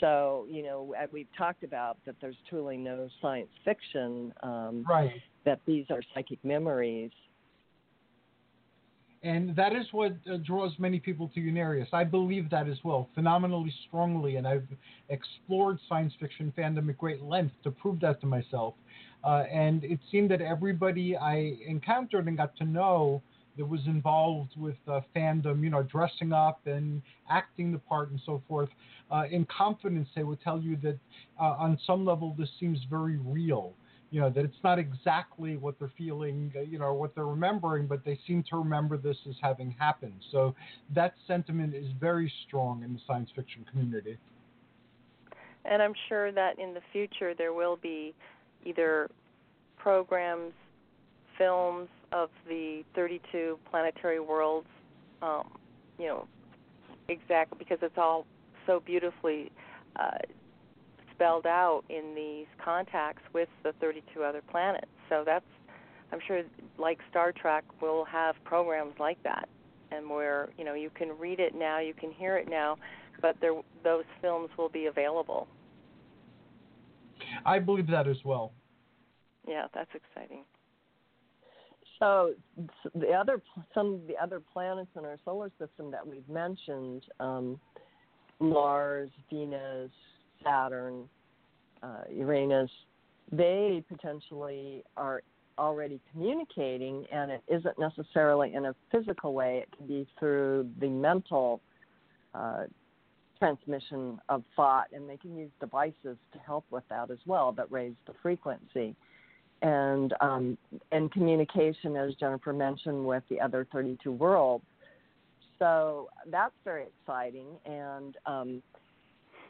So, 0.00 0.46
you 0.50 0.62
know, 0.62 0.94
we've 1.12 1.28
talked 1.36 1.62
about 1.62 1.98
that 2.06 2.16
there's 2.20 2.36
truly 2.48 2.76
no 2.76 3.08
science 3.20 3.50
fiction. 3.64 4.32
Um, 4.42 4.84
right. 4.88 5.12
That 5.44 5.60
these 5.66 5.86
are 5.90 6.00
psychic 6.14 6.42
memories. 6.44 7.10
And 9.22 9.54
that 9.54 9.74
is 9.74 9.86
what 9.92 10.12
uh, 10.30 10.38
draws 10.38 10.72
many 10.78 10.98
people 10.98 11.30
to 11.34 11.40
Unarius. 11.40 11.88
I 11.92 12.04
believe 12.04 12.48
that 12.50 12.66
as 12.66 12.78
well, 12.82 13.08
phenomenally 13.14 13.72
strongly. 13.86 14.36
And 14.36 14.48
I've 14.48 14.66
explored 15.10 15.78
science 15.88 16.14
fiction 16.18 16.52
fandom 16.56 16.88
at 16.88 16.96
great 16.96 17.22
length 17.22 17.54
to 17.64 17.70
prove 17.70 18.00
that 18.00 18.20
to 18.22 18.26
myself. 18.26 18.74
Uh, 19.22 19.44
and 19.52 19.84
it 19.84 20.00
seemed 20.10 20.30
that 20.30 20.40
everybody 20.40 21.16
I 21.16 21.54
encountered 21.66 22.28
and 22.28 22.36
got 22.36 22.56
to 22.56 22.64
know 22.64 23.22
that 23.58 23.66
was 23.66 23.80
involved 23.86 24.52
with 24.56 24.76
uh, 24.88 25.00
fandom, 25.14 25.62
you 25.62 25.68
know, 25.68 25.82
dressing 25.82 26.32
up 26.32 26.60
and 26.66 27.02
acting 27.28 27.72
the 27.72 27.78
part 27.78 28.10
and 28.10 28.20
so 28.24 28.42
forth, 28.48 28.70
uh, 29.10 29.24
in 29.30 29.46
confidence, 29.46 30.08
they 30.14 30.22
would 30.22 30.40
tell 30.42 30.60
you 30.60 30.76
that 30.82 30.98
uh, 31.40 31.56
on 31.58 31.78
some 31.86 32.04
level 32.04 32.34
this 32.38 32.48
seems 32.58 32.78
very 32.88 33.18
real. 33.18 33.74
You 34.12 34.20
know, 34.20 34.30
that 34.30 34.44
it's 34.44 34.56
not 34.64 34.80
exactly 34.80 35.56
what 35.56 35.78
they're 35.78 35.92
feeling, 35.96 36.52
uh, 36.56 36.62
you 36.62 36.80
know, 36.80 36.92
what 36.94 37.14
they're 37.14 37.26
remembering, 37.26 37.86
but 37.86 38.04
they 38.04 38.18
seem 38.26 38.42
to 38.50 38.56
remember 38.56 38.96
this 38.96 39.16
as 39.28 39.36
having 39.40 39.70
happened. 39.78 40.20
So 40.32 40.54
that 40.94 41.14
sentiment 41.28 41.74
is 41.74 41.86
very 42.00 42.32
strong 42.46 42.82
in 42.82 42.92
the 42.92 43.00
science 43.06 43.30
fiction 43.36 43.64
community. 43.70 44.18
And 45.64 45.80
I'm 45.80 45.94
sure 46.08 46.32
that 46.32 46.58
in 46.58 46.74
the 46.74 46.80
future 46.92 47.34
there 47.34 47.52
will 47.52 47.76
be 47.76 48.12
either 48.64 49.08
programs, 49.78 50.52
films 51.38 51.88
of 52.12 52.30
the 52.48 52.82
32 52.94 53.58
planetary 53.70 54.20
worlds, 54.20 54.66
um, 55.22 55.50
you 55.98 56.06
know, 56.06 56.26
exactly 57.08 57.56
because 57.58 57.78
it's 57.82 57.96
all 57.96 58.26
so 58.70 58.80
beautifully 58.80 59.50
uh, 59.96 60.18
spelled 61.12 61.46
out 61.46 61.82
in 61.88 62.14
these 62.14 62.46
contacts 62.64 63.22
with 63.34 63.48
the 63.64 63.72
32 63.80 64.22
other 64.22 64.42
planets. 64.48 64.86
So 65.08 65.24
that's, 65.26 65.44
I'm 66.12 66.20
sure, 66.26 66.42
like 66.78 66.98
Star 67.10 67.32
Trek, 67.32 67.64
we'll 67.82 68.04
have 68.04 68.36
programs 68.44 68.94
like 69.00 69.20
that, 69.24 69.48
and 69.90 70.08
where 70.08 70.50
you 70.56 70.64
know 70.64 70.74
you 70.74 70.90
can 70.94 71.10
read 71.18 71.40
it 71.40 71.54
now, 71.54 71.80
you 71.80 71.94
can 71.94 72.12
hear 72.12 72.36
it 72.36 72.48
now, 72.48 72.76
but 73.20 73.36
there 73.40 73.60
those 73.82 74.04
films 74.22 74.50
will 74.56 74.68
be 74.68 74.86
available. 74.86 75.48
I 77.44 77.58
believe 77.58 77.88
that 77.88 78.06
as 78.06 78.18
well. 78.24 78.52
Yeah, 79.48 79.66
that's 79.74 79.90
exciting. 79.94 80.44
So 81.98 82.34
the 82.94 83.12
other 83.12 83.42
some 83.74 83.94
of 83.94 84.06
the 84.06 84.16
other 84.16 84.40
planets 84.52 84.90
in 84.96 85.04
our 85.04 85.18
solar 85.24 85.50
system 85.58 85.90
that 85.90 86.06
we've 86.06 86.28
mentioned, 86.28 87.04
um, 87.18 87.60
Mars, 88.40 89.10
Venus, 89.30 89.90
Saturn, 90.42 91.08
uh, 91.82 92.02
Uranus, 92.12 92.70
they 93.30 93.84
potentially 93.88 94.82
are 94.96 95.22
already 95.58 96.00
communicating, 96.10 97.04
and 97.12 97.30
it 97.30 97.42
isn't 97.48 97.78
necessarily 97.78 98.54
in 98.54 98.66
a 98.66 98.74
physical 98.90 99.34
way. 99.34 99.58
It 99.58 99.76
can 99.76 99.86
be 99.86 100.06
through 100.18 100.68
the 100.80 100.88
mental 100.88 101.60
uh, 102.34 102.64
transmission 103.38 104.18
of 104.28 104.42
thought, 104.56 104.86
and 104.92 105.08
they 105.08 105.16
can 105.16 105.36
use 105.36 105.50
devices 105.60 106.16
to 106.32 106.38
help 106.44 106.64
with 106.70 106.84
that 106.88 107.10
as 107.10 107.18
well 107.26 107.52
that 107.52 107.70
raise 107.70 107.94
the 108.06 108.14
frequency 108.22 108.96
and 109.62 110.14
um, 110.20 110.58
and 110.92 111.12
communication, 111.12 111.96
as 111.96 112.14
Jennifer 112.14 112.52
mentioned, 112.52 113.04
with 113.04 113.22
the 113.28 113.40
other 113.40 113.66
32 113.72 114.10
worlds. 114.12 114.64
So 115.60 116.08
that's 116.30 116.54
very 116.64 116.86
exciting, 116.86 117.46
and 117.66 118.16
um, 118.24 118.62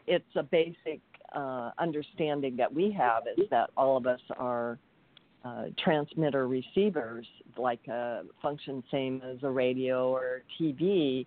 it's 0.09 0.24
a 0.35 0.43
basic 0.43 1.01
uh, 1.35 1.70
understanding 1.78 2.57
that 2.57 2.73
we 2.73 2.91
have 2.91 3.23
is 3.39 3.49
that 3.51 3.70
all 3.77 3.97
of 3.97 4.07
us 4.07 4.20
are 4.37 4.77
uh, 5.45 5.66
transmitter 5.82 6.49
receivers, 6.49 7.27
like 7.57 7.87
a 7.87 8.23
function 8.43 8.82
same 8.91 9.23
as 9.24 9.39
a 9.45 9.51
radio 9.51 10.11
or 10.11 10.43
TV, 10.61 11.27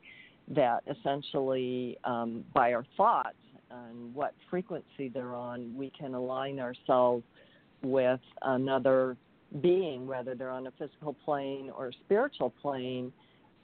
that 0.50 0.84
essentially 0.90 1.98
um, 2.04 2.44
by 2.54 2.74
our 2.74 2.86
thoughts 2.98 3.38
and 3.72 4.14
what 4.14 4.36
frequency 4.50 5.10
they're 5.14 5.34
on, 5.34 5.74
we 5.76 5.92
can 5.98 6.14
align 6.14 6.60
ourselves 6.60 7.24
with 7.82 8.20
another 8.42 9.16
being, 9.62 10.06
whether 10.06 10.36
they're 10.36 10.50
on 10.50 10.68
a 10.68 10.72
physical 10.72 11.16
plane 11.26 11.72
or 11.76 11.92
spiritual 12.06 12.54
plane, 12.62 13.14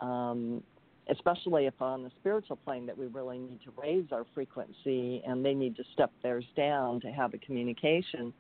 um, 0.01 0.63
especially 1.09 1.65
if 1.65 1.81
on 1.81 2.03
the 2.03 2.11
spiritual 2.19 2.55
plane 2.57 2.85
that 2.85 2.97
we 2.97 3.07
really 3.07 3.37
need 3.37 3.59
to 3.63 3.71
raise 3.81 4.05
our 4.11 4.25
frequency 4.33 5.21
and 5.25 5.43
they 5.43 5.53
need 5.53 5.75
to 5.75 5.83
step 5.93 6.11
theirs 6.21 6.45
down 6.55 6.99
to 7.01 7.07
have 7.07 7.33
a 7.33 7.37
communication. 7.39 8.33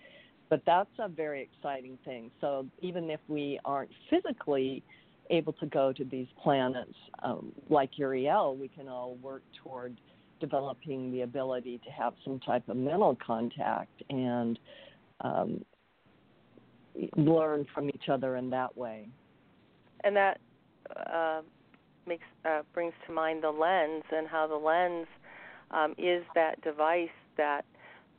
But 0.49 0.61
that's 0.65 0.89
a 0.99 1.07
very 1.07 1.41
exciting 1.41 1.97
thing. 2.05 2.31
So 2.41 2.65
even 2.81 3.09
if 3.09 3.19
we 3.27 3.59
aren't 3.65 3.91
physically 4.09 4.83
able 5.29 5.53
to 5.53 5.65
go 5.67 5.93
to 5.93 6.03
these 6.03 6.27
planets 6.41 6.93
um, 7.23 7.51
like 7.69 7.97
Uriel, 7.97 8.55
we 8.55 8.67
can 8.67 8.87
all 8.87 9.15
work 9.21 9.43
toward 9.63 9.95
developing 10.39 11.11
the 11.11 11.21
ability 11.21 11.79
to 11.83 11.91
have 11.91 12.13
some 12.23 12.39
type 12.39 12.67
of 12.69 12.77
mental 12.77 13.17
contact 13.25 14.01
and 14.09 14.57
um, 15.21 15.63
learn 17.15 17.65
from 17.73 17.89
each 17.89 18.09
other 18.09 18.37
in 18.37 18.49
that 18.49 18.75
way. 18.75 19.07
And 20.03 20.15
that 20.15 20.39
uh, 20.95 21.41
makes 22.09 22.25
uh, 22.45 22.63
brings 22.73 22.93
to 23.07 23.13
mind 23.13 23.43
the 23.43 23.51
lens 23.51 24.03
and 24.11 24.27
how 24.27 24.47
the 24.47 24.55
lens 24.55 25.07
um, 25.71 25.93
is 25.97 26.23
that 26.35 26.61
device 26.61 27.09
that 27.37 27.63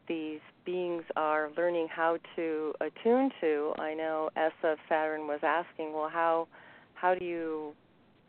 these 0.08 0.40
beings 0.64 1.04
are 1.16 1.50
learning 1.56 1.88
how 1.88 2.16
to 2.36 2.72
attune 2.80 3.30
to. 3.40 3.72
I 3.78 3.94
know 3.94 4.30
Essa 4.36 4.76
Saturn 4.88 5.26
was 5.26 5.40
asking, 5.42 5.92
well, 5.92 6.08
how 6.08 6.48
how 6.94 7.14
do 7.14 7.24
you 7.24 7.74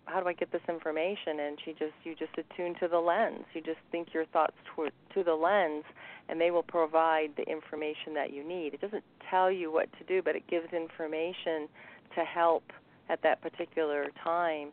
how 0.06 0.20
do 0.20 0.28
I 0.28 0.34
get 0.34 0.52
this 0.52 0.62
information? 0.68 1.40
And 1.40 1.58
she 1.64 1.72
just 1.72 1.94
you 2.04 2.16
just 2.16 2.34
attune 2.38 2.76
to 2.82 2.88
the 2.88 3.00
lens. 3.00 3.46
You 3.54 3.62
just 3.62 3.80
think 3.92 4.10
your 4.14 4.26
thoughts 4.26 4.56
toward, 4.76 4.92
to 5.14 5.24
the 5.24 5.34
lens, 5.34 5.84
and 6.30 6.42
they 6.42 6.52
will 6.52 6.64
provide 6.64 7.32
the 7.38 7.44
information 7.44 8.14
that 8.16 8.34
you 8.34 8.48
need. 8.48 8.74
It 8.74 8.82
doesn't 8.82 9.04
tell 9.30 9.52
you 9.52 9.72
what 9.72 9.88
to 10.00 10.04
do, 10.06 10.22
but 10.22 10.36
it 10.36 10.48
gives 10.48 10.72
information 10.74 11.68
to 12.16 12.24
help 12.24 12.64
at 13.10 13.22
that 13.24 13.42
particular 13.42 14.08
time. 14.24 14.70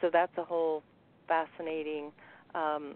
So 0.00 0.10
that's 0.12 0.36
a 0.38 0.44
whole 0.44 0.82
fascinating 1.26 2.12
um, 2.54 2.94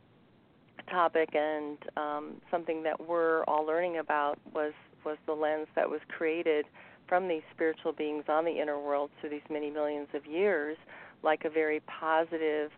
topic 0.91 1.35
and 1.35 1.79
um, 1.97 2.35
something 2.51 2.83
that 2.83 3.09
we're 3.09 3.45
all 3.45 3.65
learning 3.65 3.99
about 3.99 4.39
was 4.55 4.73
was 5.05 5.17
the 5.27 5.33
lens 5.33 5.67
that 5.75 5.89
was 5.89 6.01
created 6.17 6.65
from 7.09 7.27
these 7.27 7.43
spiritual 7.53 7.93
beings 7.93 8.25
on 8.29 8.45
the 8.45 8.61
inner 8.61 8.79
world 8.79 9.11
through 9.21 9.31
these 9.31 9.41
many 9.51 9.69
millions 9.69 10.07
of 10.15 10.25
years, 10.27 10.77
like 11.23 11.45
a 11.45 11.51
very 11.51 11.81
positive 11.81 12.71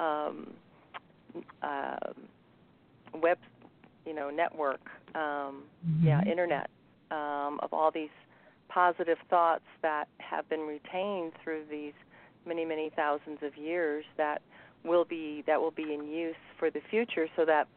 um, 0.00 0.52
uh, 1.62 1.96
web, 3.14 3.38
you 4.04 4.14
know, 4.14 4.30
network, 4.30 4.80
um, 5.14 5.62
Mm-hmm. 5.88 6.06
yeah, 6.08 6.22
internet 6.24 6.68
um, 7.12 7.60
of 7.62 7.72
all 7.72 7.90
these 7.90 8.10
positive 8.68 9.18
thoughts 9.30 9.64
that 9.82 10.08
have 10.18 10.48
been 10.48 10.60
retained 10.66 11.32
through 11.42 11.62
these 11.70 11.94
many, 12.48 12.64
many 12.64 12.90
thousands 12.96 13.38
of 13.42 13.56
years 13.56 14.04
that 14.16 14.42
will 14.84 15.04
be 15.04 15.44
that 15.46 15.60
will 15.60 15.70
be 15.70 15.94
in 15.94 16.08
use 16.08 16.36
for 16.58 16.70
the 16.70 16.80
future, 16.90 17.28
so 17.36 17.44
that 17.44 17.68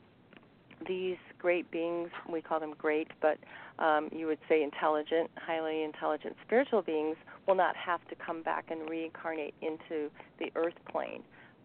these 0.88 1.18
great 1.38 1.70
beings, 1.72 2.10
we 2.30 2.42
call 2.42 2.60
them 2.60 2.74
great, 2.78 3.08
but 3.22 3.38
um, 3.84 4.10
you 4.12 4.26
would 4.28 4.40
say 4.50 4.64
intelligent, 4.64 5.30
highly 5.36 5.84
intelligent 5.84 6.36
spiritual 6.46 6.82
beings, 6.82 7.18
will 7.48 7.56
not 7.56 7.76
have 7.76 8.00
to 8.08 8.16
come 8.16 8.42
back 8.42 8.66
and 8.72 8.90
reincarnate 8.90 9.54
into 9.62 10.10
the 10.40 10.52
earth 10.56 10.76
plane, 10.92 11.24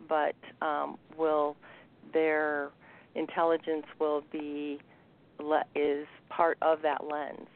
but 0.08 0.34
um, 0.60 0.98
will 1.16 1.56
their 2.12 2.70
intelligence 3.14 3.86
will 3.98 4.22
be 4.32 4.78
is 5.74 6.06
part 6.30 6.58
of 6.62 6.82
that 6.82 7.04
lens. 7.06 7.48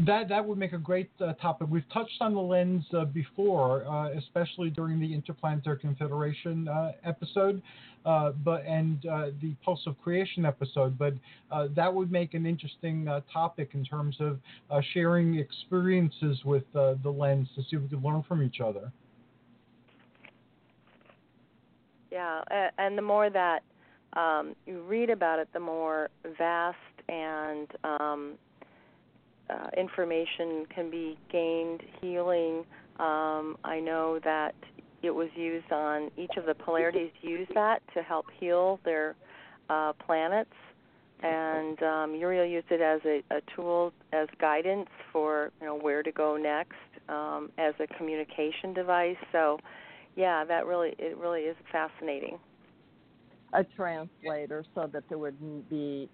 That 0.00 0.28
that 0.28 0.44
would 0.44 0.58
make 0.58 0.72
a 0.72 0.78
great 0.78 1.10
uh, 1.20 1.32
topic. 1.34 1.68
We've 1.70 1.88
touched 1.92 2.20
on 2.20 2.34
the 2.34 2.40
lens 2.40 2.84
uh, 2.92 3.04
before, 3.04 3.86
uh, 3.86 4.10
especially 4.10 4.70
during 4.70 5.00
the 5.00 5.12
Interplanetary 5.12 5.78
Confederation 5.78 6.68
uh, 6.68 6.92
episode, 7.04 7.62
uh, 8.04 8.32
but 8.44 8.64
and 8.64 9.04
uh, 9.06 9.26
the 9.40 9.54
Pulse 9.64 9.82
of 9.86 10.00
Creation 10.02 10.44
episode. 10.44 10.98
But 10.98 11.14
that 11.74 11.92
would 11.92 12.10
make 12.12 12.34
an 12.34 12.46
interesting 12.46 13.08
topic 13.32 13.70
in 13.74 13.84
terms 13.84 14.16
of 14.20 14.38
sharing 14.92 15.36
experiences 15.36 16.44
with 16.44 16.64
the 16.72 16.98
lens 17.04 17.48
to 17.56 17.62
see 17.62 17.76
if 17.76 17.82
we 17.82 17.88
can 17.88 18.02
learn 18.02 18.22
from 18.26 18.42
each 18.42 18.60
other. 18.60 18.92
Yeah, 22.10 22.42
and 22.78 22.96
the 22.96 23.02
more 23.02 23.28
that 23.30 23.62
um, 24.14 24.54
you 24.66 24.80
read 24.82 25.10
about 25.10 25.38
it, 25.38 25.48
the 25.52 25.60
more 25.60 26.08
vast 26.38 26.76
and 27.08 27.68
um, 27.84 28.34
uh, 29.50 29.68
information 29.76 30.66
can 30.74 30.90
be 30.90 31.16
gained. 31.30 31.82
Healing. 32.00 32.64
Um, 32.98 33.56
I 33.64 33.80
know 33.80 34.18
that 34.24 34.54
it 35.02 35.10
was 35.10 35.28
used 35.36 35.70
on 35.72 36.10
each 36.16 36.36
of 36.36 36.46
the 36.46 36.54
polarities. 36.54 37.10
Use 37.22 37.48
that 37.54 37.82
to 37.94 38.02
help 38.02 38.26
heal 38.40 38.80
their 38.84 39.14
uh, 39.68 39.92
planets, 39.94 40.54
and 41.22 41.80
um, 41.82 42.14
Uriel 42.14 42.44
used 42.46 42.70
it 42.70 42.80
as 42.80 43.00
a, 43.04 43.22
a 43.34 43.40
tool 43.54 43.92
as 44.12 44.28
guidance 44.40 44.88
for 45.12 45.52
you 45.60 45.66
know 45.66 45.76
where 45.76 46.02
to 46.02 46.12
go 46.12 46.36
next, 46.36 46.74
um, 47.08 47.50
as 47.58 47.74
a 47.80 47.86
communication 47.96 48.72
device. 48.74 49.16
So, 49.32 49.58
yeah, 50.16 50.44
that 50.44 50.66
really 50.66 50.94
it 50.98 51.16
really 51.18 51.42
is 51.42 51.56
fascinating. 51.70 52.38
a 53.52 53.64
translator 53.76 54.64
so 54.74 54.88
that 54.92 55.04
there 55.08 55.18
wouldn't 55.18 55.68
be 55.70 56.08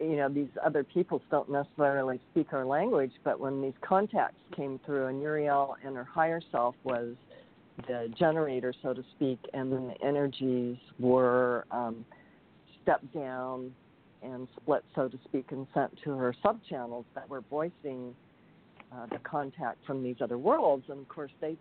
you 0.00 0.16
know 0.16 0.28
these 0.28 0.48
other 0.64 0.82
peoples 0.82 1.22
don't 1.30 1.50
necessarily 1.50 2.18
speak 2.30 2.52
our 2.52 2.64
language 2.64 3.12
but 3.22 3.38
when 3.38 3.60
these 3.60 3.74
contacts 3.82 4.40
came 4.56 4.80
through 4.84 5.06
and 5.06 5.20
uriel 5.20 5.76
and 5.84 5.96
her 5.96 6.04
higher 6.04 6.40
self 6.50 6.74
was 6.84 7.14
the 7.86 8.12
generator 8.18 8.72
so 8.82 8.92
to 8.92 9.04
speak 9.16 9.38
and 9.54 9.72
then 9.72 9.88
the 9.88 10.06
energies 10.06 10.76
were 10.98 11.64
um, 11.70 12.04
stepped 12.82 13.12
down 13.14 13.70
and 14.22 14.48
split 14.60 14.84
so 14.94 15.08
to 15.08 15.18
speak 15.24 15.46
and 15.50 15.66
sent 15.74 15.90
to 16.02 16.12
her 16.12 16.34
subchannels 16.44 17.04
that 17.14 17.28
were 17.28 17.42
voicing 17.50 18.14
uh, 18.92 19.06
the 19.10 19.18
contact 19.18 19.78
from 19.86 20.02
these 20.02 20.16
other 20.20 20.38
worlds 20.38 20.84
and 20.88 21.00
of 21.00 21.08
course 21.08 21.32
they 21.40 21.56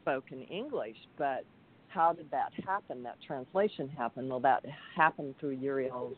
spoke 0.00 0.24
in 0.30 0.42
english 0.44 0.96
but 1.18 1.44
how 1.88 2.12
did 2.12 2.30
that 2.30 2.52
happen? 2.64 3.02
That 3.02 3.16
translation 3.26 3.88
happen? 3.88 4.28
Well, 4.28 4.38
that 4.40 4.64
happened 4.96 5.34
through 5.40 5.58
Uriel's 5.60 6.16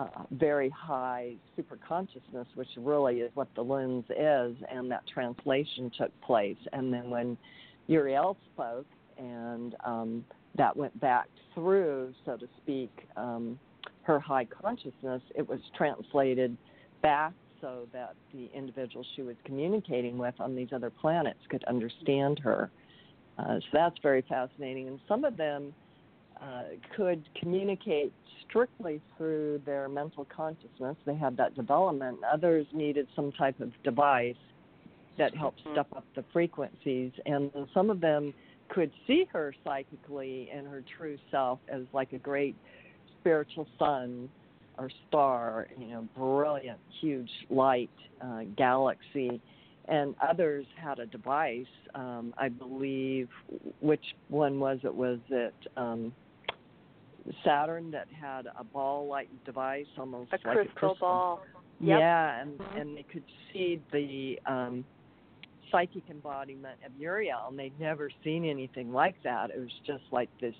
uh, 0.00 0.22
very 0.32 0.70
high 0.70 1.34
super 1.56 1.78
consciousness, 1.86 2.46
which 2.54 2.68
really 2.78 3.20
is 3.20 3.30
what 3.34 3.48
the 3.54 3.62
lens 3.62 4.04
is, 4.10 4.56
and 4.70 4.90
that 4.90 5.02
translation 5.12 5.90
took 5.96 6.18
place. 6.22 6.56
And 6.72 6.92
then 6.92 7.10
when 7.10 7.36
Uriel 7.86 8.36
spoke, 8.54 8.86
and 9.18 9.74
um, 9.84 10.24
that 10.56 10.74
went 10.74 10.98
back 11.00 11.26
through, 11.54 12.14
so 12.24 12.36
to 12.36 12.48
speak, 12.62 12.90
um, 13.16 13.58
her 14.02 14.18
high 14.18 14.46
consciousness, 14.46 15.22
it 15.34 15.46
was 15.46 15.60
translated 15.76 16.56
back 17.02 17.32
so 17.60 17.86
that 17.92 18.14
the 18.32 18.48
individual 18.54 19.04
she 19.14 19.22
was 19.22 19.36
communicating 19.44 20.16
with 20.16 20.34
on 20.40 20.56
these 20.56 20.68
other 20.72 20.88
planets 20.88 21.40
could 21.50 21.62
understand 21.64 22.38
her. 22.38 22.70
Uh, 23.38 23.56
so 23.58 23.66
that's 23.72 23.98
very 24.02 24.24
fascinating. 24.28 24.88
And 24.88 24.98
some 25.06 25.24
of 25.24 25.36
them 25.36 25.74
uh, 26.42 26.62
could 26.96 27.28
communicate 27.38 28.12
strictly 28.48 29.00
through 29.16 29.60
their 29.66 29.88
mental 29.88 30.26
consciousness. 30.34 30.96
They 31.04 31.14
had 31.14 31.36
that 31.36 31.54
development. 31.54 32.18
Others 32.32 32.66
needed 32.72 33.06
some 33.14 33.32
type 33.32 33.60
of 33.60 33.70
device 33.84 34.34
that 35.18 35.36
helped 35.36 35.60
step 35.72 35.86
up 35.94 36.04
the 36.16 36.24
frequencies. 36.32 37.12
And 37.26 37.50
some 37.74 37.90
of 37.90 38.00
them 38.00 38.32
could 38.68 38.90
see 39.06 39.26
her 39.32 39.54
psychically 39.64 40.48
in 40.52 40.64
her 40.64 40.82
true 40.96 41.18
self 41.30 41.58
as 41.68 41.82
like 41.92 42.12
a 42.12 42.18
great 42.18 42.56
spiritual 43.20 43.66
sun 43.78 44.28
or 44.78 44.90
star, 45.08 45.68
you 45.78 45.88
know, 45.88 46.08
brilliant, 46.16 46.78
huge 47.00 47.30
light, 47.50 47.90
uh, 48.22 48.42
galaxy 48.56 49.40
and 49.90 50.14
others 50.26 50.64
had 50.80 51.00
a 51.00 51.06
device. 51.06 51.66
Um, 51.94 52.32
I 52.38 52.48
believe 52.48 53.28
which 53.80 54.04
one 54.28 54.60
was 54.60 54.78
it? 54.84 54.94
Was 54.94 55.18
it 55.30 55.54
um, 55.76 56.12
Saturn 57.44 57.90
that 57.90 58.08
had 58.18 58.46
a 58.58 58.64
ball-like 58.64 59.28
device, 59.44 59.86
almost 59.98 60.32
A 60.32 60.34
like 60.34 60.42
crystal, 60.42 60.60
a 60.60 60.66
crystal 60.66 60.96
ball. 61.00 61.42
Yep. 61.80 61.98
Yeah, 61.98 62.40
and 62.40 62.60
and 62.76 62.96
they 62.96 63.04
could 63.04 63.24
see 63.52 63.80
the 63.92 64.38
um, 64.46 64.84
psychic 65.70 66.02
embodiment 66.10 66.78
of 66.84 66.92
Uriel, 66.98 67.46
and 67.48 67.58
they'd 67.58 67.78
never 67.80 68.10
seen 68.22 68.44
anything 68.44 68.92
like 68.92 69.16
that. 69.24 69.50
It 69.50 69.58
was 69.58 69.70
just 69.86 70.04
like 70.12 70.28
this 70.40 70.54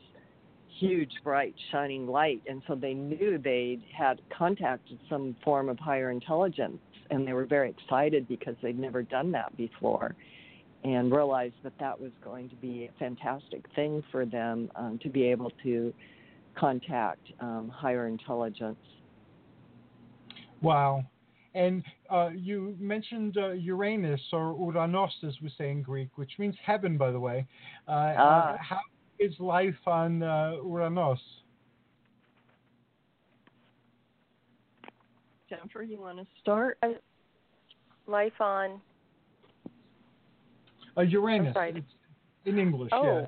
huge, 0.78 1.12
bright, 1.23 1.55
shining 1.73 2.07
light, 2.07 2.43
and 2.49 2.62
so 2.66 2.74
they 2.74 2.95
knew 2.95 3.39
they 3.39 3.78
had 3.97 4.20
contacted 4.37 4.99
some 5.11 5.37
form 5.45 5.69
of 5.69 5.78
higher 5.78 6.11
intelligence 6.11 6.78
and 7.11 7.27
they 7.27 7.32
were 7.32 7.45
very 7.45 7.70
excited 7.70 8.27
because 8.28 8.55
they'd 8.62 8.78
never 8.78 9.03
done 9.03 9.32
that 9.32 9.55
before 9.57 10.15
and 10.85 11.12
realized 11.12 11.55
that 11.62 11.74
that 11.78 12.01
was 12.01 12.11
going 12.24 12.49
to 12.49 12.57
be 12.57 12.89
a 12.89 12.99
fantastic 12.99 13.65
thing 13.74 14.03
for 14.11 14.24
them 14.24 14.70
um, 14.77 14.99
to 15.03 15.11
be 15.11 15.24
able 15.24 15.53
to 15.62 15.93
contact 16.61 17.32
um, 17.41 17.70
higher 17.74 18.07
intelligence. 18.07 18.78
Wow. 20.61 21.05
And 21.55 21.82
uh, 22.11 22.31
you 22.35 22.77
mentioned 22.78 23.37
uh, 23.39 23.53
Uranus 23.53 24.20
or 24.32 24.55
Uranos, 24.55 25.09
as 25.27 25.35
we 25.43 25.51
say 25.59 25.70
in 25.70 25.82
Greek, 25.82 26.11
which 26.16 26.32
means 26.39 26.55
heaven, 26.65 26.97
by 26.97 27.11
the 27.11 27.19
way. 27.19 27.47
Uh, 27.89 27.91
Ah. 28.16 28.53
uh, 28.53 28.57
how 28.61 28.78
is 29.19 29.32
life 29.41 29.74
on 29.87 30.23
uh, 30.23 30.53
Uranos? 30.62 31.19
Jennifer, 35.49 35.82
you 35.82 36.01
want 36.01 36.19
to 36.19 36.27
start? 36.41 36.78
Life 38.07 38.41
on. 38.41 38.81
Uh, 40.97 41.01
Uranus. 41.03 41.55
sorry. 41.55 41.73
It's 41.77 41.87
in 42.45 42.59
English, 42.59 42.91
Oh. 42.93 43.05
yeah. 43.05 43.27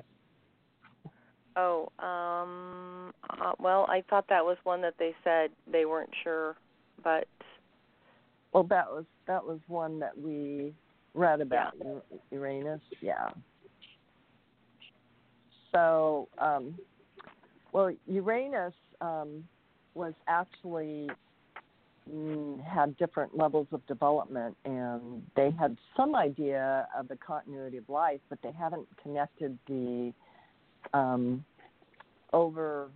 Oh, 1.55 1.89
um, 1.99 3.13
uh, 3.29 3.53
well, 3.59 3.85
I 3.87 4.03
thought 4.09 4.25
that 4.29 4.43
was 4.43 4.57
one 4.63 4.81
that 4.81 4.95
they 4.97 5.13
said 5.23 5.51
they 5.71 5.85
weren't 5.85 6.09
sure, 6.23 6.55
but 7.03 7.27
Well, 8.53 8.63
that 8.63 8.89
was 8.89 9.05
that 9.27 9.45
was 9.45 9.59
one 9.67 9.99
that 9.99 10.17
we 10.17 10.73
read 11.13 11.41
about 11.41 11.73
U- 11.79 12.01
Uranus. 12.31 12.81
Yeah. 13.01 13.29
So, 15.71 16.27
um, 16.37 16.75
well, 17.71 17.91
Uranus 18.07 18.73
um, 19.01 19.43
was 19.95 20.13
actually 20.27 21.09
mm, 22.11 22.63
had 22.63 22.95
different 22.97 23.37
levels 23.37 23.67
of 23.71 23.85
development, 23.87 24.55
and 24.65 25.23
they 25.35 25.51
had 25.51 25.77
some 25.97 26.15
idea 26.15 26.87
of 26.97 27.07
the 27.07 27.17
continuity 27.17 27.77
of 27.77 27.89
life, 27.89 28.19
but 28.29 28.39
they 28.43 28.51
haven't 28.51 28.87
connected 29.01 29.57
the 29.67 30.13
um, 30.93 31.45
overarching. 32.33 32.91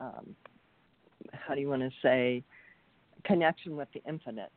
Um, 0.00 0.34
how 1.32 1.54
do 1.54 1.60
you 1.60 1.68
want 1.68 1.82
to 1.82 1.90
say? 2.02 2.42
connection 3.24 3.76
with 3.76 3.88
the 3.92 4.02
infinite 4.08 4.52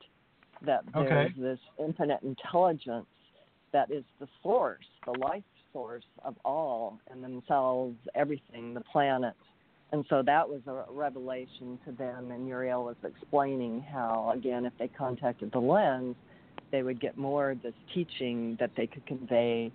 that 0.61 0.83
there's 0.93 1.31
Okay. 1.31 1.33
this 1.37 1.59
infinite 1.79 2.21
intelligence 2.23 3.07
that 3.71 3.91
is 3.91 4.03
the 4.19 4.27
source 4.41 4.85
the 5.05 5.11
life 5.19 5.43
source 5.73 6.05
of 6.23 6.35
all 6.45 6.99
and 7.09 7.23
themselves 7.23 7.97
everything 8.15 8.73
the 8.73 8.81
planet. 8.81 9.33
and 9.91 10.05
so 10.09 10.21
that 10.23 10.47
was 10.47 10.61
a 10.67 10.85
revelation 10.91 11.77
to 11.85 11.91
them. 11.91 12.31
And 12.31 12.47
Uriel 12.47 12.83
was 12.85 12.95
explaining 13.03 13.81
how, 13.81 14.31
again, 14.33 14.65
if 14.65 14.73
they 14.79 14.87
contacted 14.87 15.51
the 15.51 15.59
lens, 15.59 16.15
they 16.71 16.81
would 16.83 16.99
get 16.99 17.17
more 17.17 17.51
of 17.51 17.61
this 17.61 17.75
teaching 17.93 18.55
that 18.59 18.71
they 18.75 18.87
could 18.87 19.05
convey 19.05 19.71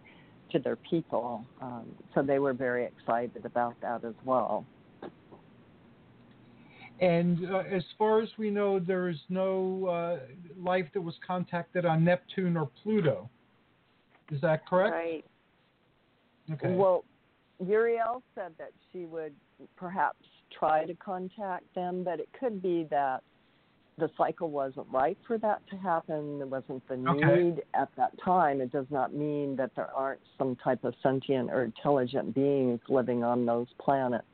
to 0.53 0.59
their 0.59 0.77
people. 0.77 1.45
Um, 1.61 1.87
so 2.15 2.23
they 2.23 2.39
were 2.39 2.53
very 2.53 2.85
excited 2.85 3.45
about 3.45 3.75
that 3.81 4.05
as 4.05 4.15
well. 4.25 4.65
And 7.01 7.49
uh, 7.51 7.59
as 7.71 7.85
far 7.97 8.21
as 8.21 8.29
we 8.39 8.51
know, 8.51 8.81
there 8.81 9.09
is 9.09 9.19
no 9.29 9.87
uh, 9.87 10.61
life 10.61 10.87
that 10.95 11.01
was 11.01 11.15
contacted 11.25 11.87
on 11.87 12.05
Neptune 12.05 12.57
or 12.57 12.69
Pluto. 12.83 13.31
Is 14.33 14.41
that 14.41 14.67
correct? 14.67 14.95
Right. 14.95 15.25
Okay. 16.53 16.75
Well, 16.75 17.05
Uriel 17.65 18.23
said 18.35 18.53
that 18.59 18.73
she 18.93 19.05
would 19.05 19.33
perhaps 19.77 20.25
try 20.57 20.85
to 20.87 20.95
contact 20.95 21.73
them, 21.75 22.03
but 22.05 22.21
it 22.21 22.29
could 22.39 22.61
be 22.61 22.87
that 22.91 23.23
the 23.99 24.11
cycle 24.17 24.51
wasn't 24.51 24.87
right 24.91 25.19
for 25.27 25.39
that 25.39 25.61
to 25.71 25.77
happen. 25.77 26.39
There 26.39 26.47
wasn't 26.47 26.87
the 26.89 26.97
Okay. 26.97 27.43
need 27.43 27.63
at 27.75 27.89
that 27.97 28.13
time. 28.25 28.61
It 28.61 28.71
does 28.73 28.87
not 28.91 29.13
mean 29.13 29.57
that 29.57 29.75
there 29.75 29.93
aren't 29.95 30.21
some 30.37 30.57
type 30.57 30.85
of 30.85 30.95
sentient 31.03 31.51
or 31.51 31.65
intelligent 31.65 32.35
beings 32.35 32.81
living 32.89 33.25
on 33.25 33.45
those 33.45 33.69
planets. 33.79 34.25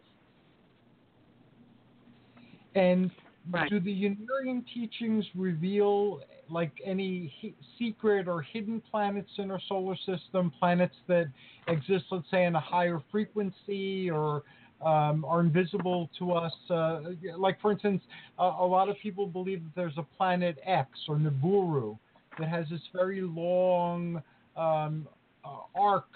And 2.74 3.10
Right. 3.50 3.68
do 3.68 3.78
the 3.78 3.92
Unarian 3.92 4.66
teachings 4.72 5.26
reveal 5.34 6.22
like 6.48 6.72
any 6.82 7.26
he- 7.26 7.54
secret 7.78 8.26
or 8.26 8.40
hidden 8.40 8.80
planets 8.90 9.30
in 9.38 9.50
our 9.50 9.60
solar 9.60 9.96
system, 9.96 10.50
planets 10.50 10.96
that 11.08 11.26
exist, 11.68 12.06
let's 12.10 12.28
say, 12.30 12.44
in 12.46 12.54
a 12.54 12.60
higher 12.60 13.00
frequency 13.10 14.10
or 14.10 14.44
um, 14.82 15.24
are 15.24 15.40
invisible 15.40 16.10
to 16.18 16.32
us? 16.32 16.52
Uh, 16.70 17.00
like, 17.36 17.60
for 17.60 17.72
instance, 17.72 18.02
uh, 18.38 18.54
a 18.60 18.66
lot 18.66 18.88
of 18.88 18.96
people 19.02 19.26
believe 19.26 19.62
that 19.62 19.72
there's 19.74 19.98
a 19.98 20.06
planet 20.16 20.58
X 20.64 20.88
or 21.08 21.16
Nibiru 21.16 21.98
that 22.38 22.48
has 22.48 22.66
this 22.70 22.80
very 22.92 23.20
long 23.20 24.22
um, 24.56 25.06
uh, 25.44 25.58
arc 25.74 26.06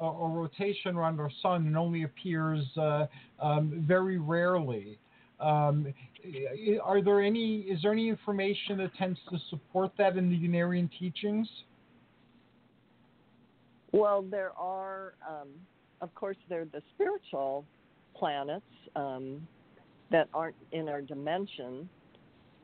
uh, 0.00 0.04
or 0.04 0.30
rotation 0.30 0.96
around 0.96 1.20
our 1.20 1.30
sun 1.42 1.66
and 1.66 1.76
only 1.76 2.04
appears 2.04 2.64
uh, 2.76 3.06
um, 3.40 3.84
very 3.86 4.18
rarely. 4.18 4.98
Um, 5.40 5.92
are 6.82 7.00
there 7.00 7.22
any? 7.22 7.60
Is 7.60 7.82
there 7.82 7.92
any 7.92 8.08
information 8.08 8.78
that 8.78 8.94
tends 8.96 9.18
to 9.30 9.38
support 9.50 9.92
that 9.96 10.16
in 10.16 10.28
the 10.28 10.36
Unarian 10.36 10.90
teachings? 10.98 11.48
Well, 13.92 14.22
there 14.22 14.50
are, 14.58 15.14
um, 15.26 15.48
of 16.00 16.14
course, 16.14 16.36
there 16.48 16.62
are 16.62 16.66
the 16.66 16.82
spiritual 16.94 17.64
planets 18.18 18.64
um, 18.96 19.46
that 20.10 20.28
aren't 20.34 20.56
in 20.72 20.88
our 20.88 21.00
dimension, 21.00 21.88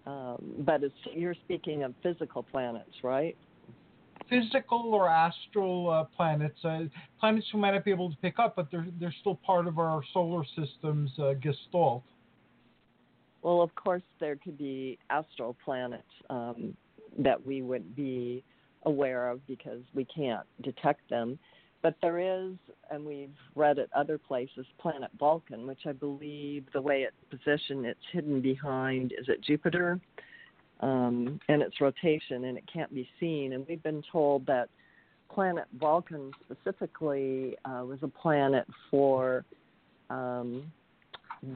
um, 0.06 0.54
but 0.60 0.82
it's, 0.82 0.94
you're 1.12 1.34
speaking 1.44 1.82
of 1.82 1.94
physical 2.02 2.42
planets, 2.42 2.90
right? 3.02 3.36
Physical 4.28 4.94
or 4.94 5.08
astral 5.08 5.90
uh, 5.90 6.04
planets, 6.16 6.58
uh, 6.64 6.80
planets 7.20 7.46
we 7.52 7.60
might 7.60 7.72
not 7.72 7.84
be 7.84 7.90
able 7.90 8.10
to 8.10 8.16
pick 8.18 8.38
up, 8.38 8.56
but 8.56 8.70
they're 8.70 8.86
they're 8.98 9.14
still 9.20 9.34
part 9.34 9.66
of 9.66 9.78
our 9.78 10.02
solar 10.14 10.44
system's 10.56 11.10
uh, 11.18 11.34
gestalt. 11.42 12.02
Well, 13.42 13.60
of 13.60 13.74
course, 13.74 14.02
there 14.20 14.36
could 14.36 14.56
be 14.56 14.98
astral 15.10 15.54
planets 15.62 16.02
um, 16.30 16.74
that 17.18 17.44
we 17.44 17.60
would 17.60 17.94
be 17.94 18.42
aware 18.84 19.28
of 19.28 19.46
because 19.46 19.82
we 19.92 20.06
can't 20.06 20.46
detect 20.62 21.08
them. 21.10 21.38
But 21.84 21.96
there 22.00 22.18
is, 22.18 22.54
and 22.90 23.04
we've 23.04 23.36
read 23.54 23.78
at 23.78 23.90
other 23.94 24.16
places, 24.16 24.64
planet 24.80 25.10
Vulcan, 25.18 25.66
which 25.66 25.80
I 25.86 25.92
believe 25.92 26.64
the 26.72 26.80
way 26.80 27.02
it's 27.02 27.14
positioned, 27.28 27.84
it's 27.84 28.00
hidden 28.10 28.40
behind, 28.40 29.12
is 29.12 29.28
it 29.28 29.42
Jupiter? 29.42 30.00
Um, 30.80 31.38
and 31.50 31.60
its 31.60 31.82
rotation, 31.82 32.46
and 32.46 32.56
it 32.56 32.64
can't 32.72 32.92
be 32.94 33.06
seen. 33.20 33.52
And 33.52 33.66
we've 33.68 33.82
been 33.82 34.02
told 34.10 34.46
that 34.46 34.70
planet 35.30 35.66
Vulcan 35.78 36.32
specifically 36.46 37.54
uh, 37.66 37.84
was 37.84 37.98
a 38.00 38.08
planet 38.08 38.66
for 38.90 39.44
um, 40.08 40.72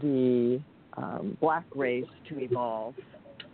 the 0.02 0.60
um, 0.98 1.38
black 1.40 1.64
race 1.74 2.05
to 2.28 2.38
evolve, 2.38 2.94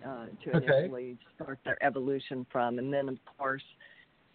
uh, 0.04 0.26
to 0.42 0.56
Okay. 0.56 0.66
initially 0.66 1.18
start 1.36 1.60
their 1.64 1.80
evolution 1.84 2.44
from. 2.50 2.80
And 2.80 2.92
then, 2.92 3.08
of 3.08 3.18
course, 3.38 3.62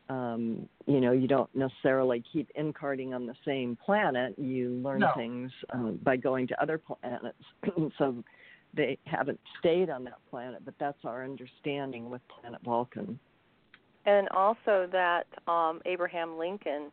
um, 0.10 0.68
you 0.88 1.00
know, 1.00 1.12
you 1.12 1.28
don't 1.28 1.54
necessarily 1.56 2.24
keep 2.34 2.50
incarnating 2.56 3.14
on 3.14 3.28
the 3.28 3.36
same 3.46 3.78
planet. 3.84 4.38
You 4.38 4.70
learn 4.84 5.02
No. 5.02 5.12
things 5.16 5.52
um, 5.72 6.00
by 6.04 6.18
going 6.18 6.48
to 6.48 6.62
other 6.62 6.80
planets. 6.80 7.38
so 7.98 8.24
they 8.74 8.98
haven't 9.06 9.40
stayed 9.60 9.90
on 9.90 10.04
that 10.06 10.20
planet, 10.30 10.62
but 10.66 10.74
that's 10.80 10.98
our 11.06 11.24
understanding 11.24 12.10
with 12.10 12.22
planet 12.28 12.60
Vulcan. 12.64 13.20
And 14.06 14.28
also 14.30 14.88
that 14.92 15.28
um, 15.48 15.82
Abraham 15.86 16.38
Lincoln 16.38 16.92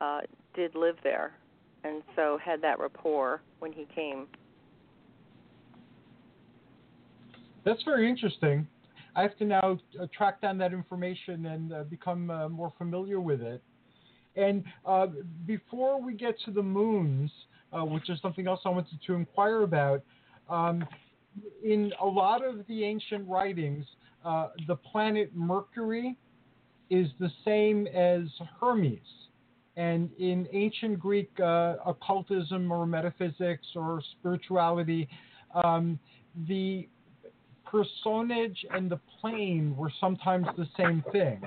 uh, 0.00 0.20
did 0.54 0.74
live 0.74 0.96
there, 1.02 1.32
and 1.84 2.02
so 2.16 2.38
had 2.42 2.62
that 2.62 2.78
rapport 2.78 3.42
when 3.58 3.72
he 3.72 3.86
came. 3.94 4.26
That's 7.64 7.82
very 7.82 8.08
interesting. 8.08 8.66
I 9.16 9.22
have 9.22 9.36
to 9.38 9.44
now 9.44 9.78
uh, 10.00 10.06
track 10.16 10.40
down 10.40 10.58
that 10.58 10.72
information 10.72 11.46
and 11.46 11.72
uh, 11.72 11.84
become 11.84 12.30
uh, 12.30 12.48
more 12.48 12.72
familiar 12.76 13.20
with 13.20 13.42
it. 13.42 13.62
And 14.36 14.64
uh, 14.84 15.06
before 15.46 16.02
we 16.02 16.14
get 16.14 16.34
to 16.46 16.50
the 16.50 16.62
moons, 16.62 17.30
uh, 17.72 17.84
which 17.84 18.10
is 18.10 18.20
something 18.20 18.48
else 18.48 18.60
I 18.64 18.70
wanted 18.70 18.98
to 19.06 19.14
inquire 19.14 19.62
about, 19.62 20.02
um, 20.48 20.84
in 21.64 21.92
a 22.00 22.06
lot 22.06 22.44
of 22.44 22.66
the 22.66 22.84
ancient 22.84 23.28
writings, 23.28 23.86
uh, 24.24 24.48
the 24.66 24.76
planet 24.76 25.30
Mercury 25.34 26.16
is 26.90 27.08
the 27.20 27.30
same 27.44 27.86
as 27.88 28.22
Hermes. 28.60 28.98
And 29.76 30.10
in 30.18 30.46
ancient 30.52 31.00
Greek 31.00 31.30
occultism 31.38 32.70
or 32.70 32.86
metaphysics 32.86 33.66
or 33.74 34.00
spirituality, 34.18 35.08
um, 35.54 35.98
the 36.48 36.88
personage 37.74 38.64
and 38.70 38.88
the 38.90 39.00
plane 39.20 39.74
were 39.76 39.90
sometimes 40.00 40.46
the 40.56 40.66
same 40.76 41.02
thing. 41.10 41.42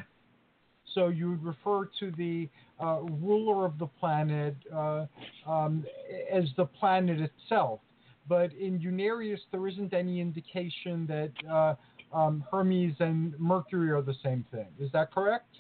So 0.94 1.08
you 1.08 1.30
would 1.30 1.44
refer 1.44 1.90
to 2.00 2.12
the 2.18 2.50
uh, 2.82 3.02
ruler 3.02 3.66
of 3.66 3.78
the 3.78 3.86
planet 3.86 4.56
uh, 4.74 5.06
um, 5.48 5.86
as 6.32 6.46
the 6.58 6.66
planet 6.66 7.20
itself. 7.22 7.80
But 8.28 8.52
in 8.54 8.80
Unarius, 8.80 9.40
there 9.52 9.68
isn't 9.68 9.94
any 9.94 10.20
indication 10.20 11.08
that 11.08 11.32
uh, 11.50 11.76
um, 12.16 12.44
Hermes 12.52 12.96
and 13.00 13.40
Mercury 13.40 13.92
are 13.92 14.02
the 14.02 14.16
same 14.24 14.44
thing. 14.52 14.68
Is 14.80 14.92
that 14.92 15.14
correct? 15.14 15.56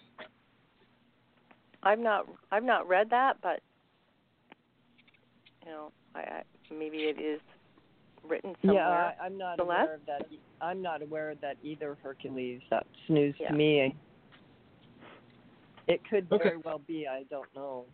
I've 1.83 1.99
not 1.99 2.27
I've 2.51 2.63
not 2.63 2.87
read 2.87 3.09
that, 3.11 3.37
but 3.41 3.61
you 5.65 5.71
know, 5.71 5.91
I, 6.15 6.19
I 6.19 6.43
maybe 6.73 6.97
it 6.97 7.21
is 7.21 7.39
written 8.27 8.55
somewhere. 8.61 8.83
Yeah, 8.83 9.11
I, 9.21 9.25
I'm 9.25 9.37
not 9.37 9.57
Celeste? 9.57 9.81
aware 9.81 9.95
of 9.95 10.05
that. 10.07 10.27
I'm 10.61 10.81
not 10.81 11.01
aware 11.01 11.29
of 11.29 11.41
that 11.41 11.57
either, 11.63 11.97
Hercules. 12.01 12.61
That's 12.69 12.87
news 13.09 13.35
Yeah. 13.39 13.49
to 13.49 13.53
me. 13.55 13.95
It 15.87 16.01
could 16.09 16.27
Okay. 16.31 16.43
very 16.49 16.57
well 16.57 16.79
be. 16.79 17.07
I 17.07 17.23
don't 17.29 17.53
know. 17.55 17.85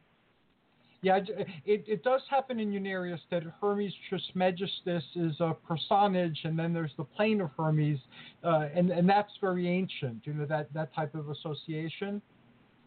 Yeah, 1.01 1.18
it, 1.65 1.84
it 1.85 2.01
does 2.03 2.22
happen 2.30 2.61
in 2.61 2.72
Unarius 2.72 3.19
that 3.30 3.43
Hermes 3.60 3.93
Trismegistus 4.07 5.03
is 5.15 5.35
a 5.41 5.53
personage, 5.68 6.39
and 6.45 6.57
then 6.57 6.72
there's 6.72 6.93
the 6.95 7.03
plane 7.03 7.41
of 7.41 7.51
Hermes, 7.57 7.99
uh, 8.41 8.69
and 8.73 8.89
and 8.89 9.07
that's 9.07 9.31
very 9.41 9.68
ancient. 9.68 10.26
You 10.26 10.34
know 10.34 10.45
that 10.45 10.72
that 10.73 10.93
type 10.93 11.14
of 11.14 11.30
association. 11.30 12.22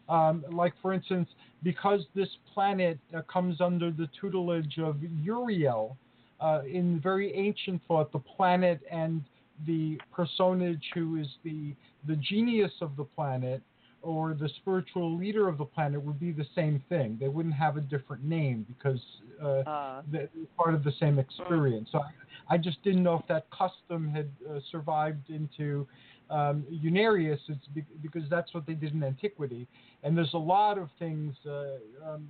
Um, 0.09 0.43
like 0.51 0.73
for 0.81 0.93
instance, 0.93 1.29
because 1.61 2.01
this 2.15 2.29
planet 2.53 2.97
uh, 3.15 3.21
comes 3.31 3.61
under 3.61 3.91
the 3.91 4.09
tutelage 4.19 4.79
of 4.79 4.95
Uriel, 5.21 5.95
uh, 6.39 6.61
in 6.65 6.99
very 6.99 7.33
ancient 7.33 7.81
thought, 7.87 8.11
the 8.11 8.19
planet 8.19 8.81
and 8.91 9.23
the 9.65 9.99
personage 10.13 10.83
who 10.93 11.17
is 11.17 11.27
the 11.43 11.73
the 12.07 12.15
genius 12.17 12.71
of 12.81 12.95
the 12.95 13.03
planet 13.03 13.61
or 14.03 14.35
the 14.35 14.47
spiritual 14.61 15.17
leader 15.17 15.47
of 15.47 15.57
the 15.57 15.65
planet 15.65 16.01
would 16.01 16.19
be 16.19 16.31
the 16.31 16.45
same 16.53 16.81
thing. 16.87 17.17
They 17.19 17.27
wouldn't 17.27 17.55
have 17.55 17.75
a 17.77 17.81
different 17.81 18.23
name 18.23 18.65
because 18.67 19.01
uh, 19.41 19.63
Uh, 19.67 20.01
they're 20.11 20.29
part 20.55 20.73
of 20.75 20.83
the 20.83 20.93
same 20.99 21.17
experience. 21.19 21.89
So 21.91 21.99
I, 21.99 22.11
I 22.53 22.57
just 22.57 22.81
didn't 22.83 23.03
know 23.03 23.15
if 23.15 23.27
that 23.27 23.45
custom 23.49 24.07
had 24.09 24.29
uh, 24.49 24.59
survived 24.71 25.29
into 25.29 25.87
um, 26.29 26.65
Unarius. 26.71 27.39
It's 27.49 27.67
be- 27.73 27.85
because 28.01 28.23
that's 28.29 28.53
what 28.53 28.65
they 28.67 28.73
did 28.73 28.93
in 28.93 29.03
antiquity. 29.03 29.67
And 30.03 30.15
there's 30.17 30.33
a 30.33 30.37
lot 30.55 30.77
of 30.77 30.89
things 30.99 31.33
uh, 31.45 32.09
um, 32.09 32.29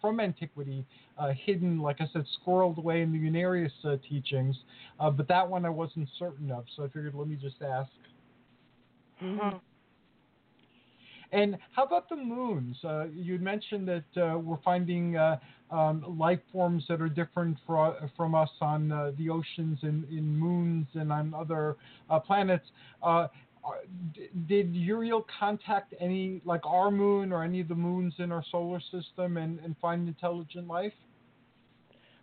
from 0.00 0.20
antiquity 0.20 0.84
uh, 1.18 1.32
hidden, 1.32 1.80
like 1.80 2.00
I 2.00 2.08
said, 2.12 2.24
squirreled 2.40 2.78
away 2.78 3.02
in 3.02 3.12
the 3.12 3.18
Unarius 3.18 3.72
uh, 3.84 3.96
teachings. 4.08 4.56
Uh, 5.00 5.10
but 5.10 5.28
that 5.28 5.48
one 5.48 5.64
I 5.64 5.70
wasn't 5.70 6.08
certain 6.18 6.50
of, 6.50 6.64
so 6.76 6.84
I 6.84 6.86
figured 6.88 7.14
let 7.14 7.28
me 7.28 7.36
just 7.36 7.62
ask. 7.62 7.90
Mhm. 9.22 9.60
And 11.32 11.56
how 11.74 11.84
about 11.84 12.10
the 12.10 12.16
moons? 12.16 12.76
Uh, 12.84 13.06
you 13.14 13.38
mentioned 13.38 13.88
that 13.88 14.22
uh, 14.22 14.38
we're 14.38 14.60
finding 14.62 15.16
uh, 15.16 15.38
um, 15.70 16.18
life 16.18 16.40
forms 16.52 16.84
that 16.88 17.00
are 17.00 17.08
different 17.08 17.56
for, 17.66 17.96
from 18.16 18.34
us 18.34 18.50
on 18.60 18.92
uh, 18.92 19.12
the 19.16 19.30
oceans 19.30 19.78
and 19.82 20.04
in 20.10 20.36
moons 20.38 20.86
and 20.92 21.10
on 21.10 21.32
other 21.32 21.76
uh, 22.10 22.20
planets. 22.20 22.66
Did 24.48 24.74
Uriel 24.74 25.24
contact 25.38 25.94
any, 26.00 26.40
like 26.44 26.62
our 26.64 26.90
moon 26.90 27.32
or 27.32 27.44
any 27.44 27.60
of 27.60 27.68
the 27.68 27.74
moons 27.74 28.14
in 28.18 28.32
our 28.32 28.44
solar 28.50 28.80
system 28.80 29.36
and, 29.36 29.60
and 29.60 29.76
find 29.80 30.08
intelligent 30.08 30.66
life? 30.66 30.92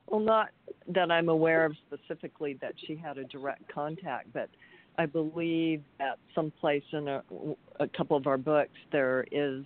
Well, 0.08 0.20
not 0.20 0.50
that 0.88 1.12
I'm 1.12 1.30
aware 1.30 1.66
of 1.66 1.76
specifically 1.88 2.58
that 2.62 2.74
she 2.88 2.96
had 2.96 3.18
a 3.18 3.24
direct 3.26 3.72
contact, 3.72 4.34
but 4.34 4.50
I 4.98 5.06
believe 5.06 5.82
that 6.00 6.18
someplace 6.36 6.84
in 6.92 7.08
a, 7.08 7.24
a 7.80 7.88
couple 7.88 8.18
of 8.18 8.28
our 8.28 8.38
books 8.38 8.72
there 8.92 9.26
is 9.32 9.64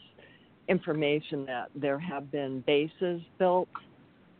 information 0.68 1.46
that 1.46 1.70
there 1.76 1.98
have 2.00 2.32
been 2.32 2.64
bases 2.68 3.22
built 3.40 3.70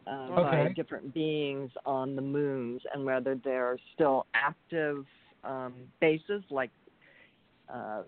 uh, 0.06 0.28
okay. 0.32 0.68
by 0.68 0.74
different 0.76 1.14
beings 1.14 1.72
on 1.86 2.16
the 2.16 2.22
moons, 2.22 2.82
and 2.94 3.06
whether 3.06 3.36
they're 3.44 3.78
still 3.96 4.26
active 4.34 5.06
um, 5.44 5.74
bases 6.00 6.44
like 6.50 6.70
uh, 7.74 8.04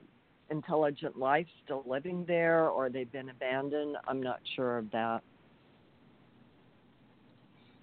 intelligent 0.49 1.17
life 1.17 1.47
still 1.63 1.83
living 1.87 2.23
there, 2.27 2.69
or 2.69 2.89
they've 2.89 3.11
been 3.11 3.29
abandoned. 3.29 3.97
I'm 4.07 4.21
not 4.21 4.39
sure 4.55 4.77
of 4.77 4.91
that. 4.91 5.21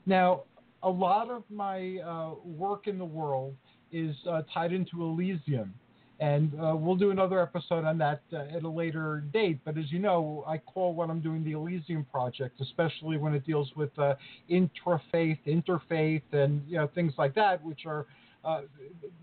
Now, 0.07 0.43
a 0.83 0.91
lot 0.91 1.31
of 1.31 1.45
my 1.51 1.99
uh, 1.99 2.35
work 2.45 2.87
in 2.87 2.99
the 2.99 3.05
world 3.05 3.55
is 3.93 4.17
uh, 4.29 4.43
tied 4.53 4.73
into 4.73 5.03
Elysium. 5.03 5.75
And 6.21 6.53
uh, 6.55 6.77
we'll 6.77 6.97
do 6.97 7.11
another 7.11 7.41
episode 7.41 7.85
on 7.85 7.99
that 7.99 8.23
uh, 8.33 8.57
at 8.57 8.63
a 8.63 8.69
later 8.69 9.25
date. 9.33 9.59
But 9.65 9.77
as 9.77 9.91
you 9.91 9.99
know, 9.99 10.45
I 10.47 10.57
call 10.59 10.95
what 10.95 11.11
I'm 11.11 11.21
doing 11.21 11.43
the 11.43 11.53
Elysium 11.53 12.07
Project, 12.13 12.61
especially 12.61 13.17
when 13.17 13.35
it 13.35 13.45
deals 13.45 13.73
with 13.75 13.91
uh, 13.99 14.15
intrafaith, 14.49 15.39
interfaith, 15.49 16.23
and 16.31 16.63
you 16.69 16.77
know 16.77 16.89
things 16.95 17.13
like 17.19 17.35
that, 17.35 17.65
which 17.65 17.87
are 17.87 18.07
uh, 18.45 18.61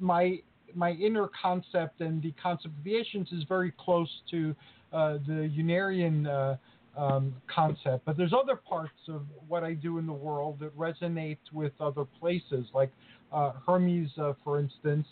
my 0.02 0.42
my 0.76 0.92
inner 0.92 1.30
concept 1.42 2.02
and 2.02 2.22
the 2.22 2.34
concept 2.42 2.78
of 2.78 2.84
the 2.84 2.96
ancients 2.96 3.32
is 3.32 3.44
very 3.44 3.72
close 3.78 4.10
to 4.32 4.56
the 4.92 5.52
Unarian 5.58 6.58
um, 6.98 7.34
concept. 7.54 8.06
But 8.06 8.18
there's 8.18 8.34
other 8.34 8.56
parts 8.56 9.00
of 9.08 9.24
what 9.48 9.64
I 9.64 9.74
do 9.74 9.98
in 9.98 10.06
the 10.06 10.14
world 10.14 10.60
that 10.60 10.78
resonate 10.78 11.38
with 11.54 11.72
other 11.80 12.06
places, 12.20 12.66
like 12.74 12.92
uh, 13.32 13.54
Hermes, 13.66 14.10
uh, 14.18 14.34
for 14.44 14.60
instance. 14.60 15.08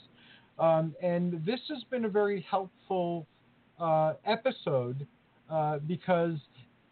Um, 0.60 0.96
and 1.02 1.46
this 1.46 1.60
has 1.70 1.84
been 1.90 2.06
a 2.06 2.10
very 2.10 2.46
helpful 2.50 3.28
uh, 3.80 4.14
episode 4.26 5.06
uh, 5.50 5.80
because 5.80 6.38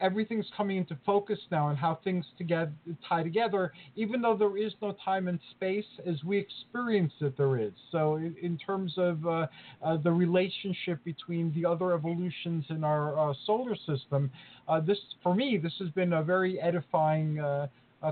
everything's 0.01 0.47
coming 0.55 0.77
into 0.77 0.97
focus 1.05 1.39
now 1.51 1.69
and 1.69 1.77
how 1.77 1.99
things 2.03 2.25
together, 2.37 2.71
tie 3.07 3.23
together, 3.23 3.71
even 3.95 4.21
though 4.21 4.35
there 4.35 4.57
is 4.57 4.73
no 4.81 4.95
time 5.03 5.27
and 5.27 5.39
space 5.51 5.85
as 6.05 6.23
we 6.23 6.37
experience 6.37 7.13
it, 7.21 7.37
there 7.37 7.57
is. 7.57 7.71
So, 7.91 8.15
in, 8.15 8.35
in 8.41 8.57
terms 8.57 8.93
of 8.97 9.25
uh, 9.25 9.47
uh, 9.83 9.97
the 9.97 10.11
relationship 10.11 11.03
between 11.03 11.53
the 11.53 11.65
other 11.65 11.93
evolutions 11.93 12.65
in 12.69 12.83
our 12.83 13.17
uh, 13.17 13.33
solar 13.45 13.75
system, 13.75 14.29
uh, 14.67 14.79
this, 14.79 14.97
for 15.23 15.33
me, 15.33 15.57
this 15.61 15.73
has 15.79 15.89
been 15.89 16.13
a 16.13 16.23
very 16.23 16.59
edifying 16.59 17.39
uh, 17.39 17.67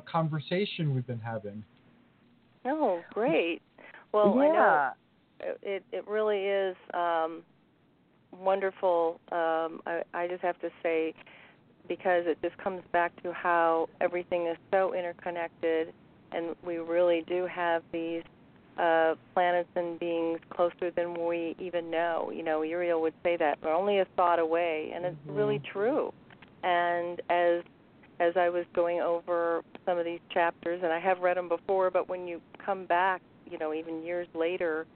conversation 0.06 0.96
we've 0.96 1.08
been 1.08 1.20
having. 1.20 1.64
Oh, 2.66 3.02
great. 3.12 3.62
Well, 4.14 4.34
yeah. 4.38 4.42
I 4.42 5.46
know 5.46 5.54
it, 5.62 5.84
it 5.92 6.08
really 6.08 6.46
is 6.46 6.76
um, 6.94 7.44
wonderful. 8.32 9.20
Um, 9.32 9.82
I, 9.86 10.04
I 10.14 10.28
just 10.28 10.42
have 10.42 10.60
to 10.62 10.70
say, 10.82 11.14
because 11.96 12.24
it 12.26 12.40
just 12.42 12.58
comes 12.58 12.82
back 12.92 13.12
to 13.22 13.32
how 13.32 13.88
everything 14.02 14.48
is 14.48 14.58
so 14.72 14.96
interconnected, 14.96 15.94
and 16.32 16.56
we 16.66 16.78
really 16.78 17.24
do 17.28 17.46
have 17.46 17.84
these 17.92 18.24
uh, 18.80 19.14
planets 19.36 19.70
and 19.76 20.00
beings 20.00 20.40
closer 20.50 20.90
than 20.96 21.14
we 21.28 21.56
even 21.60 21.92
know. 21.92 22.32
You 22.34 22.44
know, 22.44 22.64
Uriel 22.64 23.00
would 23.02 23.14
say 23.24 23.38
that 23.38 23.60
we're 23.62 23.76
only 23.76 24.00
a 24.00 24.06
thought 24.16 24.40
away, 24.40 24.92
and 24.96 25.06
it's 25.06 25.16
mm-hmm. 25.28 25.36
really 25.36 25.62
true. 25.72 26.12
And 26.64 27.22
as 27.30 27.62
as 28.20 28.34
I 28.38 28.50
was 28.50 28.66
going 28.74 29.02
over 29.02 29.62
some 29.86 30.00
of 30.00 30.06
these 30.06 30.22
chapters, 30.32 30.82
and 30.84 30.92
I 30.92 31.00
have 31.00 31.20
read 31.20 31.38
them 31.38 31.50
before, 31.50 31.92
but 31.92 32.10
when 32.10 32.28
you 32.28 32.42
come 32.66 32.86
back, 32.86 33.22
you 33.50 33.60
know, 33.60 33.74
even 33.74 34.04
years 34.04 34.28
later, 34.34 34.88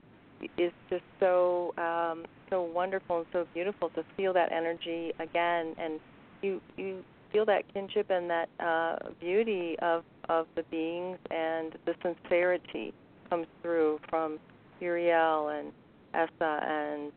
it's 0.57 0.74
just 0.90 1.03
so 1.19 1.74
um, 1.78 2.26
so 2.49 2.64
wonderful 2.64 3.19
and 3.19 3.28
so 3.32 3.45
beautiful 3.53 3.90
to 3.90 4.03
feel 4.15 4.34
that 4.34 4.52
energy 4.52 5.11
again, 5.19 5.76
and 5.78 5.99
you 6.41 6.61
you 6.77 7.03
feel 7.31 7.45
that 7.45 7.72
kinship 7.73 8.09
and 8.09 8.30
that 8.30 8.49
uh, 8.59 9.09
beauty 9.19 9.76
of 9.81 10.03
of 10.30 10.47
the 10.55 10.64
beings 10.64 11.18
and 11.31 11.77
the 11.85 11.93
sincerity 12.01 12.93
comes 13.30 13.47
through 13.61 13.99
from 14.09 14.39
Uriel 14.80 15.49
and 15.49 15.72
Essa 16.14 16.59
and 16.64 17.11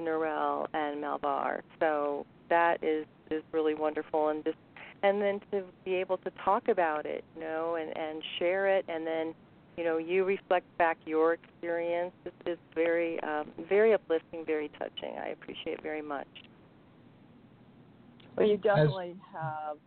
Narelle 0.00 0.66
and 0.74 1.02
Malvar. 1.02 1.62
So 1.80 2.26
that 2.48 2.82
is 2.82 3.06
is 3.30 3.42
really 3.52 3.74
wonderful, 3.74 4.28
and 4.28 4.44
just 4.44 4.56
and 5.02 5.20
then 5.20 5.40
to 5.50 5.64
be 5.84 5.94
able 5.94 6.18
to 6.18 6.30
talk 6.44 6.68
about 6.68 7.06
it, 7.06 7.24
you 7.34 7.42
know, 7.42 7.76
and 7.76 7.96
and 7.96 8.22
share 8.38 8.68
it, 8.68 8.84
and 8.88 9.06
then 9.06 9.34
you 9.76 9.84
know 9.84 9.98
you 9.98 10.24
reflect 10.24 10.66
back 10.78 10.98
your 11.06 11.34
experience. 11.34 12.12
This 12.24 12.34
is 12.46 12.58
very 12.74 13.20
um, 13.22 13.50
very 13.68 13.94
uplifting, 13.94 14.44
very 14.44 14.70
touching. 14.78 15.16
I 15.18 15.28
appreciate 15.28 15.82
very 15.82 16.02
much. 16.02 16.28
Well, 18.36 18.46
you 18.46 18.56
definitely 18.58 19.16
have 19.32 19.78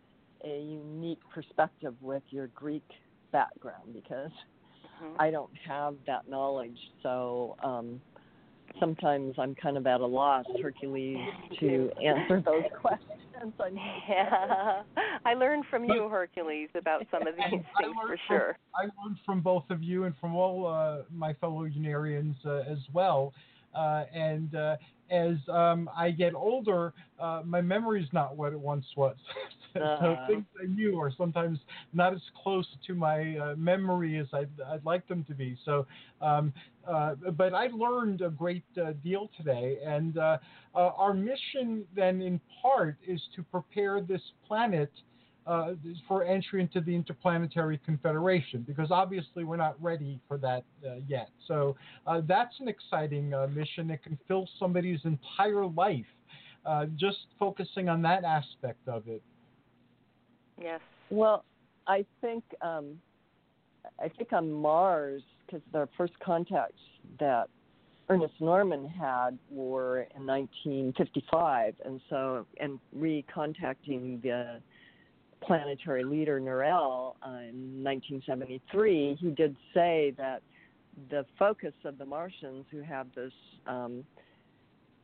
a 0.44 0.60
unique 0.60 1.20
perspective 1.32 1.94
with 2.00 2.22
your 2.30 2.48
Greek 2.48 2.86
background 3.32 3.92
because 3.92 4.30
mm-hmm. 5.02 5.20
I 5.20 5.30
don't 5.30 5.50
have 5.66 5.94
that 6.06 6.28
knowledge. 6.28 6.78
So 7.02 7.56
um, 7.62 8.00
sometimes 8.78 9.34
I'm 9.38 9.54
kind 9.54 9.76
of 9.76 9.86
at 9.86 10.00
a 10.00 10.06
loss, 10.06 10.46
Hercules, 10.62 11.18
to 11.60 11.90
answer 12.04 12.42
those 12.44 12.64
questions. 12.80 13.52
yeah, 14.08 14.82
I 15.24 15.34
learned 15.34 15.64
from 15.70 15.84
you, 15.84 16.08
Hercules, 16.08 16.68
about 16.74 17.06
some 17.10 17.26
of 17.26 17.34
these 17.36 17.44
things 17.50 17.94
for 18.06 18.16
sure. 18.28 18.58
I 18.74 18.82
learned 19.02 19.18
from 19.24 19.40
both 19.40 19.64
of 19.70 19.82
you 19.82 20.04
and 20.04 20.14
from 20.20 20.34
all 20.34 20.66
uh, 20.66 21.02
my 21.10 21.34
fellow 21.34 21.66
Unarians 21.66 22.34
uh, 22.44 22.70
as 22.70 22.78
well. 22.92 23.32
Uh, 23.74 24.04
and 24.12 24.54
uh, 24.54 24.76
as 25.10 25.36
um, 25.48 25.90
I 25.96 26.10
get 26.10 26.34
older, 26.34 26.92
uh, 27.18 27.42
my 27.44 27.60
memory 27.60 28.02
is 28.02 28.08
not 28.12 28.36
what 28.36 28.52
it 28.52 28.60
once 28.60 28.86
was. 28.96 29.16
so 29.74 29.80
uh-huh. 29.80 30.26
things 30.26 30.44
I 30.62 30.66
knew 30.66 30.98
are 31.00 31.12
sometimes 31.16 31.58
not 31.92 32.14
as 32.14 32.20
close 32.42 32.66
to 32.86 32.94
my 32.94 33.36
uh, 33.36 33.54
memory 33.56 34.18
as 34.18 34.26
I'd, 34.32 34.48
I'd, 34.66 34.84
like 34.84 35.06
them 35.08 35.24
to 35.24 35.34
be. 35.34 35.56
So, 35.64 35.86
um, 36.20 36.52
uh, 36.86 37.14
but 37.36 37.54
I 37.54 37.68
learned 37.68 38.22
a 38.22 38.30
great 38.30 38.64
uh, 38.80 38.92
deal 39.04 39.30
today, 39.36 39.78
and 39.84 40.16
uh, 40.18 40.38
our 40.74 41.14
mission 41.14 41.84
then, 41.94 42.22
in 42.22 42.40
part, 42.62 42.96
is 43.06 43.20
to 43.36 43.42
prepare 43.42 44.00
this 44.00 44.22
planet 44.46 44.90
uh, 45.46 45.72
for 46.06 46.24
entry 46.24 46.60
into 46.60 46.80
the 46.80 46.94
Interplanetary 46.94 47.80
Confederation 47.84 48.62
because 48.66 48.90
obviously 48.90 49.44
we're 49.44 49.56
not 49.56 49.80
ready 49.82 50.20
for 50.28 50.38
that 50.38 50.64
uh, 50.86 50.96
yet. 51.08 51.30
So 51.48 51.76
uh, 52.06 52.20
that's 52.26 52.54
an 52.60 52.68
exciting 52.68 53.32
uh, 53.34 53.46
mission 53.48 53.88
that 53.88 54.02
can 54.02 54.18
fill 54.28 54.48
somebody's 54.58 55.00
entire 55.04 55.66
life 55.66 56.04
uh, 56.66 56.86
just 56.96 57.18
focusing 57.38 57.88
on 57.88 58.02
that 58.02 58.24
aspect 58.24 58.86
of 58.86 59.08
it. 59.08 59.22
Yes. 60.60 60.80
Well, 61.10 61.44
I 61.86 62.04
think 62.20 62.44
um, 62.60 62.98
I 63.98 64.08
think 64.08 64.32
on 64.32 64.52
Mars 64.52 65.22
because 65.46 65.62
the 65.72 65.88
first 65.96 66.12
contacts 66.20 66.82
that 67.18 67.48
Ernest 68.08 68.34
Norman 68.40 68.88
had 68.88 69.38
were 69.50 70.02
in 70.16 70.26
1955, 70.26 71.74
and 71.84 72.00
so 72.10 72.46
and 72.60 72.78
recontacting 72.96 74.20
the 74.22 74.60
planetary 75.42 76.04
leader 76.04 76.40
Narelle 76.40 77.14
uh, 77.22 77.48
in 77.48 77.82
1973, 77.82 79.16
he 79.20 79.30
did 79.30 79.56
say 79.74 80.14
that 80.16 80.42
the 81.10 81.24
focus 81.38 81.72
of 81.84 81.98
the 81.98 82.04
Martians 82.04 82.66
who 82.70 82.82
have 82.82 83.06
this 83.14 83.32
um, 83.66 84.04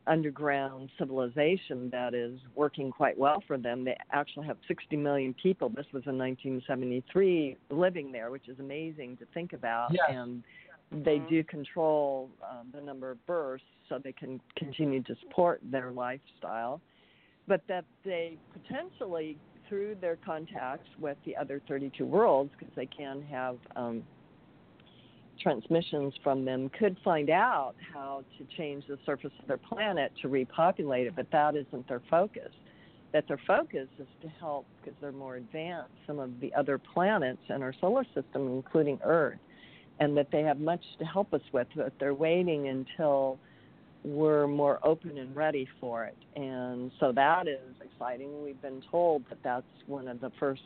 underground 0.07 0.89
civilization 0.97 1.89
that 1.91 2.13
is 2.13 2.39
working 2.55 2.91
quite 2.91 3.17
well 3.17 3.43
for 3.45 3.57
them. 3.57 3.83
They 3.83 3.97
actually 4.11 4.47
have 4.47 4.57
60 4.67 4.95
million 4.95 5.33
people. 5.41 5.69
This 5.69 5.85
was 5.93 6.03
in 6.05 6.17
1973 6.17 7.57
living 7.69 8.11
there, 8.11 8.31
which 8.31 8.47
is 8.47 8.59
amazing 8.59 9.17
to 9.17 9.25
think 9.33 9.53
about. 9.53 9.89
Yes. 9.91 10.05
And 10.09 10.43
they 10.91 11.19
do 11.29 11.43
control 11.43 12.29
um, 12.49 12.67
the 12.73 12.81
number 12.81 13.11
of 13.11 13.25
births 13.25 13.63
so 13.89 13.99
they 14.01 14.13
can 14.13 14.39
continue 14.55 15.03
to 15.03 15.15
support 15.21 15.59
their 15.63 15.91
lifestyle. 15.91 16.81
But 17.47 17.61
that 17.67 17.85
they 18.03 18.37
potentially 18.53 19.37
through 19.67 19.95
their 20.01 20.17
contacts 20.17 20.89
with 20.99 21.17
the 21.25 21.35
other 21.35 21.61
32 21.67 22.05
worlds 22.05 22.51
because 22.57 22.73
they 22.75 22.85
can 22.85 23.21
have 23.29 23.57
um, 23.75 24.03
transmissions 25.39 26.13
from 26.23 26.45
them 26.45 26.69
could 26.77 26.97
find 27.03 27.29
out 27.29 27.75
how 27.93 28.23
to 28.37 28.57
change 28.57 28.85
the 28.87 28.97
surface 29.05 29.31
of 29.39 29.47
their 29.47 29.57
planet 29.57 30.11
to 30.21 30.27
repopulate 30.27 31.07
it, 31.07 31.15
but 31.15 31.29
that 31.31 31.55
isn't 31.55 31.87
their 31.87 32.01
focus. 32.09 32.51
That 33.13 33.27
their 33.27 33.39
focus 33.47 33.87
is 33.99 34.07
to 34.21 34.27
help, 34.27 34.65
because 34.81 34.97
they're 34.99 35.11
more 35.11 35.37
advanced, 35.37 35.93
some 36.05 36.19
of 36.19 36.39
the 36.39 36.53
other 36.53 36.77
planets 36.77 37.41
in 37.49 37.63
our 37.63 37.73
solar 37.79 38.03
system, 38.13 38.47
including 38.47 38.99
Earth, 39.03 39.39
and 39.99 40.15
that 40.17 40.27
they 40.31 40.41
have 40.41 40.59
much 40.59 40.83
to 40.99 41.05
help 41.05 41.33
us 41.33 41.41
with, 41.51 41.67
but 41.75 41.93
they're 41.99 42.13
waiting 42.13 42.67
until 42.67 43.39
we're 44.03 44.47
more 44.47 44.79
open 44.83 45.17
and 45.17 45.35
ready 45.35 45.67
for 45.79 46.05
it. 46.05 46.17
And 46.35 46.91
so 46.99 47.11
that 47.13 47.47
is 47.47 47.59
exciting. 47.83 48.43
We've 48.43 48.61
been 48.61 48.81
told 48.89 49.23
that 49.29 49.39
that's 49.43 49.65
one 49.85 50.07
of 50.07 50.21
the 50.21 50.31
first 50.39 50.61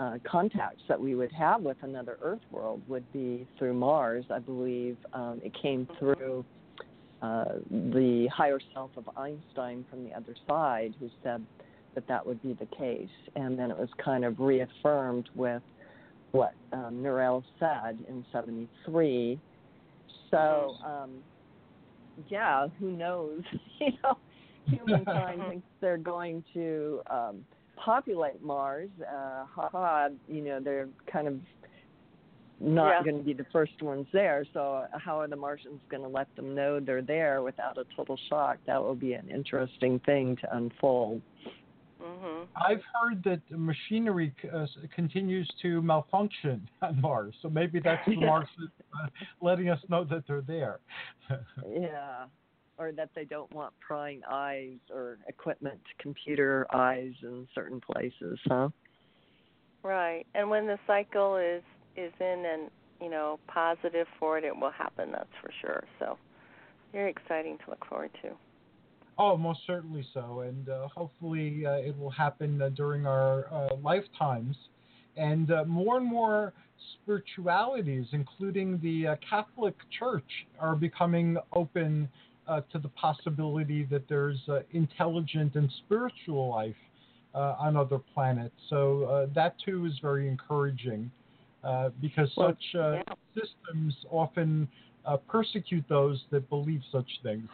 uh, 0.00 0.18
contacts 0.28 0.82
that 0.88 1.00
we 1.00 1.14
would 1.14 1.32
have 1.32 1.62
with 1.62 1.76
another 1.82 2.18
Earth 2.22 2.40
world 2.50 2.82
would 2.88 3.10
be 3.12 3.46
through 3.58 3.74
Mars. 3.74 4.24
I 4.30 4.40
believe 4.40 4.96
um, 5.12 5.40
it 5.44 5.52
came 5.60 5.86
through 5.98 6.44
uh, 7.22 7.44
the 7.70 8.28
higher 8.34 8.58
self 8.72 8.90
of 8.96 9.08
Einstein 9.16 9.84
from 9.88 10.04
the 10.04 10.12
other 10.12 10.34
side, 10.48 10.94
who 10.98 11.08
said 11.22 11.44
that 11.94 12.06
that 12.08 12.26
would 12.26 12.42
be 12.42 12.54
the 12.54 12.66
case. 12.76 13.08
And 13.36 13.58
then 13.58 13.70
it 13.70 13.78
was 13.78 13.88
kind 14.04 14.24
of 14.24 14.40
reaffirmed 14.40 15.28
with 15.34 15.62
what 16.32 16.54
um, 16.72 17.02
said 17.60 17.98
in 18.08 18.24
73. 18.32 19.38
So, 20.30 20.74
um, 20.84 21.10
yeah, 22.28 22.68
who 22.78 22.92
knows? 22.92 23.42
you 23.80 23.92
know, 24.02 24.16
humankind 24.66 25.42
thinks 25.48 25.66
they're 25.80 25.96
going 25.96 26.44
to 26.54 27.00
um, 27.10 27.44
populate 27.76 28.42
Mars. 28.42 28.90
Uh, 29.00 29.44
ha 29.46 29.68
ha! 29.70 30.08
you 30.28 30.42
know, 30.42 30.60
they're 30.60 30.88
kind 31.10 31.28
of 31.28 31.38
not 32.60 32.88
Yeah. 32.90 33.02
going 33.02 33.18
to 33.18 33.24
be 33.24 33.32
the 33.34 33.46
first 33.52 33.82
ones 33.82 34.06
there. 34.12 34.46
So, 34.52 34.86
how 34.92 35.20
are 35.20 35.28
the 35.28 35.36
Martians 35.36 35.80
going 35.90 36.02
to 36.02 36.08
let 36.08 36.34
them 36.36 36.54
know 36.54 36.80
they're 36.80 37.02
there 37.02 37.42
without 37.42 37.78
a 37.78 37.84
total 37.96 38.18
shock? 38.28 38.58
That 38.66 38.82
will 38.82 38.94
be 38.94 39.14
an 39.14 39.28
interesting 39.28 39.98
thing 40.00 40.36
to 40.36 40.56
unfold. 40.56 41.20
Mhm. 42.04 42.46
I've 42.56 42.82
heard 42.92 43.22
that 43.24 43.40
the 43.50 43.56
machinery 43.56 44.34
uh, 44.52 44.66
continues 44.94 45.48
to 45.62 45.80
malfunction 45.80 46.68
on 46.82 47.00
Mars, 47.00 47.34
so 47.40 47.48
maybe 47.48 47.80
that's 47.80 48.04
the 48.06 48.16
Mars 48.20 48.48
uh, 48.60 49.08
letting 49.40 49.70
us 49.70 49.80
know 49.88 50.04
that 50.04 50.24
they're 50.26 50.42
there. 50.42 50.80
Yeah. 51.68 52.26
Or 52.76 52.90
that 52.90 53.10
they 53.14 53.24
don't 53.24 53.52
want 53.54 53.72
prying 53.78 54.22
eyes 54.28 54.78
or 54.92 55.18
equipment, 55.28 55.80
computer 56.00 56.66
eyes 56.74 57.12
in 57.22 57.46
certain 57.54 57.80
places, 57.80 58.36
huh? 58.46 58.68
Right. 59.84 60.26
And 60.34 60.50
when 60.50 60.66
the 60.66 60.76
cycle 60.84 61.36
is 61.36 61.62
is 61.96 62.12
in 62.18 62.44
and 62.44 62.70
you 63.00 63.08
know 63.08 63.38
positive 63.46 64.08
for 64.18 64.38
it, 64.38 64.44
it 64.44 64.56
will 64.56 64.72
happen. 64.72 65.12
That's 65.12 65.28
for 65.40 65.50
sure. 65.60 65.84
So 66.00 66.18
very 66.92 67.10
exciting 67.10 67.58
to 67.64 67.70
look 67.70 67.86
forward 67.86 68.10
to. 68.22 68.30
Oh, 69.16 69.36
most 69.36 69.60
certainly 69.66 70.04
so, 70.12 70.40
and 70.40 70.68
uh, 70.68 70.88
hopefully 70.88 71.64
uh, 71.66 71.74
it 71.74 71.96
will 71.96 72.10
happen 72.10 72.60
uh, 72.60 72.70
during 72.70 73.06
our 73.06 73.46
uh, 73.52 73.76
lifetimes. 73.76 74.56
And 75.16 75.52
uh, 75.52 75.64
more 75.64 75.98
and 75.98 76.06
more 76.06 76.52
spiritualities, 76.94 78.06
including 78.10 78.80
the 78.82 79.08
uh, 79.08 79.16
Catholic 79.28 79.76
Church, 79.96 80.24
are 80.58 80.74
becoming 80.74 81.36
open 81.52 82.08
uh, 82.48 82.62
to 82.72 82.78
the 82.78 82.88
possibility 82.88 83.84
that 83.84 84.08
there's 84.08 84.40
uh, 84.48 84.60
intelligent 84.72 85.54
and 85.54 85.70
spiritual 85.84 86.50
life 86.50 86.74
uh, 87.34 87.54
on 87.58 87.76
other 87.76 88.00
planets. 88.12 88.54
So 88.68 89.04
uh, 89.04 89.26
that 89.34 89.54
too 89.64 89.86
is 89.86 89.92
very 90.02 90.28
encouraging 90.28 91.10
uh, 91.62 91.90
because 92.00 92.30
Well, 92.36 92.48
such 92.48 92.80
uh, 92.80 92.96
systems 93.34 93.94
often 94.10 94.68
uh, 95.04 95.16
persecute 95.16 95.84
those 95.88 96.22
that 96.30 96.48
believe 96.48 96.82
such 96.90 97.08
things. 97.22 97.48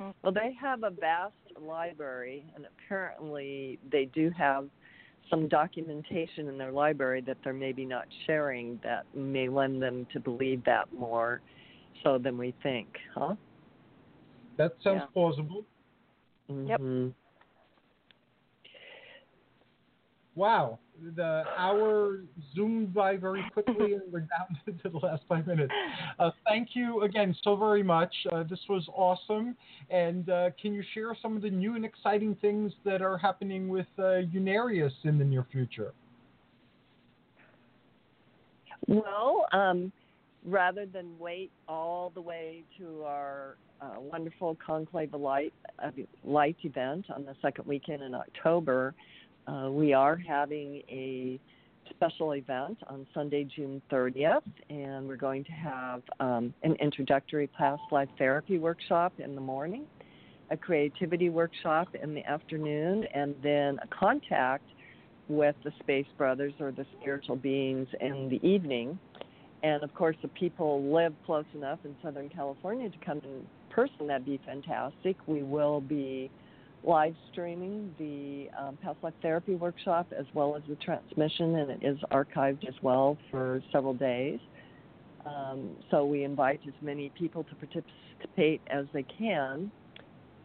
Mm-hmm. 0.00 0.10
Well, 0.22 0.32
they 0.32 0.52
have 0.60 0.82
a 0.82 0.90
vast 0.90 1.34
library, 1.60 2.44
and 2.54 2.66
apparently 2.66 3.78
they 3.90 4.06
do 4.06 4.30
have 4.36 4.68
some 5.30 5.48
documentation 5.48 6.48
in 6.48 6.58
their 6.58 6.72
library 6.72 7.20
that 7.22 7.38
they're 7.42 7.52
maybe 7.52 7.84
not 7.84 8.06
sharing 8.26 8.78
that 8.84 9.04
may 9.14 9.48
lend 9.48 9.82
them 9.82 10.06
to 10.12 10.20
believe 10.20 10.62
that 10.64 10.92
more 10.92 11.40
so 12.04 12.18
than 12.18 12.38
we 12.38 12.54
think, 12.62 12.88
huh? 13.14 13.34
That 14.56 14.72
sounds 14.82 15.02
Yeah. 15.02 15.06
plausible. 15.12 15.64
Yep. 16.48 16.80
Mm-hmm. 16.80 16.84
Mhm. 16.84 17.14
Wow, 20.36 20.78
the 21.16 21.44
hour 21.56 22.20
zoomed 22.54 22.92
by 22.92 23.16
very 23.16 23.42
quickly, 23.54 23.94
and 23.94 24.02
we're 24.12 24.20
down 24.20 24.58
to 24.82 24.88
the 24.90 24.98
last 24.98 25.22
five 25.26 25.46
minutes. 25.46 25.72
Uh, 26.18 26.30
thank 26.46 26.68
you 26.74 27.02
again 27.02 27.34
so 27.42 27.56
very 27.56 27.82
much. 27.82 28.14
Uh, 28.30 28.42
this 28.42 28.60
was 28.68 28.86
awesome. 28.94 29.56
And 29.88 30.28
uh, 30.28 30.50
can 30.60 30.74
you 30.74 30.84
share 30.92 31.16
some 31.22 31.36
of 31.36 31.42
the 31.42 31.48
new 31.48 31.74
and 31.74 31.86
exciting 31.86 32.36
things 32.42 32.72
that 32.84 33.00
are 33.00 33.16
happening 33.16 33.68
with 33.68 33.86
uh, 33.98 34.28
Unarius 34.34 34.92
in 35.04 35.18
the 35.18 35.24
near 35.24 35.46
future? 35.50 35.94
Well, 38.86 39.46
um, 39.52 39.90
rather 40.44 40.84
than 40.84 41.18
wait 41.18 41.50
all 41.66 42.12
the 42.14 42.20
way 42.20 42.62
to 42.78 43.04
our 43.04 43.56
uh, 43.80 44.00
wonderful 44.00 44.56
Conclave 44.64 45.14
of 45.14 45.20
Light, 45.20 45.52
Light 46.24 46.56
event 46.62 47.06
on 47.10 47.24
the 47.24 47.34
second 47.40 47.66
weekend 47.66 48.02
in 48.02 48.14
October, 48.14 48.94
uh, 49.46 49.70
we 49.70 49.92
are 49.92 50.16
having 50.16 50.82
a 50.88 51.40
special 51.90 52.32
event 52.32 52.78
on 52.88 53.06
Sunday, 53.14 53.44
June 53.44 53.80
30th, 53.90 54.42
and 54.70 55.06
we're 55.06 55.16
going 55.16 55.44
to 55.44 55.52
have 55.52 56.02
um, 56.20 56.52
an 56.62 56.74
introductory 56.80 57.46
past 57.46 57.82
life 57.90 58.08
therapy 58.18 58.58
workshop 58.58 59.12
in 59.18 59.34
the 59.34 59.40
morning, 59.40 59.84
a 60.50 60.56
creativity 60.56 61.30
workshop 61.30 61.88
in 62.02 62.14
the 62.14 62.24
afternoon, 62.24 63.04
and 63.14 63.34
then 63.42 63.78
a 63.82 63.86
contact 63.88 64.64
with 65.28 65.56
the 65.64 65.72
Space 65.80 66.06
Brothers 66.18 66.52
or 66.60 66.72
the 66.72 66.86
spiritual 67.00 67.36
beings 67.36 67.88
in 68.00 68.28
the 68.28 68.46
evening. 68.46 68.98
And 69.62 69.82
of 69.82 69.92
course, 69.94 70.16
if 70.22 70.32
people 70.34 70.82
live 70.92 71.12
close 71.24 71.46
enough 71.54 71.78
in 71.84 71.96
Southern 72.02 72.28
California 72.28 72.90
to 72.90 72.98
come 73.04 73.18
in 73.18 73.46
person, 73.70 74.06
that'd 74.06 74.26
be 74.26 74.40
fantastic. 74.44 75.16
We 75.26 75.42
will 75.42 75.80
be 75.80 76.30
live 76.86 77.14
streaming 77.32 77.92
the 77.98 78.48
um, 78.58 78.78
past 78.82 78.96
life 79.02 79.12
therapy 79.20 79.56
workshop 79.56 80.06
as 80.16 80.24
well 80.34 80.56
as 80.56 80.62
the 80.68 80.76
transmission, 80.76 81.56
and 81.56 81.70
it 81.70 81.80
is 81.82 81.98
archived 82.12 82.66
as 82.66 82.74
well 82.80 83.18
for 83.30 83.60
several 83.72 83.92
days. 83.92 84.38
Um, 85.26 85.70
so 85.90 86.06
we 86.06 86.22
invite 86.22 86.60
as 86.66 86.74
many 86.80 87.10
people 87.18 87.44
to 87.44 87.54
participate 87.56 88.60
as 88.70 88.86
they 88.94 89.02
can. 89.02 89.70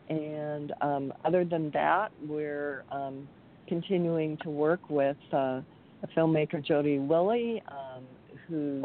And 0.10 0.74
um, 0.82 1.14
other 1.24 1.46
than 1.46 1.70
that, 1.72 2.12
we're 2.28 2.84
um, 2.92 3.28
continuing 3.68 4.38
to 4.38 4.50
work 4.50 4.82
with 4.90 5.16
uh, 5.32 5.62
a 6.04 6.08
filmmaker, 6.18 6.66
Jody 6.66 6.98
Willie, 6.98 7.62
um, 7.68 8.04
who's 8.48 8.84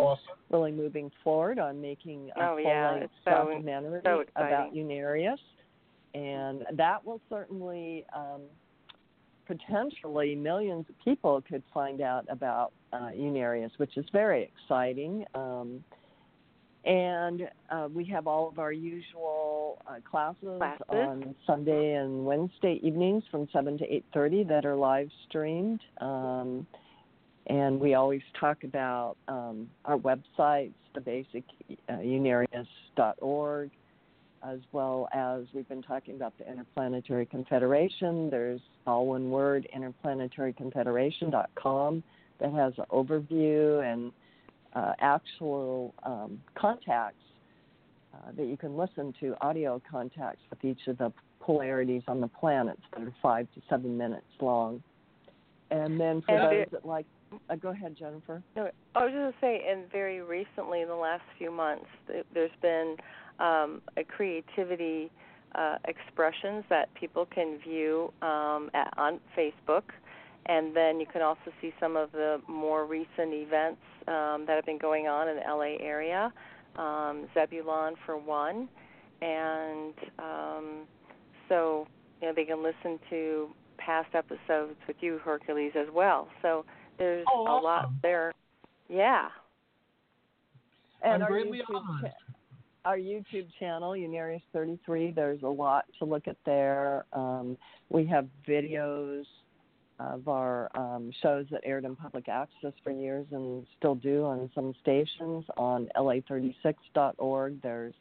really 0.51 0.71
moving 0.71 1.11
forward 1.25 1.59
on 1.59 1.81
making 1.81 2.31
a 2.37 2.43
Oh, 2.51 2.57
yeah, 2.59 2.91
full-length 2.91 3.05
it's 3.05 3.25
so- 3.25 3.31
documentary 3.31 4.01
so 4.05 4.25
about. 4.37 4.75
Unarius, 4.75 5.39
and 6.17 6.65
that 6.73 7.05
will 7.05 7.21
certainly 7.29 8.07
um, 8.15 8.41
potentially 9.47 10.35
millions 10.35 10.87
of 10.89 10.95
people 11.05 11.43
could 11.47 11.63
find 11.75 12.01
out 12.01 12.25
about 12.31 12.73
uh, 12.93 13.11
Unarius, 13.15 13.71
which 13.77 13.97
is 13.99 14.07
very 14.13 14.51
exciting. 14.51 15.27
Um, 15.35 15.85
and 16.87 17.49
uh, 17.71 17.89
we 17.93 18.05
have 18.07 18.27
all 18.27 18.49
of 18.49 18.59
our 18.59 18.73
usual 18.73 19.83
uh, 19.87 19.97
classes, 20.09 20.59
Classes. 20.59 20.85
on 20.89 21.35
Sunday 21.47 21.95
and 21.95 22.25
Wednesday 22.25 22.81
evenings 22.83 23.25
from 23.31 23.49
seven 23.53 23.77
to 23.79 23.85
eight 23.93 24.05
thirty 24.15 24.43
that 24.45 24.65
are 24.65 24.77
live 24.77 25.11
streamed. 25.29 25.81
Um, 26.01 26.67
and 27.49 27.79
we 27.79 27.95
always 27.95 28.23
talk 28.41 28.65
about 28.65 29.17
um, 29.29 29.69
our 29.85 29.99
websites, 29.99 30.73
the 30.95 31.01
basic 31.01 31.45
uh, 31.89 31.95
unarius.org, 31.95 33.71
as 34.51 34.61
well 34.73 35.09
as 35.13 35.43
we've 35.53 35.69
been 35.69 35.83
talking 35.83 36.15
about 36.15 36.33
the 36.39 36.51
Interplanetary 36.51 37.27
Confederation. 37.27 38.31
There's 38.31 38.61
all 38.87 39.07
one 39.07 39.31
word, 39.31 39.69
interplanetaryconfederation.com, 39.77 42.03
that 42.39 42.53
has 42.53 42.73
an 42.79 42.85
overview 42.93 43.83
and 43.93 44.13
uh, 44.75 44.93
actual 45.01 45.95
um, 46.03 46.41
contacts 46.55 47.17
uh, 48.15 48.31
that 48.37 48.47
you 48.47 48.57
can 48.57 48.77
listen 48.77 49.13
to, 49.21 49.35
audio 49.41 49.81
contacts 49.91 50.41
with 50.51 50.65
each 50.65 50.87
of 50.87 50.99
the 50.99 51.13
polarities 51.41 52.03
on 52.09 52.21
the 52.21 52.29
planets 52.29 52.81
that 52.93 53.03
are 53.03 53.15
five 53.23 53.47
to 53.55 53.63
seven 53.71 53.97
minutes 53.97 54.27
long. 54.41 54.83
And 55.71 55.99
then 55.99 56.23
for 56.23 56.33
And 56.33 56.43
those 56.45 56.51
there- 56.51 56.67
that 56.73 56.85
like, 56.87 57.07
uh, 57.51 57.57
go 57.57 57.71
ahead, 57.71 57.97
Jennifer. 57.99 58.41
No, 58.55 58.71
I 58.95 59.05
was 59.05 59.13
just 59.13 59.17
going 59.17 59.33
to 59.33 59.39
say, 59.41 59.67
and 59.69 59.91
very 59.91 60.21
recently, 60.21 60.83
in 60.83 60.89
the 60.89 60.95
last 60.95 61.25
few 61.39 61.51
months, 61.51 61.87
th- 62.07 62.25
there's 62.33 62.53
been 62.63 62.97
um, 63.39 63.81
a 63.97 64.05
creativity 64.05 65.11
uh, 65.55 65.77
expressions 65.87 66.65
that 66.69 66.93
people 66.95 67.27
can 67.27 67.59
view 67.67 68.13
um, 68.23 68.71
at, 68.75 68.93
on 68.97 69.21
Facebook, 69.37 69.85
and 70.47 70.77
then 70.77 71.01
you 71.01 71.07
can 71.07 71.23
also 71.23 71.51
see 71.61 71.73
some 71.81 71.97
of 71.97 72.13
the 72.13 72.41
more 72.49 72.87
recent 72.87 73.33
events 73.33 73.81
um, 74.07 74.45
that 74.47 74.57
have 74.57 74.67
been 74.67 74.79
going 74.79 75.07
on 75.07 75.29
in 75.29 75.37
the 75.37 75.43
LA 75.43 75.77
area. 75.85 76.33
Um, 76.77 77.27
Zebulon 77.33 77.95
for 78.05 78.19
one, 78.19 78.69
and 79.23 79.95
um, 80.19 80.83
so 81.49 81.87
you 82.21 82.29
know 82.29 82.35
they 82.37 82.45
can 82.45 82.63
listen 82.63 83.01
to 83.09 83.49
past 83.79 84.15
episodes 84.15 84.77
with 84.87 84.97
you, 85.01 85.19
Hercules, 85.25 85.73
as 85.75 85.87
well. 85.93 86.29
So 86.43 86.67
there's 86.99 87.25
oh, 87.33 87.47
awesome. 87.47 87.65
a 87.65 87.67
lot 87.67 87.89
there. 88.03 88.33
Yeah. 88.89 89.29
And 91.03 91.23
I'm 91.23 91.31
greatly 91.31 91.59
YouTube 91.59 91.77
honored. 91.77 92.11
cha- 92.11 92.26
our 92.87 92.97
YouTube 92.97 93.49
channel, 93.59 93.91
Unarius 93.91 94.43
33, 94.53 95.11
there's 95.11 95.43
a 95.43 95.49
lot 95.49 95.87
to 95.99 96.05
look 96.05 96.29
at 96.29 96.37
there. 96.47 97.05
Um, 97.13 97.59
we 97.89 98.07
have 98.07 98.29
videos 98.49 99.25
of 99.99 100.29
our 100.29 100.71
um, 100.77 101.11
shows 101.21 101.47
that 101.51 101.63
aired 101.65 101.85
in 101.85 101.97
public 101.97 102.29
access 102.29 102.73
for 102.85 102.93
years 102.93 103.27
and 103.33 103.67
still 103.77 103.97
do 103.97 104.25
on 104.25 104.49
some 104.55 104.73
stations 104.81 105.45
on 105.57 105.89
la36.org. 105.97 107.61
There's 107.61 107.95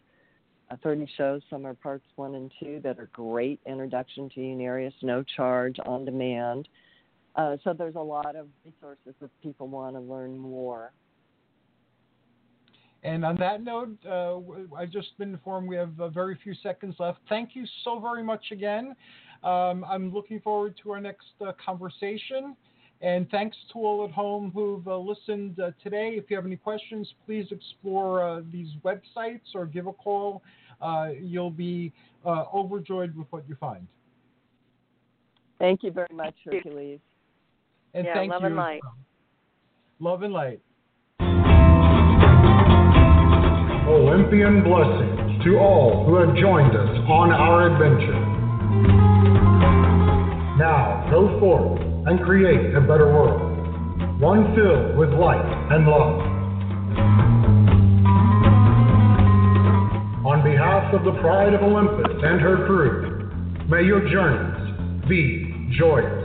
uh, 0.69 0.75
30 0.83 1.09
shows, 1.17 1.41
some 1.49 1.65
are 1.65 1.73
parts 1.73 2.05
one 2.15 2.35
and 2.35 2.51
two, 2.59 2.79
that 2.83 2.99
are 2.99 3.09
great 3.11 3.59
introduction 3.65 4.29
to 4.35 4.39
Unarius, 4.39 4.93
no 5.01 5.23
charge, 5.35 5.77
on 5.83 6.05
demand. 6.05 6.67
Uh, 7.35 7.57
so 7.63 7.73
there's 7.73 7.95
a 7.95 7.99
lot 7.99 8.35
of 8.35 8.47
resources 8.63 9.15
if 9.19 9.31
people 9.41 9.67
want 9.67 9.95
to 9.95 9.99
learn 9.99 10.37
more. 10.37 10.91
And 13.05 13.23
on 13.23 13.35
that 13.35 13.63
note, 13.63 13.95
uh, 14.09 14.37
I've 14.75 14.89
just 14.89 15.15
been 15.19 15.33
informed 15.33 15.69
we 15.69 15.75
have 15.75 15.91
uh, 15.99 16.09
very 16.09 16.39
few 16.43 16.55
seconds 16.63 16.95
left. 16.97 17.19
Thank 17.29 17.51
you 17.55 17.63
so 17.83 17.99
very 17.99 18.23
much 18.23 18.45
again. 18.51 18.95
Um, 19.43 19.85
I'm 19.87 20.11
looking 20.11 20.41
forward 20.41 20.73
to 20.81 20.91
our 20.91 20.99
next 20.99 21.27
uh, 21.39 21.51
conversation. 21.63 22.55
And 23.01 23.29
thanks 23.29 23.55
to 23.73 23.79
all 23.79 24.05
at 24.05 24.11
home 24.11 24.49
who've 24.55 24.87
uh, 24.87 24.97
listened 24.97 25.59
uh, 25.59 25.69
today. 25.83 26.15
If 26.17 26.31
you 26.31 26.35
have 26.35 26.47
any 26.47 26.55
questions, 26.55 27.07
please 27.27 27.45
explore 27.51 28.27
uh, 28.27 28.41
these 28.51 28.69
websites 28.83 29.53
or 29.53 29.67
give 29.67 29.85
a 29.85 29.93
call. 29.93 30.41
you'll 31.21 31.51
be 31.51 31.93
overjoyed 32.25 33.15
with 33.15 33.27
what 33.29 33.47
you 33.47 33.55
find. 33.59 33.87
Thank 35.59 35.83
you 35.83 35.91
very 35.91 36.07
much, 36.11 36.33
Hercules. 36.43 36.99
And 37.93 38.05
yeah, 38.05 38.15
thank 38.15 38.31
love 38.31 38.41
you. 38.41 38.47
and 38.47 38.55
light. 38.55 38.81
Love 39.99 40.23
and 40.23 40.33
light. 40.33 40.59
Olympian 43.87 44.63
blessings 44.63 45.43
to 45.43 45.57
all 45.57 46.05
who 46.05 46.15
have 46.15 46.35
joined 46.35 46.75
us 46.75 46.89
on 47.07 47.31
our 47.31 47.69
adventure. 47.69 48.17
Now 50.57 51.07
go 51.11 51.39
forth 51.39 51.79
and 52.07 52.19
create 52.25 52.73
a 52.73 52.81
better 52.81 53.05
world, 53.13 54.19
one 54.19 54.55
filled 54.55 54.97
with 54.97 55.09
light 55.09 55.45
and 55.69 55.85
love. 55.85 56.19
On 60.25 60.43
behalf 60.43 60.91
of 60.91 61.05
the 61.05 61.13
Pride 61.21 61.53
of 61.53 61.61
Olympus 61.61 62.11
and 62.23 62.41
her 62.41 62.65
crew, 62.65 63.29
may 63.69 63.83
your 63.85 64.01
journeys 64.09 65.07
be 65.07 65.69
joyous. 65.77 66.24